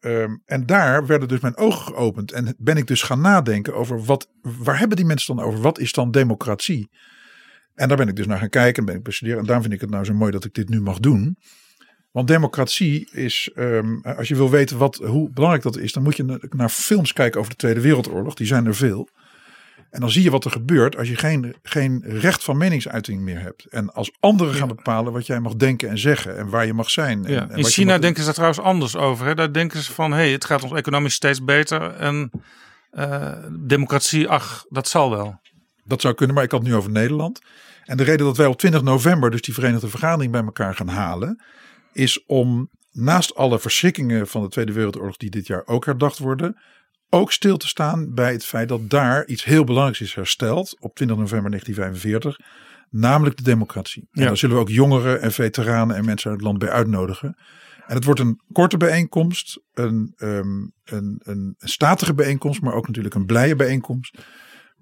ehm, 0.00 0.36
en 0.44 0.66
daar 0.66 1.06
werden 1.06 1.28
dus 1.28 1.40
mijn 1.40 1.56
ogen 1.56 1.82
geopend. 1.82 2.32
En 2.32 2.54
ben 2.58 2.76
ik 2.76 2.86
dus 2.86 3.02
gaan 3.02 3.20
nadenken 3.20 3.74
over 3.74 4.04
wat, 4.04 4.28
waar 4.42 4.78
hebben 4.78 4.96
die 4.96 5.06
mensen 5.06 5.36
dan 5.36 5.44
over? 5.44 5.60
Wat 5.60 5.78
is 5.78 5.92
dan 5.92 6.10
democratie? 6.10 6.90
En 7.74 7.88
daar 7.88 7.96
ben 7.96 8.08
ik 8.08 8.16
dus 8.16 8.26
naar 8.26 8.38
gaan 8.38 8.48
kijken 8.48 8.78
en 8.78 8.84
ben 8.84 8.96
ik 8.96 9.02
bestuderen. 9.02 9.40
En 9.40 9.44
daarom 9.46 9.62
vind 9.62 9.74
ik 9.74 9.80
het 9.80 9.90
nou 9.90 10.04
zo 10.04 10.14
mooi 10.14 10.32
dat 10.32 10.44
ik 10.44 10.54
dit 10.54 10.68
nu 10.68 10.80
mag 10.80 10.98
doen. 10.98 11.36
Want 12.10 12.28
democratie 12.28 13.08
is, 13.12 13.50
ehm, 13.54 14.00
als 14.00 14.28
je 14.28 14.34
wil 14.34 14.50
weten 14.50 14.78
wat, 14.78 14.96
hoe 14.96 15.30
belangrijk 15.30 15.62
dat 15.64 15.76
is, 15.78 15.92
dan 15.92 16.02
moet 16.02 16.16
je 16.16 16.48
naar 16.50 16.68
films 16.68 17.12
kijken 17.12 17.38
over 17.40 17.50
de 17.50 17.58
Tweede 17.58 17.80
Wereldoorlog. 17.80 18.34
Die 18.34 18.46
zijn 18.46 18.66
er 18.66 18.74
veel. 18.74 19.08
En 19.92 20.00
dan 20.00 20.10
zie 20.10 20.22
je 20.22 20.30
wat 20.30 20.44
er 20.44 20.50
gebeurt 20.50 20.96
als 20.96 21.08
je 21.08 21.16
geen, 21.16 21.54
geen 21.62 22.02
recht 22.06 22.44
van 22.44 22.56
meningsuiting 22.56 23.20
meer 23.20 23.40
hebt. 23.40 23.64
En 23.64 23.92
als 23.92 24.12
anderen 24.20 24.54
gaan 24.54 24.68
bepalen 24.68 25.12
wat 25.12 25.26
jij 25.26 25.40
mag 25.40 25.54
denken 25.54 25.88
en 25.88 25.98
zeggen 25.98 26.36
en 26.36 26.48
waar 26.48 26.66
je 26.66 26.72
mag 26.72 26.90
zijn. 26.90 27.24
En, 27.24 27.32
Ja. 27.32 27.48
en 27.48 27.56
In 27.56 27.64
China 27.64 27.98
denken 27.98 28.18
ze 28.18 28.24
daar 28.24 28.34
trouwens 28.34 28.60
anders 28.60 28.96
over. 28.96 29.26
Hè? 29.26 29.34
Daar 29.34 29.52
denken 29.52 29.82
ze 29.82 29.92
van, 29.92 30.10
hé, 30.10 30.16
hey, 30.16 30.30
het 30.30 30.44
gaat 30.44 30.62
ons 30.62 30.72
economisch 30.72 31.14
steeds 31.14 31.44
beter. 31.44 31.94
En 31.94 32.30
eh, 32.90 33.32
democratie, 33.60 34.28
ach, 34.28 34.64
dat 34.68 34.88
zal 34.88 35.10
wel. 35.10 35.40
Dat 35.84 36.00
zou 36.00 36.14
kunnen, 36.14 36.34
maar 36.34 36.44
ik 36.44 36.50
had 36.50 36.60
het 36.60 36.68
nu 36.68 36.74
over 36.76 36.90
Nederland. 36.90 37.40
En 37.84 37.96
de 37.96 38.02
reden 38.02 38.26
dat 38.26 38.36
wij 38.36 38.46
op 38.46 38.58
20 38.58 38.82
november 38.82 39.30
dus 39.30 39.42
die 39.42 39.54
Verenigde 39.54 39.88
Vergadering 39.88 40.32
bij 40.32 40.42
elkaar 40.44 40.74
gaan 40.74 40.88
halen, 40.88 41.42
is 41.92 42.24
om 42.26 42.70
naast 42.92 43.34
alle 43.34 43.58
verschrikkingen 43.58 44.26
van 44.28 44.42
de 44.42 44.48
Tweede 44.48 44.72
Wereldoorlog 44.72 45.16
die 45.16 45.30
dit 45.30 45.46
jaar 45.46 45.62
ook 45.66 45.84
herdacht 45.84 46.18
worden, 46.18 46.56
ook 47.14 47.32
stil 47.32 47.56
te 47.56 47.66
staan 47.68 48.14
bij 48.14 48.32
het 48.32 48.44
feit 48.44 48.68
dat 48.68 48.90
daar 48.90 49.26
iets 49.26 49.44
heel 49.44 49.64
belangrijks 49.64 50.00
is 50.00 50.14
hersteld 50.14 50.76
op 50.80 50.94
20 50.94 51.16
november 51.16 51.50
1945, 51.50 52.46
namelijk 52.90 53.36
de 53.36 53.42
democratie. 53.42 54.08
En 54.10 54.20
Ja. 54.22 54.26
daar 54.26 54.36
zullen 54.36 54.56
we 54.56 54.62
ook 54.62 54.68
jongeren 54.68 55.20
en 55.20 55.32
veteranen 55.32 55.96
en 55.96 56.04
mensen 56.04 56.30
uit 56.30 56.38
het 56.38 56.46
land 56.48 56.58
bij 56.58 56.70
uitnodigen. 56.70 57.36
En 57.86 57.94
het 57.94 58.04
wordt 58.04 58.20
een 58.20 58.40
korte 58.52 58.76
bijeenkomst, 58.76 59.60
een, 59.74 60.12
ehm, 60.16 60.66
een, 60.84 61.20
een 61.22 61.54
statige 61.58 62.14
bijeenkomst, 62.14 62.60
maar 62.60 62.74
ook 62.74 62.86
natuurlijk 62.86 63.14
een 63.14 63.26
blije 63.26 63.56
bijeenkomst. 63.56 64.18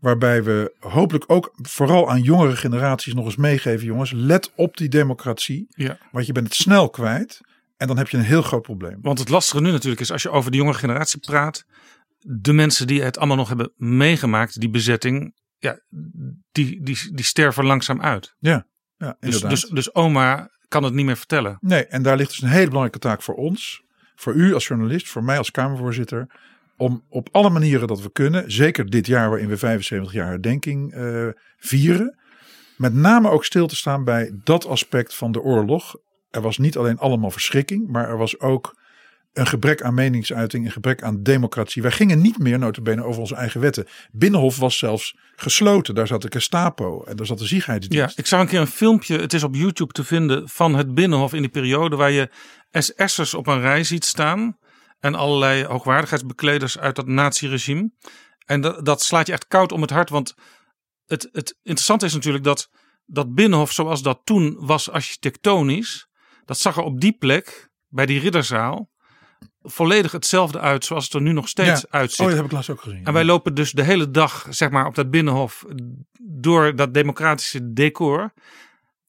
Waarbij 0.01 0.43
we 0.45 0.75
hopelijk 0.79 1.25
ook 1.27 1.53
vooral 1.63 2.11
aan 2.11 2.21
jongere 2.23 2.57
generaties 2.57 3.15
nog 3.15 3.25
eens 3.25 3.37
meegeven, 3.37 3.87
jongens, 3.87 4.13
let 4.13 4.53
op 4.55 4.77
die 4.77 4.89
democratie. 4.89 5.67
Ja. 5.69 5.99
Want 6.13 6.27
je 6.27 6.33
bent 6.33 6.47
het 6.47 6.57
snel 6.57 6.91
kwijt 6.91 7.41
en 7.77 7.87
dan 7.87 7.99
heb 7.99 8.09
je 8.09 8.17
een 8.17 8.23
heel 8.23 8.43
groot 8.43 8.63
probleem. 8.63 8.99
Want 9.03 9.19
het 9.19 9.29
lastige 9.29 9.61
nu 9.63 9.71
natuurlijk 9.71 10.01
is, 10.01 10.13
als 10.13 10.23
je 10.23 10.31
over 10.31 10.51
de 10.51 10.57
jonge 10.57 10.75
generatie 10.75 11.21
praat, 11.21 11.65
de 12.21 12.53
mensen 12.53 12.87
die 12.87 13.03
het 13.03 13.19
allemaal 13.19 13.37
nog 13.37 13.49
hebben 13.49 13.73
meegemaakt, 13.77 14.61
die 14.61 14.71
bezetting, 14.71 15.35
ja, 15.59 15.81
die, 16.53 16.83
die, 16.83 17.15
die 17.15 17.25
sterven 17.25 17.65
langzaam 17.65 18.01
uit. 18.01 18.35
Ja, 18.39 18.67
ja 18.97 19.17
Dus, 19.21 19.41
dus, 19.41 19.65
dus 19.65 19.95
oma 19.95 20.51
kan 20.69 20.83
het 20.83 20.95
niet 20.95 21.05
meer 21.05 21.17
vertellen. 21.17 21.59
Nee, 21.61 21.87
en 21.87 22.03
daar 22.03 22.17
ligt 22.17 22.31
dus 22.31 22.43
een 22.43 22.49
hele 22.49 22.67
belangrijke 22.67 22.99
taak 22.99 23.23
voor 23.23 23.35
ons, 23.35 23.83
voor 24.15 24.35
u 24.35 24.55
als 24.55 24.67
journalist, 24.67 25.09
voor 25.09 25.25
mij 25.25 25.39
als 25.39 25.51
Kamervoorzitter, 25.51 26.27
om 26.77 27.05
op 27.09 27.29
alle 27.33 27.51
manieren 27.51 27.89
dat 27.89 28.01
we 28.01 28.13
kunnen, 28.13 28.53
zeker 28.53 28.91
dit 28.91 29.07
jaar 29.07 29.29
waarin 29.29 29.49
we 29.49 29.57
75 29.57 30.13
jaar 30.13 30.29
herdenking 30.29 30.93
eh, 30.93 31.29
vieren, 31.57 32.19
met 32.77 32.95
name 32.95 33.31
ook 33.31 33.45
stil 33.45 33.67
te 33.67 33.77
staan 33.77 34.05
bij 34.05 34.41
dat 34.45 34.67
aspect 34.67 35.15
van 35.15 35.33
de 35.33 35.41
oorlog. 35.41 35.97
Er 36.31 36.41
was 36.41 36.59
niet 36.59 36.77
alleen 36.77 36.99
allemaal 36.99 37.31
verschrikking, 37.31 37.89
maar 37.89 38.09
er 38.09 38.17
was 38.17 38.41
ook 38.41 38.80
een 39.33 39.47
gebrek 39.47 39.83
aan 39.83 39.95
meningsuiting, 39.95 40.65
een 40.65 40.73
gebrek 40.73 41.03
aan 41.03 41.23
democratie. 41.23 41.83
Wij 41.83 41.91
gingen 41.91 42.21
niet 42.21 42.39
meer 42.39 42.59
notabene 42.59 43.05
over 43.05 43.21
onze 43.21 43.35
eigen 43.35 43.61
wetten. 43.61 43.87
Binnenhof 44.13 44.57
was 44.57 44.79
zelfs 44.79 45.17
gesloten. 45.37 45.95
Daar 45.95 46.07
zat 46.07 46.23
de 46.23 46.31
Gestapo 46.31 47.05
en 47.05 47.17
daar 47.17 47.27
zat 47.27 47.39
de 47.39 47.45
Ja, 47.45 47.49
Ziegheidsdienst. 47.51 48.19
ik 48.19 48.27
zag 48.27 48.41
een 48.41 48.47
keer 48.47 48.61
een 48.61 48.67
filmpje, 48.67 49.19
het 49.19 49.33
is 49.33 49.43
op 49.43 49.55
YouTube 49.55 49.93
te 49.93 50.05
vinden, 50.05 50.49
van 50.49 50.75
het 50.75 50.95
Binnenhof 50.95 51.33
in 51.33 51.41
die 51.41 51.51
periode 51.51 51.97
waar 51.97 52.11
je 52.11 52.31
SS'ers 52.71 53.35
op 53.35 53.47
een 53.47 53.61
rij 53.61 53.85
ziet 53.85 54.05
staan. 54.05 54.59
En 55.01 55.15
allerlei 55.15 55.65
hoogwaardigheidsbekleders 55.65 56.79
uit 56.79 56.97
dat 56.97 57.07
naziregime. 57.07 57.91
En 58.47 58.61
dat, 58.61 58.85
dat 58.85 59.03
slaat 59.03 59.27
je 59.27 59.33
echt 59.33 59.47
koud 59.47 59.73
om 59.73 59.81
het 59.81 59.91
hart, 59.91 60.11
want 60.11 60.35
het, 61.07 61.29
het 61.33 61.59
interessante 61.63 62.07
is 62.07 62.15
natuurlijk 62.15 62.45
dat 62.45 62.71
dat 63.07 63.35
Binnenhof 63.35 63.73
zoals 63.73 64.03
dat 64.03 64.21
toen 64.25 64.57
was 64.59 64.91
architectonisch, 64.91 66.09
dat 66.45 66.59
zag 66.59 66.77
er 66.77 66.83
op 66.83 67.01
die 67.01 67.17
plek, 67.19 67.71
bij 67.89 68.07
die 68.07 68.21
ridderzaal, 68.21 68.91
volledig 69.63 70.13
hetzelfde 70.13 70.61
uit 70.61 70.85
zoals 70.85 71.05
het 71.05 71.15
er 71.15 71.21
nu 71.21 71.33
nog 71.33 71.49
steeds 71.49 71.81
Ja. 71.81 71.87
uitziet. 71.91 72.21
Oh, 72.21 72.27
dat 72.27 72.37
heb 72.37 72.45
ik 72.45 72.53
laatst 72.53 72.71
ook 72.71 72.81
gezien. 72.81 73.05
En 73.05 73.13
wij 73.13 73.25
lopen 73.25 73.55
dus 73.55 73.73
de 73.73 73.83
hele 73.83 74.11
dag, 74.11 74.47
zeg 74.51 74.71
maar, 74.71 74.87
op 74.87 74.95
dat 74.95 75.11
binnenhof 75.11 75.65
door 76.23 76.77
dat 76.77 76.95
democratische 76.95 77.73
decor. 77.73 78.33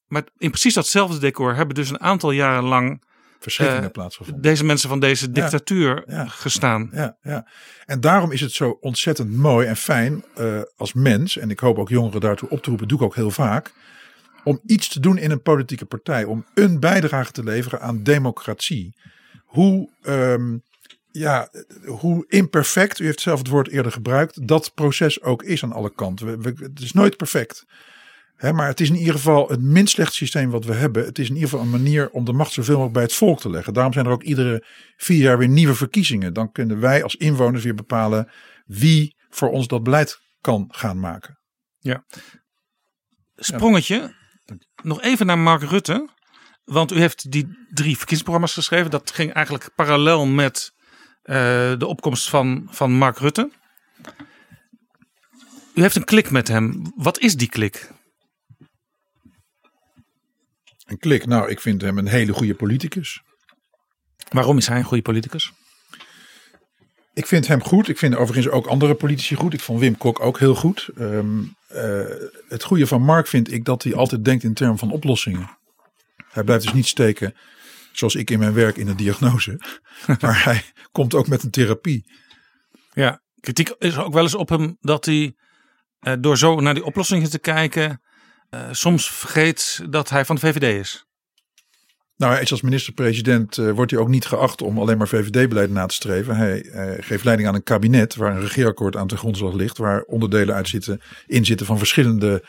Maar 0.07 0.23
in 0.37 0.49
precies 0.49 0.73
datzelfde 0.73 1.17
decor 1.17 1.55
hebben 1.55 1.75
dus 1.75 1.89
een 1.89 2.01
aantal 2.01 2.31
jaren 2.31 2.63
lang 2.63 3.03
Verschrikkingen 3.39 3.91
plaatsgevonden. 3.91 4.41
deze 4.41 4.63
mensen 4.63 4.89
van 4.89 4.99
deze 4.99 5.31
dictatuur 5.31 6.03
ja. 6.07 6.25
gestaan. 6.25 6.89
Ja, 6.93 7.17
ja. 7.21 7.47
En 7.85 7.99
daarom 7.99 8.31
is 8.31 8.41
het 8.41 8.51
zo 8.51 8.77
ontzettend 8.81 9.35
mooi 9.35 9.67
en 9.67 9.75
fijn 9.75 10.23
eh, 10.35 10.61
als 10.75 10.93
mens, 10.93 11.37
en 11.37 11.49
ik 11.49 11.59
hoop 11.59 11.77
ook 11.77 11.89
jongeren 11.89 12.21
daartoe 12.21 12.49
op 12.49 12.63
te 12.63 12.69
roepen, 12.69 12.87
doe 12.87 12.97
ik 12.97 13.03
ook 13.03 13.15
heel 13.15 13.31
vaak, 13.31 13.73
om 14.43 14.59
iets 14.65 14.87
te 14.87 14.99
doen 14.99 15.17
in 15.17 15.31
een 15.31 15.41
politieke 15.41 15.85
partij, 15.85 16.23
om 16.23 16.45
een 16.53 16.79
bijdrage 16.79 17.31
te 17.31 17.43
leveren 17.43 17.81
aan 17.81 18.03
democratie. 18.03 18.95
Hoe, 19.51 19.89
ehm, 20.01 20.57
ja, 21.11 21.49
hoe 21.85 22.25
imperfect, 22.27 22.99
u 22.99 23.05
heeft 23.05 23.21
zelf 23.21 23.39
het 23.39 23.47
woord 23.47 23.67
eerder 23.69 23.91
gebruikt, 23.91 24.47
dat 24.47 24.73
proces 24.73 25.21
ook 25.21 25.43
is 25.43 25.63
aan 25.63 25.71
alle 25.73 25.93
kanten. 25.93 26.27
We, 26.27 26.37
we- 26.53 26.63
het 26.63 26.79
is 26.79 26.91
nooit 26.93 27.17
perfect. 27.17 27.65
Hè, 28.35 28.53
maar 28.53 28.67
het 28.67 28.79
is 28.79 28.89
in 28.89 28.95
ieder 28.95 29.13
geval 29.13 29.49
het 29.49 29.61
minst 29.61 29.93
slecht 29.93 30.13
systeem 30.13 30.49
wat 30.49 30.65
we 30.65 30.73
hebben. 30.73 31.05
Het 31.05 31.19
is 31.19 31.27
in 31.29 31.33
ieder 31.35 31.49
geval 31.49 31.65
een 31.65 31.71
manier 31.71 32.09
om 32.09 32.25
de 32.25 32.33
macht 32.33 32.51
zoveel 32.51 32.73
mogelijk 32.73 32.93
bij 32.93 33.03
het 33.03 33.13
volk 33.13 33.39
te 33.39 33.49
leggen. 33.49 33.73
Daarom 33.73 33.93
zijn 33.93 34.05
er 34.05 34.11
ook 34.11 34.23
iedere 34.23 34.65
vier 34.97 35.17
jaar 35.21 35.37
weer 35.37 35.47
nieuwe 35.47 35.75
verkiezingen. 35.75 36.33
Dan 36.33 36.51
kunnen 36.51 36.79
wij 36.79 37.03
als 37.03 37.15
inwoners 37.15 37.63
weer 37.63 37.75
bepalen 37.75 38.31
wie 38.65 39.15
voor 39.29 39.49
ons 39.49 39.67
dat 39.67 39.83
beleid 39.83 40.19
kan 40.41 40.65
gaan 40.67 40.99
maken. 40.99 41.39
Sprongetje, 43.35 44.15
nog 44.83 45.01
even 45.01 45.25
naar 45.25 45.39
Mark 45.39 45.61
Rutte. 45.63 46.09
Want 46.71 46.91
u 46.91 46.99
heeft 46.99 47.31
die 47.31 47.43
drie 47.69 47.97
verkiezingsprogramma's 47.97 48.53
geschreven. 48.53 48.91
Dat 48.91 49.11
ging 49.11 49.33
eigenlijk 49.33 49.69
parallel 49.75 50.25
met 50.25 50.73
eh, 51.21 51.35
de 51.77 51.85
opkomst 51.87 52.29
van, 52.29 52.67
van 52.69 52.91
Mark 52.91 53.17
Rutte. 53.17 53.51
U 55.73 55.81
heeft 55.81 55.95
een 55.95 56.03
klik 56.03 56.29
met 56.29 56.47
hem. 56.47 56.93
Wat 56.95 57.19
is 57.19 57.35
die 57.35 57.49
klik? 57.49 57.91
En 60.85 60.97
klik, 60.97 61.25
nou, 61.25 61.49
ik 61.49 61.59
vind 61.59 61.81
hem 61.81 61.97
een 61.97 62.07
hele 62.07 62.33
goede 62.33 62.55
politicus. 62.55 63.21
Waarom 64.29 64.57
is 64.57 64.67
hij 64.67 64.77
een 64.77 64.83
goede 64.83 65.03
politicus? 65.03 65.51
Ik 67.13 67.25
vind 67.27 67.47
hem 67.47 67.63
goed. 67.63 67.89
Ik 67.89 67.97
vind 67.97 68.15
overigens 68.15 68.53
ook 68.53 68.67
andere 68.67 68.95
politici 68.95 69.35
goed. 69.35 69.53
Ik 69.53 69.61
vond 69.61 69.79
Wim 69.79 69.97
Kok 69.97 70.19
ook 70.19 70.39
heel 70.39 70.55
goed. 70.55 70.89
Ehm, 70.97 71.43
eh, 71.67 72.05
het 72.47 72.63
goede 72.63 72.87
van 72.87 73.01
Mark 73.01 73.27
vind 73.27 73.51
ik 73.51 73.65
dat 73.65 73.83
hij 73.83 73.95
altijd 73.95 74.25
denkt 74.25 74.43
in 74.43 74.53
termen 74.53 74.77
van 74.77 74.91
oplossingen. 74.91 75.59
Hij 76.31 76.43
blijft 76.43 76.63
dus 76.63 76.73
niet 76.73 76.87
steken, 76.87 77.35
zoals 77.91 78.15
ik 78.15 78.29
in 78.29 78.39
mijn 78.39 78.53
werk, 78.53 78.77
in 78.77 78.85
de 78.85 78.95
diagnose. 78.95 79.61
maar 80.21 80.43
hij 80.43 80.63
komt 80.91 81.13
ook 81.13 81.27
met 81.27 81.43
een 81.43 81.51
therapie. 81.51 82.05
Ja, 82.93 83.21
kritiek 83.39 83.75
is 83.77 83.97
ook 83.97 84.13
wel 84.13 84.23
eens 84.23 84.35
op 84.35 84.49
hem 84.49 84.77
dat 84.79 85.05
hij 85.05 85.35
eh, 85.99 86.13
door 86.19 86.37
zo 86.37 86.59
naar 86.59 86.73
die 86.73 86.83
oplossingen 86.83 87.29
te 87.29 87.39
kijken, 87.39 88.01
eh, 88.49 88.67
soms 88.71 89.11
vergeet 89.11 89.85
dat 89.89 90.09
hij 90.09 90.25
van 90.25 90.35
de 90.35 90.41
VVD 90.41 90.79
is. 90.79 91.05
Nou, 92.15 92.33
hij 92.33 92.41
is 92.41 92.51
als 92.51 92.61
minister-president 92.61 93.57
eh, 93.57 93.71
wordt 93.71 93.91
hij 93.91 93.99
ook 93.99 94.07
niet 94.07 94.25
geacht 94.25 94.61
om 94.61 94.79
alleen 94.79 94.97
maar 94.97 95.07
VVD-beleid 95.07 95.69
na 95.69 95.85
te 95.85 95.93
streven. 95.93 96.35
Hij 96.35 96.63
geeft 96.99 97.23
leiding 97.23 97.49
aan 97.49 97.55
een 97.55 97.63
kabinet 97.63 98.15
waar 98.15 98.35
een 98.35 98.41
regeerakkoord 98.41 98.95
aan 98.95 99.07
ten 99.07 99.17
grondslag 99.17 99.53
ligt, 99.53 99.77
waar 99.77 100.01
onderdelen 100.01 100.55
uit 100.55 100.67
zitten, 100.67 101.01
in 101.25 101.45
zitten 101.45 101.65
van 101.65 101.77
verschillende 101.77 102.45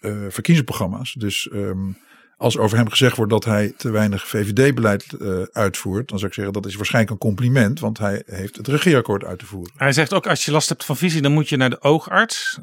eh, 0.00 0.26
verkiezingsprogramma's. 0.28 1.12
Dus 1.12 1.48
ehm, 1.48 1.92
als 2.38 2.56
over 2.58 2.76
hem 2.78 2.88
gezegd 2.90 3.16
wordt 3.16 3.32
dat 3.32 3.44
hij 3.44 3.72
te 3.76 3.90
weinig 3.90 4.26
VVD-beleid 4.28 5.12
eh, 5.12 5.42
uitvoert, 5.52 6.08
dan 6.08 6.18
zou 6.18 6.30
ik 6.30 6.36
zeggen 6.36 6.52
dat 6.54 6.66
is 6.66 6.74
waarschijnlijk 6.74 7.12
een 7.12 7.28
compliment, 7.28 7.80
want 7.80 7.98
hij 7.98 8.22
heeft 8.26 8.56
het 8.56 8.68
regeerakkoord 8.68 9.24
uit 9.24 9.38
te 9.38 9.46
voeren. 9.46 9.72
Hij 9.76 9.92
zegt 9.92 10.12
ook 10.14 10.26
als 10.26 10.44
je 10.44 10.50
last 10.50 10.68
hebt 10.68 10.84
van 10.84 10.96
visie, 10.96 11.22
dan 11.22 11.32
moet 11.32 11.48
je 11.48 11.56
naar 11.56 11.70
de 11.70 11.80
oogarts. 11.82 12.58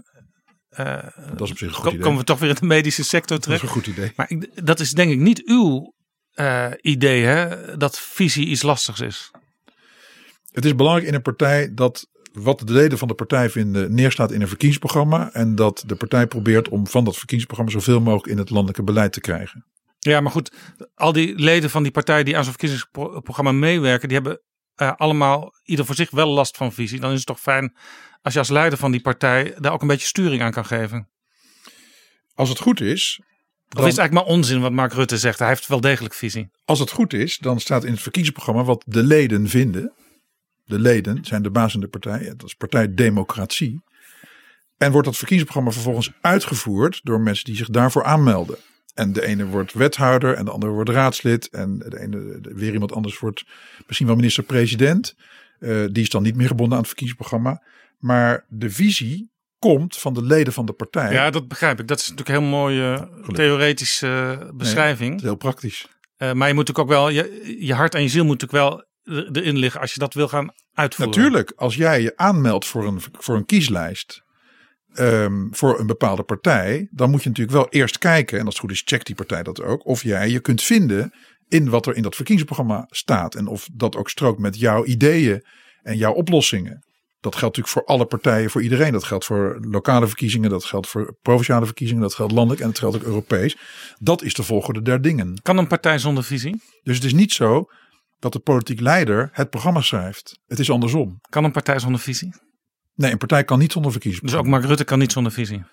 Eh, 0.69 1.03
Dat 1.31 1.41
is 1.41 1.51
op 1.51 1.57
zich 1.57 1.67
een 1.67 1.73
goed 1.73 1.83
ko- 1.83 1.89
idee. 1.89 2.01
komen 2.01 2.19
we 2.19 2.25
toch 2.25 2.39
weer 2.39 2.49
in 2.49 2.55
de 2.59 2.65
medische 2.65 3.03
sector 3.03 3.39
Dat 3.39 3.47
is 3.53 3.61
een 3.61 3.67
goed 3.67 3.87
idee. 3.87 4.11
Maar 4.15 4.29
ik, 4.29 4.65
dat 4.65 4.79
is 4.79 4.91
denk 4.91 5.11
ik 5.11 5.19
niet 5.19 5.41
uw 5.45 5.93
eh, 6.33 6.71
idee, 6.81 7.23
hè? 7.23 7.77
Dat 7.77 7.99
visie 7.99 8.45
iets 8.47 8.61
lastigs 8.61 8.99
is. 8.99 9.31
Het 10.51 10.65
is 10.65 10.75
belangrijk 10.75 11.07
in 11.07 11.13
een 11.13 11.21
partij 11.21 11.73
dat 11.73 12.07
wat 12.35 12.59
de 12.59 12.73
leden 12.73 12.97
van 12.97 13.07
de 13.07 13.13
partij 13.13 13.49
vinden 13.49 13.93
neerstaat 13.93 14.31
in 14.31 14.41
een 14.41 14.47
verkiezingsprogramma. 14.47 15.29
En 15.33 15.55
dat 15.55 15.83
de 15.87 15.95
partij 15.95 16.27
probeert 16.27 16.69
om 16.69 16.87
van 16.87 17.03
dat 17.03 17.17
verkiezingsprogramma 17.17 17.71
zoveel 17.71 17.99
mogelijk 17.99 18.27
in 18.27 18.37
het 18.37 18.49
landelijke 18.49 18.83
beleid 18.83 19.13
te 19.13 19.21
krijgen. 19.21 19.65
Ja, 19.99 20.21
maar 20.21 20.31
goed, 20.31 20.55
al 20.95 21.11
die 21.11 21.35
leden 21.35 21.69
van 21.69 21.83
die 21.83 21.91
partij 21.91 22.23
die 22.23 22.37
aan 22.37 22.43
zo'n 22.43 22.53
verkiezingsprogramma 22.59 23.51
meewerken, 23.51 24.07
die 24.07 24.17
hebben 24.17 24.41
eh, 24.75 24.91
allemaal 24.95 25.53
ieder 25.63 25.85
voor 25.85 25.95
zich 25.95 26.11
wel 26.11 26.27
last 26.27 26.57
van 26.57 26.73
visie. 26.73 26.99
Dan 26.99 27.11
is 27.11 27.17
het 27.17 27.25
toch 27.25 27.39
fijn 27.39 27.75
als 28.21 28.33
je 28.33 28.39
als 28.39 28.49
leider 28.49 28.79
van 28.79 28.91
die 28.91 29.01
partij 29.01 29.55
daar 29.57 29.73
ook 29.73 29.81
een 29.81 29.87
beetje 29.87 30.07
sturing 30.07 30.41
aan 30.41 30.51
kan 30.51 30.65
geven. 30.65 31.09
Als 32.33 32.49
het 32.49 32.59
goed 32.59 32.81
is, 32.81 33.19
Of 33.77 33.81
is 33.81 33.89
het 33.89 33.97
eigenlijk 33.97 34.13
maar 34.13 34.35
onzin 34.35 34.61
wat 34.61 34.71
Mark 34.71 34.93
Rutte 34.93 35.17
zegt? 35.17 35.39
Hij 35.39 35.47
heeft 35.47 35.67
wel 35.67 35.81
degelijk 35.81 36.13
visie. 36.13 36.49
Als 36.65 36.79
het 36.79 36.91
goed 36.91 37.13
is, 37.13 37.37
dan 37.37 37.59
staat 37.59 37.83
in 37.83 37.91
het 37.91 38.01
verkiezingsprogramma 38.01 38.63
wat 38.63 38.83
de 38.87 39.03
leden 39.03 39.49
vinden. 39.49 39.93
De 40.65 40.79
leden 40.79 41.25
zijn 41.25 41.41
de 41.41 41.51
baas 41.51 41.73
in 41.73 41.79
de 41.79 41.87
partij. 41.87 42.33
Dat 42.37 42.43
is 42.43 42.53
Partij 42.53 42.93
Democratie. 42.93 43.83
En 44.77 44.91
wordt 44.91 45.07
dat 45.07 45.17
verkiezingsprogramma 45.17 45.71
vervolgens 45.71 46.11
uitgevoerd 46.21 46.99
door 47.03 47.21
mensen 47.21 47.45
die 47.45 47.55
zich 47.55 47.69
daarvoor 47.69 48.03
aanmelden. 48.03 48.57
En 48.93 49.13
de 49.13 49.25
ene 49.25 49.45
wordt 49.45 49.73
wethouder 49.73 50.33
en 50.33 50.45
de 50.45 50.51
andere 50.51 50.71
wordt 50.71 50.89
raadslid. 50.89 51.49
En 51.49 51.77
de 51.77 51.99
ene 51.99 52.39
weer 52.41 52.73
iemand 52.73 52.91
anders 52.91 53.19
wordt 53.19 53.45
misschien 53.85 54.07
wel 54.07 54.15
minister-president. 54.15 55.15
Uh, 55.59 55.85
die 55.91 56.03
is 56.03 56.09
dan 56.09 56.23
niet 56.23 56.35
meer 56.35 56.47
gebonden 56.47 56.73
aan 56.73 56.79
het 56.79 56.87
verkiezingsprogramma. 56.87 57.63
Maar 57.99 58.45
de 58.49 58.69
visie 58.69 59.31
komt 59.59 59.97
van 59.97 60.13
de 60.13 60.23
leden 60.23 60.53
van 60.53 60.65
de 60.65 60.73
partij. 60.73 61.13
Ja, 61.13 61.29
dat 61.29 61.47
begrijp 61.47 61.79
ik. 61.79 61.87
Dat 61.87 61.99
is 61.99 62.09
natuurlijk 62.09 62.37
een 62.37 62.43
heel 62.43 62.51
mooie 62.51 63.09
theoretische 63.33 64.39
beschrijving. 64.53 65.11
Nee, 65.11 65.21
heel 65.21 65.35
praktisch. 65.35 65.87
Uh, 66.17 66.31
maar 66.31 66.47
je 66.47 66.53
moet 66.53 66.67
natuurlijk 66.67 66.79
ook 66.79 66.87
wel, 66.87 67.09
je, 67.09 67.55
je 67.59 67.73
hart 67.73 67.95
en 67.95 68.01
je 68.01 68.09
ziel 68.09 68.25
moet 68.25 68.41
natuurlijk 68.41 68.69
wel 68.69 68.85
erin 69.05 69.57
liggen 69.57 69.81
als 69.81 69.93
je 69.93 69.99
dat 69.99 70.13
wil 70.13 70.27
gaan 70.27 70.53
uitvoeren. 70.73 71.15
Natuurlijk, 71.15 71.53
als 71.55 71.75
jij 71.75 72.01
je 72.01 72.17
aanmeldt 72.17 72.65
voor 72.65 72.87
een, 72.87 73.01
voor 73.11 73.35
een 73.35 73.45
kieslijst 73.45 74.23
um, 74.99 75.47
voor 75.51 75.79
een 75.79 75.87
bepaalde 75.87 76.23
partij, 76.23 76.87
dan 76.91 77.09
moet 77.09 77.23
je 77.23 77.29
natuurlijk 77.29 77.57
wel 77.57 77.69
eerst 77.69 77.97
kijken, 77.97 78.39
en 78.39 78.45
als 78.45 78.53
het 78.53 78.63
goed 78.63 78.71
is, 78.71 78.81
checkt 78.85 79.05
die 79.05 79.15
partij 79.15 79.43
dat 79.43 79.61
ook, 79.61 79.85
of 79.85 80.03
jij 80.03 80.29
je 80.29 80.39
kunt 80.39 80.61
vinden 80.61 81.13
in 81.47 81.69
wat 81.69 81.85
er 81.85 81.95
in 81.95 82.01
dat 82.01 82.15
verkiezingsprogramma 82.15 82.85
staat. 82.89 83.35
En 83.35 83.47
of 83.47 83.67
dat 83.73 83.95
ook 83.95 84.09
strookt 84.09 84.39
met 84.39 84.59
jouw 84.59 84.85
ideeën 84.85 85.45
en 85.81 85.97
jouw 85.97 86.13
oplossingen. 86.13 86.83
Dat 87.19 87.35
geldt 87.35 87.57
natuurlijk 87.57 87.87
voor 87.87 87.95
alle 87.95 88.05
partijen, 88.05 88.49
voor 88.49 88.61
iedereen. 88.61 88.91
Dat 88.91 89.03
geldt 89.03 89.25
voor 89.25 89.57
lokale 89.61 90.07
verkiezingen, 90.07 90.49
dat 90.49 90.65
geldt 90.65 90.87
voor 90.87 91.17
provinciale 91.21 91.65
verkiezingen, 91.65 92.01
dat 92.01 92.13
geldt 92.13 92.31
landelijk 92.31 92.61
en 92.61 92.67
dat 92.67 92.79
geldt 92.79 92.95
ook 92.95 93.03
Europees. 93.03 93.57
Dat 93.99 94.21
is 94.21 94.33
de 94.33 94.43
volgorde 94.43 94.81
der 94.81 95.01
dingen. 95.01 95.41
Kan 95.41 95.57
een 95.57 95.67
partij 95.67 95.97
zonder 95.97 96.23
visie? 96.23 96.61
Dus 96.83 96.95
het 96.95 97.05
is 97.05 97.13
niet 97.13 97.33
zo 97.33 97.65
dat 98.25 98.33
de 98.33 98.39
politiek 98.39 98.79
leider 98.79 99.29
het 99.31 99.49
programma 99.49 99.81
schrijft. 99.81 100.39
Het 100.45 100.59
is 100.59 100.69
andersom. 100.69 101.19
Kan 101.29 101.43
een 101.43 101.51
partij 101.51 101.79
zonder 101.79 102.01
visie? 102.01 102.33
Nee, 102.93 103.11
een 103.11 103.17
partij 103.17 103.43
kan 103.43 103.59
niet 103.59 103.71
zonder 103.71 103.91
verkiezingen. 103.91 104.27
Dus 104.27 104.35
ook 104.39 104.47
Mark 104.47 104.65
Rutte 104.65 104.83
kan 104.83 104.99
niet 104.99 105.11
zonder 105.11 105.31
visie? 105.31 105.63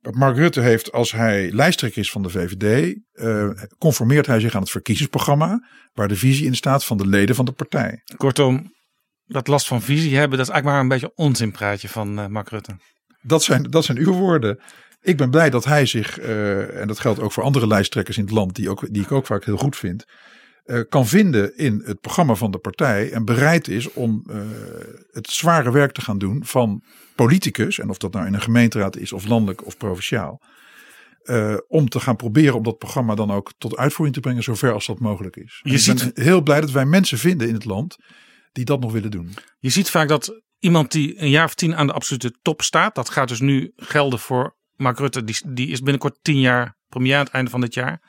Mark 0.00 0.36
Rutte 0.36 0.60
heeft, 0.60 0.92
als 0.92 1.12
hij 1.12 1.50
lijsttrekker 1.50 2.00
is 2.00 2.10
van 2.10 2.22
de 2.22 2.28
VVD, 2.28 2.96
uh, 3.12 3.50
conformeert 3.78 4.26
hij 4.26 4.40
zich 4.40 4.54
aan 4.54 4.60
het 4.60 4.70
verkiezingsprogramma, 4.70 5.68
waar 5.92 6.08
de 6.08 6.16
visie 6.16 6.46
in 6.46 6.54
staat 6.54 6.84
van 6.84 6.96
de 6.96 7.06
leden 7.06 7.34
van 7.34 7.44
de 7.44 7.52
partij. 7.52 8.02
Kortom, 8.16 8.72
dat 9.24 9.48
last 9.48 9.66
van 9.66 9.82
visie 9.82 10.16
hebben, 10.16 10.38
dat 10.38 10.46
is 10.46 10.52
eigenlijk 10.52 10.64
maar 10.64 10.80
een 10.80 11.00
beetje 11.00 11.24
onzinpraatje 11.24 11.88
van 11.88 12.18
uh, 12.18 12.26
Mark 12.26 12.48
Rutte. 12.48 12.76
Dat 13.20 13.42
zijn, 13.42 13.62
dat 13.62 13.84
zijn 13.84 13.98
uw 13.98 14.12
woorden. 14.12 14.60
Ik 15.00 15.16
ben 15.16 15.30
blij 15.30 15.50
dat 15.50 15.64
hij 15.64 15.86
zich, 15.86 16.20
uh, 16.20 16.80
en 16.80 16.88
dat 16.88 17.00
geldt 17.00 17.20
ook 17.20 17.32
voor 17.32 17.42
andere 17.42 17.66
lijsttrekkers 17.66 18.16
in 18.16 18.24
het 18.24 18.32
land, 18.32 18.54
die, 18.54 18.70
ook, 18.70 18.86
die 18.90 19.02
ik 19.02 19.12
ook 19.12 19.26
vaak 19.26 19.44
heel 19.44 19.56
goed 19.56 19.76
vind, 19.76 20.04
kan 20.88 21.06
vinden 21.06 21.56
in 21.56 21.82
het 21.84 22.00
programma 22.00 22.34
van 22.34 22.50
de 22.50 22.58
partij 22.58 23.12
en 23.12 23.24
bereid 23.24 23.68
is 23.68 23.92
om 23.92 24.24
uh, 24.26 24.36
het 25.10 25.30
zware 25.30 25.70
werk 25.70 25.92
te 25.92 26.00
gaan 26.00 26.18
doen 26.18 26.44
van 26.44 26.82
politicus, 27.14 27.78
en 27.78 27.90
of 27.90 27.98
dat 27.98 28.12
nou 28.12 28.26
in 28.26 28.34
een 28.34 28.40
gemeenteraad 28.40 28.96
is 28.96 29.12
of 29.12 29.26
landelijk 29.26 29.66
of 29.66 29.76
provinciaal, 29.76 30.42
uh, 31.24 31.56
om 31.68 31.88
te 31.88 32.00
gaan 32.00 32.16
proberen 32.16 32.54
om 32.54 32.62
dat 32.62 32.78
programma 32.78 33.14
dan 33.14 33.30
ook 33.30 33.52
tot 33.58 33.76
uitvoering 33.76 34.16
te 34.16 34.22
brengen 34.22 34.42
zover 34.42 34.72
als 34.72 34.86
dat 34.86 34.98
mogelijk 34.98 35.36
is. 35.36 35.60
Je 35.62 35.78
ziet, 35.78 36.12
ben 36.14 36.24
heel 36.24 36.42
blij 36.42 36.60
dat 36.60 36.70
wij 36.70 36.86
mensen 36.86 37.18
vinden 37.18 37.48
in 37.48 37.54
het 37.54 37.64
land 37.64 37.96
die 38.52 38.64
dat 38.64 38.80
nog 38.80 38.92
willen 38.92 39.10
doen. 39.10 39.34
Je 39.58 39.70
ziet 39.70 39.90
vaak 39.90 40.08
dat 40.08 40.42
iemand 40.58 40.92
die 40.92 41.20
een 41.20 41.30
jaar 41.30 41.44
of 41.44 41.54
tien 41.54 41.76
aan 41.76 41.86
de 41.86 41.92
absolute 41.92 42.38
top 42.42 42.62
staat, 42.62 42.94
dat 42.94 43.10
gaat 43.10 43.28
dus 43.28 43.40
nu 43.40 43.72
gelden 43.76 44.18
voor 44.18 44.56
Mark 44.76 44.98
Rutte, 44.98 45.24
die, 45.24 45.36
die 45.52 45.68
is 45.68 45.80
binnenkort 45.80 46.18
tien 46.22 46.40
jaar 46.40 46.76
premier 46.88 47.16
aan 47.16 47.24
het 47.24 47.32
einde 47.32 47.50
van 47.50 47.60
dit 47.60 47.74
jaar. 47.74 48.00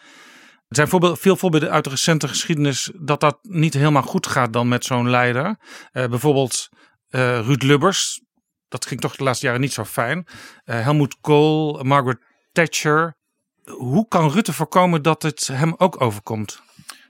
Er 0.74 0.80
zijn 0.80 0.92
voorbeeld, 0.92 1.20
veel 1.20 1.36
voorbeelden 1.36 1.72
uit 1.72 1.84
de 1.84 1.90
recente 1.90 2.28
geschiedenis 2.28 2.92
dat 2.96 3.20
dat 3.20 3.38
niet 3.42 3.74
helemaal 3.74 4.02
goed 4.02 4.28
gaat 4.28 4.54
dan 4.54 4.68
met 4.68 4.86
zo'n 4.86 5.10
leider. 5.10 5.46
Uh, 5.46 6.06
bijvoorbeeld 6.08 6.70
uh, 7.10 7.40
Ruud 7.40 7.62
Lubbers, 7.64 8.22
dat 8.68 8.86
ging 8.86 9.02
toch 9.02 9.16
de 9.16 9.24
laatste 9.24 9.46
jaren 9.46 9.62
niet 9.62 9.74
zo 9.74 9.86
fijn. 9.86 10.18
Uh, 10.18 10.82
Helmut 10.82 11.18
Kohl, 11.22 11.84
Margaret 11.84 12.18
Thatcher. 12.52 13.18
Hoe 13.64 14.08
kan 14.08 14.32
Rutte 14.32 14.54
voorkomen 14.54 15.02
dat 15.02 15.24
het 15.24 15.48
hem 15.48 15.74
ook 15.78 16.02
overkomt? 16.02 16.62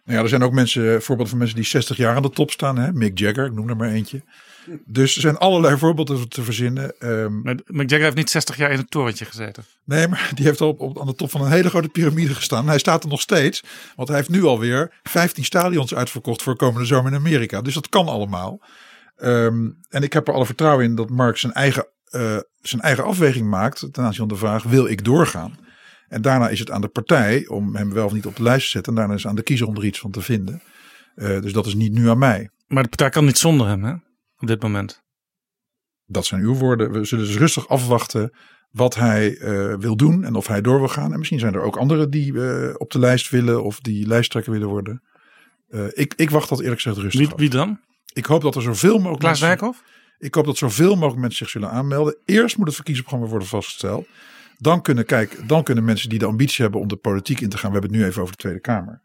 Nou 0.03 0.17
ja, 0.17 0.23
er 0.23 0.29
zijn 0.29 0.43
ook 0.43 0.53
mensen, 0.53 1.01
voorbeelden 1.01 1.27
van 1.27 1.37
mensen 1.37 1.55
die 1.55 1.65
60 1.65 1.97
jaar 1.97 2.15
aan 2.15 2.21
de 2.21 2.29
top 2.29 2.51
staan. 2.51 2.77
Hè? 2.77 2.91
Mick 2.91 3.19
Jagger, 3.19 3.45
ik 3.45 3.53
noem 3.53 3.69
er 3.69 3.75
maar 3.75 3.89
eentje. 3.89 4.23
Dus 4.85 5.15
er 5.15 5.21
zijn 5.21 5.37
allerlei 5.37 5.77
voorbeelden 5.77 6.29
te 6.29 6.43
verzinnen. 6.43 6.93
Um, 6.99 7.41
maar 7.41 7.57
Mick 7.65 7.89
Jagger 7.89 8.05
heeft 8.05 8.17
niet 8.17 8.29
60 8.29 8.57
jaar 8.57 8.71
in 8.71 8.77
het 8.77 8.91
torentje 8.91 9.25
gezeten. 9.25 9.63
Nee, 9.83 10.07
maar 10.07 10.31
die 10.35 10.45
heeft 10.45 10.61
al 10.61 10.67
op, 10.67 10.79
op, 10.79 10.99
aan 10.99 11.07
de 11.07 11.15
top 11.15 11.31
van 11.31 11.41
een 11.41 11.51
hele 11.51 11.69
grote 11.69 11.89
piramide 11.89 12.35
gestaan. 12.35 12.67
Hij 12.67 12.77
staat 12.77 13.03
er 13.03 13.09
nog 13.09 13.21
steeds. 13.21 13.63
Want 13.95 14.07
hij 14.07 14.17
heeft 14.17 14.29
nu 14.29 14.43
alweer 14.43 14.99
15 15.03 15.43
stadions 15.43 15.95
uitverkocht 15.95 16.41
voor 16.41 16.55
komende 16.55 16.87
zomer 16.87 17.11
in 17.11 17.17
Amerika. 17.17 17.61
Dus 17.61 17.73
dat 17.73 17.89
kan 17.89 18.07
allemaal. 18.07 18.61
Um, 19.17 19.77
en 19.89 20.03
ik 20.03 20.13
heb 20.13 20.27
er 20.27 20.33
alle 20.33 20.45
vertrouwen 20.45 20.85
in 20.85 20.95
dat 20.95 21.09
Mark 21.09 21.37
zijn 21.37 21.53
eigen, 21.53 21.87
uh, 22.11 22.37
zijn 22.61 22.81
eigen 22.81 23.03
afweging 23.03 23.49
maakt 23.49 23.87
ten 23.91 24.03
aanzien 24.03 24.19
van 24.19 24.27
de 24.27 24.35
vraag: 24.35 24.63
wil 24.63 24.87
ik 24.87 25.03
doorgaan? 25.03 25.57
En 26.07 26.21
daarna 26.21 26.49
is 26.49 26.59
het 26.59 26.71
aan 26.71 26.81
de 26.81 26.87
partij 26.87 27.47
om 27.47 27.75
hem 27.75 27.93
wel 27.93 28.05
of 28.05 28.13
niet 28.13 28.25
op 28.25 28.35
de 28.35 28.43
lijst 28.43 28.63
te 28.63 28.69
zetten. 28.69 28.93
En 28.93 28.99
daarna 28.99 29.13
is 29.13 29.21
het 29.21 29.29
aan 29.29 29.37
de 29.37 29.43
kiezer 29.43 29.67
om 29.67 29.75
er 29.75 29.85
iets 29.85 29.99
van 29.99 30.11
te 30.11 30.21
vinden. 30.21 30.61
Uh, 31.15 31.41
dus 31.41 31.53
dat 31.53 31.65
is 31.65 31.73
niet 31.73 31.93
nu 31.93 32.09
aan 32.09 32.17
mij. 32.17 32.49
Maar 32.67 32.83
de 32.83 32.89
partij 32.89 33.09
kan 33.09 33.25
niet 33.25 33.37
zonder 33.37 33.67
hem, 33.67 33.83
hè? 33.83 33.93
Op 34.43 34.49
dit 34.49 34.61
moment. 34.61 35.03
Dat 36.05 36.25
zijn 36.25 36.41
uw 36.41 36.53
woorden. 36.53 36.91
We 36.91 37.05
zullen 37.05 37.25
dus 37.25 37.37
rustig 37.37 37.67
afwachten 37.67 38.35
wat 38.69 38.95
hij 38.95 39.37
uh, 39.37 39.75
wil 39.75 39.95
doen 39.95 40.23
en 40.23 40.35
of 40.35 40.47
hij 40.47 40.61
door 40.61 40.79
wil 40.79 40.87
gaan. 40.87 41.11
En 41.11 41.17
misschien 41.17 41.39
zijn 41.39 41.53
er 41.53 41.61
ook 41.61 41.77
anderen 41.77 42.09
die 42.09 42.33
uh, 42.33 42.73
op 42.77 42.91
de 42.91 42.99
lijst 42.99 43.29
willen 43.29 43.63
of 43.63 43.79
die 43.79 44.07
lijsttrekker 44.07 44.51
willen 44.51 44.67
worden. 44.67 45.03
Uh, 45.69 45.85
ik, 45.93 46.13
ik 46.15 46.29
wacht 46.29 46.49
dat 46.49 46.59
eerlijk 46.59 46.81
gezegd 46.81 47.01
rustig 47.01 47.27
wie, 47.27 47.37
wie 47.37 47.49
dan? 47.49 47.79
Ik 48.13 48.25
hoop 48.25 48.41
dat 48.41 48.55
er 48.55 48.61
zoveel 48.61 48.97
mogelijk 48.97 49.19
Klaas 49.19 49.39
Wijkhoff? 49.39 49.83
Ik 50.17 50.35
hoop 50.35 50.45
dat 50.45 50.57
zoveel 50.57 50.93
mogelijk 50.93 51.19
mensen 51.19 51.37
zich 51.37 51.49
zullen 51.49 51.69
aanmelden. 51.69 52.17
Eerst 52.25 52.57
moet 52.57 52.65
het 52.65 52.75
verkiezingsprogramma 52.75 53.31
worden 53.31 53.49
vastgesteld. 53.51 54.07
Dan 54.57 54.81
kunnen, 54.81 55.05
kijk, 55.05 55.47
dan 55.47 55.63
kunnen 55.63 55.83
mensen 55.83 56.09
die 56.09 56.19
de 56.19 56.25
ambitie 56.25 56.63
hebben 56.63 56.81
om 56.81 56.87
de 56.87 56.95
politiek 56.95 57.39
in 57.39 57.49
te 57.49 57.57
gaan. 57.57 57.71
We 57.71 57.79
hebben 57.79 57.91
het 57.91 57.99
nu 58.01 58.07
even 58.07 58.21
over 58.21 58.35
de 58.35 58.41
Tweede 58.41 58.59
Kamer. 58.59 59.01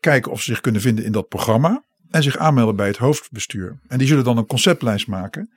kijken 0.00 0.32
of 0.32 0.42
ze 0.42 0.50
zich 0.50 0.60
kunnen 0.60 0.80
vinden 0.80 1.04
in 1.04 1.12
dat 1.12 1.28
programma. 1.28 1.84
En 2.14 2.22
zich 2.22 2.36
aanmelden 2.36 2.76
bij 2.76 2.86
het 2.86 2.96
hoofdbestuur. 2.96 3.78
En 3.86 3.98
die 3.98 4.06
zullen 4.06 4.24
dan 4.24 4.36
een 4.36 4.46
conceptlijst 4.46 5.06
maken. 5.06 5.50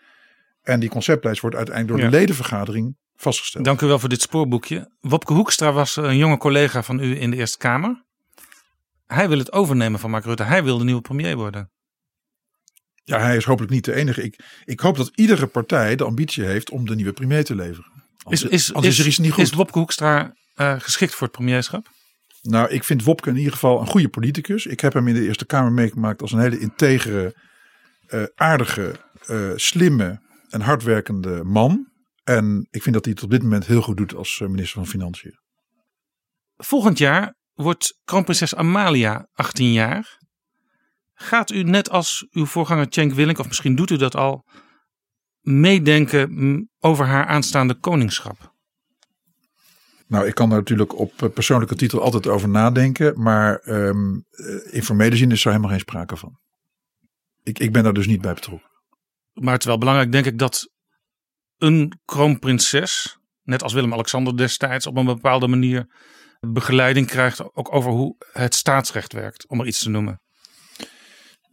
En 0.62 0.80
die 0.80 0.90
conceptlijst 0.90 1.42
wordt 1.42 1.56
uiteindelijk 1.56 2.00
door 2.00 2.10
de 2.10 2.16
ja. 2.16 2.20
ledenvergadering 2.20 2.98
vastgesteld. 3.16 3.66
Dank 3.66 3.82
u 3.82 3.88
wel 3.88 4.00
voor 4.00 4.10
dit 4.10 4.22
spoorboekje. 4.22 4.92
Wopke 5.00 5.34
Hoekstra 5.34 5.72
was 5.72 5.96
een 5.96 6.18
jonge 6.18 6.38
collega 6.38 6.84
van 6.84 7.00
u 7.00 7.20
in 7.22 7.32
de 7.32 7.38
Eerste 7.38 7.58
Kamer. 7.58 8.04
Hij 9.06 9.30
wil 9.30 9.38
het 9.38 9.52
overnemen 9.52 10.00
van 10.00 10.10
Mark 10.10 10.26
Rutte. 10.26 10.44
Hij 10.44 10.64
wil 10.64 10.78
de 10.78 10.84
nieuwe 10.84 11.02
premier 11.02 11.36
worden. 11.36 11.72
Ja, 13.04 13.20
hij 13.20 13.38
is 13.38 13.46
hopelijk 13.46 13.72
niet 13.72 13.86
de 13.86 13.94
enige. 13.94 14.24
Ik, 14.24 14.40
ik 14.66 14.80
hoop 14.80 14.98
dat 14.98 15.12
iedere 15.16 15.48
partij 15.48 15.96
de 15.96 16.04
ambitie 16.04 16.44
heeft 16.44 16.70
om 16.70 16.86
de 16.86 16.96
nieuwe 16.96 17.14
premier 17.14 17.44
te 17.44 17.56
leveren. 17.56 17.92
Anders, 18.24 18.44
is, 18.44 18.50
is, 18.50 18.74
anders 18.74 18.94
is, 18.94 19.00
er 19.00 19.08
iets 19.08 19.18
niet 19.18 19.32
goed. 19.32 19.44
Is 19.44 19.54
Wopke 19.54 19.80
Hoekstra 19.80 20.34
uh, 20.56 20.80
geschikt 20.80 21.14
voor 21.14 21.28
het 21.28 21.36
premierschap? 21.36 21.88
Nou, 22.48 22.70
ik 22.70 22.84
vind 22.84 23.04
Wopke 23.04 23.30
in 23.30 23.36
ieder 23.36 23.52
geval 23.54 23.80
een 23.80 23.88
goede 23.88 24.10
politicus. 24.10 24.66
Ik 24.66 24.80
heb 24.80 24.94
hem 24.94 25.08
in 25.08 25.14
de 25.14 25.26
Eerste 25.26 25.46
Kamer 25.46 25.72
meegemaakt 25.72 26.22
als 26.22 26.32
een 26.32 26.40
hele 26.40 26.60
integere, 26.60 27.36
uh, 28.10 28.24
aardige, 28.36 28.96
uh, 29.30 29.52
slimme 29.56 30.22
en 30.50 30.62
hardwerkende 30.62 31.44
man. 31.44 31.92
En 32.24 32.68
ik 32.70 32.84
vind 32.84 32.96
dat 32.96 33.06
hij 33.06 33.14
het 33.14 33.24
op 33.24 33.30
dit 33.30 33.44
moment 33.44 33.66
heel 33.66 33.82
goed 33.82 33.98
doet 33.98 34.16
als 34.16 34.40
minister 34.40 34.80
van 34.80 34.88
Financiën. 34.88 35.40
Volgend 36.58 36.98
jaar 36.98 37.36
wordt 37.54 38.00
kroonprinses 38.04 38.56
Amalia 38.56 39.28
18 39.34 39.72
jaar. 39.72 40.20
Gaat 41.14 41.52
u 41.52 41.64
net 41.64 41.90
als 41.90 42.28
uw 42.30 42.46
voorganger 42.46 42.88
Cenk 42.90 43.14
Willink, 43.14 43.40
of 43.40 43.48
misschien 43.48 43.76
doet 43.76 43.92
u 43.92 43.98
dat 43.98 44.16
al, 44.16 44.46
meedenken 45.42 46.70
over 46.80 47.06
haar 47.06 47.26
aanstaande 47.26 47.80
koningschap? 47.80 48.56
Nou, 50.08 50.28
ik 50.28 50.36
kan 50.36 50.50
daar 50.50 50.58
natuurlijk 50.58 51.00
op 51.00 51.32
persoonlijke 51.34 51.76
titel 51.76 52.02
altijd 52.02 52.28
over 52.28 52.50
nadenken. 52.50 53.22
Maar 53.22 53.62
um, 53.66 54.26
in 54.70 54.84
formele 54.84 55.16
zin 55.16 55.32
is 55.32 55.46
er 55.46 55.50
helemaal 55.50 55.72
geen 55.72 55.80
sprake 55.80 56.18
van. 56.18 56.40
Ik, 57.44 57.60
ik 57.60 57.72
ben 57.72 57.84
daar 57.84 57.94
dus 57.94 58.08
niet 58.08 58.22
bij 58.22 58.34
betrokken. 58.34 58.70
Maar 59.34 59.54
het 59.54 59.62
is 59.62 59.68
wel 59.68 59.78
belangrijk, 59.78 60.12
denk 60.12 60.26
ik, 60.26 60.38
dat 60.38 60.70
een 61.58 62.00
kroonprinses, 62.06 63.18
net 63.44 63.64
als 63.64 63.74
Willem-Alexander 63.74 64.38
destijds, 64.38 64.88
op 64.88 64.96
een 64.98 65.06
bepaalde 65.06 65.48
manier 65.48 65.88
begeleiding 66.40 67.08
krijgt. 67.08 67.56
Ook 67.56 67.74
over 67.74 67.92
hoe 67.92 68.16
het 68.32 68.56
staatsrecht 68.56 69.14
werkt, 69.14 69.48
om 69.48 69.60
er 69.60 69.68
iets 69.68 69.80
te 69.80 69.90
noemen. 69.90 70.22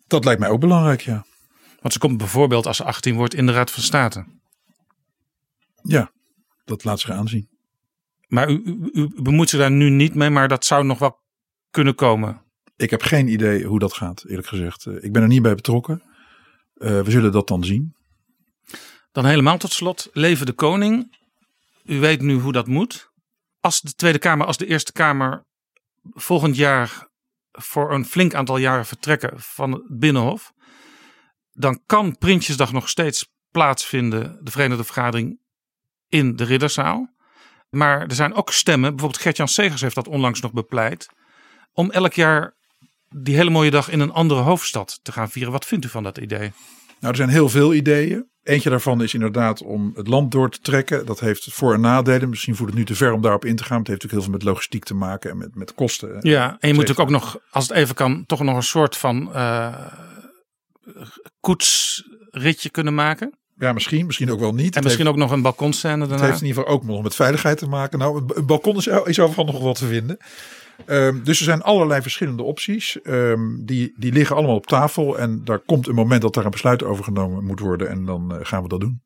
Dat 0.06 0.24
lijkt 0.24 0.40
mij 0.40 0.48
ook 0.48 0.60
belangrijk, 0.60 1.00
ja. 1.00 1.24
Want 1.80 1.92
ze 1.92 1.98
komt 1.98 2.18
bijvoorbeeld 2.18 2.66
als 2.66 2.76
ze 2.76 2.84
18 2.84 3.14
wordt 3.14 3.34
in 3.34 3.46
de 3.46 3.52
Raad 3.52 3.70
van 3.70 3.82
State. 3.82 4.26
Ja, 5.82 6.12
dat 6.64 6.84
laat 6.84 7.00
zich 7.00 7.10
aanzien. 7.10 7.53
Maar 8.34 8.50
u, 8.50 8.62
u, 8.64 8.90
u 8.92 9.22
bemoeit 9.22 9.48
zich 9.48 9.58
daar 9.58 9.70
nu 9.70 9.90
niet 9.90 10.14
mee, 10.14 10.30
maar 10.30 10.48
dat 10.48 10.64
zou 10.64 10.84
nog 10.84 10.98
wel 10.98 11.22
kunnen 11.70 11.94
komen. 11.94 12.42
Ik 12.76 12.90
heb 12.90 13.02
geen 13.02 13.28
idee 13.28 13.64
hoe 13.64 13.78
dat 13.78 13.92
gaat, 13.92 14.24
eerlijk 14.26 14.48
gezegd. 14.48 14.86
Ik 14.86 15.12
ben 15.12 15.22
er 15.22 15.28
niet 15.28 15.42
bij 15.42 15.54
betrokken. 15.54 16.02
Uh, 16.74 17.00
we 17.00 17.10
zullen 17.10 17.32
dat 17.32 17.48
dan 17.48 17.64
zien. 17.64 17.94
Dan 19.12 19.24
helemaal 19.24 19.58
tot 19.58 19.72
slot, 19.72 20.08
leven 20.12 20.46
de 20.46 20.52
koning. 20.52 21.16
U 21.84 22.00
weet 22.00 22.20
nu 22.20 22.34
hoe 22.34 22.52
dat 22.52 22.66
moet. 22.66 23.12
als 23.60 23.80
de 23.80 23.94
Tweede 23.94 24.18
Kamer, 24.18 24.46
als 24.46 24.56
de 24.56 24.66
Eerste 24.66 24.92
Kamer 24.92 25.44
volgend 26.02 26.56
jaar 26.56 27.08
voor 27.52 27.92
een 27.92 28.04
flink 28.04 28.34
aantal 28.34 28.56
jaren 28.56 28.86
vertrekken 28.86 29.32
van 29.36 29.72
het 29.72 29.98
Binnenhof, 29.98 30.52
dan 31.52 31.82
kan 31.86 32.18
Prinsjesdag 32.18 32.72
nog 32.72 32.88
steeds 32.88 33.32
plaatsvinden, 33.50 34.38
de 34.42 34.50
Verenigde 34.50 34.84
Vergadering, 34.84 35.38
in 36.08 36.36
de 36.36 36.44
Ridderzaal. 36.44 37.13
Maar 37.74 38.00
er 38.00 38.14
zijn 38.14 38.34
ook 38.34 38.52
stemmen, 38.52 38.90
bijvoorbeeld 38.90 39.22
Gertjan 39.22 39.48
Segers 39.48 39.80
heeft 39.80 39.94
dat 39.94 40.08
onlangs 40.08 40.40
nog 40.40 40.52
bepleit, 40.52 41.06
om 41.72 41.90
elk 41.90 42.12
jaar 42.12 42.54
die 43.08 43.36
hele 43.36 43.50
mooie 43.50 43.70
dag 43.70 43.90
in 43.90 44.00
een 44.00 44.12
andere 44.12 44.40
hoofdstad 44.40 45.00
te 45.02 45.12
gaan 45.12 45.30
vieren. 45.30 45.52
Wat 45.52 45.66
vindt 45.66 45.84
u 45.84 45.88
van 45.88 46.02
dat 46.02 46.18
idee? 46.18 46.52
Nou, 47.00 47.12
er 47.12 47.16
zijn 47.16 47.28
heel 47.28 47.48
veel 47.48 47.74
ideeën. 47.74 48.32
Eentje 48.42 48.70
daarvan 48.70 49.02
is 49.02 49.14
inderdaad 49.14 49.62
om 49.62 49.92
het 49.94 50.08
land 50.08 50.30
door 50.30 50.50
te 50.50 50.58
trekken. 50.58 51.06
Dat 51.06 51.20
heeft 51.20 51.52
voor- 51.52 51.74
en 51.74 51.80
nadelen. 51.80 52.28
Misschien 52.28 52.56
voert 52.56 52.68
het 52.68 52.78
nu 52.78 52.84
te 52.84 52.94
ver 52.94 53.12
om 53.12 53.20
daarop 53.20 53.44
in 53.44 53.56
te 53.56 53.64
gaan. 53.64 53.78
Het 53.78 53.88
heeft 53.88 54.02
natuurlijk 54.02 54.12
heel 54.12 54.22
veel 54.22 54.48
met 54.48 54.54
logistiek 54.54 54.84
te 54.84 54.94
maken 54.94 55.30
en 55.30 55.38
met, 55.38 55.54
met 55.54 55.74
kosten. 55.74 56.18
Ja, 56.20 56.50
en 56.50 56.68
je 56.68 56.74
moet 56.74 56.86
natuurlijk 56.86 57.00
ook 57.00 57.10
nog, 57.10 57.38
als 57.50 57.68
het 57.68 57.76
even 57.76 57.94
kan, 57.94 58.26
toch 58.26 58.42
nog 58.42 58.56
een 58.56 58.62
soort 58.62 58.96
van 58.96 59.30
uh, 59.34 59.86
koetsritje 61.40 62.70
kunnen 62.70 62.94
maken. 62.94 63.38
Ja, 63.58 63.72
misschien, 63.72 64.06
misschien 64.06 64.30
ook 64.30 64.40
wel 64.40 64.54
niet. 64.54 64.76
En 64.76 64.82
misschien 64.82 65.08
ook 65.08 65.16
nog 65.16 65.30
een 65.30 65.42
balkonscène 65.42 65.98
daarna. 65.98 66.14
Het 66.14 66.24
heeft 66.24 66.40
in 66.40 66.46
ieder 66.46 66.62
geval 66.62 66.76
ook 66.76 66.84
nog 66.84 67.02
met 67.02 67.14
veiligheid 67.14 67.58
te 67.58 67.68
maken. 67.68 67.98
Nou, 67.98 68.22
een 68.34 68.46
balkon 68.46 68.76
is, 68.76 68.86
is 68.86 69.20
overal 69.20 69.44
nog 69.44 69.60
wat 69.60 69.78
te 69.78 69.86
vinden. 69.86 70.16
Um, 70.86 71.24
dus 71.24 71.38
er 71.38 71.44
zijn 71.44 71.62
allerlei 71.62 72.02
verschillende 72.02 72.42
opties. 72.42 72.98
Um, 73.02 73.64
die, 73.64 73.94
die 73.96 74.12
liggen 74.12 74.36
allemaal 74.36 74.56
op 74.56 74.66
tafel. 74.66 75.18
En 75.18 75.44
daar 75.44 75.58
komt 75.58 75.86
een 75.86 75.94
moment 75.94 76.22
dat 76.22 76.34
daar 76.34 76.44
een 76.44 76.50
besluit 76.50 76.82
over 76.82 77.04
genomen 77.04 77.44
moet 77.44 77.60
worden. 77.60 77.88
En 77.88 78.04
dan 78.04 78.32
uh, 78.34 78.38
gaan 78.42 78.62
we 78.62 78.68
dat 78.68 78.80
doen. 78.80 79.02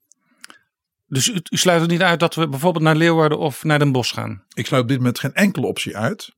Dus 1.06 1.28
u, 1.28 1.40
u, 1.50 1.56
sluit 1.56 1.82
er 1.82 1.88
niet 1.88 2.02
uit 2.02 2.20
dat 2.20 2.34
we 2.34 2.48
bijvoorbeeld 2.48 2.84
naar 2.84 2.96
Leeuwarden 2.96 3.38
of 3.38 3.64
naar 3.64 3.78
Den 3.78 3.92
Bosch 3.92 4.14
gaan? 4.14 4.42
Ik 4.54 4.66
sluit 4.66 4.82
op 4.82 4.88
dit 4.88 4.98
moment 4.98 5.18
geen 5.18 5.34
enkele 5.34 5.66
optie 5.66 5.96
uit. 5.96 6.36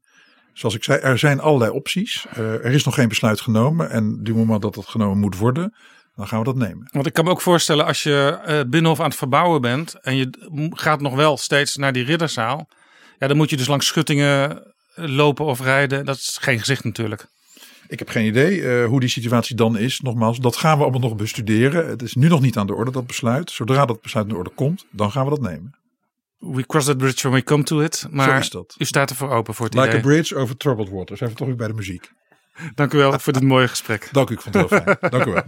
Zoals 0.52 0.74
ik 0.74 0.84
zei, 0.84 0.98
er 0.98 1.18
zijn 1.18 1.40
allerlei 1.40 1.70
opties. 1.70 2.26
Uh, 2.38 2.38
er 2.38 2.64
is 2.72 2.84
nog 2.84 2.94
geen 2.94 3.08
besluit 3.08 3.40
genomen. 3.40 3.90
En 3.90 4.12
op 4.18 4.26
het 4.26 4.36
moment 4.36 4.62
dat 4.62 4.74
dat 4.74 4.86
genomen 4.86 5.18
moet 5.18 5.36
worden, 5.36 5.74
dan 6.20 6.28
gaan 6.28 6.38
we 6.38 6.44
dat 6.44 6.56
nemen. 6.56 6.88
Want 6.92 7.06
ik 7.06 7.12
kan 7.12 7.24
me 7.24 7.30
ook 7.30 7.40
voorstellen 7.40 7.86
als 7.86 8.02
je 8.02 8.38
uh, 8.48 8.60
Binnenhof 8.70 9.00
aan 9.00 9.08
het 9.08 9.16
verbouwen 9.16 9.60
bent. 9.60 9.94
En 10.00 10.16
je 10.16 10.30
gaat 10.70 11.00
nog 11.00 11.14
wel 11.14 11.36
steeds 11.36 11.76
naar 11.76 11.92
die 11.92 12.04
ridderzaal. 12.04 12.68
Ja, 13.18 13.26
dan 13.26 13.36
moet 13.36 13.50
je 13.50 13.56
dus 13.56 13.66
langs 13.66 13.86
schuttingen 13.86 14.62
lopen 14.94 15.44
of 15.44 15.60
rijden. 15.60 16.04
Dat 16.04 16.16
is 16.16 16.38
geen 16.40 16.58
gezicht 16.58 16.84
natuurlijk. 16.84 17.26
Ik 17.88 17.98
heb 17.98 18.08
geen 18.08 18.26
idee 18.26 18.56
uh, 18.60 18.86
hoe 18.86 19.00
die 19.00 19.08
situatie 19.08 19.56
dan 19.56 19.78
is. 19.78 20.00
Nogmaals, 20.00 20.38
dat 20.38 20.56
gaan 20.56 20.76
we 20.76 20.82
allemaal 20.82 21.00
nog 21.00 21.16
bestuderen. 21.16 21.88
Het 21.88 22.02
is 22.02 22.14
nu 22.14 22.28
nog 22.28 22.40
niet 22.40 22.56
aan 22.56 22.66
de 22.66 22.74
orde, 22.74 22.90
dat 22.90 23.06
besluit. 23.06 23.50
Zodra 23.50 23.86
dat 23.86 24.00
besluit 24.00 24.26
aan 24.26 24.32
de 24.32 24.38
orde 24.38 24.50
komt, 24.54 24.86
dan 24.90 25.10
gaan 25.10 25.24
we 25.24 25.30
dat 25.30 25.40
nemen. 25.40 25.74
We 26.38 26.66
cross 26.66 26.86
that 26.86 26.98
bridge 26.98 27.28
when 27.28 27.32
we 27.32 27.42
come 27.42 27.62
to 27.62 27.80
it. 27.80 28.06
Maar 28.10 28.28
Zo 28.28 28.36
is 28.36 28.50
dat. 28.50 28.74
u 28.78 28.84
staat 28.84 29.10
ervoor 29.10 29.30
open 29.30 29.54
voor 29.54 29.66
het 29.66 29.74
like 29.74 29.86
idee. 29.86 30.00
a 30.00 30.02
bridge 30.02 30.36
over 30.36 30.56
troubled 30.56 30.88
water. 30.88 31.16
Zijn 31.16 31.30
we 31.30 31.36
toch 31.36 31.46
weer 31.46 31.56
bij 31.56 31.66
de 31.66 31.74
muziek. 31.74 32.10
Dank 32.74 32.92
u 32.92 32.98
wel 32.98 33.18
voor 33.18 33.32
dit 33.32 33.42
mooie 33.42 33.68
gesprek. 33.68 34.08
Dank 34.12 34.30
u, 34.30 34.34
ik 34.34 34.40
vond 34.40 34.54
het 34.54 34.70
heel 34.70 34.82
fijn. 34.82 34.96
Dank 35.10 35.26
u 35.26 35.32
wel. 35.32 35.42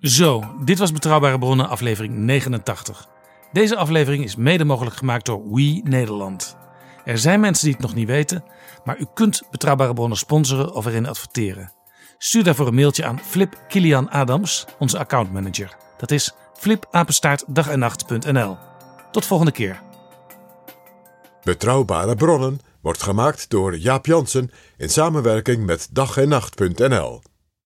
Zo, 0.00 0.54
dit 0.64 0.78
was 0.78 0.92
Betrouwbare 0.92 1.38
Bronnen, 1.38 1.68
aflevering 1.68 2.14
89. 2.14 3.08
Deze 3.52 3.76
aflevering 3.76 4.24
is 4.24 4.36
mede 4.36 4.64
mogelijk 4.64 4.96
gemaakt 4.96 5.26
door 5.26 5.54
We 5.54 5.80
Nederland. 5.84 6.56
Er 7.04 7.18
zijn 7.18 7.40
mensen 7.40 7.64
die 7.64 7.72
het 7.74 7.82
nog 7.82 7.94
niet 7.94 8.06
weten, 8.06 8.44
maar 8.84 8.98
u 8.98 9.06
kunt 9.14 9.42
Betrouwbare 9.50 9.94
Bronnen 9.94 10.18
sponsoren 10.18 10.74
of 10.74 10.86
erin 10.86 11.06
adverteren. 11.06 11.75
Stuur 12.18 12.44
daarvoor 12.44 12.66
een 12.66 12.74
mailtje 12.74 13.04
aan 13.04 13.20
Flip 13.20 13.58
Kilian 13.68 14.10
Adams, 14.10 14.64
onze 14.78 14.98
accountmanager. 14.98 15.76
Dat 15.98 16.10
is 16.10 16.34
flipapenstaartdagennacht.nl. 16.58 18.56
Tot 19.10 19.26
volgende 19.26 19.52
keer. 19.52 19.82
Betrouwbare 21.42 22.14
Bronnen 22.14 22.60
wordt 22.80 23.02
gemaakt 23.02 23.50
door 23.50 23.76
Jaap 23.76 24.06
Jansen 24.06 24.50
in 24.76 24.88
samenwerking 24.88 25.66
met 25.66 25.88
dag 25.92 26.16
en 26.16 26.28
nacht.nl. 26.28 27.22